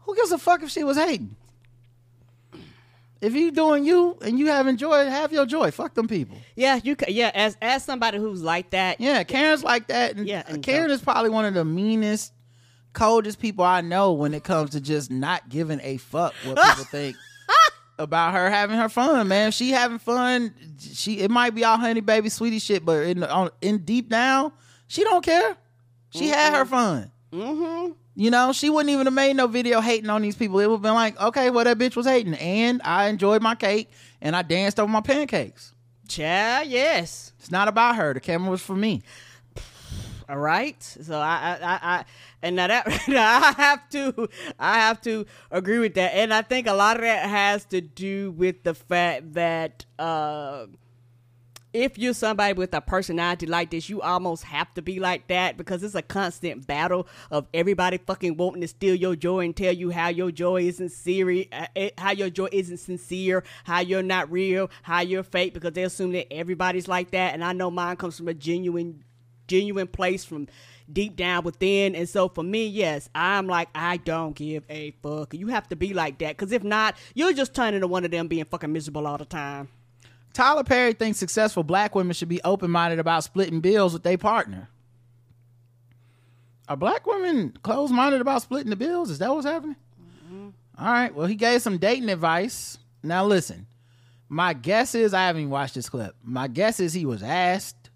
who 0.00 0.16
gives 0.16 0.32
a 0.32 0.38
fuck 0.38 0.62
if 0.62 0.70
she 0.70 0.82
was 0.84 0.96
hating? 0.96 1.36
If 3.24 3.34
you 3.34 3.50
doing 3.50 3.84
you 3.84 4.18
and 4.20 4.38
you 4.38 4.48
have 4.48 4.66
enjoyed, 4.66 5.08
have 5.08 5.32
your 5.32 5.46
joy. 5.46 5.70
Fuck 5.70 5.94
them 5.94 6.08
people. 6.08 6.36
Yeah, 6.56 6.78
you. 6.82 6.94
Yeah, 7.08 7.30
as 7.34 7.56
as 7.62 7.82
somebody 7.82 8.18
who's 8.18 8.42
like 8.42 8.70
that. 8.70 9.00
Yeah, 9.00 9.22
Karen's 9.24 9.64
like 9.64 9.86
that. 9.86 10.16
And 10.16 10.26
Yeah, 10.26 10.42
and 10.46 10.62
Karen 10.62 10.90
is 10.90 11.00
probably 11.00 11.30
one 11.30 11.46
of 11.46 11.54
the 11.54 11.64
meanest, 11.64 12.34
coldest 12.92 13.38
people 13.38 13.64
I 13.64 13.80
know 13.80 14.12
when 14.12 14.34
it 14.34 14.44
comes 14.44 14.70
to 14.70 14.80
just 14.80 15.10
not 15.10 15.48
giving 15.48 15.80
a 15.82 15.96
fuck 15.96 16.34
what 16.44 16.56
people 16.56 16.84
think 16.90 17.16
about 17.98 18.34
her 18.34 18.50
having 18.50 18.76
her 18.76 18.88
fun. 18.90 19.28
Man, 19.28 19.48
if 19.48 19.54
she 19.54 19.70
having 19.70 19.98
fun. 19.98 20.54
She 20.78 21.20
it 21.20 21.30
might 21.30 21.54
be 21.54 21.64
all 21.64 21.78
honey 21.78 22.00
baby 22.00 22.28
sweetie 22.28 22.58
shit, 22.58 22.84
but 22.84 23.06
in 23.06 23.22
on, 23.22 23.50
in 23.62 23.78
deep 23.78 24.10
down, 24.10 24.52
she 24.86 25.02
don't 25.02 25.24
care. 25.24 25.56
She 26.10 26.28
had 26.28 26.54
her 26.54 26.64
fun. 26.64 27.10
Mm-hmm. 27.32 27.92
You 28.16 28.30
know, 28.30 28.52
she 28.52 28.70
wouldn't 28.70 28.90
even 28.90 29.06
have 29.06 29.14
made 29.14 29.34
no 29.34 29.48
video 29.48 29.80
hating 29.80 30.08
on 30.08 30.22
these 30.22 30.36
people. 30.36 30.60
It 30.60 30.66
would 30.66 30.76
have 30.76 30.82
been 30.82 30.94
like, 30.94 31.20
okay, 31.20 31.50
well, 31.50 31.64
that 31.64 31.78
bitch 31.78 31.96
was 31.96 32.06
hating. 32.06 32.34
And 32.34 32.80
I 32.84 33.08
enjoyed 33.08 33.42
my 33.42 33.56
cake 33.56 33.90
and 34.20 34.36
I 34.36 34.42
danced 34.42 34.78
over 34.78 34.90
my 34.90 35.00
pancakes. 35.00 35.72
Child, 36.06 36.68
yes. 36.68 37.32
It's 37.38 37.50
not 37.50 37.66
about 37.66 37.96
her. 37.96 38.14
The 38.14 38.20
camera 38.20 38.50
was 38.50 38.62
for 38.62 38.76
me. 38.76 39.02
All 40.28 40.38
right. 40.38 40.82
So 40.82 41.18
I, 41.18 41.58
I, 41.60 41.66
I, 41.66 41.78
I 41.82 42.04
and 42.42 42.56
now 42.56 42.68
that 42.68 42.86
I 43.08 43.52
have 43.56 43.88
to, 43.90 44.28
I 44.58 44.74
have 44.80 45.00
to 45.02 45.26
agree 45.50 45.78
with 45.78 45.94
that. 45.94 46.14
And 46.14 46.32
I 46.32 46.42
think 46.42 46.66
a 46.66 46.72
lot 46.72 46.96
of 46.96 47.02
that 47.02 47.28
has 47.28 47.64
to 47.66 47.80
do 47.80 48.30
with 48.30 48.62
the 48.62 48.74
fact 48.74 49.32
that 49.34 49.84
uh, 49.98 50.66
if 51.74 51.98
you're 51.98 52.14
somebody 52.14 52.52
with 52.52 52.72
a 52.72 52.80
personality 52.80 53.46
like 53.46 53.70
this, 53.70 53.88
you 53.88 54.00
almost 54.00 54.44
have 54.44 54.72
to 54.74 54.80
be 54.80 55.00
like 55.00 55.26
that 55.26 55.56
because 55.56 55.82
it's 55.82 55.96
a 55.96 56.02
constant 56.02 56.66
battle 56.68 57.08
of 57.32 57.48
everybody 57.52 57.98
fucking 57.98 58.36
wanting 58.36 58.62
to 58.62 58.68
steal 58.68 58.94
your 58.94 59.16
joy 59.16 59.40
and 59.40 59.56
tell 59.56 59.72
you 59.72 59.90
how 59.90 60.08
your 60.08 60.30
joy 60.30 60.62
isn't 60.62 60.92
serious, 60.92 61.48
uh, 61.52 61.88
how 61.98 62.12
your 62.12 62.30
joy 62.30 62.48
isn't 62.52 62.76
sincere, 62.76 63.42
how 63.64 63.80
you're 63.80 64.04
not 64.04 64.30
real, 64.30 64.70
how 64.84 65.00
you're 65.00 65.24
fake 65.24 65.52
because 65.52 65.72
they 65.72 65.82
assume 65.82 66.12
that 66.12 66.32
everybody's 66.32 66.86
like 66.86 67.10
that. 67.10 67.34
And 67.34 67.44
I 67.44 67.52
know 67.52 67.72
mine 67.72 67.96
comes 67.96 68.16
from 68.16 68.28
a 68.28 68.34
genuine 68.34 69.02
genuine 69.48 69.88
place 69.88 70.24
from 70.24 70.46
deep 70.90 71.16
down 71.16 71.42
within. 71.42 71.96
And 71.96 72.08
so 72.08 72.28
for 72.28 72.44
me, 72.44 72.66
yes, 72.68 73.10
I'm 73.16 73.48
like, 73.48 73.68
I 73.74 73.96
don't 73.96 74.34
give 74.34 74.64
a 74.70 74.92
fuck. 75.02 75.34
You 75.34 75.48
have 75.48 75.68
to 75.68 75.76
be 75.76 75.92
like 75.92 76.18
that. 76.18 76.36
Because 76.36 76.52
if 76.52 76.62
not, 76.62 76.96
you're 77.14 77.32
just 77.32 77.52
turning 77.52 77.74
into 77.74 77.88
one 77.88 78.04
of 78.04 78.12
them 78.12 78.28
being 78.28 78.44
fucking 78.44 78.72
miserable 78.72 79.06
all 79.06 79.18
the 79.18 79.24
time. 79.24 79.68
Tyler 80.34 80.64
Perry 80.64 80.92
thinks 80.92 81.18
successful 81.18 81.62
black 81.62 81.94
women 81.94 82.12
should 82.12 82.28
be 82.28 82.42
open 82.42 82.70
minded 82.70 82.98
about 82.98 83.24
splitting 83.24 83.60
bills 83.60 83.92
with 83.94 84.02
their 84.02 84.18
partner. 84.18 84.68
Are 86.68 86.76
black 86.76 87.06
women 87.06 87.56
closed 87.62 87.92
minded 87.92 88.20
about 88.20 88.42
splitting 88.42 88.70
the 88.70 88.76
bills? 88.76 89.10
Is 89.10 89.18
that 89.20 89.32
what's 89.32 89.46
happening? 89.46 89.76
Mm-hmm. 90.26 90.48
All 90.78 90.92
right. 90.92 91.14
Well, 91.14 91.26
he 91.26 91.36
gave 91.36 91.62
some 91.62 91.78
dating 91.78 92.08
advice. 92.08 92.78
Now, 93.02 93.24
listen 93.26 93.66
My 94.28 94.54
guess 94.54 94.94
is 94.94 95.14
I 95.14 95.26
haven't 95.26 95.42
even 95.42 95.50
watched 95.50 95.74
this 95.74 95.88
clip. 95.88 96.16
My 96.22 96.48
guess 96.48 96.80
is 96.80 96.92
he 96.92 97.06
was 97.06 97.22
asked 97.22 97.90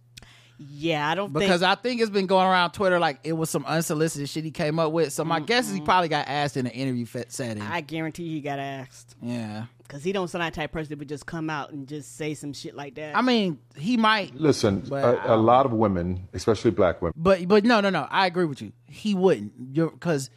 Yeah, 0.59 1.09
I 1.09 1.15
don't 1.15 1.33
because 1.33 1.61
think 1.61 1.71
I 1.71 1.75
think 1.75 2.01
it's 2.03 2.11
been 2.11 2.27
going 2.27 2.47
around 2.47 2.73
Twitter 2.73 3.01
like 3.01 3.21
it 3.25 3.33
was 3.33 3.51
some 3.51 3.65
unsolicited 3.65 4.29
shit 4.29 4.45
he 4.45 4.51
came 4.51 4.79
up 4.79 4.93
with. 4.93 5.13
So 5.13 5.25
my 5.25 5.41
guess 5.41 5.69
is 5.69 5.75
he 5.75 5.81
probably 5.81 6.09
got 6.09 6.29
asked 6.29 6.57
in 6.57 6.67
an 6.67 6.73
interview 6.73 7.07
setting. 7.29 7.63
I 7.63 7.81
guarantee 7.81 8.29
he 8.29 8.41
got 8.43 8.59
asked 8.59 9.17
yeah. 9.23 9.65
Because 9.89 10.05
he 10.05 10.13
don't 10.13 10.29
sound 10.29 10.45
like 10.45 10.53
the 10.53 10.61
type 10.61 10.71
of 10.71 10.75
person 10.75 10.91
that 10.91 10.99
would 10.99 11.09
just 11.09 11.25
come 11.27 11.49
out 11.51 11.73
and 11.73 11.89
just 11.89 12.17
say 12.17 12.35
some 12.35 12.53
shit 12.53 12.77
like 12.77 12.95
that. 12.97 13.17
I 13.17 13.23
mean, 13.23 13.59
he 13.75 13.97
might, 13.97 14.35
Listen, 14.35 14.87
A, 14.93 14.95
I 14.95 15.25
a, 15.25 15.35
a 15.35 15.37
lot 15.37 15.65
of 15.67 15.73
women, 15.73 16.29
especially 16.35 16.71
black 16.71 17.01
women, 17.03 17.15
but 17.17 17.49
but 17.49 17.65
no, 17.65 17.81
no, 17.81 17.91
no. 17.91 18.07
I 18.11 18.27
agree 18.27 18.45
with 18.45 18.61
you. 18.63 18.73
He 18.87 19.15
wouldn't. 19.15 19.53
You're 19.73 19.91
because 19.91 20.31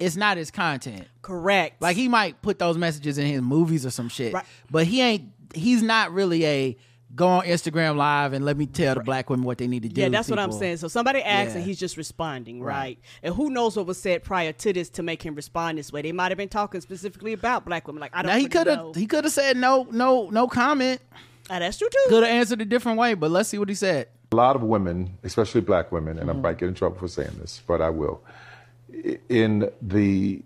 it's 0.00 0.16
not 0.16 0.38
his 0.38 0.50
content. 0.50 1.06
Correct. 1.22 1.80
Like 1.80 1.96
he 1.96 2.08
might 2.08 2.40
put 2.42 2.58
those 2.58 2.76
messages 2.78 3.18
in 3.18 3.26
his 3.26 3.42
movies 3.42 3.84
or 3.86 3.90
some 3.90 4.08
shit, 4.08 4.32
Right. 4.32 4.44
but 4.70 4.86
he 4.86 5.00
ain't. 5.02 5.30
He's 5.54 5.82
not 5.82 6.12
really 6.12 6.44
a 6.46 6.76
go 7.14 7.28
on 7.28 7.44
Instagram 7.44 7.96
live 7.96 8.32
and 8.32 8.44
let 8.44 8.56
me 8.56 8.66
tell 8.66 8.94
the 8.94 9.00
black 9.02 9.30
women 9.30 9.44
what 9.46 9.58
they 9.58 9.66
need 9.66 9.82
to 9.84 9.88
do. 9.88 10.00
Yeah, 10.00 10.08
that's 10.08 10.28
what 10.28 10.38
I'm 10.38 10.50
saying. 10.52 10.78
So 10.78 10.88
somebody 10.88 11.22
asks 11.22 11.52
Yeah. 11.52 11.58
and 11.58 11.66
he's 11.66 11.78
just 11.78 11.96
responding, 11.96 12.60
right. 12.62 12.74
Right. 12.74 12.98
And 13.22 13.34
who 13.34 13.50
knows 13.50 13.76
what 13.76 13.86
was 13.86 13.98
said 14.00 14.24
prior 14.24 14.52
to 14.52 14.72
this 14.72 14.88
to 14.90 15.02
make 15.02 15.22
him 15.22 15.34
respond 15.34 15.78
this 15.78 15.92
way? 15.92 16.02
They 16.02 16.12
might 16.12 16.30
have 16.30 16.38
been 16.38 16.48
talking 16.48 16.80
specifically 16.80 17.32
about 17.32 17.64
black 17.64 17.86
women. 17.86 18.00
Like 18.00 18.10
I 18.14 18.22
don't. 18.22 18.30
Now 18.30 18.36
he 18.36 18.44
really 18.44 18.48
could 18.50 18.66
know. 18.66 18.86
have 18.88 18.96
he 18.96 19.06
could 19.06 19.24
have 19.24 19.32
said 19.32 19.56
no 19.56 19.86
no 19.90 20.28
no 20.30 20.48
comment. 20.48 21.00
Ah, 21.50 21.58
that's 21.60 21.78
true 21.78 21.88
too. 21.90 21.98
Could 22.08 22.22
have 22.24 22.32
answered 22.32 22.60
a 22.62 22.64
different 22.64 22.98
way, 22.98 23.14
but 23.14 23.30
let's 23.30 23.48
see 23.48 23.58
what 23.58 23.68
he 23.68 23.74
said. 23.74 24.08
a 24.32 24.36
lot 24.36 24.56
of 24.56 24.62
women, 24.62 25.16
especially 25.22 25.60
black 25.60 25.92
women, 25.92 26.18
and 26.18 26.28
I 26.28 26.32
might 26.32 26.58
get 26.58 26.68
in 26.68 26.74
trouble 26.74 26.96
for 26.98 27.06
saying 27.06 27.36
this, 27.40 27.62
but 27.66 27.80
I 27.80 27.90
will. 27.90 28.20
In 29.28 29.70
the 29.82 30.42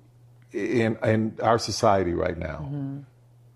in 0.53 0.97
in 1.05 1.37
our 1.43 1.59
society 1.59 2.13
right 2.15 2.37
now, 2.37 2.59
b- 2.59 2.67
uh, 2.67 3.03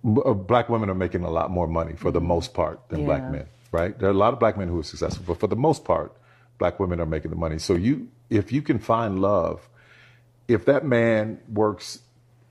Uh, 0.05 0.35
black 0.35 0.69
women 0.69 0.91
are 0.91 0.95
making 0.95 1.25
a 1.25 1.31
lot 1.31 1.51
more 1.51 1.67
money 1.67 1.95
for 1.95 2.11
the 2.11 2.19
mm-hmm. 2.19 2.29
most 2.29 2.55
part 2.55 2.89
than 2.89 3.05
black 3.05 3.31
men. 3.31 3.47
Right? 3.71 3.99
There 3.99 4.09
are 4.09 4.13
a 4.13 4.17
lot 4.17 4.33
of 4.33 4.39
black 4.39 4.59
men 4.59 4.69
who 4.69 4.79
are 4.81 4.85
successful, 4.85 5.25
but 5.27 5.41
for 5.41 5.47
the 5.47 5.57
most 5.57 5.85
part, 5.85 6.13
black 6.59 6.79
women 6.79 7.01
are 7.01 7.07
making 7.07 7.31
the 7.31 7.37
money. 7.37 7.59
So 7.59 7.75
you, 7.75 8.09
if 8.29 8.53
you 8.53 8.61
can 8.63 8.79
find 8.79 9.21
love, 9.21 9.69
if 10.49 10.67
that 10.67 10.85
man 10.85 11.41
works, 11.49 12.01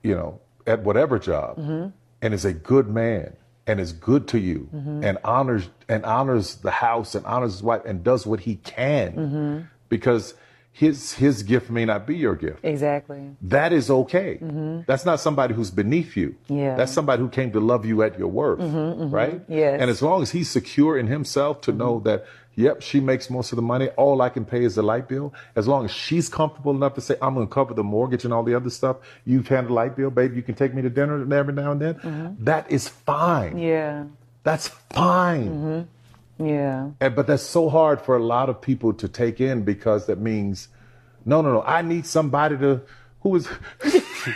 you 0.02 0.14
know, 0.14 0.40
at 0.66 0.82
whatever 0.82 1.18
job 1.18 1.58
mm-hmm. 1.58 1.88
and 2.20 2.34
is 2.34 2.44
a 2.44 2.52
good 2.52 2.88
man 2.88 3.36
and 3.66 3.80
is 3.80 3.92
good 3.92 4.28
to 4.28 4.38
you 4.38 4.68
mm-hmm. 4.74 5.04
and 5.04 5.18
honors 5.24 5.68
and 5.88 6.04
honors 6.04 6.56
the 6.56 6.70
house 6.70 7.14
and 7.14 7.24
honors 7.26 7.52
his 7.52 7.62
wife 7.62 7.82
and 7.84 8.02
does 8.02 8.26
what 8.26 8.40
he 8.40 8.56
can 8.56 9.68
because 9.88 10.34
his 10.72 11.12
his 11.12 11.42
gift 11.42 11.70
may 11.70 11.84
not 11.84 12.06
be 12.06 12.16
your 12.16 12.34
gift. 12.34 12.60
Exactly. 12.62 13.36
That 13.42 13.72
is 13.74 13.90
okay. 13.90 14.38
Mm-hmm. 14.42 14.80
That's 14.86 15.04
not 15.04 15.20
somebody 15.20 15.52
who's 15.54 15.70
beneath 15.70 16.16
you. 16.16 16.34
Yeah. 16.48 16.76
That's 16.76 16.90
somebody 16.90 17.20
who 17.20 17.28
came 17.28 17.52
to 17.52 17.60
love 17.60 17.84
you 17.84 18.02
at 18.02 18.18
your 18.18 18.28
worth, 18.28 18.58
mm-hmm, 18.58 19.02
mm-hmm. 19.02 19.14
right? 19.14 19.40
Yes. 19.48 19.80
And 19.80 19.90
as 19.90 20.00
long 20.00 20.22
as 20.22 20.30
he's 20.30 20.50
secure 20.50 20.98
in 20.98 21.06
himself 21.08 21.60
to 21.62 21.72
know 21.72 22.00
that, 22.00 22.24
yep, 22.54 22.80
she 22.80 23.00
makes 23.00 23.28
most 23.28 23.52
of 23.52 23.56
the 23.56 23.62
money. 23.62 23.88
All 23.90 24.22
I 24.22 24.30
can 24.30 24.46
pay 24.46 24.64
is 24.64 24.76
the 24.76 24.82
light 24.82 25.08
bill. 25.08 25.34
As 25.56 25.68
long 25.68 25.84
as 25.84 25.90
she's 25.90 26.30
comfortable 26.30 26.72
enough 26.74 26.94
to 26.94 27.02
say, 27.02 27.16
I'm 27.20 27.34
going 27.34 27.46
to 27.46 27.52
cover 27.52 27.74
the 27.74 27.84
mortgage 27.84 28.24
and 28.24 28.32
all 28.32 28.42
the 28.42 28.54
other 28.54 28.70
stuff. 28.70 28.96
You've 29.26 29.48
handled 29.48 29.70
the 29.70 29.74
light 29.74 29.94
bill, 29.94 30.10
baby. 30.10 30.36
You 30.36 30.42
can 30.42 30.54
take 30.54 30.72
me 30.72 30.80
to 30.80 30.90
dinner 30.90 31.22
every 31.34 31.52
now 31.52 31.72
and 31.72 31.80
then. 31.82 32.36
That 32.40 32.70
is 32.70 32.88
fine. 32.88 33.58
Yeah. 33.58 34.04
That's 34.42 34.68
fine. 34.68 35.86
Yeah. 36.46 36.90
And, 37.00 37.14
but 37.14 37.26
that's 37.26 37.42
so 37.42 37.68
hard 37.68 38.00
for 38.00 38.16
a 38.16 38.22
lot 38.22 38.48
of 38.48 38.60
people 38.60 38.92
to 38.94 39.08
take 39.08 39.40
in 39.40 39.62
because 39.62 40.06
that 40.06 40.18
means, 40.18 40.68
no, 41.24 41.40
no, 41.42 41.52
no. 41.52 41.62
I 41.62 41.82
need 41.82 42.06
somebody 42.06 42.56
to 42.58 42.82
who 43.20 43.36
is. 43.36 43.48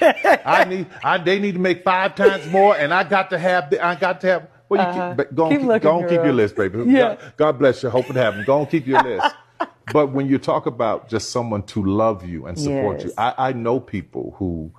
I 0.00 0.64
need. 0.68 0.86
I 1.02 1.18
they 1.18 1.38
need 1.38 1.52
to 1.54 1.60
make 1.60 1.82
five 1.84 2.14
times 2.14 2.46
more, 2.46 2.76
and 2.76 2.94
I 2.94 3.04
got 3.04 3.30
to 3.30 3.38
have. 3.38 3.70
The, 3.70 3.84
I 3.84 3.94
got 3.96 4.20
to 4.22 4.26
have. 4.28 4.48
Well, 4.68 4.80
you 4.82 4.88
Uh-huh. 5.00 5.14
keep, 5.16 5.34
go 5.34 5.44
on, 5.44 5.50
Keep 5.50 5.60
keep, 5.60 5.82
go 5.82 5.92
on 5.96 6.02
keep 6.08 6.24
your 6.24 6.32
list, 6.32 6.56
baby. 6.56 6.84
Yeah. 6.86 7.00
God, 7.16 7.32
God 7.36 7.58
bless 7.58 7.82
you. 7.82 7.90
Hope 7.90 8.08
it 8.10 8.16
happens. 8.16 8.46
Go 8.46 8.60
on, 8.60 8.66
keep 8.66 8.86
your 8.86 9.02
list. 9.02 9.34
But 9.92 10.08
when 10.08 10.26
you 10.26 10.38
talk 10.38 10.66
about 10.66 11.08
just 11.08 11.30
someone 11.30 11.62
to 11.64 11.84
love 11.84 12.26
you 12.26 12.46
and 12.46 12.58
support 12.58 13.04
you, 13.04 13.12
I, 13.16 13.34
I 13.38 13.52
know 13.52 13.78
people 13.78 14.34
who 14.36 14.72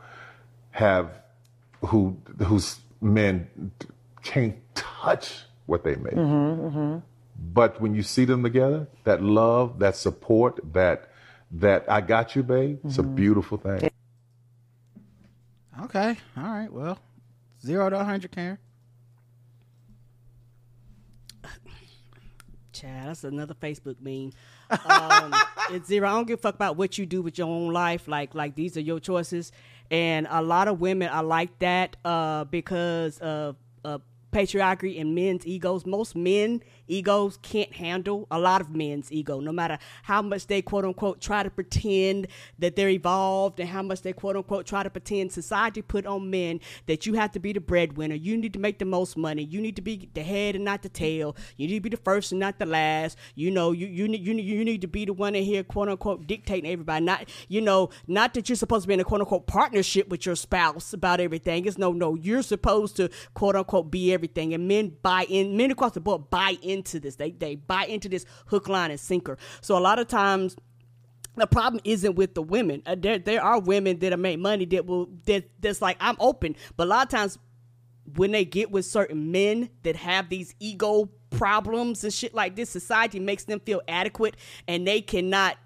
have 0.71 1.09
who 1.85 2.17
whose 2.43 2.79
men 3.01 3.71
can't 4.21 4.57
touch 4.75 5.43
what 5.65 5.85
they 5.85 5.95
make. 5.95 6.13
Mm-hmm, 6.13 6.97
But 7.39 7.79
when 7.81 7.93
you 7.95 8.03
see 8.03 8.25
them 8.25 8.43
together, 8.43 8.87
that 9.03 9.21
love, 9.21 9.79
that 9.79 9.95
support, 9.95 10.59
that 10.73 11.09
that 11.51 11.85
I 11.89 12.01
got 12.01 12.35
you, 12.35 12.43
babe, 12.43 12.79
it's 12.83 12.97
a 12.97 13.03
Mm-hmm. 13.03 13.15
beautiful 13.15 13.57
thing. 13.57 13.89
Okay, 15.83 16.17
all 16.35 16.43
right. 16.43 16.71
Well, 16.71 16.97
zero 17.63 17.89
to 17.89 18.03
hundred, 18.03 18.31
Karen. 18.31 18.57
Chad, 22.73 23.07
that's 23.07 23.23
another 23.23 23.55
Facebook 23.55 23.95
meme. 24.01 24.31
Um, 24.85 25.33
it's 25.71 25.87
zero. 25.87 26.07
I 26.07 26.11
don't 26.11 26.27
give 26.27 26.39
a 26.39 26.41
fuck 26.41 26.55
about 26.55 26.77
what 26.77 26.97
you 26.97 27.05
do 27.05 27.21
with 27.21 27.37
your 27.37 27.47
own 27.47 27.73
life. 27.73 28.07
Like, 28.07 28.35
like 28.35 28.55
these 28.55 28.77
are 28.77 28.81
your 28.81 28.99
choices. 28.99 29.51
And 29.89 30.27
a 30.29 30.41
lot 30.41 30.67
of 30.67 30.79
women 30.79 31.07
are 31.09 31.23
like 31.23 31.57
that 31.59 31.95
uh, 32.05 32.43
because 32.43 33.17
of 33.19 33.55
uh, 33.83 33.97
patriarchy 34.37 35.01
and 35.01 35.15
men's 35.15 35.47
egos. 35.47 35.83
Most 35.85 36.15
men 36.15 36.61
egos 36.87 37.39
can't 37.41 37.73
handle 37.73 38.27
a 38.29 38.37
lot 38.39 38.61
of 38.61 38.69
men's 38.69 39.11
ego, 39.11 39.39
no 39.39 39.51
matter 39.51 39.79
how 40.03 40.21
much 40.21 40.45
they 40.45 40.61
quote 40.61 40.85
unquote 40.85 41.19
try 41.19 41.41
to 41.41 41.49
pretend 41.49 42.27
that 42.59 42.75
they're 42.75 42.89
evolved 42.89 43.59
and 43.59 43.67
how 43.67 43.81
much 43.81 44.03
they 44.03 44.13
quote 44.13 44.35
unquote 44.35 44.67
try 44.67 44.83
to 44.83 44.91
pretend 44.91 45.31
society 45.31 45.81
put 45.81 46.05
on 46.05 46.29
men 46.29 46.59
that 46.85 47.07
you 47.07 47.15
have 47.15 47.31
to 47.31 47.39
be 47.39 47.51
the 47.51 47.59
breadwinner. 47.59 48.13
You 48.13 48.37
need 48.37 48.53
to 48.53 48.59
make 48.59 48.77
the 48.77 48.85
most 48.85 49.17
money. 49.17 49.43
You 49.43 49.59
need 49.59 49.75
to 49.75 49.81
be 49.81 50.07
the 50.13 50.21
head 50.21 50.55
and 50.55 50.63
not 50.63 50.83
the 50.83 50.89
tail. 50.89 51.35
You 51.57 51.67
need 51.67 51.75
to 51.75 51.81
be 51.81 51.89
the 51.89 51.97
first 51.97 52.31
and 52.31 52.39
not 52.39 52.59
the 52.59 52.67
last. 52.67 53.17
You 53.33 53.49
know, 53.49 53.71
you 53.71 53.87
you 53.87 54.07
need 54.07 54.21
you 54.21 54.35
you 54.35 54.63
need 54.63 54.81
to 54.81 54.87
be 54.87 55.05
the 55.05 55.13
one 55.13 55.33
in 55.33 55.43
here 55.43 55.63
quote 55.63 55.89
unquote 55.89 56.27
dictating 56.27 56.69
everybody. 56.69 57.03
Not 57.03 57.27
you 57.47 57.61
know, 57.61 57.89
not 58.05 58.35
that 58.35 58.49
you're 58.49 58.55
supposed 58.55 58.83
to 58.83 58.87
be 58.87 58.93
in 58.93 58.99
a 58.99 59.03
quote 59.03 59.21
unquote 59.21 59.47
partnership 59.47 60.09
with 60.09 60.27
your 60.27 60.35
spouse 60.35 60.93
about 60.93 61.19
everything. 61.19 61.65
It's 61.65 61.79
no 61.79 61.91
no. 61.91 62.13
You're 62.13 62.43
supposed 62.43 62.97
to 62.97 63.09
quote 63.33 63.55
unquote 63.55 63.89
be 63.89 64.13
everything. 64.13 64.26
And 64.35 64.67
men 64.67 64.93
buy 65.01 65.25
in. 65.29 65.57
Men 65.57 65.71
across 65.71 65.93
the 65.93 65.99
board 65.99 66.29
buy 66.29 66.57
into 66.61 66.99
this. 66.99 67.15
They 67.15 67.31
they 67.31 67.55
buy 67.55 67.85
into 67.85 68.09
this 68.09 68.25
hook, 68.47 68.67
line, 68.67 68.91
and 68.91 68.99
sinker. 68.99 69.37
So 69.61 69.77
a 69.77 69.79
lot 69.79 69.99
of 69.99 70.07
times 70.07 70.55
the 71.35 71.47
problem 71.47 71.81
isn't 71.83 72.15
with 72.15 72.33
the 72.33 72.41
women. 72.41 72.81
Uh, 72.85 72.95
there 72.97 73.19
there 73.19 73.43
are 73.43 73.59
women 73.59 73.99
that 73.99 74.17
make 74.19 74.39
money 74.39 74.65
that 74.65 74.85
will 74.85 75.09
that 75.25 75.49
that's 75.59 75.81
like 75.81 75.97
I'm 75.99 76.17
open, 76.19 76.55
but 76.75 76.87
a 76.87 76.89
lot 76.89 77.05
of 77.05 77.09
times 77.09 77.37
when 78.15 78.31
they 78.31 78.45
get 78.45 78.71
with 78.71 78.85
certain 78.85 79.31
men 79.31 79.69
that 79.83 79.95
have 79.97 80.29
these 80.29 80.55
ego 80.59 81.09
problems 81.29 82.03
and 82.03 82.13
shit 82.13 82.33
like 82.33 82.55
this, 82.55 82.69
society 82.69 83.19
makes 83.19 83.43
them 83.43 83.59
feel 83.59 83.81
adequate 83.87 84.35
and 84.67 84.87
they 84.87 85.01
cannot 85.01 85.57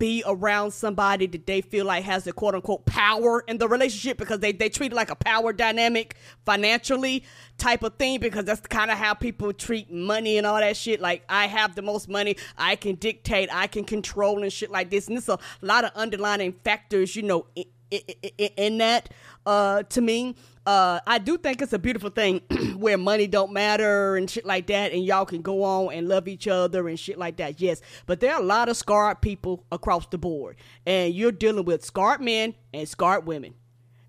be 0.00 0.24
around 0.26 0.72
somebody 0.72 1.26
that 1.26 1.46
they 1.46 1.60
feel 1.60 1.84
like 1.84 2.02
has 2.02 2.24
the 2.24 2.32
quote 2.32 2.56
unquote 2.56 2.84
power 2.86 3.44
in 3.46 3.58
the 3.58 3.68
relationship 3.68 4.18
because 4.18 4.40
they, 4.40 4.50
they 4.50 4.68
treat 4.68 4.90
it 4.90 4.94
like 4.96 5.10
a 5.10 5.14
power 5.14 5.52
dynamic 5.52 6.16
financially 6.44 7.22
type 7.58 7.84
of 7.84 7.94
thing 7.96 8.18
because 8.18 8.46
that's 8.46 8.66
kind 8.66 8.90
of 8.90 8.96
how 8.96 9.14
people 9.14 9.52
treat 9.52 9.92
money 9.92 10.38
and 10.38 10.46
all 10.46 10.58
that 10.58 10.76
shit. 10.76 11.00
Like, 11.00 11.22
I 11.28 11.46
have 11.46 11.74
the 11.76 11.82
most 11.82 12.08
money, 12.08 12.36
I 12.56 12.74
can 12.74 12.96
dictate, 12.96 13.50
I 13.52 13.66
can 13.68 13.84
control 13.84 14.42
and 14.42 14.52
shit 14.52 14.70
like 14.70 14.90
this. 14.90 15.06
And 15.06 15.16
there's 15.16 15.28
a 15.28 15.38
lot 15.60 15.84
of 15.84 15.92
underlying 15.94 16.54
factors, 16.64 17.14
you 17.14 17.22
know, 17.22 17.46
in, 17.54 17.66
in, 17.90 18.48
in 18.56 18.78
that 18.78 19.10
uh, 19.46 19.82
to 19.84 20.00
me. 20.00 20.36
Uh, 20.66 21.00
I 21.06 21.18
do 21.18 21.38
think 21.38 21.62
it's 21.62 21.72
a 21.72 21.78
beautiful 21.78 22.10
thing 22.10 22.42
where 22.76 22.98
money 22.98 23.26
don't 23.26 23.52
matter 23.52 24.16
and 24.16 24.30
shit 24.30 24.44
like 24.44 24.66
that, 24.68 24.92
and 24.92 25.04
y'all 25.04 25.24
can 25.24 25.42
go 25.42 25.62
on 25.64 25.92
and 25.92 26.08
love 26.08 26.28
each 26.28 26.46
other 26.46 26.86
and 26.88 26.98
shit 26.98 27.18
like 27.18 27.38
that. 27.38 27.60
Yes, 27.60 27.80
but 28.06 28.20
there 28.20 28.34
are 28.34 28.40
a 28.40 28.44
lot 28.44 28.68
of 28.68 28.76
scarred 28.76 29.20
people 29.20 29.64
across 29.72 30.06
the 30.06 30.18
board, 30.18 30.56
and 30.86 31.14
you're 31.14 31.32
dealing 31.32 31.64
with 31.64 31.84
scarred 31.84 32.20
men 32.20 32.54
and 32.72 32.88
scarred 32.88 33.26
women. 33.26 33.54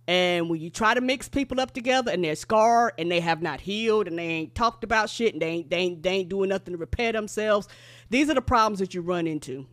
And 0.08 0.50
when 0.50 0.60
you 0.60 0.70
try 0.70 0.94
to 0.94 1.00
mix 1.00 1.30
people 1.30 1.62
up 1.62 1.74
together 1.74 2.12
and 2.12 2.24
they're 2.24 2.36
scarred 2.36 2.94
and 2.98 3.10
they 3.10 3.22
have 3.22 3.42
not 3.42 3.62
healed 3.62 4.08
and 4.08 4.20
they 4.20 4.28
ain't 4.28 4.56
talked 4.56 4.84
about 4.84 5.10
shit 5.10 5.34
and 5.34 5.42
they 5.42 5.48
ain't, 5.48 5.70
they 5.70 5.78
ain't, 5.78 6.04
they 6.04 6.10
ain't 6.10 6.30
doing 6.30 6.50
nothing 6.50 6.74
to 6.74 6.78
repair 6.78 7.14
themselves, 7.14 7.68
these 8.10 8.30
are 8.30 8.34
the 8.34 8.42
problems 8.42 8.80
that 8.80 8.94
you 8.94 9.02
run 9.02 9.26
into. 9.26 9.68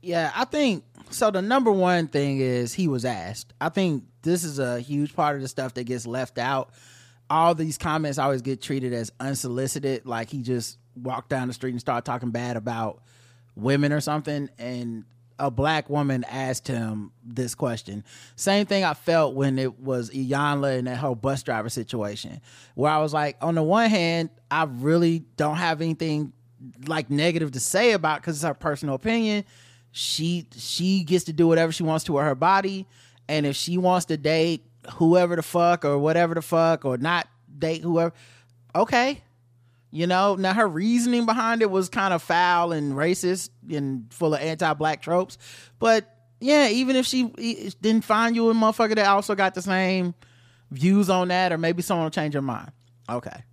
Yeah, 0.00 0.30
I 0.34 0.44
think 0.44 0.84
so. 1.14 1.30
The 1.30 1.42
number 1.42 1.72
one 1.72 2.08
thing 2.08 2.38
is 2.40 2.74
he 2.74 2.88
was 2.88 3.04
asked. 3.04 3.52
I 3.60 3.68
think 3.68 4.04
this 4.22 4.44
is 4.44 4.58
a 4.58 4.80
huge 4.80 5.14
part 5.14 5.36
of 5.36 5.42
the 5.42 5.48
stuff 5.48 5.74
that 5.74 5.84
gets 5.84 6.06
left 6.06 6.38
out. 6.38 6.70
All 7.30 7.54
these 7.54 7.78
comments 7.78 8.18
always 8.18 8.42
get 8.42 8.60
treated 8.60 8.92
as 8.92 9.10
unsolicited, 9.18 10.06
like 10.06 10.30
he 10.30 10.42
just 10.42 10.78
walked 10.94 11.30
down 11.30 11.48
the 11.48 11.54
street 11.54 11.72
and 11.72 11.80
started 11.80 12.04
talking 12.04 12.30
bad 12.30 12.56
about 12.56 13.02
women 13.56 13.92
or 13.92 14.00
something. 14.00 14.48
And 14.58 15.04
a 15.38 15.50
black 15.50 15.90
woman 15.90 16.24
asked 16.24 16.68
him 16.68 17.12
this 17.24 17.54
question. 17.54 18.04
Same 18.36 18.66
thing 18.66 18.84
I 18.84 18.94
felt 18.94 19.34
when 19.34 19.58
it 19.58 19.80
was 19.80 20.10
Iyanla 20.10 20.78
and 20.78 20.86
that 20.86 20.98
whole 20.98 21.14
bus 21.14 21.42
driver 21.42 21.68
situation, 21.68 22.40
where 22.74 22.92
I 22.92 22.98
was 22.98 23.12
like, 23.12 23.36
on 23.40 23.54
the 23.54 23.62
one 23.62 23.90
hand, 23.90 24.30
I 24.50 24.64
really 24.64 25.24
don't 25.36 25.56
have 25.56 25.80
anything 25.80 26.32
like 26.86 27.10
negative 27.10 27.52
to 27.52 27.60
say 27.60 27.92
about 27.92 28.20
because 28.20 28.36
it's 28.36 28.44
her 28.44 28.54
personal 28.54 28.94
opinion. 28.94 29.44
She 29.96 30.48
she 30.56 31.04
gets 31.04 31.22
to 31.26 31.32
do 31.32 31.46
whatever 31.46 31.70
she 31.70 31.84
wants 31.84 32.02
to 32.06 32.14
with 32.14 32.24
her 32.24 32.34
body, 32.34 32.84
and 33.28 33.46
if 33.46 33.54
she 33.54 33.78
wants 33.78 34.06
to 34.06 34.16
date 34.16 34.64
whoever 34.94 35.36
the 35.36 35.42
fuck 35.42 35.84
or 35.84 35.98
whatever 35.98 36.34
the 36.34 36.42
fuck 36.42 36.84
or 36.84 36.98
not 36.98 37.28
date 37.56 37.82
whoever. 37.82 38.12
Okay. 38.74 39.22
You 39.92 40.08
know, 40.08 40.34
now 40.34 40.52
her 40.52 40.66
reasoning 40.66 41.26
behind 41.26 41.62
it 41.62 41.70
was 41.70 41.88
kind 41.88 42.12
of 42.12 42.20
foul 42.20 42.72
and 42.72 42.94
racist 42.94 43.50
and 43.70 44.12
full 44.12 44.34
of 44.34 44.40
anti-black 44.40 45.00
tropes. 45.00 45.38
But 45.78 46.12
yeah, 46.40 46.68
even 46.70 46.96
if 46.96 47.06
she 47.06 47.28
didn't 47.80 48.04
find 48.04 48.34
you 48.34 48.50
a 48.50 48.52
motherfucker 48.52 48.96
that 48.96 49.06
also 49.06 49.36
got 49.36 49.54
the 49.54 49.62
same 49.62 50.12
views 50.72 51.08
on 51.08 51.28
that, 51.28 51.52
or 51.52 51.58
maybe 51.58 51.82
someone 51.82 52.06
will 52.06 52.10
change 52.10 52.34
her 52.34 52.42
mind. 52.42 52.72
Okay. 53.08 53.44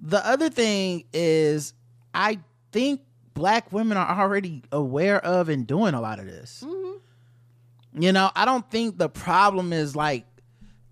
The 0.00 0.26
other 0.26 0.48
thing 0.48 1.04
is, 1.12 1.74
I 2.14 2.38
think 2.72 3.02
black 3.40 3.72
women 3.72 3.96
are 3.96 4.20
already 4.20 4.62
aware 4.70 5.18
of 5.24 5.48
and 5.48 5.66
doing 5.66 5.94
a 5.94 6.00
lot 6.00 6.18
of 6.18 6.26
this. 6.26 6.62
Mm-hmm. 6.62 8.02
You 8.02 8.12
know, 8.12 8.30
I 8.36 8.44
don't 8.44 8.70
think 8.70 8.98
the 8.98 9.08
problem 9.08 9.72
is 9.72 9.96
like, 9.96 10.26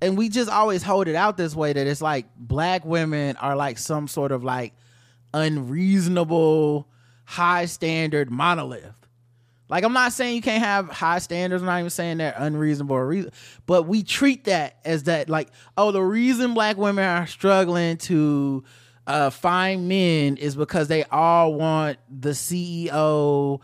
and 0.01 0.17
we 0.17 0.31
just 0.31 0.49
always 0.49 0.83
hold 0.83 1.09
it 1.09 1.15
out 1.15 1.37
this 1.37 1.55
way 1.55 1.75
that 1.75 1.87
it's 1.87 2.01
like 2.01 2.25
black 2.39 2.87
women 2.87 3.37
are 3.37 3.55
like 3.55 3.77
some 3.77 4.09
sort 4.09 4.33
of 4.33 4.45
like 4.45 4.73
unreasonable, 5.35 6.89
high 7.27 7.67
standard 7.67 8.31
monolith. 8.31 8.95
Like 9.69 9.85
I'm 9.85 9.93
not 9.93 10.15
saying 10.15 10.37
you 10.37 10.41
can't 10.41 10.65
have 10.65 10.89
high 10.89 11.19
standards. 11.19 11.63
I'm 11.63 11.67
not 11.67 11.81
even 11.81 11.91
saying 11.91 12.17
they're 12.17 12.35
unreasonable 12.35 12.97
or 12.97 13.07
reason, 13.07 13.31
but 13.67 13.83
we 13.83 14.03
treat 14.03 14.45
that 14.45 14.79
as 14.87 15.03
that 15.03 15.29
like 15.29 15.51
oh 15.77 15.93
the 15.93 16.01
reason 16.01 16.55
black 16.55 16.79
women 16.79 17.05
are 17.05 17.27
struggling 17.27 17.99
to 17.99 18.65
uh, 19.09 19.31
find 19.31 19.89
men 19.89 20.37
is 20.37 20.55
because 20.55 20.87
they 20.89 21.03
all 21.05 21.55
want 21.55 21.99
the 22.09 22.31
CEO, 22.31 23.61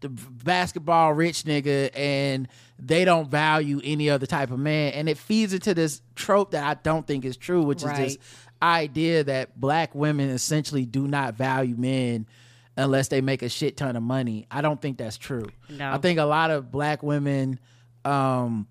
the 0.00 0.08
basketball 0.08 1.12
rich 1.12 1.44
nigga, 1.44 1.90
and 1.94 2.48
they 2.78 3.04
don't 3.04 3.30
value 3.30 3.80
any 3.84 4.10
other 4.10 4.26
type 4.26 4.50
of 4.50 4.58
man, 4.58 4.92
and 4.94 5.08
it 5.08 5.18
feeds 5.18 5.52
into 5.52 5.74
this 5.74 6.02
trope 6.16 6.50
that 6.52 6.64
I 6.64 6.74
don't 6.82 7.06
think 7.06 7.24
is 7.24 7.36
true, 7.36 7.62
which 7.62 7.82
Right. 7.84 8.08
is 8.08 8.16
this 8.16 8.26
idea 8.60 9.24
that 9.24 9.60
black 9.60 9.94
women 9.94 10.30
essentially 10.30 10.86
do 10.86 11.06
not 11.06 11.34
value 11.34 11.76
men 11.76 12.26
unless 12.76 13.08
they 13.08 13.20
make 13.20 13.42
a 13.42 13.48
shit 13.48 13.76
ton 13.76 13.94
of 13.96 14.02
money. 14.02 14.46
I 14.50 14.62
don't 14.62 14.80
think 14.80 14.96
that's 14.98 15.18
true. 15.18 15.44
No. 15.68 15.92
I 15.92 15.98
think 15.98 16.18
a 16.18 16.24
lot 16.24 16.50
of 16.50 16.72
black 16.72 17.02
women 17.02 17.60
um 18.04 18.66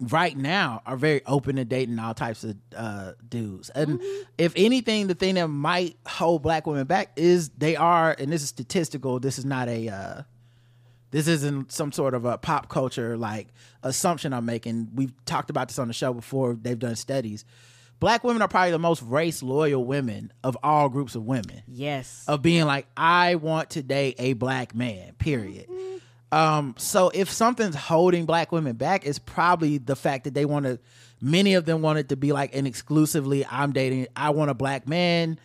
right 0.00 0.36
now 0.36 0.82
are 0.86 0.96
very 0.96 1.24
open 1.24 1.56
to 1.56 1.64
dating 1.64 1.98
all 1.98 2.14
types 2.14 2.44
of 2.44 2.56
uh 2.76 3.12
dudes. 3.28 3.70
And 3.70 4.00
if 4.38 4.52
anything 4.56 5.06
the 5.06 5.14
thing 5.14 5.36
that 5.36 5.48
might 5.48 5.96
hold 6.06 6.42
black 6.42 6.66
women 6.66 6.86
back 6.86 7.12
is 7.16 7.50
they 7.50 7.76
are 7.76 8.14
and 8.18 8.32
this 8.32 8.42
is 8.42 8.48
statistical, 8.48 9.20
this 9.20 9.38
is 9.38 9.44
not 9.44 9.68
a 9.68 9.88
uh 9.88 10.22
this 11.10 11.28
isn't 11.28 11.70
some 11.70 11.92
sort 11.92 12.12
of 12.12 12.24
a 12.24 12.36
pop 12.38 12.68
culture 12.68 13.16
like 13.16 13.46
assumption 13.84 14.32
I'm 14.32 14.44
making. 14.46 14.88
We've 14.94 15.12
talked 15.26 15.48
about 15.48 15.68
this 15.68 15.78
on 15.78 15.86
the 15.86 15.94
show 15.94 16.12
before. 16.12 16.58
They've 16.60 16.78
done 16.78 16.96
studies. 16.96 17.44
Black 18.00 18.24
women 18.24 18.42
are 18.42 18.48
probably 18.48 18.72
the 18.72 18.80
most 18.80 19.00
race 19.02 19.40
loyal 19.40 19.84
women 19.84 20.32
of 20.42 20.58
all 20.64 20.88
groups 20.88 21.14
of 21.14 21.24
women. 21.24 21.62
Yes. 21.68 22.24
Of 22.26 22.42
being 22.42 22.64
like, 22.64 22.88
I 22.96 23.36
want 23.36 23.70
to 23.70 23.82
date 23.84 24.16
a 24.18 24.32
black 24.32 24.74
man, 24.74 25.12
period. 25.14 25.68
Um, 26.32 26.74
so 26.78 27.10
if 27.14 27.30
something's 27.30 27.76
holding 27.76 28.26
black 28.26 28.50
women 28.50 28.76
back, 28.76 29.06
it's 29.06 29.18
probably 29.18 29.78
the 29.78 29.94
fact 29.94 30.24
that 30.24 30.34
they 30.34 30.44
want 30.44 30.66
to 30.66 30.78
many 31.24 31.54
of 31.54 31.64
them 31.64 31.80
want 31.80 31.98
it 31.98 32.10
to 32.10 32.16
be 32.16 32.32
like 32.32 32.54
an 32.54 32.66
exclusively 32.66 33.46
I'm 33.46 33.72
dating, 33.72 34.08
I 34.14 34.30
want 34.30 34.50
a 34.50 34.54
black 34.54 34.86
man. 34.86 35.40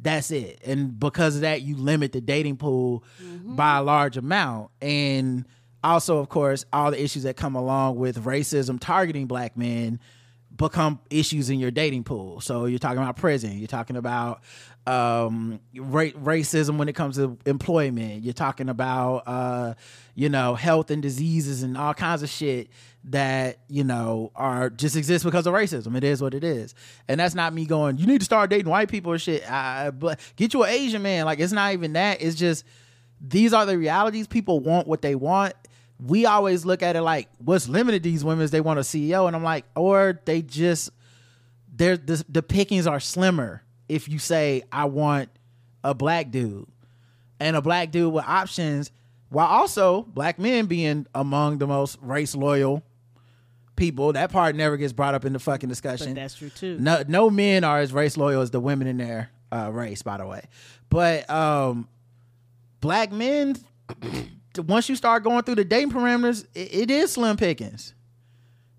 That's 0.00 0.30
it. 0.30 0.60
And 0.64 0.98
because 0.98 1.36
of 1.36 1.40
that, 1.42 1.62
you 1.62 1.76
limit 1.76 2.12
the 2.12 2.20
dating 2.20 2.56
pool 2.56 3.04
by 3.44 3.78
a 3.78 3.82
large 3.82 4.16
amount. 4.16 4.70
And 4.80 5.44
also, 5.82 6.18
of 6.18 6.28
course, 6.28 6.64
all 6.72 6.92
the 6.92 7.02
issues 7.02 7.24
that 7.24 7.36
come 7.36 7.56
along 7.56 7.96
with 7.96 8.24
racism 8.24 8.78
targeting 8.80 9.26
black 9.26 9.56
men 9.56 10.00
become 10.56 11.00
issues 11.10 11.50
in 11.50 11.58
your 11.58 11.70
dating 11.70 12.04
pool. 12.04 12.40
So 12.40 12.66
you're 12.66 12.78
talking 12.78 12.98
about 12.98 13.16
prison, 13.16 13.58
you're 13.58 13.66
talking 13.66 13.96
about 13.96 14.40
um, 14.88 15.60
ra- 15.76 16.04
racism 16.04 16.78
when 16.78 16.88
it 16.88 16.94
comes 16.94 17.16
to 17.16 17.36
employment, 17.44 18.24
you're 18.24 18.32
talking 18.32 18.70
about 18.70 19.24
uh, 19.26 19.74
you 20.14 20.30
know 20.30 20.54
health 20.54 20.90
and 20.90 21.02
diseases 21.02 21.62
and 21.62 21.76
all 21.76 21.92
kinds 21.92 22.22
of 22.22 22.30
shit 22.30 22.70
that 23.04 23.58
you 23.68 23.84
know 23.84 24.32
are 24.34 24.70
just 24.70 24.96
exist 24.96 25.24
because 25.26 25.46
of 25.46 25.52
racism. 25.52 25.94
It 25.94 26.04
is 26.04 26.22
what 26.22 26.32
it 26.32 26.42
is, 26.42 26.74
and 27.06 27.20
that's 27.20 27.34
not 27.34 27.52
me 27.52 27.66
going. 27.66 27.98
You 27.98 28.06
need 28.06 28.20
to 28.20 28.24
start 28.24 28.48
dating 28.48 28.70
white 28.70 28.88
people 28.88 29.12
and 29.12 29.20
shit. 29.20 29.48
I, 29.50 29.90
but 29.90 30.20
get 30.36 30.54
you 30.54 30.62
an 30.62 30.70
Asian 30.70 31.02
man. 31.02 31.26
Like 31.26 31.38
it's 31.38 31.52
not 31.52 31.74
even 31.74 31.92
that. 31.92 32.22
It's 32.22 32.34
just 32.34 32.64
these 33.20 33.52
are 33.52 33.66
the 33.66 33.76
realities. 33.76 34.26
People 34.26 34.60
want 34.60 34.88
what 34.88 35.02
they 35.02 35.14
want. 35.14 35.52
We 36.00 36.24
always 36.24 36.64
look 36.64 36.82
at 36.82 36.96
it 36.96 37.02
like 37.02 37.28
what's 37.44 37.68
limited 37.68 38.02
these 38.02 38.24
women 38.24 38.42
is 38.42 38.52
they 38.52 38.62
want 38.62 38.78
a 38.78 38.82
CEO, 38.82 39.26
and 39.26 39.36
I'm 39.36 39.44
like, 39.44 39.66
or 39.76 40.18
they 40.24 40.40
just 40.40 40.90
they're 41.74 41.98
the, 41.98 42.24
the 42.26 42.42
pickings 42.42 42.86
are 42.86 43.00
slimmer 43.00 43.62
if 43.88 44.08
you 44.08 44.18
say 44.18 44.62
I 44.72 44.86
want 44.86 45.30
a 45.84 45.94
black 45.94 46.30
dude 46.30 46.66
and 47.40 47.56
a 47.56 47.62
black 47.62 47.90
dude 47.90 48.12
with 48.12 48.24
options, 48.24 48.90
while 49.30 49.46
also 49.46 50.02
black 50.02 50.38
men 50.38 50.66
being 50.66 51.06
among 51.14 51.58
the 51.58 51.66
most 51.66 51.98
race 52.02 52.34
loyal 52.34 52.82
people. 53.78 54.12
That 54.12 54.30
part 54.30 54.54
never 54.56 54.76
gets 54.76 54.92
brought 54.92 55.14
up 55.14 55.24
in 55.24 55.32
the 55.32 55.38
fucking 55.38 55.68
discussion. 55.68 56.08
But 56.08 56.16
that's 56.16 56.34
true 56.34 56.50
too. 56.50 56.78
No, 56.78 57.02
no 57.08 57.30
men 57.30 57.64
are 57.64 57.78
as 57.78 57.92
race 57.92 58.18
loyal 58.18 58.42
as 58.42 58.50
the 58.50 58.60
women 58.60 58.86
in 58.86 58.98
their 58.98 59.30
uh, 59.50 59.70
race, 59.72 60.02
by 60.02 60.18
the 60.18 60.26
way. 60.26 60.42
But 60.90 61.28
um, 61.30 61.88
black 62.80 63.12
men, 63.12 63.56
once 64.58 64.88
you 64.88 64.96
start 64.96 65.24
going 65.24 65.44
through 65.44 65.54
the 65.54 65.64
dating 65.64 65.92
parameters, 65.92 66.46
it, 66.54 66.74
it 66.74 66.90
is 66.90 67.12
slim 67.12 67.36
pickings. 67.36 67.94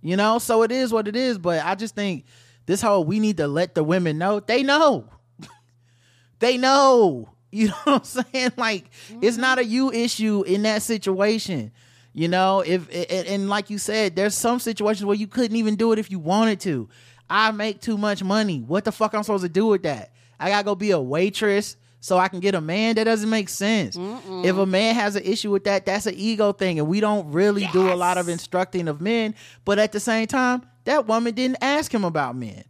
You 0.01 0.15
know, 0.15 0.39
so 0.39 0.61
it 0.63 0.71
is 0.71 0.93
what 0.93 1.07
it 1.07 1.15
is. 1.15 1.37
But 1.37 1.65
I 1.65 1.75
just 1.75 1.95
think 1.95 2.25
this 2.69 2.83
whole 2.83 3.03
we 3.03 3.19
need 3.19 3.37
to 3.37 3.47
let 3.47 3.73
the 3.73 3.83
women 3.83 4.19
know 4.19 4.39
they 4.39 4.61
know. 4.61 5.05
they 6.39 6.57
know. 6.57 7.29
You 7.51 7.69
know 7.69 7.75
what 7.85 7.95
I'm 7.95 8.03
saying? 8.03 8.51
Like 8.57 8.91
it's 9.23 9.37
not 9.37 9.57
a 9.57 9.65
you 9.65 9.91
issue 9.91 10.43
in 10.43 10.61
that 10.61 10.83
situation. 10.83 11.71
You 12.13 12.27
know, 12.27 12.59
if 12.59 12.87
and, 12.89 13.27
and 13.27 13.49
like 13.49 13.71
you 13.71 13.79
said, 13.79 14.15
there's 14.15 14.35
some 14.35 14.59
situations 14.59 15.03
where 15.03 15.15
you 15.15 15.25
couldn't 15.25 15.57
even 15.57 15.75
do 15.75 15.91
it 15.91 15.97
if 15.97 16.11
you 16.11 16.19
wanted 16.19 16.59
to. 16.59 16.89
I 17.27 17.49
make 17.49 17.81
too 17.81 17.97
much 17.97 18.23
money. 18.23 18.59
What 18.59 18.85
the 18.85 18.91
fuck 18.91 19.15
I'm 19.15 19.23
supposed 19.23 19.41
to 19.41 19.49
do 19.49 19.65
with 19.65 19.81
that? 19.81 20.11
I 20.39 20.49
gotta 20.49 20.63
go 20.63 20.75
be 20.75 20.91
a 20.91 20.99
waitress 20.99 21.75
so 22.01 22.19
I 22.19 22.27
can 22.27 22.39
get 22.39 22.53
a 22.53 22.61
man. 22.61 22.93
That 22.97 23.05
doesn't 23.05 23.31
make 23.31 23.49
sense. 23.49 23.97
If 23.97 24.55
a 24.55 24.67
man 24.67 24.93
has 24.93 25.15
an 25.15 25.23
issue 25.23 25.49
with 25.49 25.63
that, 25.63 25.87
that's 25.87 26.05
an 26.05 26.13
ego 26.15 26.51
thing, 26.51 26.77
and 26.77 26.87
we 26.87 26.99
don't 26.99 27.31
really 27.31 27.67
do 27.73 27.91
a 27.91 27.95
lot 27.95 28.19
of 28.19 28.29
instructing 28.29 28.87
of 28.87 29.01
men. 29.01 29.33
But 29.65 29.79
at 29.79 29.91
the 29.91 29.99
same 29.99 30.27
time, 30.27 30.61
that 30.89 31.05
woman 31.05 31.35
didn't 31.35 31.57
ask 31.61 31.93
him 31.93 32.03
about 32.03 32.35
men. 32.35 32.63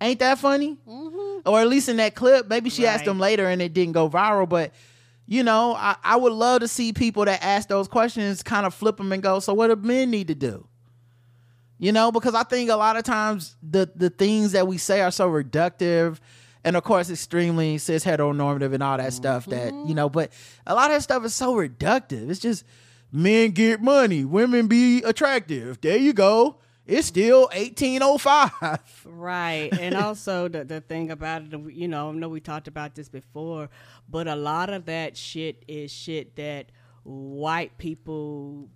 Ain't 0.00 0.18
that 0.18 0.38
funny? 0.38 0.76
Mm-hmm. 0.84 1.48
Or 1.48 1.60
at 1.60 1.68
least 1.68 1.88
in 1.88 1.96
that 1.98 2.16
clip, 2.16 2.48
maybe 2.48 2.70
she 2.70 2.88
asked 2.88 3.06
him 3.06 3.20
later 3.20 3.48
and 3.48 3.62
it 3.62 3.72
didn't 3.72 3.92
go 3.92 4.10
viral. 4.10 4.48
But 4.48 4.72
you 5.24 5.44
know, 5.44 5.74
I, 5.74 5.94
I 6.02 6.16
would 6.16 6.32
love 6.32 6.62
to 6.62 6.68
see 6.68 6.92
people 6.92 7.24
that 7.26 7.40
ask 7.40 7.68
those 7.68 7.86
questions 7.86 8.42
kind 8.42 8.66
of 8.66 8.74
flip 8.74 8.96
them 8.96 9.12
and 9.12 9.22
go, 9.22 9.38
"So 9.38 9.54
what 9.54 9.68
do 9.68 9.76
men 9.76 10.10
need 10.10 10.26
to 10.26 10.34
do?" 10.34 10.66
You 11.78 11.92
know, 11.92 12.10
because 12.10 12.34
I 12.34 12.42
think 12.42 12.68
a 12.68 12.76
lot 12.76 12.96
of 12.96 13.04
times 13.04 13.54
the 13.62 13.88
the 13.94 14.10
things 14.10 14.52
that 14.52 14.66
we 14.66 14.76
say 14.76 15.00
are 15.00 15.12
so 15.12 15.28
reductive, 15.28 16.18
and 16.64 16.76
of 16.76 16.82
course 16.82 17.10
extremely 17.10 17.78
cis 17.78 18.04
heteronormative 18.04 18.74
and 18.74 18.82
all 18.82 18.96
that 18.96 19.12
stuff 19.12 19.46
that 19.46 19.72
you 19.86 19.94
know. 19.94 20.08
Mm-hmm. 20.08 20.14
But 20.14 20.32
a 20.66 20.74
lot 20.74 20.90
of 20.90 20.96
that 20.96 21.02
stuff 21.02 21.24
is 21.24 21.34
so 21.34 21.54
reductive. 21.54 22.28
It's 22.28 22.40
just 22.40 22.64
men 23.12 23.52
get 23.52 23.80
money, 23.80 24.24
women 24.24 24.66
be 24.66 25.04
attractive. 25.04 25.80
There 25.80 25.96
you 25.96 26.12
go. 26.12 26.58
It's 26.88 27.06
still 27.06 27.50
eighteen 27.52 28.02
oh 28.02 28.16
five. 28.16 28.80
Right. 29.04 29.68
And 29.78 29.94
also 29.94 30.48
the 30.48 30.64
the 30.64 30.80
thing 30.80 31.10
about 31.10 31.42
it, 31.42 31.72
you 31.74 31.86
know, 31.86 32.08
I 32.08 32.12
know 32.12 32.30
we 32.30 32.40
talked 32.40 32.66
about 32.66 32.94
this 32.94 33.10
before, 33.10 33.68
but 34.08 34.26
a 34.26 34.34
lot 34.34 34.70
of 34.70 34.86
that 34.86 35.14
shit 35.14 35.62
is 35.68 35.92
shit 35.92 36.34
that 36.36 36.72
white 37.04 37.76
people 37.76 38.70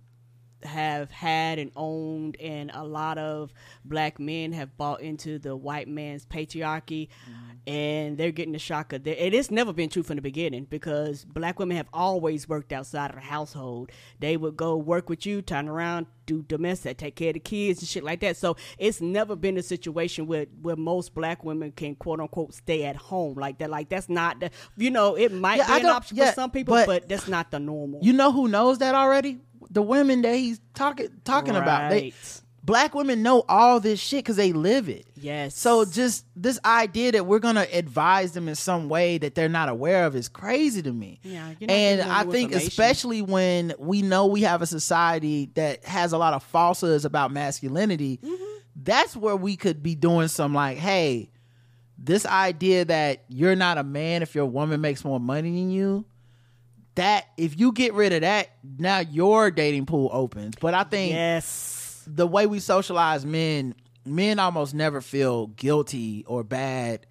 have 0.63 1.11
had 1.11 1.59
and 1.59 1.71
owned 1.75 2.37
and 2.39 2.71
a 2.73 2.83
lot 2.83 3.17
of 3.17 3.53
black 3.83 4.19
men 4.19 4.53
have 4.53 4.77
bought 4.77 5.01
into 5.01 5.37
the 5.39 5.55
white 5.55 5.87
man's 5.87 6.25
patriarchy 6.25 7.09
mm-hmm. 7.09 7.52
And 7.65 8.17
they're 8.17 8.31
getting 8.31 8.51
the 8.53 8.59
shock 8.59 8.91
of 8.93 9.03
that. 9.03 9.25
It 9.25 9.33
has 9.33 9.49
never 9.49 9.71
been 9.73 9.89
true 9.89 10.03
from 10.03 10.17
the 10.17 10.21
beginning 10.21 10.65
because 10.65 11.23
black 11.25 11.59
women 11.59 11.77
have 11.77 11.87
always 11.93 12.47
worked 12.49 12.73
outside 12.73 13.09
of 13.11 13.15
the 13.15 13.21
household. 13.21 13.89
They 14.19 14.35
would 14.37 14.57
go 14.57 14.75
work 14.75 15.09
with 15.09 15.25
you, 15.25 15.41
turn 15.41 15.67
around, 15.69 16.07
do 16.25 16.43
domestic, 16.43 16.97
take 16.97 17.15
care 17.15 17.29
of 17.29 17.35
the 17.35 17.39
kids 17.39 17.79
and 17.79 17.87
shit 17.87 18.03
like 18.03 18.19
that. 18.21 18.37
So 18.37 18.57
it's 18.77 18.99
never 19.01 19.35
been 19.35 19.57
a 19.57 19.63
situation 19.63 20.27
where 20.27 20.45
where 20.61 20.75
most 20.75 21.13
black 21.13 21.43
women 21.43 21.71
can 21.71 21.95
quote 21.95 22.19
unquote 22.19 22.53
stay 22.53 22.83
at 22.83 22.95
home 22.95 23.35
like 23.37 23.59
that. 23.59 23.69
Like 23.69 23.89
that's 23.89 24.09
not 24.09 24.39
the 24.39 24.49
you 24.77 24.91
know, 24.91 25.15
it 25.15 25.31
might 25.31 25.57
Yeah, 25.57 25.77
be 25.77 25.83
an 25.83 25.85
option 25.87 26.17
yeah, 26.17 26.29
for 26.31 26.35
some 26.35 26.51
people, 26.51 26.73
but- 26.75 26.85
but, 26.87 27.09
that's 27.09 27.27
not 27.27 27.51
the 27.51 27.59
normal. 27.59 27.99
You 28.03 28.13
know 28.13 28.31
who 28.31 28.47
knows 28.47 28.79
that 28.79 28.93
already? 28.95 29.39
The 29.69 29.81
women 29.81 30.21
that 30.23 30.35
he's 30.35 30.59
talking 30.73 31.07
talking 31.23 31.55
about. 31.55 31.89
They, 31.91 32.01
Right. 32.01 32.41
Black 32.63 32.95
women 32.95 33.21
know 33.21 33.43
all 33.49 33.79
this 33.81 33.99
shit 33.99 34.19
because 34.23 34.37
they 34.37 34.53
live 34.53 34.87
it. 34.89 35.05
Yes. 35.15 35.57
So 35.57 35.83
just 35.85 36.25
this 36.35 36.59
idea 36.63 37.11
that 37.11 37.25
we're 37.25 37.39
gonna 37.39 37.67
advise 37.73 38.31
them 38.31 38.47
in 38.47 38.55
some 38.55 38.87
way 38.89 39.17
that 39.17 39.35
they're 39.35 39.49
not 39.49 39.67
aware 39.69 40.05
of 40.05 40.15
is 40.15 40.29
crazy 40.29 40.81
to 40.81 40.91
me. 40.91 41.19
Yeah, 41.23 41.53
and 41.67 42.01
I 42.01 42.23
think 42.23 42.53
especially 42.53 43.21
when 43.21 43.73
we 43.77 44.01
know 44.01 44.27
we 44.27 44.41
have 44.41 44.61
a 44.61 44.65
society 44.67 45.49
that 45.55 45.83
has 45.85 46.13
a 46.13 46.17
lot 46.17 46.33
of 46.33 46.43
falsehoods 46.43 47.05
about 47.05 47.31
masculinity, 47.31 48.19
Mm-hmm. 48.23 48.43
that's 48.83 49.15
where 49.15 49.35
we 49.35 49.55
could 49.57 49.83
be 49.83 49.95
doing 49.95 50.27
some 50.29 50.53
like, 50.53 50.77
hey, 50.77 51.29
this 51.97 52.25
idea 52.25 52.85
that 52.85 53.23
you're 53.27 53.55
not 53.55 53.77
a 53.77 53.83
man 53.83 54.21
if 54.23 54.35
your 54.35 54.45
woman 54.45 54.81
makes 54.81 55.03
more 55.05 55.19
money 55.19 55.51
than 55.51 55.69
you. 55.69 56.05
That 56.95 57.25
if 57.37 57.59
you 57.59 57.71
get 57.71 57.93
rid 57.93 58.13
of 58.13 58.21
that, 58.21 58.49
now 58.77 58.99
your 58.99 59.49
dating 59.49 59.87
pool 59.87 60.09
opens. 60.13 60.53
But 60.61 60.73
I 60.75 60.83
think 60.83 61.11
yes, 61.13 61.82
the 62.07 62.27
way 62.27 62.47
we 62.47 62.59
socialize 62.59 63.25
men, 63.25 63.75
men 64.05 64.39
almost 64.39 64.73
never 64.73 65.01
feel 65.01 65.47
guilty 65.47 66.23
or 66.27 66.43
bad 66.43 67.05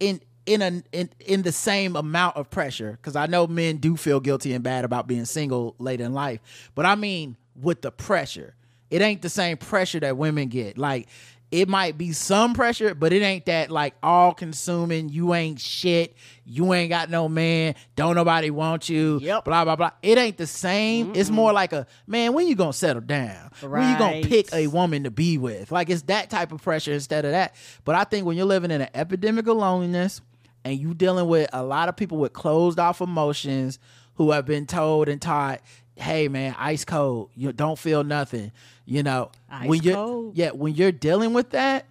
in 0.00 0.20
in 0.46 0.62
a 0.62 0.82
in, 0.92 1.10
in 1.20 1.42
the 1.42 1.52
same 1.52 1.96
amount 1.96 2.36
of 2.36 2.50
pressure 2.50 2.92
because 2.92 3.16
I 3.16 3.26
know 3.26 3.46
men 3.46 3.76
do 3.76 3.96
feel 3.96 4.20
guilty 4.20 4.52
and 4.52 4.64
bad 4.64 4.84
about 4.84 5.06
being 5.06 5.24
single 5.24 5.74
late 5.78 6.00
in 6.00 6.12
life, 6.12 6.70
but 6.74 6.86
I 6.86 6.94
mean 6.94 7.36
with 7.54 7.82
the 7.82 7.90
pressure, 7.90 8.54
it 8.90 9.00
ain't 9.00 9.22
the 9.22 9.28
same 9.28 9.56
pressure 9.56 10.00
that 10.00 10.16
women 10.16 10.48
get. 10.48 10.78
Like 10.78 11.08
it 11.52 11.68
might 11.68 11.98
be 11.98 12.12
some 12.12 12.54
pressure, 12.54 12.94
but 12.94 13.12
it 13.12 13.20
ain't 13.20 13.44
that 13.44 13.70
like 13.70 13.94
all 14.02 14.32
consuming. 14.32 15.10
You 15.10 15.34
ain't 15.34 15.60
shit. 15.60 16.16
You 16.46 16.72
ain't 16.72 16.88
got 16.88 17.10
no 17.10 17.28
man. 17.28 17.74
Don't 17.94 18.14
nobody 18.14 18.48
want 18.48 18.88
you. 18.88 19.18
Yep. 19.20 19.44
Blah 19.44 19.64
blah 19.64 19.76
blah. 19.76 19.90
It 20.02 20.16
ain't 20.16 20.38
the 20.38 20.46
same. 20.46 21.12
It's 21.14 21.28
more 21.28 21.52
like 21.52 21.74
a 21.74 21.86
man. 22.06 22.32
When 22.32 22.48
you 22.48 22.56
gonna 22.56 22.72
settle 22.72 23.02
down? 23.02 23.50
When 23.60 23.88
you 23.92 23.98
gonna 23.98 24.22
pick 24.22 24.52
a 24.54 24.66
woman 24.66 25.04
to 25.04 25.10
be 25.10 25.36
with? 25.36 25.70
Like 25.70 25.90
it's 25.90 26.02
that 26.02 26.30
type 26.30 26.52
of 26.52 26.62
pressure 26.62 26.94
instead 26.94 27.26
of 27.26 27.32
that. 27.32 27.54
But 27.84 27.96
I 27.96 28.04
think 28.04 28.24
when 28.24 28.38
you're 28.38 28.46
living 28.46 28.70
in 28.70 28.80
an 28.80 28.88
epidemic 28.94 29.46
of 29.46 29.58
loneliness 29.58 30.22
and 30.64 30.78
you 30.78 30.94
dealing 30.94 31.28
with 31.28 31.50
a 31.52 31.62
lot 31.62 31.90
of 31.90 31.96
people 31.96 32.16
with 32.16 32.32
closed 32.32 32.78
off 32.78 33.02
emotions 33.02 33.78
who 34.14 34.30
have 34.30 34.46
been 34.46 34.66
told 34.66 35.08
and 35.08 35.20
taught, 35.20 35.60
hey 36.02 36.28
man, 36.28 36.54
ice 36.58 36.84
cold. 36.84 37.30
You 37.34 37.52
don't 37.52 37.78
feel 37.78 38.02
nothing. 38.04 38.52
You 38.84 39.02
know, 39.02 39.30
Ice 39.48 39.68
when 39.68 39.82
you're 39.82 39.94
cold. 39.94 40.36
yeah, 40.36 40.50
when 40.50 40.74
you're 40.74 40.92
dealing 40.92 41.32
with 41.32 41.50
that, 41.50 41.86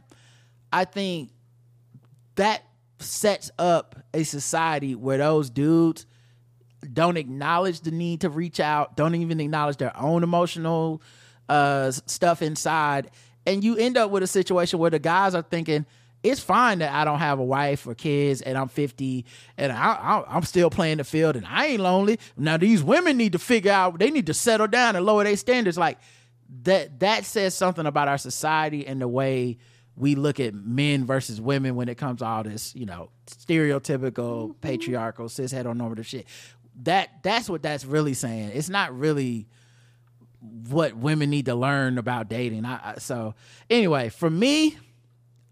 I 0.71 0.85
think 0.85 1.31
that 2.35 2.63
sets 2.99 3.49
up 3.57 3.95
a 4.13 4.23
society 4.23 4.95
where 4.95 5.17
those 5.17 5.49
dudes 5.49 6.05
don't 6.93 7.17
acknowledge 7.17 7.81
the 7.81 7.91
need 7.91 8.21
to 8.21 8.29
reach 8.29 8.59
out, 8.59 8.97
don't 8.97 9.15
even 9.15 9.39
acknowledge 9.39 9.77
their 9.77 9.95
own 9.97 10.23
emotional 10.23 11.01
uh, 11.47 11.91
stuff 11.91 12.41
inside, 12.41 13.09
and 13.45 13.63
you 13.63 13.77
end 13.77 13.97
up 13.97 14.11
with 14.11 14.23
a 14.23 14.27
situation 14.27 14.77
where 14.79 14.89
the 14.91 14.99
guys 14.99 15.33
are 15.33 15.41
thinking 15.41 15.85
it's 16.23 16.39
fine 16.39 16.79
that 16.79 16.93
I 16.93 17.03
don't 17.03 17.19
have 17.19 17.39
a 17.39 17.43
wife 17.43 17.87
or 17.87 17.95
kids 17.95 18.41
and 18.41 18.57
I'm 18.57 18.67
50 18.67 19.25
and 19.57 19.71
I, 19.71 19.93
I, 19.93 20.35
I'm 20.35 20.43
still 20.43 20.69
playing 20.69 20.97
the 20.97 21.03
field 21.03 21.35
and 21.35 21.45
I 21.45 21.67
ain't 21.67 21.81
lonely. 21.81 22.19
Now 22.37 22.57
these 22.57 22.83
women 22.83 23.17
need 23.17 23.31
to 23.31 23.39
figure 23.39 23.71
out 23.71 23.97
they 23.97 24.11
need 24.11 24.27
to 24.27 24.33
settle 24.33 24.67
down 24.67 24.95
and 24.95 25.05
lower 25.05 25.23
their 25.23 25.37
standards. 25.37 25.77
Like 25.77 25.97
that 26.63 26.99
that 26.99 27.25
says 27.25 27.55
something 27.55 27.85
about 27.85 28.07
our 28.07 28.17
society 28.17 28.85
and 28.85 29.01
the 29.01 29.07
way 29.07 29.57
we 29.95 30.15
look 30.15 30.39
at 30.39 30.53
men 30.53 31.05
versus 31.05 31.41
women 31.41 31.75
when 31.75 31.89
it 31.89 31.97
comes 31.97 32.19
to 32.19 32.25
all 32.25 32.43
this, 32.43 32.75
you 32.75 32.85
know, 32.85 33.09
stereotypical, 33.27 34.49
mm-hmm. 34.49 34.51
patriarchal, 34.61 35.29
cis 35.29 35.53
heteronormative 35.53 36.05
shit. 36.05 36.27
That 36.83 37.23
that's 37.23 37.49
what 37.49 37.63
that's 37.63 37.85
really 37.85 38.13
saying. 38.13 38.51
It's 38.53 38.69
not 38.69 38.97
really 38.97 39.47
what 40.69 40.95
women 40.95 41.29
need 41.29 41.45
to 41.45 41.55
learn 41.55 41.97
about 41.97 42.29
dating. 42.29 42.65
I, 42.65 42.93
I, 42.93 42.95
so 42.97 43.35
anyway, 43.69 44.09
for 44.09 44.29
me, 44.29 44.77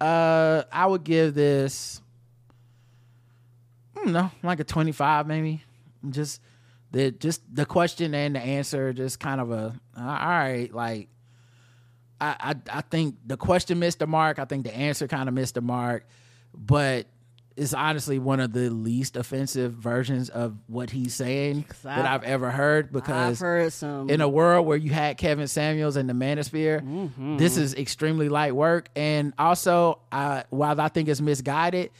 uh, 0.01 0.63
I 0.71 0.85
would 0.85 1.03
give 1.03 1.33
this, 1.33 2.01
know, 4.05 4.31
like 4.43 4.59
a 4.59 4.63
twenty-five 4.63 5.27
maybe. 5.27 5.63
Just 6.09 6.41
the 6.91 7.11
just 7.11 7.41
the 7.53 7.65
question 7.65 8.13
and 8.13 8.35
the 8.35 8.39
answer, 8.39 8.93
just 8.93 9.19
kind 9.19 9.41
of 9.41 9.51
a 9.51 9.79
all 9.97 10.05
right, 10.05 10.73
like 10.73 11.09
I, 12.21 12.35
I 12.39 12.77
I 12.77 12.81
think 12.81 13.15
the 13.25 13.37
question 13.37 13.79
missed 13.79 13.99
the 13.99 14.07
mark. 14.07 14.39
I 14.39 14.45
think 14.45 14.63
the 14.63 14.75
answer 14.75 15.07
kind 15.07 15.27
of 15.27 15.35
missed 15.35 15.55
the 15.55 15.61
mark, 15.61 16.05
but 16.53 17.05
it's 17.59 17.73
honestly 17.73 18.17
one 18.19 18.39
of 18.39 18.53
the 18.53 18.69
least 18.69 19.15
offensive 19.17 19.73
versions 19.73 20.29
of 20.29 20.55
what 20.67 20.89
he's 20.89 21.13
saying 21.13 21.65
that 21.83 22.05
I- 22.05 22.15
I've 22.15 22.23
ever 22.23 22.49
heard. 22.51 22.91
Because 22.91 23.41
I've 23.41 23.45
heard 23.45 23.73
some. 23.73 24.09
in 24.09 24.21
a 24.21 24.29
world 24.29 24.65
where 24.65 24.77
you 24.77 24.91
had 24.91 25.17
Kevin 25.17 25.47
Samuels 25.47 25.95
and 25.95 26.09
the 26.09 26.13
Manosphere, 26.13 26.81
Mm-hmm. 26.81 27.37
this 27.37 27.57
is 27.57 27.75
extremely 27.75 28.29
light 28.29 28.55
work. 28.55 28.89
And 28.95 29.33
also, 29.37 29.99
uh, 30.11 30.43
while 30.49 30.79
I 30.79 30.87
think 30.87 31.09
it's 31.09 31.21
misguided, 31.21 31.91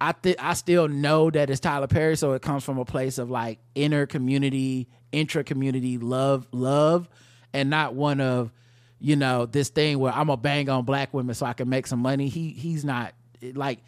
I 0.00 0.12
think 0.12 0.36
I 0.38 0.54
still 0.54 0.88
know 0.88 1.30
that 1.30 1.50
it's 1.50 1.60
Tyler 1.60 1.86
Perry, 1.88 2.16
so 2.16 2.32
it 2.32 2.42
comes 2.42 2.62
from 2.64 2.78
a 2.78 2.84
place 2.84 3.18
of 3.18 3.30
like 3.30 3.58
inner 3.74 4.06
community, 4.06 4.88
intra 5.12 5.42
community 5.44 5.98
love, 5.98 6.46
love, 6.52 7.08
and 7.52 7.70
not 7.70 7.94
one 7.94 8.20
of 8.20 8.52
you 9.00 9.14
know 9.16 9.46
this 9.46 9.68
thing 9.70 9.98
where 10.00 10.12
I'm 10.12 10.26
gonna 10.26 10.36
bang 10.38 10.68
on 10.68 10.84
black 10.84 11.14
women 11.14 11.34
so 11.34 11.46
I 11.46 11.52
can 11.52 11.68
make 11.68 11.86
some 11.86 12.00
money. 12.00 12.28
He 12.28 12.50
he's 12.50 12.84
not 12.84 13.12
like 13.54 13.78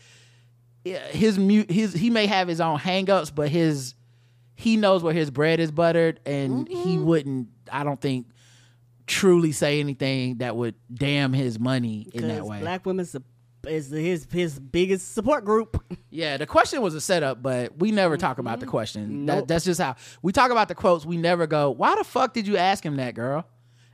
his 0.85 1.37
his 1.69 1.93
he 1.93 2.11
may 2.11 2.27
have 2.27 2.49
his 2.49 2.61
own 2.61 2.79
hangups, 2.79 3.35
but 3.35 3.49
his 3.49 3.95
he 4.55 4.77
knows 4.77 5.03
where 5.03 5.15
his 5.15 5.31
bread 5.31 5.61
is 5.61 5.71
buttered, 5.71 6.21
and 6.27 6.69
he 6.69 6.99
wouldn't. 6.99 7.49
I 7.71 7.85
don't 7.85 8.01
think 8.01 8.27
truly 9.07 9.51
say 9.53 9.81
anything 9.81 10.39
that 10.39 10.55
would 10.57 10.75
damn 10.93 11.33
his 11.33 11.59
money 11.59 12.09
in 12.13 12.29
that 12.29 12.45
way. 12.45 12.61
Black 12.61 12.87
women 12.87 13.05
is 13.67 13.91
his 13.91 14.27
his 14.31 14.59
biggest 14.59 15.15
support 15.15 15.45
group. 15.45 15.83
Yeah, 16.13 16.39
the 16.39 16.47
question 16.47 16.83
was 16.83 16.97
a 16.97 17.01
setup, 17.01 17.41
but 17.41 17.79
we 17.79 17.93
never 17.93 18.17
talk 18.17 18.39
about 18.39 18.59
the 18.59 18.67
question. 18.67 19.27
That, 19.27 19.47
that's 19.47 19.65
just 19.65 19.81
how 19.81 19.95
we 20.23 20.33
talk 20.33 20.51
about 20.51 20.67
the 20.67 20.75
quotes. 20.75 21.07
We 21.07 21.17
never 21.17 21.47
go, 21.47 21.71
"Why 21.71 21.95
the 21.95 22.03
fuck 22.03 22.35
did 22.35 22.49
you 22.49 22.57
ask 22.57 22.85
him 22.85 22.97
that, 22.97 23.15
girl?" 23.15 23.47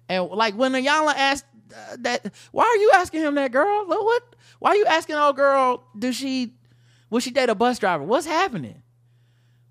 And 0.09 0.27
like 0.31 0.55
when 0.55 0.75
Ayala 0.75 1.13
asked 1.13 1.45
uh, 1.77 1.97
that, 1.99 2.33
"Why 2.53 2.65
are 2.65 2.77
you 2.77 2.91
asking 2.95 3.21
him 3.21 3.35
that, 3.35 3.53
girl? 3.53 3.85
What? 3.87 4.23
Why 4.61 4.71
are 4.71 4.77
you 4.77 4.87
asking 4.87 5.17
old 5.17 5.37
girl? 5.37 5.85
Does 5.99 6.17
she? 6.17 6.55
Will 7.17 7.21
she 7.21 7.31
date 7.31 7.49
a 7.49 7.55
bus 7.55 7.79
driver? 7.79 8.05
What's 8.05 8.27
happening? 8.27 8.83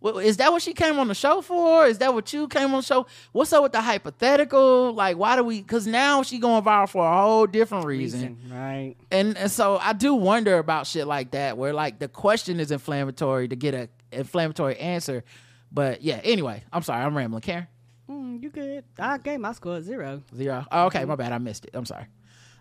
Is 0.04 0.38
that 0.38 0.52
what 0.52 0.64
she 0.64 0.74
came 0.74 0.98
on 0.98 1.08
the 1.10 1.14
show 1.14 1.44
for? 1.44 1.86
Is 1.86 2.00
that 2.00 2.12
what 2.12 2.34
you 2.34 2.48
came 2.48 2.72
on 2.74 2.78
the 2.78 2.82
show? 2.82 3.06
What's 3.34 3.54
up 3.54 3.62
with 3.62 3.72
the 3.72 3.82
hypothetical? 3.82 4.94
Like, 4.94 5.16
why 5.18 5.36
do 5.36 5.44
we? 5.44 5.62
Because 5.62 5.86
now 5.86 6.24
she 6.24 6.40
going 6.40 6.64
viral 6.64 6.90
for 6.90 7.06
a 7.08 7.16
whole 7.22 7.46
different 7.46 7.86
reason. 7.86 8.40
right? 8.52 8.96
And, 9.12 9.38
and 9.38 9.52
so 9.52 9.78
I 9.78 9.94
do 9.94 10.16
wonder 10.16 10.58
about 10.58 10.88
shit 10.88 11.06
like 11.06 11.30
that, 11.32 11.56
where 11.56 11.72
like 11.72 12.00
the 12.00 12.08
question 12.08 12.60
is 12.60 12.72
inflammatory 12.72 13.48
to 13.48 13.56
get 13.56 13.76
a 13.76 13.90
inflammatory 14.12 14.76
answer. 14.80 15.24
But 15.72 16.02
yeah, 16.02 16.20
anyway, 16.24 16.64
I'm 16.74 16.82
sorry, 16.82 17.04
I'm 17.06 17.16
rambling. 17.16 17.42
Karen, 17.42 17.68
Mm, 18.10 18.42
you 18.42 18.50
good? 18.50 18.86
I 18.98 19.20
gave 19.20 19.40
my 19.40 19.52
score 19.52 19.84
zero. 19.84 20.24
zero. 20.36 20.66
Oh, 20.72 20.86
okay, 20.88 21.06
my 21.06 21.16
bad, 21.16 21.32
I 21.32 21.38
missed 21.38 21.66
it. 21.66 21.72
I'm 21.76 21.86
sorry. 21.86 22.08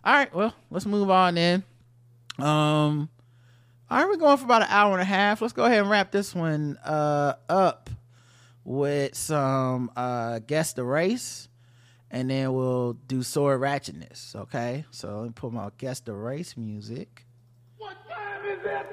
All 0.05 0.13
right, 0.13 0.35
well, 0.35 0.53
let's 0.71 0.85
move 0.85 1.09
on 1.11 1.37
then. 1.37 1.63
Um, 2.39 3.09
all 3.91 3.99
right, 3.99 4.09
we're 4.09 4.17
going 4.17 4.39
for 4.39 4.45
about 4.45 4.63
an 4.63 4.69
hour 4.71 4.93
and 4.93 5.03
a 5.03 5.07
half. 5.07 5.43
Let's 5.43 5.53
go 5.53 5.65
ahead 5.65 5.81
and 5.81 5.91
wrap 5.91 6.11
this 6.11 6.35
one 6.35 6.79
uh 6.85 7.35
up 7.49 7.91
with 8.65 9.15
some 9.15 9.91
uh 9.95 10.39
guess 10.41 10.73
the 10.73 10.85
race, 10.85 11.49
and 12.11 12.31
then 12.31 12.53
we'll 12.55 12.95
do 12.95 13.23
sword 13.23 13.61
ratchetness. 13.61 14.35
Okay, 14.35 14.87
so 14.91 15.19
let 15.19 15.25
me 15.25 15.33
put 15.35 15.53
my 15.53 15.69
guess 15.77 16.01
the 16.01 16.15
race 16.15 16.57
music. 16.57 17.27
What 17.77 17.97
time 18.09 18.47
is 18.47 18.65
it? 18.65 18.87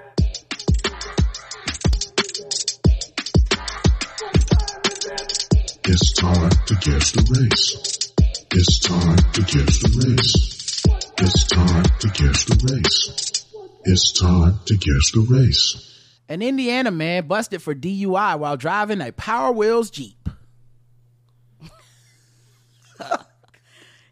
It's 5.84 6.14
time 6.14 6.50
to 6.68 6.76
guess 6.76 7.12
the 7.12 7.24
race. 7.40 8.12
It's 8.54 8.80
time 8.80 9.18
to 9.34 9.42
guess 9.42 9.80
the 9.80 9.90
race. 10.06 10.84
It's 11.18 11.44
time 11.48 11.84
to 12.00 12.08
guess 12.10 12.44
the 12.46 12.56
race. 12.72 13.31
It's 13.84 14.12
time 14.12 14.60
to 14.66 14.78
guess 14.78 15.12
the 15.12 15.26
race. 15.30 15.88
An 16.30 16.42
Indiana 16.42 16.92
man 16.92 17.28
busted 17.28 17.62
for 17.62 17.76
DUI 17.76 18.40
while 18.40 18.56
driving 18.58 19.02
a 19.02 19.12
Power 19.12 19.52
Wheels 19.52 19.90
Jeep. 19.90 20.30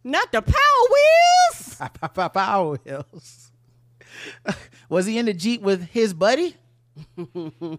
Not 0.03 0.31
the 0.31 0.41
Power 0.41 0.55
Wheels. 0.91 1.81
Power 2.33 2.77
Wheels. 2.77 3.51
Was 4.89 5.05
he 5.05 5.17
in 5.17 5.25
the 5.25 5.33
Jeep 5.33 5.61
with 5.61 5.83
his 5.89 6.13
buddy? 6.13 6.55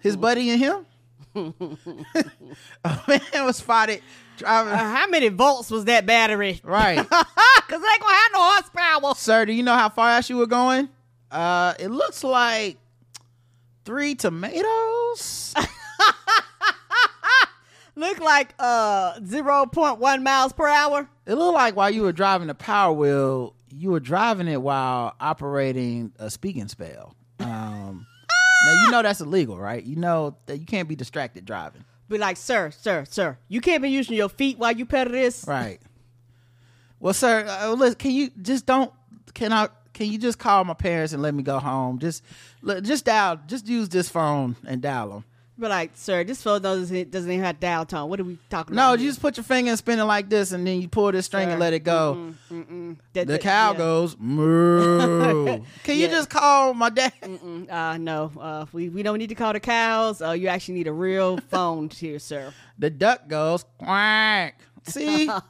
His 0.02 0.16
buddy 0.16 0.50
and 0.50 0.60
him? 0.60 0.86
a 1.34 3.00
man 3.08 3.44
was 3.44 3.56
spotted 3.58 4.02
driving. 4.36 4.72
Uh, 4.72 4.78
how 4.78 5.06
many 5.06 5.28
volts 5.28 5.70
was 5.70 5.84
that 5.84 6.04
battery? 6.06 6.60
Right. 6.64 6.98
Cause 6.98 7.26
they 7.68 7.74
ain't 7.76 8.00
gonna 8.00 8.14
have 8.14 8.32
no 8.32 8.42
horsepower. 8.42 9.14
Sir, 9.14 9.44
do 9.44 9.52
you 9.52 9.62
know 9.62 9.74
how 9.76 9.90
fast 9.90 10.28
you 10.30 10.38
were 10.38 10.46
going? 10.46 10.88
Uh, 11.30 11.74
it 11.78 11.88
looks 11.88 12.24
like 12.24 12.78
three 13.84 14.14
tomatoes. 14.14 15.54
Look 17.96 18.18
like 18.20 18.54
uh 18.58 19.20
zero 19.26 19.66
point 19.66 19.98
one 19.98 20.22
miles 20.22 20.54
per 20.54 20.66
hour. 20.66 21.06
It 21.26 21.34
looked 21.34 21.54
like 21.54 21.76
while 21.76 21.90
you 21.90 22.02
were 22.02 22.12
driving 22.12 22.46
the 22.46 22.54
Power 22.54 22.94
Wheel, 22.94 23.54
you 23.70 23.90
were 23.90 24.00
driving 24.00 24.48
it 24.48 24.62
while 24.62 25.14
operating 25.20 26.12
a 26.18 26.30
Speak 26.30 26.56
& 26.68 26.70
Spell. 26.70 27.14
Um, 27.40 28.06
now 28.64 28.72
you 28.84 28.90
know 28.90 29.02
that's 29.02 29.20
illegal, 29.20 29.58
right? 29.58 29.84
You 29.84 29.96
know 29.96 30.36
that 30.46 30.58
you 30.58 30.66
can't 30.66 30.88
be 30.88 30.96
distracted 30.96 31.44
driving. 31.44 31.84
Be 32.08 32.16
like, 32.16 32.38
sir, 32.38 32.70
sir, 32.70 33.04
sir, 33.08 33.36
you 33.48 33.60
can't 33.60 33.82
be 33.82 33.90
using 33.90 34.16
your 34.16 34.30
feet 34.30 34.58
while 34.58 34.72
you 34.72 34.86
pedal 34.86 35.12
this. 35.12 35.44
Right. 35.46 35.80
Well, 37.00 37.12
sir, 37.14 37.46
uh, 37.46 37.72
listen, 37.74 37.96
can 37.96 38.12
you 38.12 38.30
just 38.40 38.64
don't? 38.64 38.92
Can 39.34 39.52
I? 39.52 39.68
Can 40.00 40.10
you 40.10 40.16
just 40.16 40.38
call 40.38 40.64
my 40.64 40.72
parents 40.72 41.12
and 41.12 41.20
let 41.22 41.34
me 41.34 41.42
go 41.42 41.58
home? 41.58 41.98
Just, 41.98 42.22
just 42.82 43.04
dial, 43.04 43.38
just 43.46 43.68
use 43.68 43.86
this 43.90 44.08
phone 44.08 44.56
and 44.66 44.80
dial 44.80 45.10
them. 45.10 45.24
But 45.58 45.68
like, 45.68 45.90
sir, 45.92 46.24
this 46.24 46.42
phone 46.42 46.62
doesn't 46.62 47.10
doesn't 47.10 47.30
even 47.30 47.44
have 47.44 47.60
dial 47.60 47.84
tone. 47.84 48.08
What 48.08 48.18
are 48.18 48.24
we 48.24 48.38
talking 48.48 48.74
No, 48.74 48.80
about? 48.92 48.96
No, 48.96 49.02
you 49.02 49.10
just 49.10 49.20
put 49.20 49.36
your 49.36 49.44
finger 49.44 49.68
and 49.68 49.76
spin 49.78 49.98
it 49.98 50.04
like 50.04 50.30
this, 50.30 50.52
and 50.52 50.66
then 50.66 50.80
you 50.80 50.88
pull 50.88 51.12
this 51.12 51.26
string 51.26 51.48
Sir, 51.48 51.50
and 51.50 51.60
let 51.60 51.74
it 51.74 51.80
go. 51.80 52.32
Mm-mm, 52.50 52.64
mm-mm. 52.64 52.96
The, 53.12 53.26
That- 53.26 53.42
cow 53.42 53.72
yeah. 53.72 53.76
goes 53.76 54.16
moo. 54.18 55.60
Can 55.84 55.98
you 55.98 56.08
just 56.08 56.30
call 56.30 56.72
my 56.72 56.88
dad? 56.88 57.12
Mm-mm, 57.22 57.70
uh, 57.70 57.98
no, 57.98 58.32
uh, 58.40 58.64
we 58.72 58.88
we 58.88 59.02
don't 59.02 59.18
need 59.18 59.28
to 59.28 59.34
call 59.34 59.52
the 59.52 59.60
cows. 59.60 60.22
Uh, 60.22 60.30
you 60.30 60.48
actually 60.48 60.76
need 60.76 60.86
a 60.86 60.94
real 60.94 61.36
phone 61.50 61.90
here, 61.90 62.18
sir. 62.18 62.54
The 62.78 62.88
duck 62.88 63.28
goes 63.28 63.66
quack. 63.76 64.58
See, 64.86 65.28
um, 65.28 65.44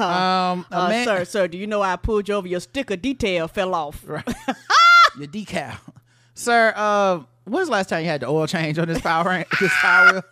Uh, 0.00 0.64
man- 0.70 1.04
sir, 1.04 1.24
sir, 1.24 1.48
do 1.48 1.58
you 1.58 1.66
know 1.66 1.82
I 1.82 1.96
pulled 1.96 2.28
you 2.28 2.34
over? 2.34 2.46
Your 2.48 2.60
sticker 2.60 2.96
detail 2.96 3.48
fell 3.48 3.74
off. 3.74 4.02
your 4.06 5.28
decal, 5.28 5.78
sir. 6.34 6.72
Uh, 6.76 7.20
when's 7.44 7.68
the 7.68 7.72
last 7.72 7.88
time 7.88 8.02
you 8.02 8.08
had 8.10 8.20
the 8.22 8.26
oil 8.28 8.46
change 8.46 8.78
on 8.78 8.88
this 8.88 9.00
power 9.00 9.44
this 9.60 9.72
power 9.74 10.12
wheel? 10.12 10.22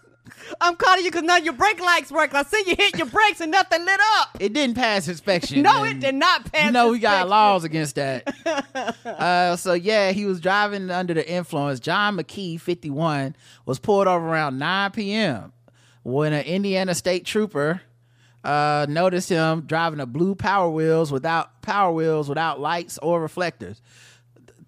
I'm 0.61 0.77
calling 0.77 1.05
you 1.05 1.11
because 1.11 1.25
none 1.25 1.39
of 1.41 1.45
your 1.45 1.55
brake 1.55 1.81
lights 1.81 2.13
work. 2.13 2.35
I 2.35 2.43
see 2.45 2.63
you 2.67 2.77
hit 2.77 2.97
your 2.97 3.07
brakes 3.07 3.41
and 3.41 3.51
nothing 3.51 3.85
lit 3.85 4.01
up. 4.19 4.37
It 4.39 4.53
didn't 4.53 4.77
pass 4.77 5.09
inspection. 5.09 5.63
No, 5.63 5.85
it 5.85 5.99
did 6.01 6.15
not 6.15 6.51
pass. 6.53 6.67
You 6.67 6.71
know 6.73 6.91
we 6.91 6.99
got 6.99 7.29
laws 7.29 7.65
against 7.65 7.97
that. 7.97 8.33
uh, 9.05 9.57
so 9.57 9.73
yeah, 9.73 10.13
he 10.13 10.27
was 10.27 10.41
driving 10.41 10.91
under 10.91 11.15
the 11.15 11.29
influence. 11.29 11.81
John 11.81 12.17
McKee, 12.17 12.61
51, 12.61 13.35
was 13.67 13.79
pulled 13.79 14.07
over 14.07 14.25
around 14.25 14.59
9 14.59 14.91
p.m. 14.93 15.53
when 16.03 16.33
an 16.33 16.45
Indiana 16.45 16.95
state 16.95 17.25
trooper 17.25 17.81
uh, 18.45 18.87
noticed 18.89 19.29
him 19.29 19.63
driving 19.63 20.01
a 20.01 20.07
blue 20.07 20.35
Power 20.35 20.71
Wheels 20.71 21.13
without 21.13 21.63
Power 21.63 21.93
Wheels 21.93 22.29
without 22.29 22.61
lights 22.61 22.99
or 23.03 23.21
reflectors. 23.21 23.83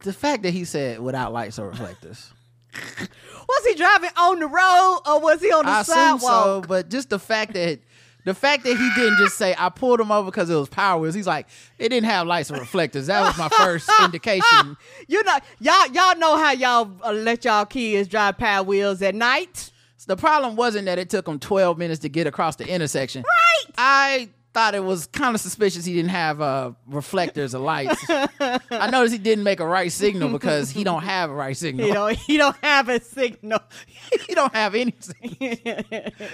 The 0.00 0.12
fact 0.12 0.42
that 0.42 0.50
he 0.50 0.64
said 0.64 1.00
without 1.00 1.32
lights 1.32 1.58
or 1.58 1.68
reflectors. 1.68 2.32
Was 3.48 3.66
he 3.66 3.74
driving 3.74 4.10
on 4.16 4.38
the 4.38 4.46
road 4.46 5.00
or 5.06 5.20
was 5.20 5.42
he 5.42 5.52
on 5.52 5.66
the 5.66 5.70
I 5.70 5.80
assume 5.82 6.20
so, 6.20 6.62
but 6.66 6.88
just 6.88 7.10
the 7.10 7.18
fact 7.18 7.52
that 7.54 7.80
the 8.24 8.34
fact 8.34 8.62
that 8.64 8.76
he 8.76 8.90
didn't 8.94 9.18
just 9.18 9.36
say 9.36 9.54
I 9.58 9.68
pulled 9.68 10.00
him 10.00 10.12
over 10.12 10.30
because 10.30 10.48
it 10.48 10.54
was 10.54 10.68
Power 10.68 11.00
Wheels. 11.00 11.14
He's 11.14 11.26
like 11.26 11.48
it 11.78 11.88
didn't 11.88 12.08
have 12.08 12.26
lights 12.26 12.50
or 12.50 12.54
reflectors. 12.54 13.08
That 13.08 13.22
was 13.22 13.36
my 13.36 13.48
first 13.48 13.90
indication. 14.02 14.76
You 15.08 15.22
know, 15.24 15.38
y'all 15.60 15.86
y'all 15.88 16.16
know 16.16 16.36
how 16.36 16.52
y'all 16.52 16.90
uh, 17.04 17.12
let 17.12 17.44
y'all 17.44 17.66
kids 17.66 18.08
drive 18.08 18.38
power 18.38 18.62
wheels 18.62 19.02
at 19.02 19.14
night. 19.14 19.71
The 20.06 20.16
problem 20.16 20.56
wasn't 20.56 20.86
that 20.86 20.98
it 20.98 21.10
took 21.10 21.28
him 21.28 21.38
12 21.38 21.78
minutes 21.78 22.00
to 22.00 22.08
get 22.08 22.26
across 22.26 22.56
the 22.56 22.66
intersection. 22.66 23.22
Right. 23.22 23.74
I 23.78 24.28
thought 24.52 24.74
it 24.74 24.84
was 24.84 25.06
kind 25.06 25.34
of 25.34 25.40
suspicious 25.40 25.84
he 25.84 25.94
didn't 25.94 26.10
have 26.10 26.40
uh, 26.40 26.72
reflectors 26.86 27.54
or 27.54 27.60
lights. 27.60 28.04
I 28.08 28.90
noticed 28.90 29.14
he 29.14 29.18
didn't 29.18 29.44
make 29.44 29.60
a 29.60 29.66
right 29.66 29.90
signal 29.90 30.28
because 30.28 30.70
he 30.70 30.84
don't 30.84 31.02
have 31.02 31.30
a 31.30 31.34
right 31.34 31.56
signal. 31.56 31.86
You 31.86 31.94
know, 31.94 32.06
he 32.08 32.36
don't 32.36 32.56
have 32.62 32.88
a 32.88 33.00
signal. 33.00 33.60
he 34.26 34.34
don't 34.34 34.52
have 34.54 34.74
anything. 34.74 35.36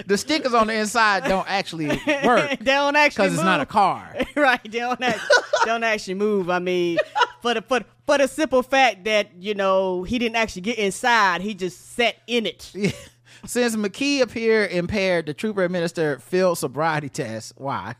the 0.06 0.16
stickers 0.16 0.54
on 0.54 0.66
the 0.66 0.74
inside 0.74 1.24
don't 1.24 1.48
actually 1.48 1.88
work 2.24 2.50
they 2.58 2.64
don't 2.64 2.96
actually 2.96 3.26
because 3.26 3.34
it's 3.34 3.44
not 3.44 3.60
a 3.60 3.66
car. 3.66 4.16
right. 4.36 4.62
They 4.62 4.78
don't 4.78 5.02
act, 5.02 5.20
don't 5.64 5.84
actually 5.84 6.14
move. 6.14 6.50
I 6.50 6.58
mean, 6.58 6.98
for 7.40 7.54
the 7.54 7.62
for, 7.62 7.80
for 8.06 8.18
the 8.18 8.26
simple 8.26 8.62
fact 8.62 9.04
that 9.04 9.30
you 9.38 9.54
know 9.54 10.02
he 10.02 10.18
didn't 10.18 10.36
actually 10.36 10.62
get 10.62 10.78
inside, 10.78 11.40
he 11.40 11.54
just 11.54 11.94
sat 11.94 12.16
in 12.26 12.46
it. 12.46 12.72
Since 13.46 13.76
McKee 13.76 14.20
appeared 14.20 14.70
impaired, 14.70 15.26
the 15.26 15.34
trooper 15.34 15.62
administered 15.64 16.22
field 16.22 16.58
sobriety 16.58 17.08
tests. 17.08 17.52
Why? 17.56 17.94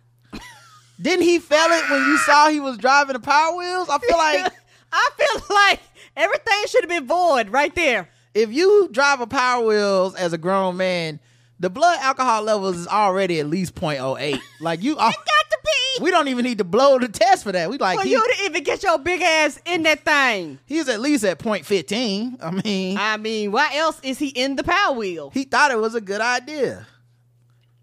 Didn't 1.00 1.24
he 1.24 1.38
fail 1.38 1.66
it 1.70 1.90
when 1.90 2.02
you 2.02 2.18
saw 2.18 2.48
he 2.48 2.58
was 2.60 2.76
driving 2.76 3.12
the 3.12 3.20
Power 3.20 3.56
Wheels? 3.56 3.88
I 3.88 3.98
feel 3.98 4.16
like 4.18 4.52
I 4.92 5.10
feel 5.16 5.42
like 5.56 5.80
everything 6.16 6.58
should 6.66 6.82
have 6.82 6.90
been 6.90 7.06
void 7.06 7.50
right 7.50 7.74
there. 7.74 8.08
if 8.34 8.52
you 8.52 8.88
drive 8.90 9.20
a 9.20 9.26
Power 9.26 9.64
Wheels 9.64 10.14
as 10.16 10.32
a 10.32 10.38
grown 10.38 10.76
man, 10.76 11.20
the 11.60 11.70
blood 11.70 11.98
alcohol 12.00 12.42
levels 12.42 12.76
is 12.76 12.86
already 12.86 13.40
at 13.40 13.46
least 13.46 13.74
0.08. 13.74 14.38
Like 14.60 14.82
you, 14.82 14.94
got 14.96 15.12
to 15.14 15.58
be. 15.64 16.02
We 16.04 16.10
don't 16.10 16.28
even 16.28 16.44
need 16.44 16.58
to 16.58 16.64
blow 16.64 16.98
the 16.98 17.08
test 17.08 17.42
for 17.44 17.52
that. 17.52 17.68
We 17.70 17.78
like 17.78 17.98
For 17.98 18.04
he, 18.04 18.12
you 18.12 18.20
to 18.20 18.44
even 18.44 18.62
get 18.62 18.82
your 18.82 18.98
big 18.98 19.20
ass 19.22 19.60
in 19.64 19.82
that 19.82 20.04
thing. 20.04 20.58
he's 20.66 20.88
at 20.88 21.00
least 21.00 21.24
at 21.24 21.38
0.15. 21.38 22.38
I 22.42 22.50
mean, 22.50 22.96
I 22.98 23.16
mean, 23.16 23.50
why 23.52 23.70
else 23.74 23.98
is 24.02 24.18
he 24.18 24.28
in 24.28 24.56
the 24.56 24.64
power 24.64 24.94
wheel? 24.94 25.30
he 25.30 25.44
thought 25.44 25.70
it 25.70 25.78
was 25.78 25.94
a 25.94 26.00
good 26.00 26.20
idea. 26.20 26.86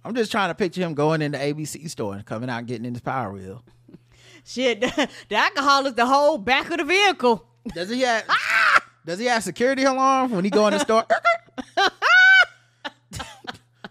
I'm 0.03 0.14
just 0.14 0.31
trying 0.31 0.49
to 0.52 0.56
picture 0.56 0.81
him 0.81 0.93
going 0.93 1.23
in 1.23 1.31
the 1.31 1.39
ABC 1.39 1.89
store 1.89 2.14
and 2.14 2.23
coming 2.23 2.47
out 2.47 2.60
and 2.60 2.68
getting 2.68 2.85
in 2.85 2.93
his 2.93 3.02
Power 3.02 3.31
Wheel. 3.34 3.64
Shit, 4.45 4.80
the 5.30 5.35
alcohol 5.35 5.88
is 5.88 5.95
the 5.95 6.06
whole 6.06 6.38
back 6.38 6.69
of 6.69 6.77
the 6.77 6.84
vehicle. 6.84 7.43
Does 7.73 7.89
he 7.89 8.02
have? 8.02 8.23
Ah! 8.30 8.84
Does 9.03 9.18
he 9.18 9.26
have 9.26 9.41
security 9.43 9.84
alarm 9.84 10.30
when 10.30 10.43
he 10.43 10.52
go 10.52 10.68
in 10.68 10.73
the 10.73 10.80
store? 10.80 11.06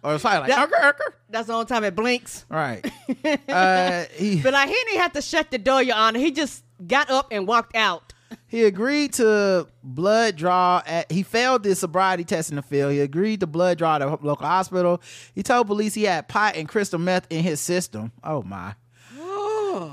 Or 0.05 0.15
it's 0.15 0.23
like, 0.25 0.47
That- 0.47 0.69
"Urker, 0.71 0.81
urker." 0.93 1.13
That's 1.31 1.49
the 1.49 1.55
only 1.55 1.67
time 1.67 1.83
it 1.83 1.97
blinks. 1.97 2.45
right? 2.49 2.85
Uh, 3.49 4.05
he 4.15 4.41
But 4.41 4.53
like 4.53 4.69
he 4.69 4.75
didn't 4.75 5.01
have 5.01 5.13
to 5.15 5.23
shut 5.23 5.51
the 5.51 5.59
door, 5.59 5.83
Your 5.83 5.97
Honor. 5.97 6.19
He 6.21 6.31
just 6.31 6.63
got 6.87 7.11
up 7.11 7.29
and 7.33 7.47
walked 7.49 7.75
out. 7.75 8.13
he 8.47 8.65
agreed 8.65 9.13
to 9.15 9.67
blood 9.83 10.37
draw. 10.37 10.83
At, 10.87 11.11
he 11.11 11.23
failed 11.23 11.63
the 11.65 11.75
sobriety 11.75 12.25
test 12.25 12.51
in 12.51 12.57
the 12.57 12.63
field. 12.63 12.93
He 12.93 13.01
agreed 13.01 13.41
to 13.41 13.47
blood 13.47 13.79
draw 13.79 13.97
at 13.97 14.03
a 14.03 14.07
local 14.09 14.47
hospital. 14.47 15.01
He 15.35 15.43
told 15.43 15.67
police 15.67 15.95
he 15.95 16.05
had 16.05 16.29
pot 16.29 16.57
and 16.57 16.69
crystal 16.69 16.99
meth 16.99 17.27
in 17.31 17.43
his 17.43 17.61
system. 17.61 18.13
Oh 18.23 18.43
my. 18.43 18.75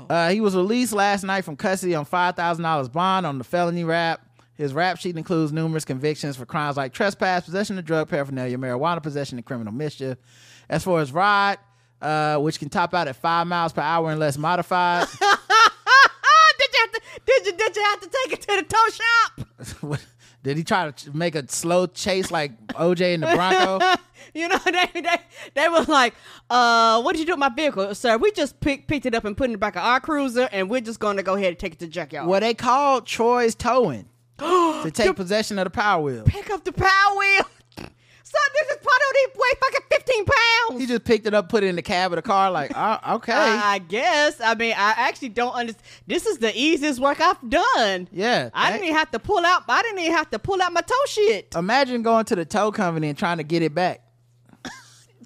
Uh, 0.08 0.30
he 0.30 0.40
was 0.40 0.54
released 0.54 0.92
last 0.92 1.24
night 1.24 1.44
from 1.44 1.56
custody 1.56 1.94
on 1.96 2.04
five 2.04 2.36
thousand 2.36 2.62
dollars 2.62 2.88
bond 2.88 3.26
on 3.26 3.38
the 3.38 3.44
felony 3.44 3.82
rap. 3.84 4.24
His 4.54 4.74
rap 4.74 4.98
sheet 4.98 5.16
includes 5.16 5.52
numerous 5.52 5.84
convictions 5.84 6.36
for 6.36 6.44
crimes 6.44 6.76
like 6.76 6.92
trespass, 6.92 7.44
possession 7.44 7.78
of 7.78 7.84
drug 7.84 8.08
paraphernalia, 8.08 8.58
marijuana 8.58 9.02
possession, 9.02 9.38
and 9.38 9.44
criminal 9.44 9.72
mischief. 9.72 10.18
As 10.68 10.84
for 10.84 11.00
his 11.00 11.12
ride, 11.12 11.58
uh, 12.00 12.36
which 12.38 12.58
can 12.58 12.68
top 12.68 12.94
out 12.94 13.08
at 13.08 13.16
five 13.16 13.46
miles 13.46 13.72
per 13.72 13.80
hour 13.80 14.10
unless 14.10 14.36
modified. 14.36 15.06
did 15.18 15.20
you 15.20 16.80
have 16.80 16.92
to? 16.92 17.00
Did 17.24 17.46
you? 17.46 17.52
Did 17.52 17.76
you 17.76 17.82
have 17.82 18.00
to 18.00 18.10
take 18.24 18.32
it 18.32 18.42
to 18.42 18.56
the 18.56 18.62
tow 18.62 19.88
shop? 19.90 20.00
Did 20.42 20.56
he 20.56 20.64
try 20.64 20.90
to 20.90 21.16
make 21.16 21.36
a 21.36 21.48
slow 21.48 21.86
chase 21.86 22.32
like 22.32 22.66
OJ 22.68 23.14
in 23.14 23.20
the 23.20 23.28
Bronco? 23.28 23.80
You 24.34 24.48
know, 24.48 24.56
they 24.64 24.88
they 24.94 25.16
they 25.52 25.68
was 25.68 25.88
like, 25.88 26.14
uh, 26.48 27.02
what 27.02 27.12
did 27.12 27.20
you 27.20 27.26
do 27.26 27.32
with 27.32 27.40
my 27.40 27.50
vehicle, 27.50 27.94
sir? 27.94 28.16
We 28.16 28.30
just 28.30 28.58
pick, 28.60 28.86
picked 28.86 29.04
it 29.04 29.14
up 29.14 29.26
and 29.26 29.36
put 29.36 29.44
it 29.44 29.46
in 29.46 29.52
the 29.52 29.58
back 29.58 29.76
of 29.76 29.82
our 29.82 30.00
cruiser, 30.00 30.48
and 30.52 30.70
we're 30.70 30.80
just 30.80 31.00
going 31.00 31.18
to 31.18 31.22
go 31.22 31.34
ahead 31.34 31.48
and 31.48 31.58
take 31.58 31.74
it 31.74 31.80
to 31.80 31.86
the 31.86 31.90
junkyard. 31.90 32.28
well, 32.28 32.40
they 32.40 32.54
called 32.54 33.04
Troy's 33.06 33.54
towing 33.54 34.08
to 34.82 34.90
take 34.90 35.14
possession 35.16 35.58
of 35.58 35.64
the 35.64 35.70
power 35.70 36.02
wheel. 36.02 36.24
Pick 36.24 36.50
up 36.50 36.64
the 36.64 36.72
power 36.72 37.16
wheel. 37.18 37.42
Son, 38.24 38.40
this 38.54 38.70
is 38.70 38.76
part 38.76 39.00
of 39.08 39.14
these 39.14 39.28
weigh 39.36 39.60
fucking 39.60 39.86
fifteen 39.90 40.24
pounds. 40.24 40.80
He 40.80 40.86
just 40.86 41.04
picked 41.04 41.26
it 41.26 41.34
up, 41.34 41.50
put 41.50 41.62
it 41.64 41.66
in 41.66 41.76
the 41.76 41.82
cab 41.82 42.12
of 42.12 42.16
the 42.16 42.22
car, 42.22 42.50
like, 42.50 42.72
oh, 42.74 42.98
okay. 43.16 43.32
I 43.34 43.78
guess. 43.78 44.40
I 44.40 44.54
mean, 44.54 44.72
I 44.72 44.94
actually 44.96 45.28
don't 45.30 45.52
understand. 45.52 45.84
This 46.06 46.24
is 46.24 46.38
the 46.38 46.50
easiest 46.58 46.98
work 46.98 47.20
I've 47.20 47.36
done. 47.46 48.08
yeah. 48.10 48.48
I 48.54 48.70
didn't 48.72 48.84
even 48.84 48.96
have 48.96 49.10
to 49.10 49.18
pull 49.18 49.44
out. 49.44 49.64
I 49.68 49.82
didn't 49.82 49.98
even 49.98 50.12
have 50.12 50.30
to 50.30 50.38
pull 50.38 50.62
out 50.62 50.72
my 50.72 50.80
tow 50.80 50.94
shit. 51.08 51.54
Imagine 51.54 52.00
going 52.02 52.24
to 52.26 52.36
the 52.36 52.44
tow 52.46 52.72
company 52.72 53.08
and 53.10 53.18
trying 53.18 53.36
to 53.36 53.44
get 53.44 53.62
it 53.62 53.74
back. 53.74 54.00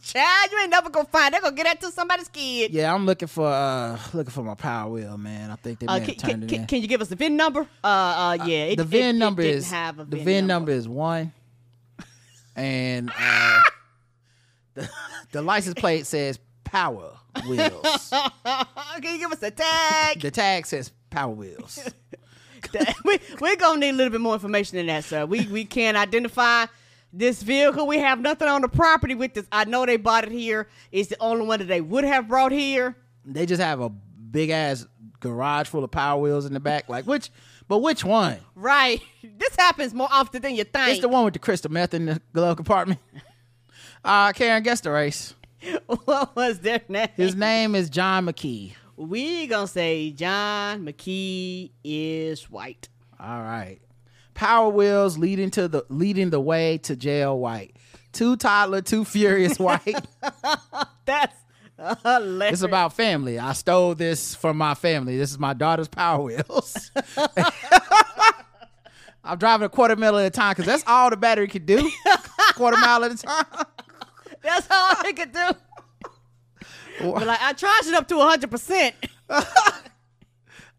Child, 0.06 0.52
you 0.52 0.58
ain't 0.60 0.70
never 0.70 0.88
gonna 0.88 1.08
find. 1.08 1.34
They're 1.34 1.40
gonna 1.40 1.56
get 1.56 1.64
that 1.64 1.80
to 1.80 1.90
somebody's 1.90 2.28
kid. 2.28 2.70
Yeah, 2.70 2.94
I'm 2.94 3.06
looking 3.06 3.26
for 3.26 3.46
uh 3.48 3.98
looking 4.14 4.30
for 4.30 4.44
my 4.44 4.54
power 4.54 4.88
wheel, 4.90 5.18
man. 5.18 5.50
I 5.50 5.56
think 5.56 5.80
they 5.80 5.86
may 5.86 5.92
Uh, 5.94 5.98
have 5.98 6.06
can, 6.06 6.14
turned 6.16 6.48
can, 6.48 6.58
it 6.58 6.60
in. 6.62 6.66
can 6.68 6.82
you 6.82 6.86
give 6.86 7.00
us 7.00 7.08
the 7.08 7.16
VIN 7.16 7.36
number? 7.36 7.66
Uh, 7.82 7.86
uh, 7.86 8.38
yeah. 8.46 8.64
It, 8.66 8.76
the 8.76 8.84
VIN 8.84 9.16
it 9.16 9.18
number 9.18 9.42
didn't 9.42 9.58
is 9.58 9.70
have 9.72 9.96
the 9.96 10.04
VIN, 10.04 10.24
VIN 10.24 10.46
number. 10.46 10.70
number 10.70 10.72
is 10.72 10.88
one, 10.88 11.32
and 12.56 13.10
uh, 13.18 13.60
the, 14.74 14.88
the 15.32 15.42
license 15.42 15.74
plate 15.74 16.06
says 16.06 16.38
Power 16.62 17.12
Wheels. 17.48 18.10
can 18.44 18.66
you 19.02 19.18
give 19.18 19.32
us 19.32 19.42
a 19.42 19.50
tag? 19.50 20.20
the 20.20 20.30
tag 20.30 20.66
says 20.66 20.92
Power 21.10 21.34
Wheels. 21.34 21.80
we 23.04 23.18
we're 23.40 23.56
gonna 23.56 23.80
need 23.80 23.88
a 23.90 23.92
little 23.92 24.12
bit 24.12 24.20
more 24.20 24.34
information 24.34 24.76
than 24.76 24.86
that, 24.86 25.02
sir. 25.02 25.26
We 25.26 25.46
we 25.48 25.64
can't 25.64 25.96
identify 25.96 26.66
this 27.18 27.42
vehicle. 27.42 27.86
We 27.86 27.98
have 27.98 28.20
nothing 28.20 28.48
on 28.48 28.62
the 28.62 28.68
property 28.68 29.14
with 29.14 29.34
this. 29.34 29.46
I 29.50 29.64
know 29.64 29.86
they 29.86 29.96
bought 29.96 30.24
it 30.24 30.32
here. 30.32 30.68
It's 30.92 31.08
the 31.08 31.20
only 31.20 31.46
one 31.46 31.58
that 31.60 31.66
they 31.68 31.80
would 31.80 32.04
have 32.04 32.28
brought 32.28 32.52
here. 32.52 32.96
They 33.24 33.46
just 33.46 33.62
have 33.62 33.80
a 33.80 33.88
big 33.88 34.50
ass 34.50 34.86
garage 35.20 35.68
full 35.68 35.82
of 35.84 35.90
Power 35.90 36.20
Wheels 36.20 36.46
in 36.46 36.52
the 36.52 36.60
back. 36.60 36.88
Like 36.88 37.06
which, 37.06 37.30
but 37.68 37.78
which 37.78 38.04
one? 38.04 38.38
Right. 38.54 39.00
This 39.38 39.56
happens 39.56 39.92
more 39.92 40.08
often 40.10 40.40
than 40.40 40.54
you 40.54 40.64
think. 40.64 40.88
It's 40.92 41.00
the 41.00 41.08
one 41.08 41.24
with 41.24 41.34
the 41.34 41.40
crystal 41.40 41.70
meth 41.70 41.92
in 41.94 42.06
the 42.06 42.22
glove 42.32 42.56
compartment. 42.56 43.00
Uh, 44.04 44.32
Karen, 44.32 44.62
guess 44.62 44.80
the 44.82 44.90
race. 44.92 45.34
what 46.04 46.36
was 46.36 46.60
their 46.60 46.80
name? 46.88 47.08
His 47.16 47.34
name 47.34 47.74
is 47.74 47.90
John 47.90 48.26
McKee. 48.26 48.74
We 48.96 49.48
gonna 49.48 49.66
say 49.66 50.12
John 50.12 50.86
McKee 50.86 51.72
is 51.82 52.48
white. 52.48 52.88
All 53.18 53.42
right. 53.42 53.80
Power 54.36 54.68
Wheels 54.68 55.18
leading 55.18 55.50
to 55.52 55.66
the 55.66 55.84
leading 55.88 56.30
the 56.30 56.40
way 56.40 56.78
to 56.78 56.94
jail 56.94 57.38
white. 57.38 57.74
Two 58.12 58.36
toddler, 58.36 58.82
two 58.82 59.04
furious 59.04 59.58
white. 59.58 59.96
That's 61.04 61.34
Hilarious. 61.78 62.54
It's 62.54 62.62
about 62.62 62.94
family. 62.94 63.38
I 63.38 63.52
stole 63.52 63.94
this 63.94 64.34
from 64.34 64.56
my 64.56 64.74
family. 64.74 65.18
This 65.18 65.30
is 65.30 65.38
my 65.38 65.52
daughter's 65.52 65.88
Power 65.88 66.22
Wheels. 66.22 66.90
I'm 69.24 69.38
driving 69.38 69.66
a 69.66 69.68
quarter 69.68 69.96
mile 69.96 70.18
at 70.18 70.26
a 70.26 70.30
time 70.30 70.52
because 70.52 70.66
that's 70.66 70.84
all 70.86 71.10
the 71.10 71.16
battery 71.16 71.48
can 71.48 71.66
do. 71.66 71.90
quarter 72.54 72.78
mile 72.78 73.04
at 73.04 73.12
a 73.12 73.16
time. 73.16 73.44
That's 74.42 74.70
all 74.70 74.94
I 74.98 75.12
could 75.12 75.32
do. 75.32 75.50
Like 77.04 77.42
I 77.42 77.52
charged 77.52 77.88
it 77.88 77.94
up 77.94 78.08
to 78.08 78.14
100%. 78.14 78.92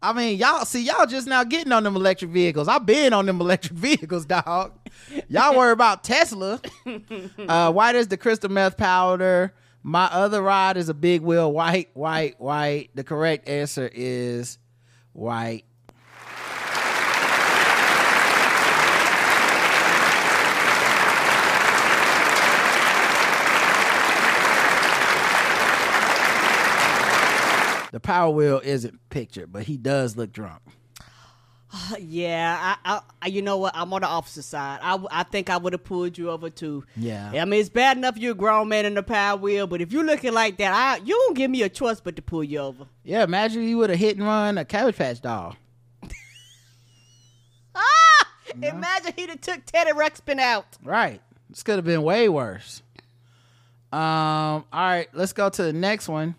I 0.00 0.12
mean, 0.12 0.38
y'all 0.38 0.64
see 0.64 0.82
y'all 0.84 1.06
just 1.06 1.26
now 1.26 1.42
getting 1.44 1.72
on 1.72 1.82
them 1.82 1.96
electric 1.96 2.30
vehicles. 2.30 2.68
I've 2.68 2.86
been 2.86 3.12
on 3.12 3.26
them 3.26 3.40
electric 3.40 3.74
vehicles, 3.74 4.26
dog. 4.26 4.72
Y'all 5.28 5.56
worry 5.56 5.72
about 5.72 6.04
Tesla. 6.04 6.60
Uh, 7.48 7.72
white 7.72 7.94
is 7.94 8.08
the 8.08 8.16
crystal 8.16 8.50
meth 8.50 8.76
powder. 8.76 9.54
My 9.82 10.04
other 10.06 10.42
ride 10.42 10.76
is 10.76 10.88
a 10.88 10.94
big 10.94 11.22
wheel. 11.22 11.50
White, 11.50 11.88
white, 11.94 12.38
white. 12.40 12.90
The 12.94 13.04
correct 13.04 13.48
answer 13.48 13.90
is 13.92 14.58
white. 15.12 15.64
The 27.92 28.00
power 28.00 28.30
wheel 28.30 28.60
isn't 28.62 28.98
pictured, 29.10 29.52
but 29.52 29.64
he 29.64 29.76
does 29.76 30.16
look 30.16 30.32
drunk. 30.32 30.60
yeah, 32.00 32.76
I, 32.84 33.00
I, 33.22 33.26
you 33.28 33.42
know 33.42 33.58
what? 33.58 33.74
I'm 33.74 33.92
on 33.92 34.00
the 34.00 34.06
opposite 34.06 34.42
side. 34.44 34.80
I, 34.82 34.98
I 35.10 35.22
think 35.22 35.50
I 35.50 35.56
would 35.56 35.72
have 35.72 35.84
pulled 35.84 36.16
you 36.16 36.30
over 36.30 36.50
too. 36.50 36.84
Yeah. 36.96 37.32
I 37.34 37.44
mean, 37.44 37.60
it's 37.60 37.68
bad 37.68 37.96
enough 37.96 38.16
you're 38.16 38.32
a 38.32 38.34
grown 38.34 38.68
man 38.68 38.86
in 38.86 38.94
the 38.94 39.02
power 39.02 39.36
wheel, 39.36 39.66
but 39.66 39.80
if 39.80 39.92
you're 39.92 40.04
looking 40.04 40.32
like 40.32 40.56
that, 40.58 40.72
I 40.72 41.04
you 41.04 41.18
won't 41.26 41.36
give 41.36 41.50
me 41.50 41.62
a 41.62 41.68
choice 41.68 42.00
but 42.00 42.16
to 42.16 42.22
pull 42.22 42.44
you 42.44 42.58
over. 42.58 42.86
Yeah, 43.04 43.24
imagine 43.24 43.62
you 43.62 43.78
would 43.78 43.90
have 43.90 43.98
hit 43.98 44.16
and 44.16 44.26
run 44.26 44.58
a 44.58 44.64
Cabbage 44.64 44.96
Patch 44.96 45.20
doll. 45.20 45.56
Ah! 47.74 48.28
Imagine 48.60 49.12
he'd 49.14 49.28
have 49.28 49.40
took 49.40 49.64
Teddy 49.64 49.92
Ruxpin 49.92 50.40
out. 50.40 50.64
Right. 50.82 51.22
This 51.48 51.62
could 51.62 51.76
have 51.76 51.84
been 51.84 52.02
way 52.02 52.28
worse. 52.28 52.82
Um, 53.92 54.00
all 54.00 54.64
right, 54.72 55.08
let's 55.12 55.32
go 55.32 55.48
to 55.48 55.62
the 55.62 55.72
next 55.72 56.08
one. 56.08 56.34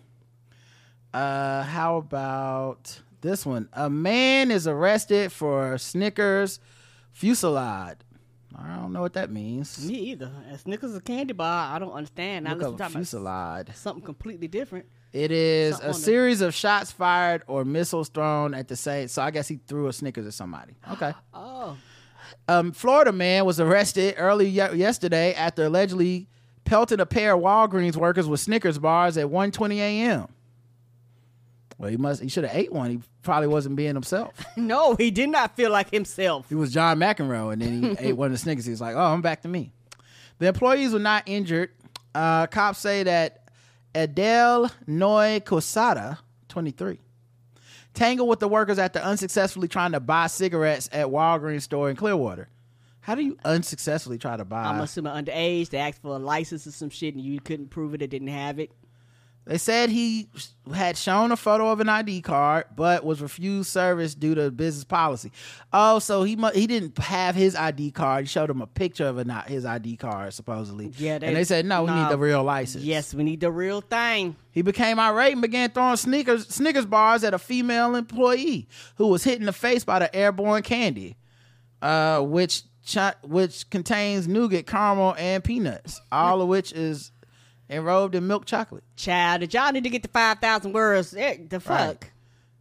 Uh, 1.12 1.62
how 1.64 1.96
about 1.96 3.00
this 3.20 3.44
one? 3.44 3.68
A 3.72 3.90
man 3.90 4.50
is 4.50 4.66
arrested 4.66 5.32
for 5.32 5.76
Snickers 5.78 6.60
fusillade. 7.12 7.96
I 8.56 8.76
don't 8.76 8.92
know 8.92 9.00
what 9.00 9.12
that 9.14 9.30
means. 9.30 9.86
Me 9.86 9.94
either. 9.94 10.30
A 10.52 10.58
Snickers 10.58 10.90
is 10.90 10.96
a 10.96 11.00
candy 11.00 11.32
bar. 11.32 11.74
I 11.74 11.78
don't 11.78 11.92
understand. 11.92 12.44
Now 12.44 12.52
Look 12.54 12.62
let's 12.62 12.72
up 12.82 12.90
about 12.90 12.92
fusillade. 13.02 13.74
something 13.76 14.04
completely 14.04 14.48
different. 14.48 14.86
It 15.12 15.30
is 15.32 15.72
Something 15.72 15.86
a 15.86 15.92
on 15.92 15.96
the- 15.98 16.04
series 16.04 16.40
of 16.40 16.54
shots 16.54 16.90
fired 16.92 17.42
or 17.46 17.64
missiles 17.64 18.08
thrown 18.08 18.54
at 18.54 18.68
the 18.68 18.76
same. 18.76 19.08
So 19.08 19.22
I 19.22 19.30
guess 19.30 19.48
he 19.48 19.60
threw 19.66 19.86
a 19.88 19.92
Snickers 19.92 20.26
at 20.26 20.34
somebody. 20.34 20.74
Okay. 20.92 21.12
Oh. 21.34 21.76
Um, 22.48 22.72
Florida 22.72 23.10
man 23.12 23.44
was 23.44 23.58
arrested 23.60 24.14
early 24.18 24.46
ye- 24.48 24.74
yesterday 24.74 25.32
after 25.34 25.64
allegedly 25.64 26.28
pelting 26.64 27.00
a 27.00 27.06
pair 27.06 27.34
of 27.34 27.40
Walgreens 27.40 27.96
workers 27.96 28.28
with 28.28 28.38
Snickers 28.40 28.78
bars 28.78 29.16
at 29.16 29.26
1:20 29.26 29.76
a.m. 29.78 30.28
Well, 31.80 31.88
he 31.88 31.96
must. 31.96 32.22
He 32.22 32.28
should 32.28 32.44
have 32.44 32.54
ate 32.54 32.70
one. 32.70 32.90
He 32.90 33.00
probably 33.22 33.48
wasn't 33.48 33.74
being 33.76 33.94
himself. 33.94 34.34
No, 34.56 34.94
he 34.96 35.10
did 35.10 35.30
not 35.30 35.56
feel 35.56 35.70
like 35.70 35.90
himself. 35.90 36.46
He 36.50 36.54
was 36.54 36.72
John 36.72 36.98
McEnroe, 36.98 37.52
and 37.54 37.62
then 37.62 37.82
he 37.82 37.96
ate 38.08 38.12
one 38.16 38.26
of 38.26 38.32
the 38.32 38.38
Snickers. 38.38 38.66
He 38.66 38.70
was 38.70 38.82
like, 38.82 38.94
"Oh, 38.94 39.00
I'm 39.00 39.22
back 39.22 39.40
to 39.42 39.48
me." 39.48 39.72
The 40.38 40.48
employees 40.48 40.92
were 40.92 40.98
not 40.98 41.22
injured. 41.24 41.70
Uh, 42.14 42.46
cops 42.48 42.78
say 42.78 43.04
that 43.04 43.48
Adele 43.94 44.70
Noy 44.86 45.40
Cosada, 45.44 46.18
23, 46.48 46.98
tangled 47.94 48.28
with 48.28 48.40
the 48.40 48.48
workers 48.48 48.78
after 48.78 48.98
unsuccessfully 48.98 49.66
trying 49.68 49.92
to 49.92 50.00
buy 50.00 50.26
cigarettes 50.26 50.90
at 50.92 51.06
Walgreens 51.06 51.62
store 51.62 51.88
in 51.88 51.96
Clearwater. 51.96 52.48
How 53.00 53.14
do 53.14 53.22
you 53.22 53.38
unsuccessfully 53.44 54.18
try 54.18 54.36
to 54.36 54.44
buy? 54.44 54.64
I'm 54.64 54.80
assuming 54.80 55.12
underage. 55.14 55.70
They 55.70 55.78
asked 55.78 56.02
for 56.02 56.16
a 56.16 56.18
license 56.18 56.66
or 56.66 56.72
some 56.72 56.90
shit, 56.90 57.14
and 57.14 57.24
you 57.24 57.40
couldn't 57.40 57.68
prove 57.68 57.94
it. 57.94 58.02
Or 58.02 58.06
didn't 58.06 58.28
have 58.28 58.58
it. 58.58 58.70
They 59.50 59.58
said 59.58 59.90
he 59.90 60.28
had 60.72 60.96
shown 60.96 61.32
a 61.32 61.36
photo 61.36 61.72
of 61.72 61.80
an 61.80 61.88
ID 61.88 62.20
card, 62.22 62.66
but 62.76 63.04
was 63.04 63.20
refused 63.20 63.68
service 63.68 64.14
due 64.14 64.36
to 64.36 64.48
business 64.52 64.84
policy. 64.84 65.32
Oh, 65.72 65.98
so 65.98 66.22
he 66.22 66.36
mu- 66.36 66.52
he 66.54 66.68
didn't 66.68 66.96
have 66.98 67.34
his 67.34 67.56
ID 67.56 67.90
card. 67.90 68.22
He 68.22 68.28
showed 68.28 68.48
him 68.48 68.62
a 68.62 68.68
picture 68.68 69.06
of 69.08 69.18
a, 69.18 69.24
not 69.24 69.48
his 69.48 69.64
ID 69.66 69.96
card, 69.96 70.34
supposedly. 70.34 70.92
Yeah, 70.96 71.18
and 71.20 71.34
they 71.34 71.42
said 71.42 71.66
no, 71.66 71.82
we 71.82 71.90
need 71.90 72.10
the 72.10 72.16
real 72.16 72.44
license. 72.44 72.84
Yes, 72.84 73.12
we 73.12 73.24
need 73.24 73.40
the 73.40 73.50
real 73.50 73.80
thing. 73.80 74.36
He 74.52 74.62
became 74.62 75.00
irate 75.00 75.32
and 75.32 75.42
began 75.42 75.70
throwing 75.70 75.96
Snickers 75.96 76.46
Snickers 76.46 76.86
bars 76.86 77.24
at 77.24 77.34
a 77.34 77.38
female 77.38 77.96
employee 77.96 78.68
who 78.98 79.08
was 79.08 79.24
hit 79.24 79.40
in 79.40 79.46
the 79.46 79.52
face 79.52 79.82
by 79.82 79.98
the 79.98 80.14
airborne 80.14 80.62
candy, 80.62 81.16
uh, 81.82 82.20
which 82.20 82.62
chi- 82.88 83.14
which 83.24 83.68
contains 83.70 84.28
nougat, 84.28 84.68
caramel, 84.68 85.16
and 85.18 85.42
peanuts, 85.42 86.00
all 86.12 86.40
of 86.40 86.46
which 86.46 86.72
is 86.72 87.10
enrobed 87.70 88.14
in 88.14 88.26
milk 88.26 88.44
chocolate. 88.44 88.84
Child, 88.96 89.40
did 89.40 89.54
y'all 89.54 89.72
need 89.72 89.84
to 89.84 89.90
get 89.90 90.02
the 90.02 90.08
five 90.08 90.38
thousand 90.40 90.72
words? 90.72 91.14
Eh, 91.16 91.38
the 91.48 91.60
fuck. 91.60 91.78
Right. 92.02 92.10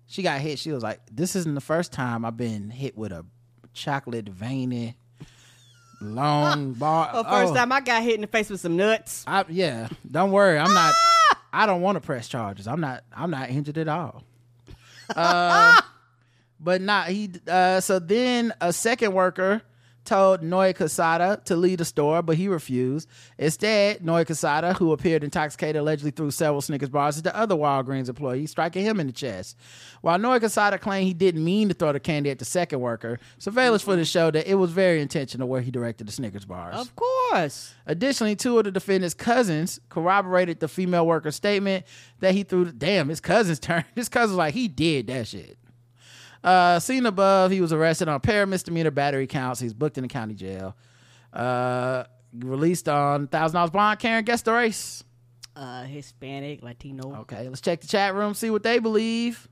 She 0.07 0.23
got 0.23 0.39
hit. 0.39 0.59
She 0.59 0.71
was 0.71 0.81
like, 0.83 0.99
"This 1.11 1.35
isn't 1.35 1.55
the 1.55 1.61
first 1.61 1.91
time 1.91 2.23
I've 2.25 2.37
been 2.37 2.69
hit 2.69 2.97
with 2.97 3.11
a 3.11 3.25
chocolate 3.73 4.27
veiny, 4.29 4.95
long 6.01 6.73
bar." 6.79 7.11
The 7.13 7.23
first 7.29 7.51
Oh, 7.51 7.55
time 7.55 7.71
I 7.71 7.81
got 7.81 8.03
hit 8.03 8.15
in 8.15 8.21
the 8.21 8.27
face 8.27 8.49
with 8.49 8.61
some 8.61 8.75
nuts. 8.77 9.23
I, 9.27 9.45
yeah, 9.49 9.87
don't 10.09 10.31
worry. 10.31 10.57
I'm 10.57 10.73
not. 10.73 10.93
I 11.51 11.65
don't 11.65 11.81
want 11.81 11.95
to 11.95 12.01
press 12.01 12.27
charges. 12.27 12.67
I'm 12.67 12.79
not. 12.81 13.03
I'm 13.15 13.31
not 13.31 13.49
injured 13.49 13.77
at 13.77 13.87
all. 13.87 14.23
Uh, 15.15 15.81
but 16.59 16.81
not 16.81 17.07
he. 17.07 17.31
Uh, 17.47 17.79
so 17.81 17.97
then 17.97 18.53
a 18.61 18.71
second 18.71 19.11
worker 19.13 19.63
told 20.05 20.41
Noy 20.41 20.73
Casada 20.73 21.43
to 21.45 21.55
leave 21.55 21.77
the 21.77 21.85
store, 21.85 22.21
but 22.21 22.37
he 22.37 22.47
refused. 22.47 23.07
Instead, 23.37 24.03
Noy 24.03 24.23
Casada, 24.23 24.75
who 24.75 24.91
appeared 24.91 25.23
intoxicated, 25.23 25.79
allegedly 25.79 26.11
threw 26.11 26.31
several 26.31 26.61
Snickers 26.61 26.89
bars 26.89 27.17
at 27.17 27.23
the 27.23 27.35
other 27.35 27.55
Walgreens 27.55 28.09
employee, 28.09 28.47
striking 28.47 28.83
him 28.83 28.99
in 28.99 29.07
the 29.07 29.13
chest. 29.13 29.57
While 30.01 30.17
Noy 30.17 30.39
Casada 30.39 30.79
claimed 30.79 31.07
he 31.07 31.13
didn't 31.13 31.43
mean 31.43 31.67
to 31.69 31.73
throw 31.73 31.93
the 31.93 31.99
candy 31.99 32.31
at 32.31 32.39
the 32.39 32.45
second 32.45 32.79
worker, 32.79 33.19
surveillance 33.37 33.83
mm-hmm. 33.83 33.91
footage 33.91 34.09
showed 34.09 34.35
that 34.35 34.49
it 34.49 34.55
was 34.55 34.71
very 34.71 35.01
intentional 35.01 35.47
where 35.47 35.61
he 35.61 35.69
directed 35.69 36.07
the 36.07 36.11
Snickers 36.11 36.45
bars. 36.45 36.75
Of 36.79 36.95
course. 36.95 37.73
Additionally, 37.85 38.35
two 38.35 38.57
of 38.57 38.63
the 38.63 38.71
defendant's 38.71 39.13
cousins 39.13 39.79
corroborated 39.89 40.59
the 40.59 40.67
female 40.67 41.05
worker's 41.05 41.35
statement 41.35 41.85
that 42.19 42.33
he 42.33 42.43
threw. 42.43 42.65
The, 42.65 42.71
damn, 42.71 43.09
his 43.09 43.19
cousin's 43.19 43.59
turn. 43.59 43.85
His 43.93 44.09
cousin 44.09 44.31
was 44.31 44.37
like, 44.37 44.53
he 44.55 44.67
did 44.67 45.07
that 45.07 45.27
shit. 45.27 45.58
Uh, 46.43 46.79
seen 46.79 47.05
above, 47.05 47.51
he 47.51 47.61
was 47.61 47.73
arrested 47.73 48.07
on 48.07 48.15
a 48.15 48.19
pair 48.19 48.43
of 48.43 48.49
misdemeanor 48.49 48.91
battery 48.91 49.27
counts. 49.27 49.59
He's 49.59 49.73
booked 49.73 49.97
in 49.97 50.03
the 50.03 50.07
county 50.07 50.33
jail. 50.35 50.75
Uh, 51.33 52.05
released 52.37 52.87
on 52.87 53.27
thousand 53.27 53.55
dollars 53.55 53.71
bond. 53.71 53.99
Karen, 53.99 54.23
guess 54.23 54.41
the 54.41 54.53
race. 54.53 55.03
Uh, 55.55 55.83
Hispanic, 55.83 56.63
Latino. 56.63 57.17
Okay, 57.21 57.47
let's 57.49 57.61
check 57.61 57.81
the 57.81 57.87
chat 57.87 58.15
room, 58.15 58.33
see 58.33 58.49
what 58.49 58.63
they 58.63 58.79
believe 58.79 59.47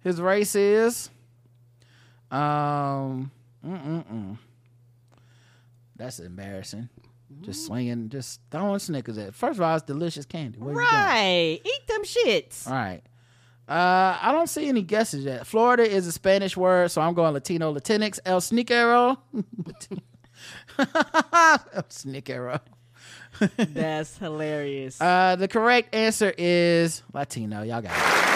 his 0.00 0.20
race 0.20 0.54
is. 0.54 1.10
Um, 2.30 3.30
mm-mm-mm. 3.64 4.38
That's 5.96 6.18
embarrassing. 6.20 6.88
Just 7.42 7.66
swinging, 7.66 8.08
just 8.10 8.40
throwing 8.50 8.78
Snickers 8.78 9.18
at. 9.18 9.34
First 9.34 9.58
of 9.58 9.62
all, 9.62 9.74
it's 9.76 9.84
delicious 9.84 10.24
candy. 10.24 10.60
What? 10.60 10.74
Right. 10.74 11.60
Eat 11.64 11.86
them 11.88 12.02
shits. 12.04 12.66
All 12.66 12.74
right. 12.74 13.02
Uh, 13.66 14.18
I 14.20 14.30
don't 14.32 14.48
see 14.48 14.68
any 14.68 14.82
guesses 14.82 15.24
yet. 15.24 15.46
Florida 15.46 15.90
is 15.90 16.06
a 16.06 16.12
Spanish 16.12 16.56
word, 16.56 16.90
so 16.90 17.00
I'm 17.00 17.14
going 17.14 17.32
Latino, 17.32 17.72
Latinx, 17.72 18.20
El 18.26 18.40
Snickero. 18.40 19.16
El 20.78 21.82
Snickero. 21.88 22.60
That's 23.56 24.18
hilarious. 24.18 25.00
Uh, 25.00 25.36
the 25.36 25.48
correct 25.48 25.94
answer 25.94 26.32
is 26.36 27.02
Latino. 27.12 27.62
Y'all 27.62 27.80
got 27.80 27.96
it. 27.96 28.34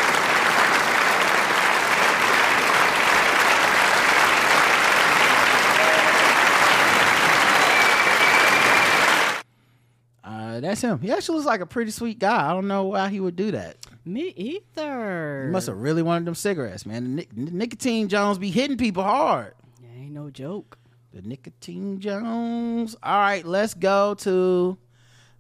Uh, 10.25 10.61
that's 10.61 10.81
him. 10.81 11.01
He 11.01 11.11
actually 11.11 11.37
looks 11.37 11.47
like 11.47 11.61
a 11.61 11.67
pretty 11.67 11.91
sweet 11.91 12.19
guy. 12.19 12.51
I 12.51 12.53
don't 12.53 12.69
know 12.69 12.85
why 12.85 13.09
he 13.09 13.21
would 13.21 13.37
do 13.37 13.53
that. 13.53 13.77
Me 14.09 14.33
either. 14.37 15.45
He 15.45 15.51
must 15.51 15.67
have 15.67 15.77
really 15.77 16.03
wanted 16.03 16.25
them 16.25 16.35
cigarettes, 16.35 16.87
man. 16.87 17.05
The 17.05 17.11
nic- 17.11 17.37
nicotine 17.37 18.09
Jones 18.09 18.39
be 18.39 18.51
hitting 18.51 18.79
people 18.79 19.03
hard. 19.03 19.53
Ain't 19.99 20.13
no 20.13 20.31
joke. 20.31 20.79
The 21.13 21.21
nicotine 21.21 22.01
Jones. 22.01 22.97
All 23.03 23.19
right, 23.19 23.45
let's 23.45 23.75
go 23.75 24.15
to 24.15 24.79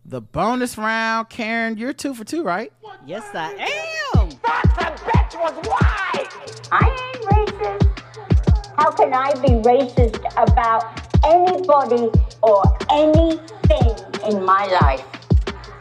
the 0.04 0.20
bonus 0.20 0.76
round. 0.76 1.30
Karen, 1.30 1.78
you're 1.78 1.94
two 1.94 2.12
for 2.12 2.24
two, 2.24 2.42
right? 2.44 2.70
Yes, 3.06 3.24
I 3.32 3.52
am. 3.54 4.28
bitch 4.28 5.40
was 5.40 5.66
white. 5.66 6.68
I 6.70 7.10
ain't 7.14 7.48
racist. 7.48 8.68
How 8.76 8.90
can 8.90 9.14
I 9.14 9.32
be 9.40 9.54
racist 9.66 10.18
about 10.36 10.84
anybody 11.24 12.10
or 12.42 12.62
anything 12.92 14.30
in 14.30 14.44
my 14.44 14.66
life? 14.82 15.06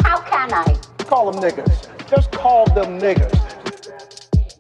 How 0.04 0.22
can 0.22 0.54
I? 0.54 0.80
Call 1.00 1.34
them 1.34 1.42
niggas. 1.44 1.97
Just 2.10 2.32
call 2.32 2.66
them 2.74 3.00
niggas. 3.00 3.34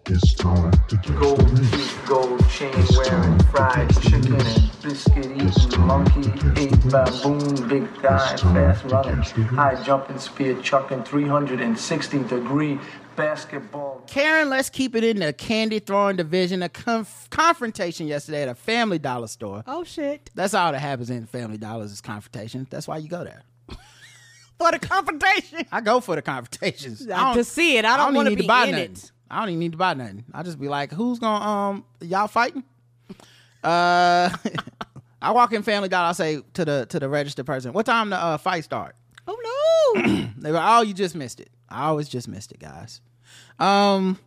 It's 0.09 0.33
time 0.35 0.71
to 0.71 0.95
guess 0.97 1.07
the 1.07 1.13
Gold 1.19 1.59
race. 1.59 1.71
teeth, 1.71 2.03
gold 2.07 2.49
chain 2.49 2.73
wearing, 2.95 3.39
fried 3.45 3.89
chicken 4.01 4.35
and 4.35 4.71
biscuit 4.81 5.25
eating, 5.25 5.81
monkey 5.85 6.29
ate 6.61 6.89
baboon, 6.89 7.67
big 7.67 7.89
thigh, 8.01 8.35
fast 8.37 8.85
running, 8.85 9.21
high 9.47 9.81
jumping, 9.83 10.17
spear 10.17 10.59
chucking, 10.61 11.03
360 11.03 12.19
degree 12.23 12.79
basketball. 13.17 14.01
Karen, 14.07 14.49
let's 14.49 14.69
keep 14.69 14.95
it 14.95 15.03
in 15.03 15.19
the 15.19 15.33
candy 15.33 15.79
throwing 15.79 16.15
division. 16.15 16.63
A 16.63 16.69
conf- 16.69 17.27
confrontation 17.29 18.07
yesterday 18.07 18.43
at 18.43 18.49
a 18.49 18.55
Family 18.55 18.99
Dollar 18.99 19.27
store. 19.27 19.63
Oh 19.67 19.83
shit! 19.83 20.29
That's 20.35 20.53
all 20.53 20.71
that 20.71 20.79
happens 20.79 21.09
in 21.09 21.25
Family 21.25 21.57
Dollars 21.57 21.91
is 21.91 21.99
confrontation. 21.99 22.65
That's 22.69 22.87
why 22.87 22.97
you 22.97 23.09
go 23.09 23.23
there. 23.25 23.41
For 24.59 24.71
the 24.71 24.79
confrontation. 24.79 25.65
I 25.71 25.81
go 25.81 25.99
for 25.99 26.15
the 26.15 26.21
confrontations. 26.21 27.07
I 27.11 27.17
don't- 27.27 27.37
to 27.37 27.43
see 27.43 27.77
it. 27.77 27.85
I 27.85 27.95
don't, 27.97 28.07
even 28.07 28.15
want 28.15 28.25
to 28.25 28.29
need 28.31 28.35
be 28.37 28.41
to 28.43 28.47
buy 28.47 28.65
in 28.65 28.71
nothing. 28.71 28.91
it. 28.93 29.11
I 29.29 29.39
don't 29.39 29.49
even 29.49 29.59
need 29.59 29.71
to 29.73 29.77
buy 29.77 29.93
nothing. 29.93 30.23
I 30.33 30.43
just 30.43 30.59
be 30.59 30.67
like, 30.69 30.91
who's 30.91 31.19
gonna 31.19 31.45
um 31.45 31.85
y'all 32.01 32.27
fighting? 32.27 32.63
Uh 33.63 34.29
I 35.21 35.31
walk 35.31 35.51
in 35.53 35.63
Family 35.63 35.89
Dollar, 35.89 36.09
I 36.09 36.11
say 36.13 36.41
to 36.53 36.63
the 36.65 36.85
to 36.89 36.99
the 36.99 37.09
registered 37.09 37.45
person, 37.45 37.73
what 37.73 37.85
time 37.85 38.09
the 38.11 38.17
uh, 38.17 38.37
fight 38.37 38.63
start? 38.63 38.95
Oh 39.27 39.93
no. 39.95 40.27
They 40.37 40.51
go, 40.51 40.59
oh, 40.61 40.81
you 40.83 40.93
just 40.93 41.15
missed 41.15 41.39
it. 41.39 41.49
I 41.67 41.85
always 41.87 42.07
just 42.07 42.27
missed 42.27 42.51
it, 42.51 42.59
guys. 42.59 43.01
Um, 43.59 44.19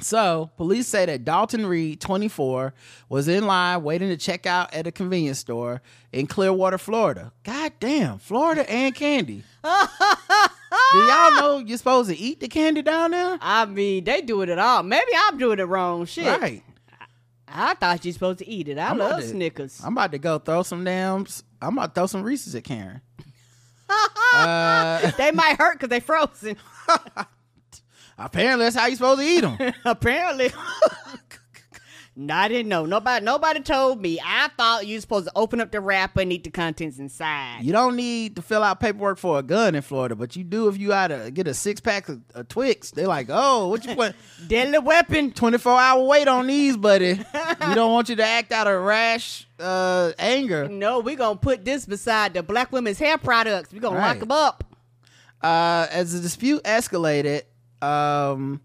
so 0.00 0.50
police 0.56 0.86
say 0.86 1.06
that 1.06 1.24
Dalton 1.24 1.66
Reed, 1.66 2.00
24, 2.00 2.72
was 3.08 3.28
in 3.28 3.46
line 3.46 3.82
waiting 3.82 4.08
to 4.08 4.16
check 4.16 4.46
out 4.46 4.72
at 4.74 4.86
a 4.86 4.92
convenience 4.92 5.38
store 5.40 5.82
in 6.12 6.26
Clearwater, 6.26 6.78
Florida. 6.78 7.32
God 7.44 7.72
damn, 7.80 8.18
Florida 8.18 8.68
and 8.70 8.94
candy. 8.94 9.42
Do 9.64 10.98
y'all 10.98 11.32
know 11.32 11.62
you're 11.66 11.78
supposed 11.78 12.08
to 12.10 12.16
eat 12.16 12.40
the 12.40 12.48
candy 12.48 12.82
down 12.82 13.10
there? 13.10 13.38
I 13.40 13.64
mean, 13.66 14.04
they 14.04 14.20
do 14.22 14.42
it 14.42 14.48
at 14.48 14.58
all. 14.58 14.82
Maybe 14.82 15.10
I'm 15.16 15.36
doing 15.38 15.58
it 15.58 15.64
wrong. 15.64 16.04
Shit. 16.06 16.40
Right. 16.40 16.62
I 17.46 17.74
thought 17.74 18.04
you're 18.04 18.12
supposed 18.12 18.38
to 18.40 18.48
eat 18.48 18.68
it. 18.68 18.78
I 18.78 18.90
I'm 18.90 18.98
love 18.98 19.20
to- 19.20 19.26
Snickers. 19.28 19.80
I'm 19.84 19.92
about 19.94 20.12
to 20.12 20.18
go 20.18 20.38
throw 20.38 20.62
some 20.62 20.84
damn. 20.84 21.26
I'm 21.60 21.76
about 21.78 21.94
to 21.94 22.00
throw 22.00 22.06
some 22.06 22.22
Reese's 22.22 22.54
at 22.54 22.64
Karen. 22.64 23.00
uh, 24.34 25.10
they 25.18 25.30
might 25.32 25.56
hurt 25.58 25.74
because 25.78 25.88
they 25.88 26.00
frozen. 26.00 26.56
apparently, 28.18 28.64
that's 28.66 28.76
how 28.76 28.86
you 28.86 28.96
supposed 28.96 29.20
to 29.20 29.26
eat 29.26 29.40
them. 29.40 29.72
Apparently. 29.84 30.52
no, 32.16 32.34
I 32.34 32.48
didn't 32.48 32.68
know. 32.68 32.84
Nobody 32.84 33.24
nobody 33.24 33.60
told 33.60 34.00
me. 34.02 34.20
I 34.24 34.48
thought 34.56 34.86
you 34.86 34.96
were 34.96 35.00
supposed 35.00 35.26
to 35.26 35.32
open 35.36 35.60
up 35.60 35.70
the 35.70 35.80
wrapper 35.80 36.20
and 36.20 36.32
eat 36.32 36.44
the 36.44 36.50
contents 36.50 36.98
inside. 36.98 37.60
You 37.62 37.72
don't 37.72 37.96
need 37.96 38.36
to 38.36 38.42
fill 38.42 38.62
out 38.62 38.80
paperwork 38.80 39.18
for 39.18 39.38
a 39.38 39.42
gun 39.42 39.74
in 39.74 39.82
Florida, 39.82 40.16
but 40.16 40.36
you 40.36 40.44
do 40.44 40.68
if 40.68 40.78
you 40.78 40.88
gotta 40.88 41.30
get 41.32 41.46
a 41.46 41.54
six 41.54 41.80
pack 41.80 42.08
of, 42.08 42.20
of 42.34 42.48
Twix. 42.48 42.90
They're 42.90 43.06
like, 43.06 43.28
oh, 43.30 43.68
what 43.68 43.86
you 43.86 43.94
put? 43.94 44.16
Deadly 44.48 44.78
weapon. 44.80 45.32
24 45.32 45.72
hour 45.80 46.04
wait 46.04 46.28
on 46.28 46.46
these, 46.48 46.76
buddy. 46.76 47.14
we 47.68 47.74
don't 47.74 47.92
want 47.92 48.08
you 48.08 48.16
to 48.16 48.24
act 48.24 48.52
out 48.52 48.66
of 48.66 48.82
rash 48.82 49.46
uh, 49.60 50.12
anger. 50.18 50.68
No, 50.68 51.00
we're 51.00 51.16
going 51.16 51.36
to 51.36 51.40
put 51.40 51.64
this 51.64 51.86
beside 51.86 52.34
the 52.34 52.42
black 52.42 52.72
women's 52.72 52.98
hair 52.98 53.18
products. 53.18 53.72
We're 53.72 53.80
going 53.80 53.94
to 53.94 54.00
lock 54.00 54.18
them 54.18 54.32
up. 54.32 54.64
Uh, 55.40 55.86
as 55.90 56.12
the 56.14 56.20
dispute 56.20 56.64
escalated, 56.64 57.42
um, 57.82 58.60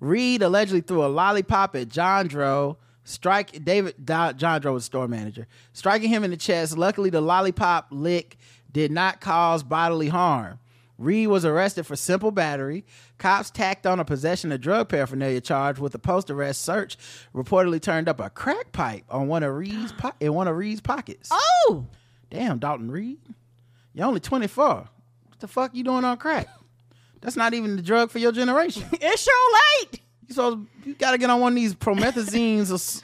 Reed 0.00 0.42
allegedly 0.42 0.80
threw 0.80 1.04
a 1.04 1.08
lollipop 1.08 1.74
at 1.76 1.88
John 1.88 2.26
Dro, 2.28 2.76
strike 3.04 3.64
David 3.64 3.94
Do- 4.04 4.32
John 4.34 4.60
Dro 4.60 4.72
was 4.74 4.84
store 4.84 5.08
manager, 5.08 5.46
striking 5.72 6.10
him 6.10 6.24
in 6.24 6.30
the 6.30 6.36
chest. 6.36 6.76
Luckily, 6.76 7.10
the 7.10 7.20
lollipop 7.20 7.88
lick 7.90 8.36
did 8.72 8.90
not 8.90 9.20
cause 9.20 9.62
bodily 9.62 10.08
harm. 10.08 10.58
Reed 10.98 11.28
was 11.28 11.44
arrested 11.44 11.84
for 11.84 11.94
simple 11.94 12.30
battery. 12.30 12.84
Cops 13.18 13.50
tacked 13.50 13.86
on 13.86 14.00
a 14.00 14.04
possession 14.04 14.50
of 14.50 14.62
drug 14.62 14.88
paraphernalia 14.88 15.42
charge 15.42 15.78
with 15.78 15.94
a 15.94 15.98
post-arrest 15.98 16.62
search. 16.62 16.96
Reportedly 17.34 17.82
turned 17.82 18.08
up 18.08 18.18
a 18.18 18.30
crack 18.30 18.72
pipe 18.72 19.04
on 19.10 19.28
one 19.28 19.42
of 19.42 19.54
Reed's 19.54 19.92
po- 19.92 20.12
in 20.20 20.32
one 20.32 20.48
of 20.48 20.56
Reed's 20.56 20.80
pockets. 20.80 21.28
Oh, 21.30 21.86
damn, 22.30 22.58
Dalton 22.58 22.90
Reed, 22.90 23.18
you're 23.92 24.06
only 24.06 24.20
24. 24.20 24.66
What 24.74 24.88
the 25.40 25.48
fuck 25.48 25.74
you 25.74 25.84
doing 25.84 26.04
on 26.04 26.16
crack? 26.16 26.48
That's 27.26 27.36
not 27.36 27.54
even 27.54 27.74
the 27.74 27.82
drug 27.82 28.12
for 28.12 28.20
your 28.20 28.30
generation. 28.30 28.84
it's 28.92 29.22
sure 29.24 29.60
late. 29.82 30.00
You 30.28 30.34
so 30.36 30.64
you 30.84 30.94
gotta 30.94 31.18
get 31.18 31.28
on 31.28 31.40
one 31.40 31.54
of 31.54 31.56
these 31.56 31.74
promethazines 31.74 32.70
or 32.70 32.74
s- 32.74 33.02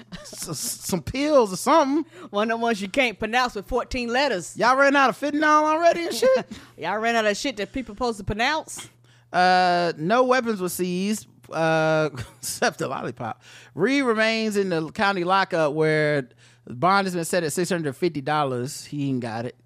s- 0.49 0.61
some 0.61 1.03
pills 1.03 1.53
or 1.53 1.57
something. 1.57 2.07
One 2.31 2.49
of 2.49 2.57
the 2.61 2.62
ones 2.62 2.81
you 2.81 2.89
can't 2.89 3.19
pronounce 3.19 3.57
with 3.57 3.66
14 3.66 4.09
letters. 4.11 4.57
Y'all 4.57 4.77
ran 4.77 4.94
out 4.94 5.11
of 5.11 5.19
fentanyl 5.19 5.65
already 5.65 6.05
and 6.07 6.15
shit. 6.15 6.47
Y'all 6.78 6.99
ran 6.99 7.16
out 7.16 7.27
of 7.27 7.36
shit 7.36 7.57
that 7.57 7.73
people 7.73 7.97
supposed 7.97 8.19
to 8.19 8.24
pronounce. 8.24 8.89
Uh, 9.32 9.93
no 9.97 10.23
weapons 10.23 10.61
were 10.61 10.69
seized, 10.69 11.27
uh, 11.51 12.11
except 12.39 12.78
the 12.78 12.86
lollipop. 12.86 13.43
Reed 13.74 14.05
remains 14.05 14.57
in 14.57 14.69
the 14.69 14.89
county 14.93 15.24
lockup 15.24 15.73
where 15.73 16.28
the 16.65 16.74
bond 16.74 17.09
has 17.09 17.15
been 17.16 17.24
set 17.24 17.43
at 17.43 17.53
six 17.53 17.69
hundred 17.70 17.97
fifty 17.97 18.20
dollars. 18.20 18.85
He 18.85 19.09
ain't 19.09 19.19
got 19.19 19.47
it. 19.47 19.57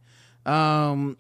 Um, 0.47 1.19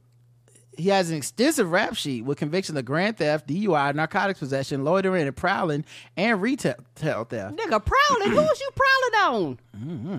he 0.76 0.88
has 0.88 1.10
an 1.10 1.16
extensive 1.16 1.70
rap 1.70 1.94
sheet 1.94 2.24
with 2.24 2.38
convictions 2.38 2.78
of 2.78 2.84
grand 2.84 3.16
theft, 3.16 3.48
DUI, 3.48 3.94
narcotics 3.94 4.38
possession, 4.38 4.84
loitering 4.84 5.26
and 5.26 5.36
prowling, 5.36 5.84
and 6.16 6.40
retail 6.40 6.74
theft. 6.94 7.30
Nigga, 7.30 7.84
prowling. 7.84 8.30
Who 8.30 8.36
was 8.36 8.60
you 8.60 8.70
prowling 8.74 9.34
on? 9.36 9.58
Mm-hmm. 9.76 10.18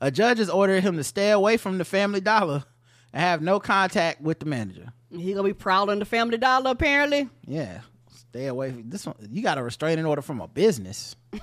A 0.00 0.10
judge 0.10 0.38
has 0.38 0.50
ordered 0.50 0.82
him 0.82 0.96
to 0.96 1.04
stay 1.04 1.30
away 1.30 1.56
from 1.56 1.78
the 1.78 1.84
Family 1.84 2.20
Dollar 2.20 2.64
and 3.12 3.20
have 3.20 3.42
no 3.42 3.60
contact 3.60 4.20
with 4.20 4.40
the 4.40 4.46
manager. 4.46 4.92
He 5.10 5.32
gonna 5.32 5.46
be 5.48 5.54
prowling 5.54 5.98
the 5.98 6.04
Family 6.04 6.38
Dollar 6.38 6.70
apparently. 6.70 7.28
Yeah, 7.46 7.80
stay 8.14 8.46
away 8.46 8.70
from 8.70 8.90
this 8.90 9.06
one. 9.06 9.16
You 9.30 9.42
got 9.42 9.58
a 9.58 9.62
restraining 9.62 10.06
order 10.06 10.22
from 10.22 10.40
a 10.40 10.48
business. 10.48 11.16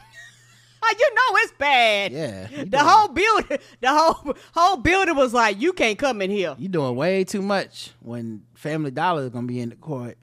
You 0.99 1.14
know 1.14 1.38
it's 1.38 1.52
bad. 1.53 2.12
Yeah, 2.12 2.48
The 2.48 2.66
doing- 2.66 2.84
whole 2.86 3.07
building, 3.10 3.57
the 3.82 3.88
whole 3.90 4.36
whole 4.53 4.78
building 4.78 5.16
was 5.16 5.34
like, 5.34 5.60
you 5.60 5.74
can't 5.74 5.98
come 5.98 6.22
in 6.22 6.30
here. 6.30 6.56
You're 6.57 6.70
doing 6.72 6.95
way 6.95 7.24
too 7.24 7.41
much 7.41 7.91
when 7.99 8.44
Family 8.53 8.91
Dollar 8.91 9.24
is 9.24 9.30
gonna 9.30 9.48
be 9.48 9.60
in 9.60 9.70
the 9.70 9.76
court 9.76 10.18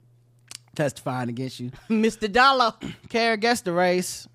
testifying 0.75 1.29
against 1.29 1.59
you. 1.59 1.71
Mr. 1.89 2.31
Dollar. 2.31 2.73
Kara 3.09 3.37
guessed 3.37 3.65
the 3.65 3.73
race. 3.73 4.27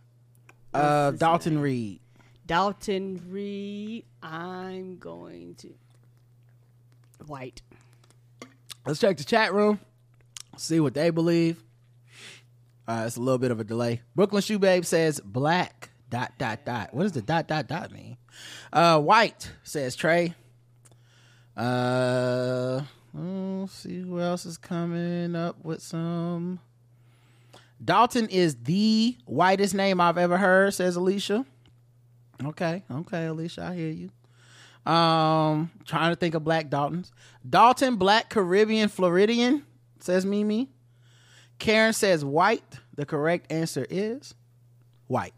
Uh, 0.72 1.10
Dalton 1.12 1.60
Reed. 1.60 2.00
Dalton 2.46 3.20
Reed. 3.28 4.04
I'm 4.22 4.98
going 4.98 5.54
to 5.56 5.74
white. 7.26 7.62
Let's 8.86 9.00
check 9.00 9.16
the 9.16 9.24
chat 9.24 9.52
room. 9.52 9.80
See 10.56 10.80
what 10.80 10.94
they 10.94 11.10
believe. 11.10 11.62
Uh, 12.86 13.04
it's 13.06 13.16
a 13.16 13.20
little 13.20 13.38
bit 13.38 13.50
of 13.50 13.60
a 13.60 13.64
delay. 13.64 14.00
Brooklyn 14.16 14.42
Shoe 14.42 14.58
Babe 14.58 14.84
says 14.84 15.20
black 15.24 15.90
dot 16.10 16.32
dot 16.38 16.64
dot. 16.64 16.94
What 16.94 17.04
does 17.04 17.12
the 17.12 17.22
dot 17.22 17.48
dot 17.48 17.68
dot 17.68 17.92
mean? 17.92 18.16
Uh, 18.72 19.00
white 19.00 19.52
says 19.62 19.96
Trey. 19.96 20.34
Uh, 21.56 22.82
let's 23.12 23.72
see 23.72 24.00
who 24.00 24.20
else 24.20 24.46
is 24.46 24.56
coming 24.56 25.34
up 25.34 25.64
with 25.64 25.82
some. 25.82 26.60
Dalton 27.84 28.28
is 28.28 28.56
the 28.62 29.16
whitest 29.24 29.74
name 29.74 30.00
I've 30.00 30.18
ever 30.18 30.36
heard, 30.36 30.74
says 30.74 30.96
Alicia. 30.96 31.44
Okay, 32.44 32.84
okay, 32.90 33.26
Alicia, 33.26 33.64
I 33.64 33.74
hear 33.74 33.90
you. 33.90 34.10
Um, 34.90 35.70
trying 35.84 36.12
to 36.12 36.16
think 36.16 36.34
of 36.34 36.44
black 36.44 36.70
Daltons. 36.70 37.10
Dalton, 37.48 37.96
black 37.96 38.30
Caribbean 38.30 38.88
Floridian, 38.88 39.64
says 40.00 40.24
Mimi. 40.24 40.70
Karen 41.58 41.92
says 41.92 42.24
white. 42.24 42.78
The 42.94 43.04
correct 43.04 43.52
answer 43.52 43.86
is 43.90 44.34
white. 45.08 45.34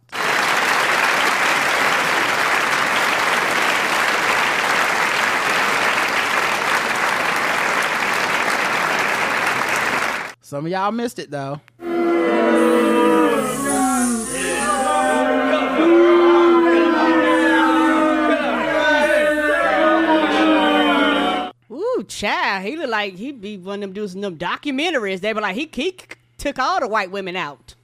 Some 10.51 10.67
of 10.67 10.73
y'all 10.73 10.91
missed 10.91 11.21
it 11.21 11.31
though. 11.31 11.61
Ooh, 21.71 22.05
child. 22.09 22.65
He 22.65 22.77
look 22.77 22.91
like 22.91 23.15
he'd 23.15 23.41
be 23.41 23.57
one 23.59 23.77
of 23.77 23.81
them 23.81 23.93
dudes 23.93 24.17
in 24.17 24.23
them 24.23 24.37
documentaries. 24.39 25.21
They 25.21 25.33
be 25.33 25.41
like, 25.41 25.55
he, 25.55 25.71
he 25.73 25.97
took 26.37 26.59
all 26.59 26.81
the 26.81 26.89
white 26.89 27.13
women 27.13 27.37
out. 27.37 27.77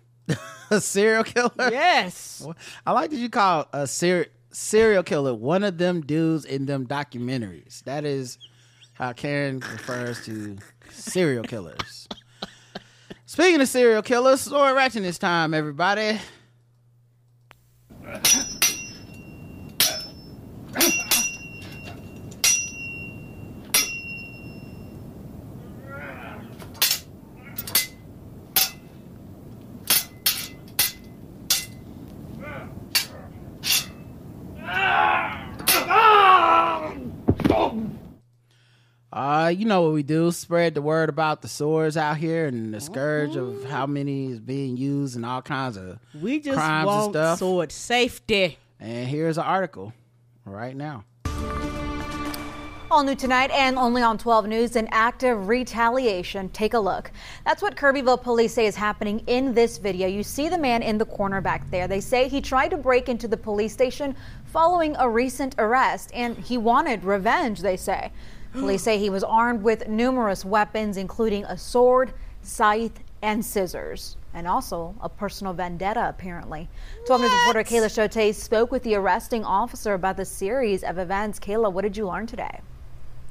a 0.71 0.81
serial 0.81 1.23
killer? 1.23 1.53
Yes. 1.59 2.45
I 2.85 2.91
like 2.91 3.11
that 3.11 3.17
you 3.17 3.31
call 3.31 3.69
a 3.73 3.87
ser- 3.87 4.27
serial 4.51 5.05
killer 5.05 5.35
one 5.35 5.63
of 5.63 5.79
them 5.79 6.01
dudes 6.01 6.45
in 6.45 6.67
them 6.67 6.85
documentaries. 6.89 7.85
That 7.85 8.05
is 8.05 8.39
how 8.95 9.13
Karen 9.13 9.61
refers 9.61 10.25
to 10.25 10.57
serial 10.91 11.45
killers. 11.45 12.09
Speaking 13.29 13.61
of 13.61 13.67
serial 13.67 14.03
killers, 14.03 14.41
story 14.41 14.73
ratchet 14.73 15.03
this 15.03 15.19
time, 15.19 15.53
everybody. 15.53 16.21
like, 39.47 39.59
you 39.61 39.65
know 39.65 39.83
what 39.83 39.89
we 39.91 39.95
do? 40.07 40.33
Spread 40.33 40.75
the 40.75 40.83
word 40.83 41.09
about 41.09 41.43
the 41.43 41.49
swords 41.49 41.97
out 41.97 42.17
here 42.17 42.47
and 42.47 42.73
the 42.73 42.81
scourge 42.81 43.37
of 43.37 43.49
mm-hmm. 43.49 43.69
how 43.69 43.87
many 43.87 44.33
is 44.33 44.41
being 44.41 44.77
used 44.77 45.17
and 45.17 45.27
all 45.27 45.43
kinds 45.43 45.77
of 45.77 45.99
We 46.21 46.41
just 46.41 46.57
crimes 46.57 46.87
want 46.87 47.05
and 47.05 47.13
stuff. 47.13 47.39
sword 47.39 47.73
safety. 47.73 48.59
And 48.81 49.09
here's 49.09 49.39
an 49.39 49.45
article 49.45 49.93
right 50.45 50.77
now. 50.77 51.05
All 52.89 53.03
new 53.03 53.17
tonight 53.17 53.51
and 53.51 53.77
only 53.79 54.01
on 54.01 54.17
12 54.17 54.47
News, 54.47 54.77
an 54.77 54.89
active 54.93 55.49
retaliation. 55.49 56.49
Take 56.51 56.73
a 56.73 56.79
look. 56.79 57.11
That's 57.45 57.61
what 57.61 57.75
Kirbyville 57.75 58.23
police 58.23 58.55
say 58.55 58.67
is 58.67 58.77
happening 58.77 59.25
in 59.27 59.55
this 59.55 59.79
video. 59.79 60.07
You 60.07 60.23
see 60.23 60.49
the 60.49 60.57
man 60.57 60.85
in 60.85 60.97
the 60.97 61.05
corner 61.05 61.41
back 61.41 61.69
there. 61.73 61.89
They 61.89 62.01
say 62.01 62.29
he 62.29 62.41
tried 62.41 62.69
to 62.69 62.77
break 62.77 63.09
into 63.09 63.27
the 63.27 63.37
police 63.37 63.73
station 63.73 64.15
following 64.45 64.95
a 65.01 65.11
recent 65.11 65.57
arrest, 65.59 66.13
and 66.15 66.39
he 66.39 66.59
wanted 66.59 67.03
revenge, 67.03 67.61
they 67.61 67.77
say. 67.77 68.13
Police 68.59 68.83
say 68.83 68.99
he 68.99 69.11
was 69.11 69.23
armed 69.25 69.63
with 69.63 69.89
numerous 69.89 70.45
weapons, 70.45 70.97
including 70.97 71.45
a 71.45 71.59
sword, 71.59 72.13
scythe, 72.43 73.01
and 73.23 73.45
scissors. 73.45 74.17
And 74.35 74.47
also 74.47 74.95
a 75.01 75.09
personal 75.09 75.53
vendetta, 75.53 76.09
apparently. 76.09 76.69
12 77.07 77.23
News 77.23 77.31
reporter 77.33 77.65
Kayla 77.65 77.89
Chote 77.95 78.35
spoke 78.35 78.71
with 78.71 78.83
the 78.83 78.95
arresting 78.95 79.45
officer 79.45 79.95
about 79.95 80.17
the 80.17 80.25
series 80.25 80.85
of 80.85 80.99
events. 80.99 81.39
Kayla, 81.39 81.73
what 81.73 81.83
did 81.83 81.97
you 81.97 82.07
learn 82.07 82.27
today? 82.27 82.61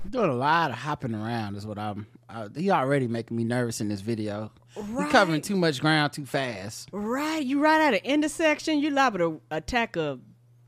Doing 0.10 0.30
a 0.30 0.36
lot 0.36 0.72
of 0.72 0.78
hopping 0.78 1.16
around 1.16 1.56
is 1.56 1.66
what 1.66 1.80
I'm. 1.80 2.08
Uh, 2.30 2.50
he 2.56 2.70
already 2.72 3.08
making 3.08 3.38
me 3.38 3.44
nervous 3.44 3.82
in 3.82 3.88
this 3.88 4.02
video. 4.02 4.52
He 4.76 5.10
covering 5.10 5.42
too 5.42 5.56
much 5.56 5.80
ground 5.80 6.14
too 6.14 6.26
fast. 6.26 6.90
Right, 6.92 7.44
you 7.44 7.60
right 7.60 7.82
at 7.82 7.94
an 7.94 8.02
intersection, 8.04 8.80
you 8.80 8.90
liable 8.92 9.20
to 9.20 9.42
attack 9.52 9.96
a, 9.96 10.20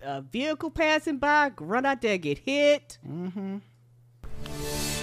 a 0.01 0.21
vehicle 0.21 0.71
passing 0.71 1.17
by, 1.17 1.51
run 1.59 1.85
out 1.85 2.01
there, 2.01 2.17
get 2.17 2.39
hit. 2.39 2.97
Mm-hmm. 3.07 3.57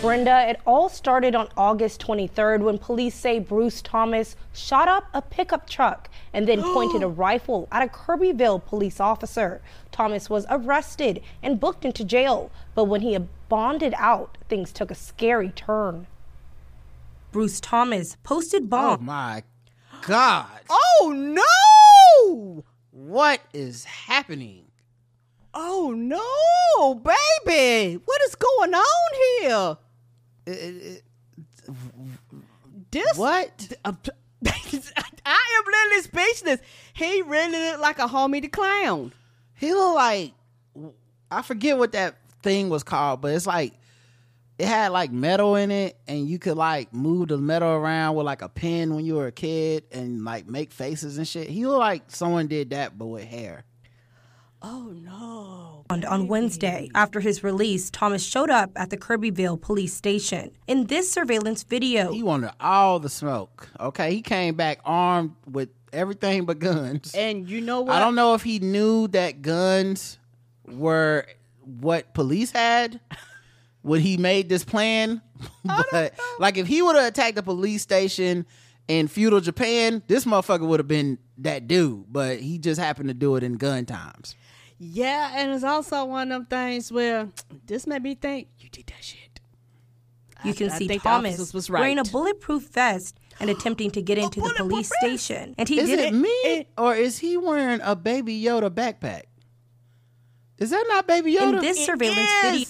Brenda, 0.00 0.50
it 0.50 0.60
all 0.66 0.90
started 0.90 1.34
on 1.34 1.48
August 1.56 2.00
23rd 2.02 2.60
when 2.60 2.76
police 2.76 3.14
say 3.14 3.38
Bruce 3.38 3.80
Thomas 3.80 4.36
shot 4.52 4.86
up 4.86 5.04
a 5.14 5.22
pickup 5.22 5.68
truck 5.68 6.10
and 6.32 6.46
then 6.46 6.62
pointed 6.74 7.02
a 7.02 7.08
rifle 7.08 7.68
at 7.72 7.82
a 7.82 7.88
Kirbyville 7.88 8.64
police 8.66 9.00
officer. 9.00 9.62
Thomas 9.92 10.28
was 10.28 10.44
arrested 10.50 11.22
and 11.42 11.58
booked 11.58 11.86
into 11.86 12.04
jail, 12.04 12.50
but 12.74 12.84
when 12.84 13.00
he 13.00 13.16
bonded 13.48 13.94
out, 13.96 14.36
things 14.48 14.72
took 14.72 14.90
a 14.90 14.94
scary 14.94 15.50
turn. 15.50 16.06
Bruce 17.32 17.58
Thomas 17.60 18.16
posted 18.22 18.68
bond. 18.68 19.00
Oh 19.00 19.04
my 19.04 19.42
God! 20.02 20.60
Oh 20.68 21.12
no! 21.14 22.64
What 22.90 23.40
is 23.52 23.84
happening? 23.84 24.63
Oh 25.54 25.92
no, 25.96 26.94
baby! 26.96 28.00
What 28.04 28.22
is 28.22 28.34
going 28.34 28.74
on 28.74 29.10
here? 29.40 29.76
this 32.90 33.16
what? 33.16 33.72
I 33.84 35.58
am 35.58 35.64
literally 35.64 36.02
speechless. 36.02 36.60
He 36.92 37.22
really 37.22 37.70
looked 37.70 37.80
like 37.80 37.98
a 37.98 38.08
Homey 38.08 38.40
the 38.40 38.48
Clown. 38.48 39.12
He 39.54 39.72
looked 39.72 39.94
like 39.94 40.32
I 41.30 41.42
forget 41.42 41.78
what 41.78 41.92
that 41.92 42.16
thing 42.42 42.68
was 42.68 42.82
called, 42.82 43.20
but 43.20 43.32
it's 43.32 43.46
like 43.46 43.74
it 44.58 44.66
had 44.66 44.88
like 44.88 45.10
metal 45.12 45.56
in 45.56 45.70
it, 45.70 45.96
and 46.06 46.28
you 46.28 46.38
could 46.38 46.56
like 46.56 46.92
move 46.92 47.28
the 47.28 47.38
metal 47.38 47.68
around 47.68 48.16
with 48.16 48.26
like 48.26 48.42
a 48.42 48.48
pen 48.48 48.94
when 48.94 49.04
you 49.04 49.14
were 49.14 49.28
a 49.28 49.32
kid, 49.32 49.84
and 49.92 50.24
like 50.24 50.46
make 50.48 50.72
faces 50.72 51.16
and 51.18 51.26
shit. 51.26 51.48
He 51.48 51.64
looked 51.66 51.78
like 51.78 52.02
someone 52.08 52.48
did 52.48 52.70
that, 52.70 52.98
but 52.98 53.06
with 53.06 53.24
hair. 53.24 53.64
Oh 54.66 54.94
no. 54.94 55.84
And 55.90 56.06
on 56.06 56.26
Wednesday, 56.26 56.88
after 56.94 57.20
his 57.20 57.44
release, 57.44 57.90
Thomas 57.90 58.24
showed 58.24 58.48
up 58.48 58.70
at 58.76 58.88
the 58.88 58.96
Kirbyville 58.96 59.60
police 59.60 59.92
station. 59.92 60.52
In 60.66 60.86
this 60.86 61.12
surveillance 61.12 61.62
video, 61.64 62.10
He 62.10 62.22
wanted 62.22 62.50
all 62.60 62.98
the 62.98 63.10
smoke. 63.10 63.68
Okay, 63.78 64.10
he 64.14 64.22
came 64.22 64.54
back 64.54 64.80
armed 64.86 65.32
with 65.46 65.68
everything 65.92 66.46
but 66.46 66.60
guns. 66.60 67.14
And 67.14 67.46
you 67.46 67.60
know 67.60 67.82
what? 67.82 67.94
I 67.94 68.00
don't 68.00 68.14
know 68.14 68.32
if 68.32 68.42
he 68.42 68.58
knew 68.58 69.06
that 69.08 69.42
guns 69.42 70.18
were 70.66 71.26
what 71.60 72.14
police 72.14 72.50
had 72.50 73.00
when 73.82 74.00
he 74.00 74.16
made 74.16 74.48
this 74.48 74.64
plan. 74.64 75.20
But 75.90 76.14
like 76.38 76.56
if 76.56 76.66
he 76.66 76.80
would 76.80 76.96
have 76.96 77.04
attacked 77.04 77.36
the 77.36 77.42
police 77.42 77.82
station 77.82 78.46
in 78.88 79.08
feudal 79.08 79.40
Japan, 79.40 80.02
this 80.06 80.24
motherfucker 80.24 80.66
would 80.66 80.80
have 80.80 80.88
been 80.88 81.18
that 81.38 81.68
dude. 81.68 82.10
But 82.10 82.38
he 82.40 82.56
just 82.56 82.80
happened 82.80 83.08
to 83.08 83.14
do 83.14 83.36
it 83.36 83.42
in 83.42 83.54
gun 83.54 83.84
times. 83.84 84.36
Yeah, 84.78 85.32
and 85.34 85.52
it's 85.52 85.64
also 85.64 86.04
one 86.04 86.32
of 86.32 86.42
them 86.42 86.46
things 86.46 86.90
where 86.90 87.28
this 87.66 87.86
made 87.86 88.02
me 88.02 88.14
think 88.14 88.48
you 88.58 88.68
did 88.68 88.86
that 88.88 89.02
shit. 89.02 89.40
you 90.44 90.54
can 90.54 90.70
I 90.70 90.78
see 90.78 90.88
think 90.88 91.02
Thomas 91.02 91.34
officers 91.34 91.54
was 91.54 91.70
wearing 91.70 91.98
a 91.98 92.04
bulletproof 92.04 92.68
vest 92.70 93.18
and 93.40 93.50
attempting 93.54 93.90
to 93.92 94.02
get 94.02 94.18
into 94.18 94.40
the 94.40 94.54
police 94.56 94.90
station. 95.00 95.54
And 95.58 95.68
he 95.68 95.80
is 95.80 95.88
did 95.88 95.98
it 96.00 96.12
me 96.14 96.66
or 96.76 96.94
is 96.94 97.18
he 97.18 97.36
wearing 97.36 97.80
a 97.82 97.96
Baby 97.96 98.40
Yoda 98.42 98.70
backpack? 98.70 99.22
Is 100.58 100.70
that 100.70 100.84
not 100.88 101.06
Baby 101.06 101.34
Yoda? 101.34 101.54
In 101.54 101.60
this 101.60 101.78
It 101.78 101.86
surveillance 101.86 102.30
video. 102.42 102.66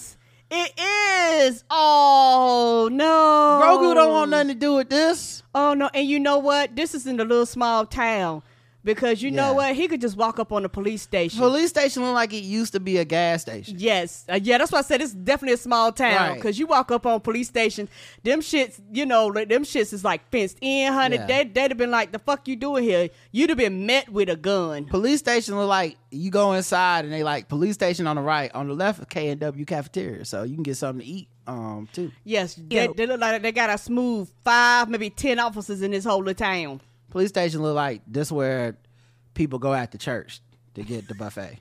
It 0.51 0.73
is. 0.79 1.63
Oh 1.69 2.87
no. 2.91 3.61
Grogu 3.63 3.95
don't 3.95 4.11
want 4.11 4.31
nothing 4.31 4.49
to 4.49 4.55
do 4.55 4.75
with 4.75 4.89
this. 4.89 5.43
Oh 5.53 5.73
no, 5.73 5.89
and 5.93 6.07
you 6.07 6.19
know 6.19 6.37
what? 6.37 6.75
This 6.75 6.93
is 6.93 7.07
in 7.07 7.19
a 7.19 7.23
little 7.23 7.45
small 7.45 7.85
town. 7.85 8.43
Because 8.85 9.21
you 9.21 9.31
know 9.31 9.47
Yeah. 9.49 9.51
what? 9.51 9.75
He 9.75 9.87
could 9.87 9.99
just 9.99 10.15
walk 10.15 10.39
up 10.39 10.51
on 10.51 10.61
the 10.63 10.69
police 10.69 11.01
station. 11.01 11.39
Police 11.39 11.69
station 11.71 12.03
look 12.03 12.13
like 12.13 12.31
it 12.33 12.43
used 12.43 12.71
to 12.73 12.79
be 12.79 12.97
a 12.99 13.03
gas 13.03 13.41
station. 13.41 13.75
Yes, 13.77 14.23
uh, 14.31 14.39
yeah, 14.41 14.59
that's 14.59 14.71
why 14.71 14.79
I 14.79 14.81
said 14.83 15.01
it's 15.01 15.11
definitely 15.11 15.55
a 15.55 15.57
small 15.57 15.91
town. 15.91 16.13
Right. 16.29 16.35
Because 16.35 16.59
you 16.59 16.67
walk 16.67 16.91
up 16.91 17.05
on 17.07 17.19
police 17.19 17.47
station, 17.47 17.89
them 18.23 18.41
shits, 18.41 18.79
you 18.93 19.05
know, 19.07 19.25
like, 19.25 19.49
them 19.49 19.63
shits 19.63 19.91
is 19.91 20.03
like 20.03 20.29
fenced 20.31 20.59
in, 20.61 20.93
honey. 20.93 21.15
Yeah. 21.17 21.25
They 21.25 21.43
they'd 21.45 21.71
have 21.71 21.77
been 21.77 21.89
like, 21.91 22.11
"The 22.11 22.19
fuck 22.19 22.47
you 22.47 22.55
doing 22.55 22.83
here?" 22.83 23.09
You'd 23.31 23.49
have 23.49 23.57
been 23.57 23.85
met 23.87 24.07
with 24.09 24.29
a 24.29 24.35
gun. 24.35 24.85
Police 24.85 25.19
station 25.19 25.57
look 25.57 25.67
like 25.67 25.97
you 26.11 26.29
go 26.29 26.53
inside 26.53 27.05
and 27.05 27.13
they 27.13 27.23
like 27.23 27.49
police 27.49 27.73
station 27.73 28.05
on 28.05 28.15
the 28.17 28.21
right, 28.21 28.53
on 28.53 28.67
the 28.67 28.75
left 28.75 29.09
K 29.09 29.29
and 29.29 29.41
W 29.41 29.65
cafeteria, 29.65 30.25
so 30.25 30.43
you 30.43 30.53
can 30.53 30.63
get 30.63 30.77
something 30.77 31.03
to 31.05 31.11
eat 31.11 31.27
um 31.47 31.87
too. 31.91 32.11
Yes, 32.23 32.55
they, 32.55 32.87
they 32.95 33.07
look 33.07 33.19
like 33.19 33.41
they 33.41 33.51
got 33.51 33.69
a 33.71 33.77
smooth 33.79 34.29
five, 34.43 34.89
maybe 34.89 35.09
ten 35.09 35.39
officers 35.39 35.81
in 35.81 35.89
this 35.91 36.05
whole 36.05 36.19
little 36.19 36.33
town. 36.35 36.81
Police 37.15 37.29
station 37.29 37.61
look 37.61 37.75
like 37.75 38.01
this 38.05 38.29
where 38.29 38.75
people 39.35 39.57
go 39.57 39.73
after 39.73 39.97
church 39.97 40.41
to 40.73 40.83
get 40.83 41.07
the 41.07 41.15
buffet. 41.15 41.59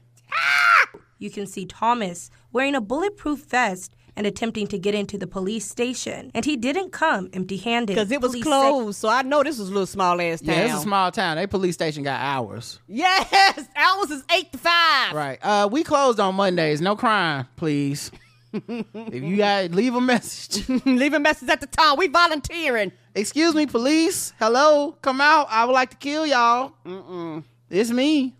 you 1.20 1.30
can 1.30 1.46
see 1.46 1.64
Thomas 1.64 2.28
wearing 2.50 2.74
a 2.74 2.80
bulletproof 2.80 3.44
vest 3.44 3.94
and 4.16 4.26
attempting 4.26 4.66
to 4.66 4.78
get 4.80 4.96
into 4.96 5.16
the 5.16 5.28
police 5.28 5.64
station. 5.64 6.32
And 6.34 6.44
he 6.44 6.56
didn't 6.56 6.90
come 6.90 7.30
empty 7.32 7.56
handed. 7.56 7.94
Because 7.94 8.10
it 8.10 8.20
was 8.20 8.34
closed, 8.42 8.98
so 8.98 9.08
I 9.08 9.22
know 9.22 9.44
this 9.44 9.60
was 9.60 9.68
a 9.68 9.70
little 9.70 9.86
small 9.86 10.20
ass 10.20 10.40
town. 10.40 10.56
Yeah, 10.56 10.64
it's 10.64 10.74
a 10.74 10.80
small 10.80 11.12
town. 11.12 11.36
They 11.36 11.46
police 11.46 11.74
station 11.74 12.02
got 12.02 12.20
hours. 12.20 12.80
Yes, 12.88 13.68
ours 13.76 14.10
is 14.10 14.24
eight 14.34 14.50
to 14.50 14.58
five. 14.58 15.12
Right. 15.14 15.38
Uh, 15.40 15.68
we 15.70 15.84
closed 15.84 16.18
on 16.18 16.34
Mondays. 16.34 16.80
No 16.80 16.96
crime, 16.96 17.46
please. 17.54 18.10
if 18.52 19.22
you 19.22 19.36
got 19.36 19.70
leave 19.70 19.94
a 19.94 20.00
message. 20.00 20.68
leave 20.84 21.14
a 21.14 21.20
message 21.20 21.48
at 21.48 21.60
the 21.60 21.68
time. 21.68 21.96
We 21.96 22.08
volunteering. 22.08 22.90
Excuse 23.14 23.54
me, 23.54 23.66
police. 23.66 24.32
Hello, 24.40 24.96
come 25.02 25.20
out. 25.20 25.46
I 25.50 25.64
would 25.64 25.72
like 25.72 25.90
to 25.90 25.96
kill 25.96 26.26
y'all. 26.26 26.72
Mm-mm. 26.84 27.44
It's 27.70 27.90
me. 27.90 28.34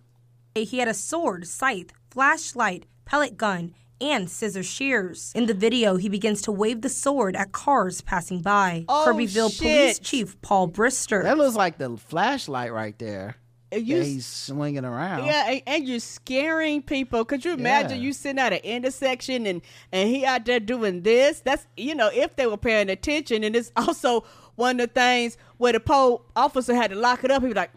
He 0.57 0.79
had 0.79 0.89
a 0.89 0.95
sword, 0.95 1.47
scythe, 1.47 1.93
flashlight, 2.11 2.87
pellet 3.05 3.37
gun, 3.37 3.75
and 4.01 4.29
scissor 4.29 4.63
shears. 4.65 5.33
In 5.35 5.47
the 5.47 5.55
video, 5.55 5.97
he 5.97 6.09
begins 6.09 6.43
to 6.43 6.53
wave 6.53 6.83
the 6.83 6.89
sword 6.89 7.37
at 7.37 7.53
cars 7.53 8.01
passing 8.01 8.43
by. 8.43 8.85
Oh, 8.89 9.05
Kirbyville 9.07 9.51
shit. 9.51 9.61
Police 9.63 9.99
Chief 10.01 10.41
Paul 10.43 10.69
Brister. 10.69 11.23
That 11.23 11.39
looks 11.39 11.57
like 11.57 11.79
the 11.79 11.97
flashlight 11.97 12.73
right 12.73 12.99
there. 12.99 13.37
You 13.73 13.97
that 13.97 14.03
s- 14.03 14.07
he's 14.07 14.27
swinging 14.27 14.85
around. 14.85 15.25
Yeah, 15.27 15.49
and, 15.51 15.63
and 15.67 15.89
you're 15.89 15.99
scaring 15.99 16.81
people. 16.83 17.25
Could 17.25 17.45
you 17.45 17.55
imagine 17.55 17.99
Yeah. 17.99 18.05
you 18.05 18.13
sitting 18.13 18.39
at 18.39 18.53
an 18.53 18.61
intersection 18.61 19.47
and 19.47 19.63
and 19.91 20.09
he 20.09 20.25
out 20.25 20.45
there 20.45 20.61
doing 20.61 21.03
this? 21.03 21.41
That's 21.41 21.67
you 21.77 21.95
know 21.97 22.09
if 22.13 22.37
they 22.37 22.47
were 22.47 22.57
paying 22.57 22.89
attention. 22.89 23.43
And 23.43 23.57
it's 23.57 23.73
also 23.77 24.25
one 24.56 24.81
of 24.81 24.89
the 24.89 24.93
things 24.94 25.36
where 25.56 25.72
the 25.72 25.81
pole 25.81 26.24
officer 26.36 26.74
had 26.74 26.90
to 26.90 26.97
lock 26.97 27.24
it 27.24 27.31
up. 27.31 27.43
He 27.43 27.48
was 27.48 27.56
like, 27.56 27.70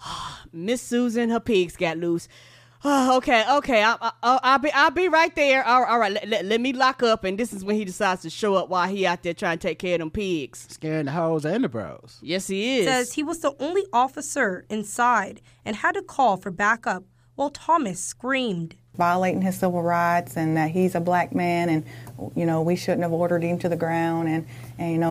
"Ah, 0.00 0.42
Miss 0.52 0.82
Susan, 0.82 1.30
her 1.30 1.40
pigs 1.40 1.76
got 1.76 1.98
loose. 1.98 2.28
Oh, 2.84 3.16
okay, 3.16 3.44
okay, 3.56 3.82
I, 3.82 3.96
I, 4.00 4.12
I'll, 4.22 4.40
I'll 4.40 4.58
be, 4.60 4.70
I'll 4.72 4.92
be 4.92 5.08
right 5.08 5.34
there. 5.34 5.66
All, 5.66 5.84
all 5.84 5.98
right, 5.98 6.12
let, 6.12 6.28
let, 6.28 6.44
let 6.44 6.60
me 6.60 6.72
lock 6.72 7.02
up. 7.02 7.24
And 7.24 7.36
this 7.36 7.52
is 7.52 7.64
when 7.64 7.74
he 7.74 7.84
decides 7.84 8.22
to 8.22 8.30
show 8.30 8.54
up 8.54 8.68
while 8.68 8.88
he 8.88 9.04
out 9.04 9.24
there 9.24 9.34
trying 9.34 9.58
to 9.58 9.66
take 9.66 9.80
care 9.80 9.94
of 9.94 9.98
them 9.98 10.12
pigs. 10.12 10.64
Scaring 10.70 11.06
the 11.06 11.10
hoes 11.10 11.44
and 11.44 11.64
the 11.64 11.68
bros. 11.68 12.18
Yes, 12.22 12.46
he 12.46 12.78
is. 12.78 12.86
says 12.86 13.12
he 13.14 13.24
was 13.24 13.40
the 13.40 13.52
only 13.58 13.82
officer 13.92 14.64
inside 14.70 15.40
and 15.64 15.74
had 15.74 15.96
to 15.96 16.02
call 16.02 16.36
for 16.36 16.52
backup 16.52 17.02
while 17.34 17.50
Thomas 17.50 17.98
screamed. 17.98 18.76
violating 18.96 19.42
his 19.42 19.56
civil 19.58 19.82
rights 19.82 20.36
and 20.36 20.56
that 20.56 20.70
he's 20.70 20.94
a 20.94 21.00
black 21.00 21.34
man 21.34 21.68
and 21.68 21.84
you 22.36 22.44
know 22.46 22.62
we 22.62 22.74
shouldn't 22.76 23.02
have 23.02 23.12
ordered 23.12 23.42
him 23.42 23.58
to 23.58 23.68
the 23.68 23.76
ground 23.76 24.28
and 24.28 24.46
and 24.78 24.92
you 24.92 24.98
know 24.98 25.10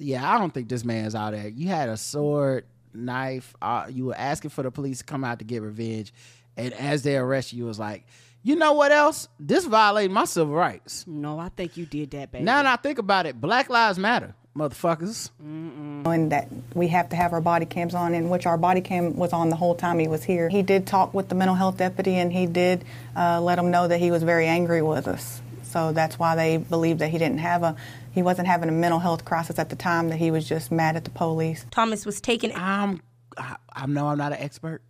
Yeah, 0.00 0.28
I 0.28 0.38
don't 0.38 0.52
think 0.52 0.68
this 0.68 0.84
man's 0.84 1.14
out 1.14 1.32
there. 1.32 1.48
You 1.48 1.68
had 1.68 1.88
a 1.88 1.96
sword, 1.96 2.64
knife. 2.94 3.54
Uh, 3.60 3.86
you 3.88 4.06
were 4.06 4.16
asking 4.16 4.50
for 4.50 4.62
the 4.62 4.70
police 4.70 4.98
to 4.98 5.04
come 5.04 5.24
out 5.24 5.38
to 5.40 5.44
get 5.44 5.62
revenge, 5.62 6.12
and 6.56 6.72
as 6.74 7.02
they 7.02 7.16
arrest 7.16 7.52
you, 7.52 7.64
it 7.64 7.68
was 7.68 7.78
like, 7.78 8.06
You 8.42 8.56
know 8.56 8.72
what 8.72 8.92
else? 8.92 9.28
This 9.38 9.66
violated 9.66 10.10
my 10.10 10.24
civil 10.24 10.54
rights. 10.54 11.04
No, 11.06 11.38
I 11.38 11.50
think 11.50 11.76
you 11.76 11.86
did 11.86 12.10
that, 12.12 12.32
baby. 12.32 12.44
Now 12.44 12.62
that 12.62 12.66
I 12.66 12.76
think 12.76 12.98
about 12.98 13.26
it, 13.26 13.38
Black 13.40 13.68
Lives 13.68 13.98
Matter, 13.98 14.34
motherfuckers. 14.56 15.30
And 15.38 16.32
that 16.32 16.48
we 16.74 16.88
have 16.88 17.10
to 17.10 17.16
have 17.16 17.32
our 17.34 17.40
body 17.42 17.66
cams 17.66 17.94
on, 17.94 18.14
in 18.14 18.30
which 18.30 18.46
our 18.46 18.56
body 18.56 18.80
cam 18.80 19.16
was 19.16 19.32
on 19.34 19.50
the 19.50 19.56
whole 19.56 19.74
time 19.74 19.98
he 19.98 20.08
was 20.08 20.24
here. 20.24 20.48
He 20.48 20.62
did 20.62 20.86
talk 20.86 21.12
with 21.12 21.28
the 21.28 21.34
mental 21.34 21.54
health 21.56 21.76
deputy, 21.76 22.14
and 22.14 22.32
he 22.32 22.46
did 22.46 22.84
uh, 23.14 23.40
let 23.40 23.58
him 23.58 23.70
know 23.70 23.86
that 23.86 23.98
he 23.98 24.10
was 24.10 24.22
very 24.22 24.46
angry 24.46 24.80
with 24.82 25.06
us. 25.06 25.42
So 25.62 25.92
that's 25.92 26.18
why 26.18 26.34
they 26.34 26.56
believe 26.56 26.98
that 26.98 27.10
he 27.10 27.18
didn't 27.18 27.38
have 27.38 27.62
a, 27.62 27.76
he 28.12 28.22
wasn't 28.22 28.48
having 28.48 28.68
a 28.68 28.72
mental 28.72 28.98
health 28.98 29.24
crisis 29.24 29.58
at 29.58 29.68
the 29.70 29.76
time. 29.76 30.08
That 30.08 30.16
he 30.16 30.30
was 30.30 30.48
just 30.48 30.70
mad 30.70 30.96
at 30.96 31.04
the 31.04 31.10
police. 31.10 31.64
Thomas 31.70 32.04
was 32.04 32.20
taken. 32.20 32.52
I'm, 32.54 33.02
I, 33.36 33.56
I 33.72 33.86
know 33.86 34.08
I'm 34.08 34.18
not 34.18 34.32
an 34.32 34.38
expert. 34.38 34.82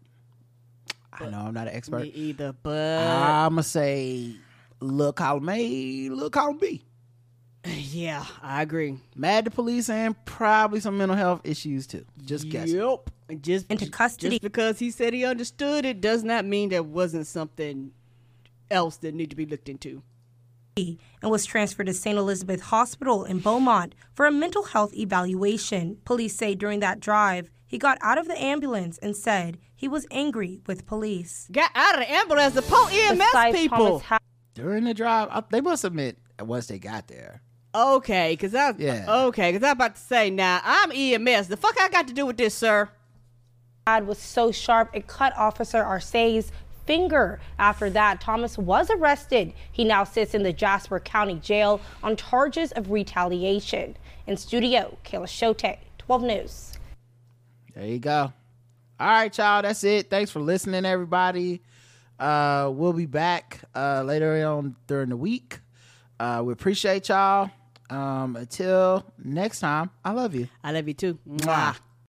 I 1.12 1.28
know 1.28 1.38
I'm 1.38 1.54
not 1.54 1.68
an 1.68 1.74
expert. 1.74 2.02
Me 2.02 2.08
either, 2.08 2.54
but 2.62 2.98
I'ma 2.98 3.62
say, 3.62 4.36
look 4.80 5.16
column 5.16 5.48
A, 5.48 6.08
look 6.08 6.32
column 6.32 6.58
B. 6.58 6.82
yeah, 7.66 8.24
I 8.42 8.62
agree. 8.62 8.98
Mad 9.14 9.38
at 9.38 9.44
the 9.44 9.50
police 9.50 9.90
and 9.90 10.16
probably 10.24 10.80
some 10.80 10.96
mental 10.96 11.16
health 11.16 11.42
issues 11.44 11.86
too. 11.86 12.06
Just 12.24 12.48
guessing. 12.48 12.76
Yep. 12.76 13.10
Just 13.42 13.70
Into 13.70 13.88
custody. 13.90 14.30
Just 14.30 14.42
because 14.42 14.78
he 14.78 14.90
said 14.90 15.12
he 15.12 15.24
understood 15.24 15.84
it 15.84 16.00
does 16.00 16.24
not 16.24 16.44
mean 16.44 16.70
there 16.70 16.82
wasn't 16.82 17.26
something 17.26 17.92
else 18.70 18.96
that 18.98 19.14
need 19.14 19.30
to 19.30 19.36
be 19.36 19.46
looked 19.46 19.68
into. 19.68 20.02
And 21.22 21.30
was 21.30 21.44
transferred 21.46 21.86
to 21.86 21.94
St. 21.94 22.16
Elizabeth 22.18 22.60
Hospital 22.62 23.24
in 23.24 23.38
Beaumont 23.40 23.94
for 24.14 24.26
a 24.26 24.32
mental 24.32 24.64
health 24.64 24.94
evaluation. 24.94 25.98
Police 26.04 26.36
say 26.36 26.54
during 26.54 26.80
that 26.80 27.00
drive, 27.00 27.50
he 27.66 27.78
got 27.78 27.98
out 28.00 28.18
of 28.18 28.26
the 28.26 28.40
ambulance 28.42 28.98
and 28.98 29.16
said 29.16 29.58
he 29.74 29.86
was 29.88 30.06
angry 30.10 30.60
with 30.66 30.86
police. 30.86 31.48
Got 31.52 31.70
out 31.74 31.94
of 31.94 32.00
the 32.00 32.10
ambulance 32.12 32.54
the 32.54 32.62
pull 32.62 32.88
EMS 32.88 33.18
Besides 33.18 33.56
people. 33.56 33.78
Thomas 33.78 34.02
Ha- 34.04 34.18
During 34.54 34.84
the 34.84 34.94
drive, 34.94 35.28
I, 35.30 35.42
they 35.50 35.60
must 35.60 35.84
admit 35.84 36.18
once 36.40 36.66
they 36.66 36.78
got 36.78 37.06
there. 37.08 37.42
Okay, 37.74 38.32
because 38.32 38.54
I 38.54 38.74
Yeah. 38.78 39.04
okay, 39.26 39.52
because 39.52 39.64
I'm 39.64 39.76
about 39.76 39.94
to 39.94 40.00
say 40.00 40.28
now 40.30 40.60
I'm 40.64 40.90
EMS. 40.90 41.46
The 41.48 41.56
fuck 41.56 41.80
I 41.80 41.88
got 41.88 42.08
to 42.08 42.14
do 42.14 42.26
with 42.26 42.36
this, 42.36 42.54
sir? 42.54 42.88
Pad 43.86 44.06
was 44.06 44.18
so 44.18 44.50
sharp 44.52 44.90
it 44.92 45.06
cut 45.06 45.32
Officer 45.36 45.82
Arce's 45.82 46.50
finger. 46.90 47.38
After 47.60 47.88
that, 47.90 48.20
Thomas 48.20 48.58
was 48.58 48.90
arrested. 48.90 49.52
He 49.70 49.84
now 49.84 50.02
sits 50.02 50.34
in 50.34 50.42
the 50.42 50.52
Jasper 50.52 50.98
County 50.98 51.36
Jail 51.36 51.80
on 52.02 52.16
charges 52.16 52.72
of 52.72 52.90
retaliation. 52.90 53.96
In 54.26 54.36
studio, 54.36 54.98
Kayla 55.04 55.28
Shote, 55.28 55.78
12 55.98 56.22
News. 56.22 56.72
There 57.76 57.86
you 57.86 58.00
go. 58.00 58.32
All 58.98 59.06
right, 59.06 59.38
y'all. 59.38 59.62
That's 59.62 59.84
it. 59.84 60.10
Thanks 60.10 60.32
for 60.32 60.40
listening, 60.40 60.84
everybody. 60.84 61.62
Uh, 62.18 62.72
we'll 62.74 62.92
be 62.92 63.06
back 63.06 63.60
uh, 63.72 64.02
later 64.04 64.44
on 64.44 64.74
during 64.88 65.10
the 65.10 65.16
week. 65.16 65.60
Uh, 66.18 66.42
we 66.44 66.52
appreciate 66.52 67.08
y'all. 67.08 67.52
Um, 67.88 68.34
until 68.34 69.06
next 69.22 69.60
time, 69.60 69.90
I 70.04 70.10
love 70.10 70.34
you. 70.34 70.48
I 70.64 70.72
love 70.72 70.88
you 70.88 70.94
too. 70.94 71.18
Mwah. 71.28 71.76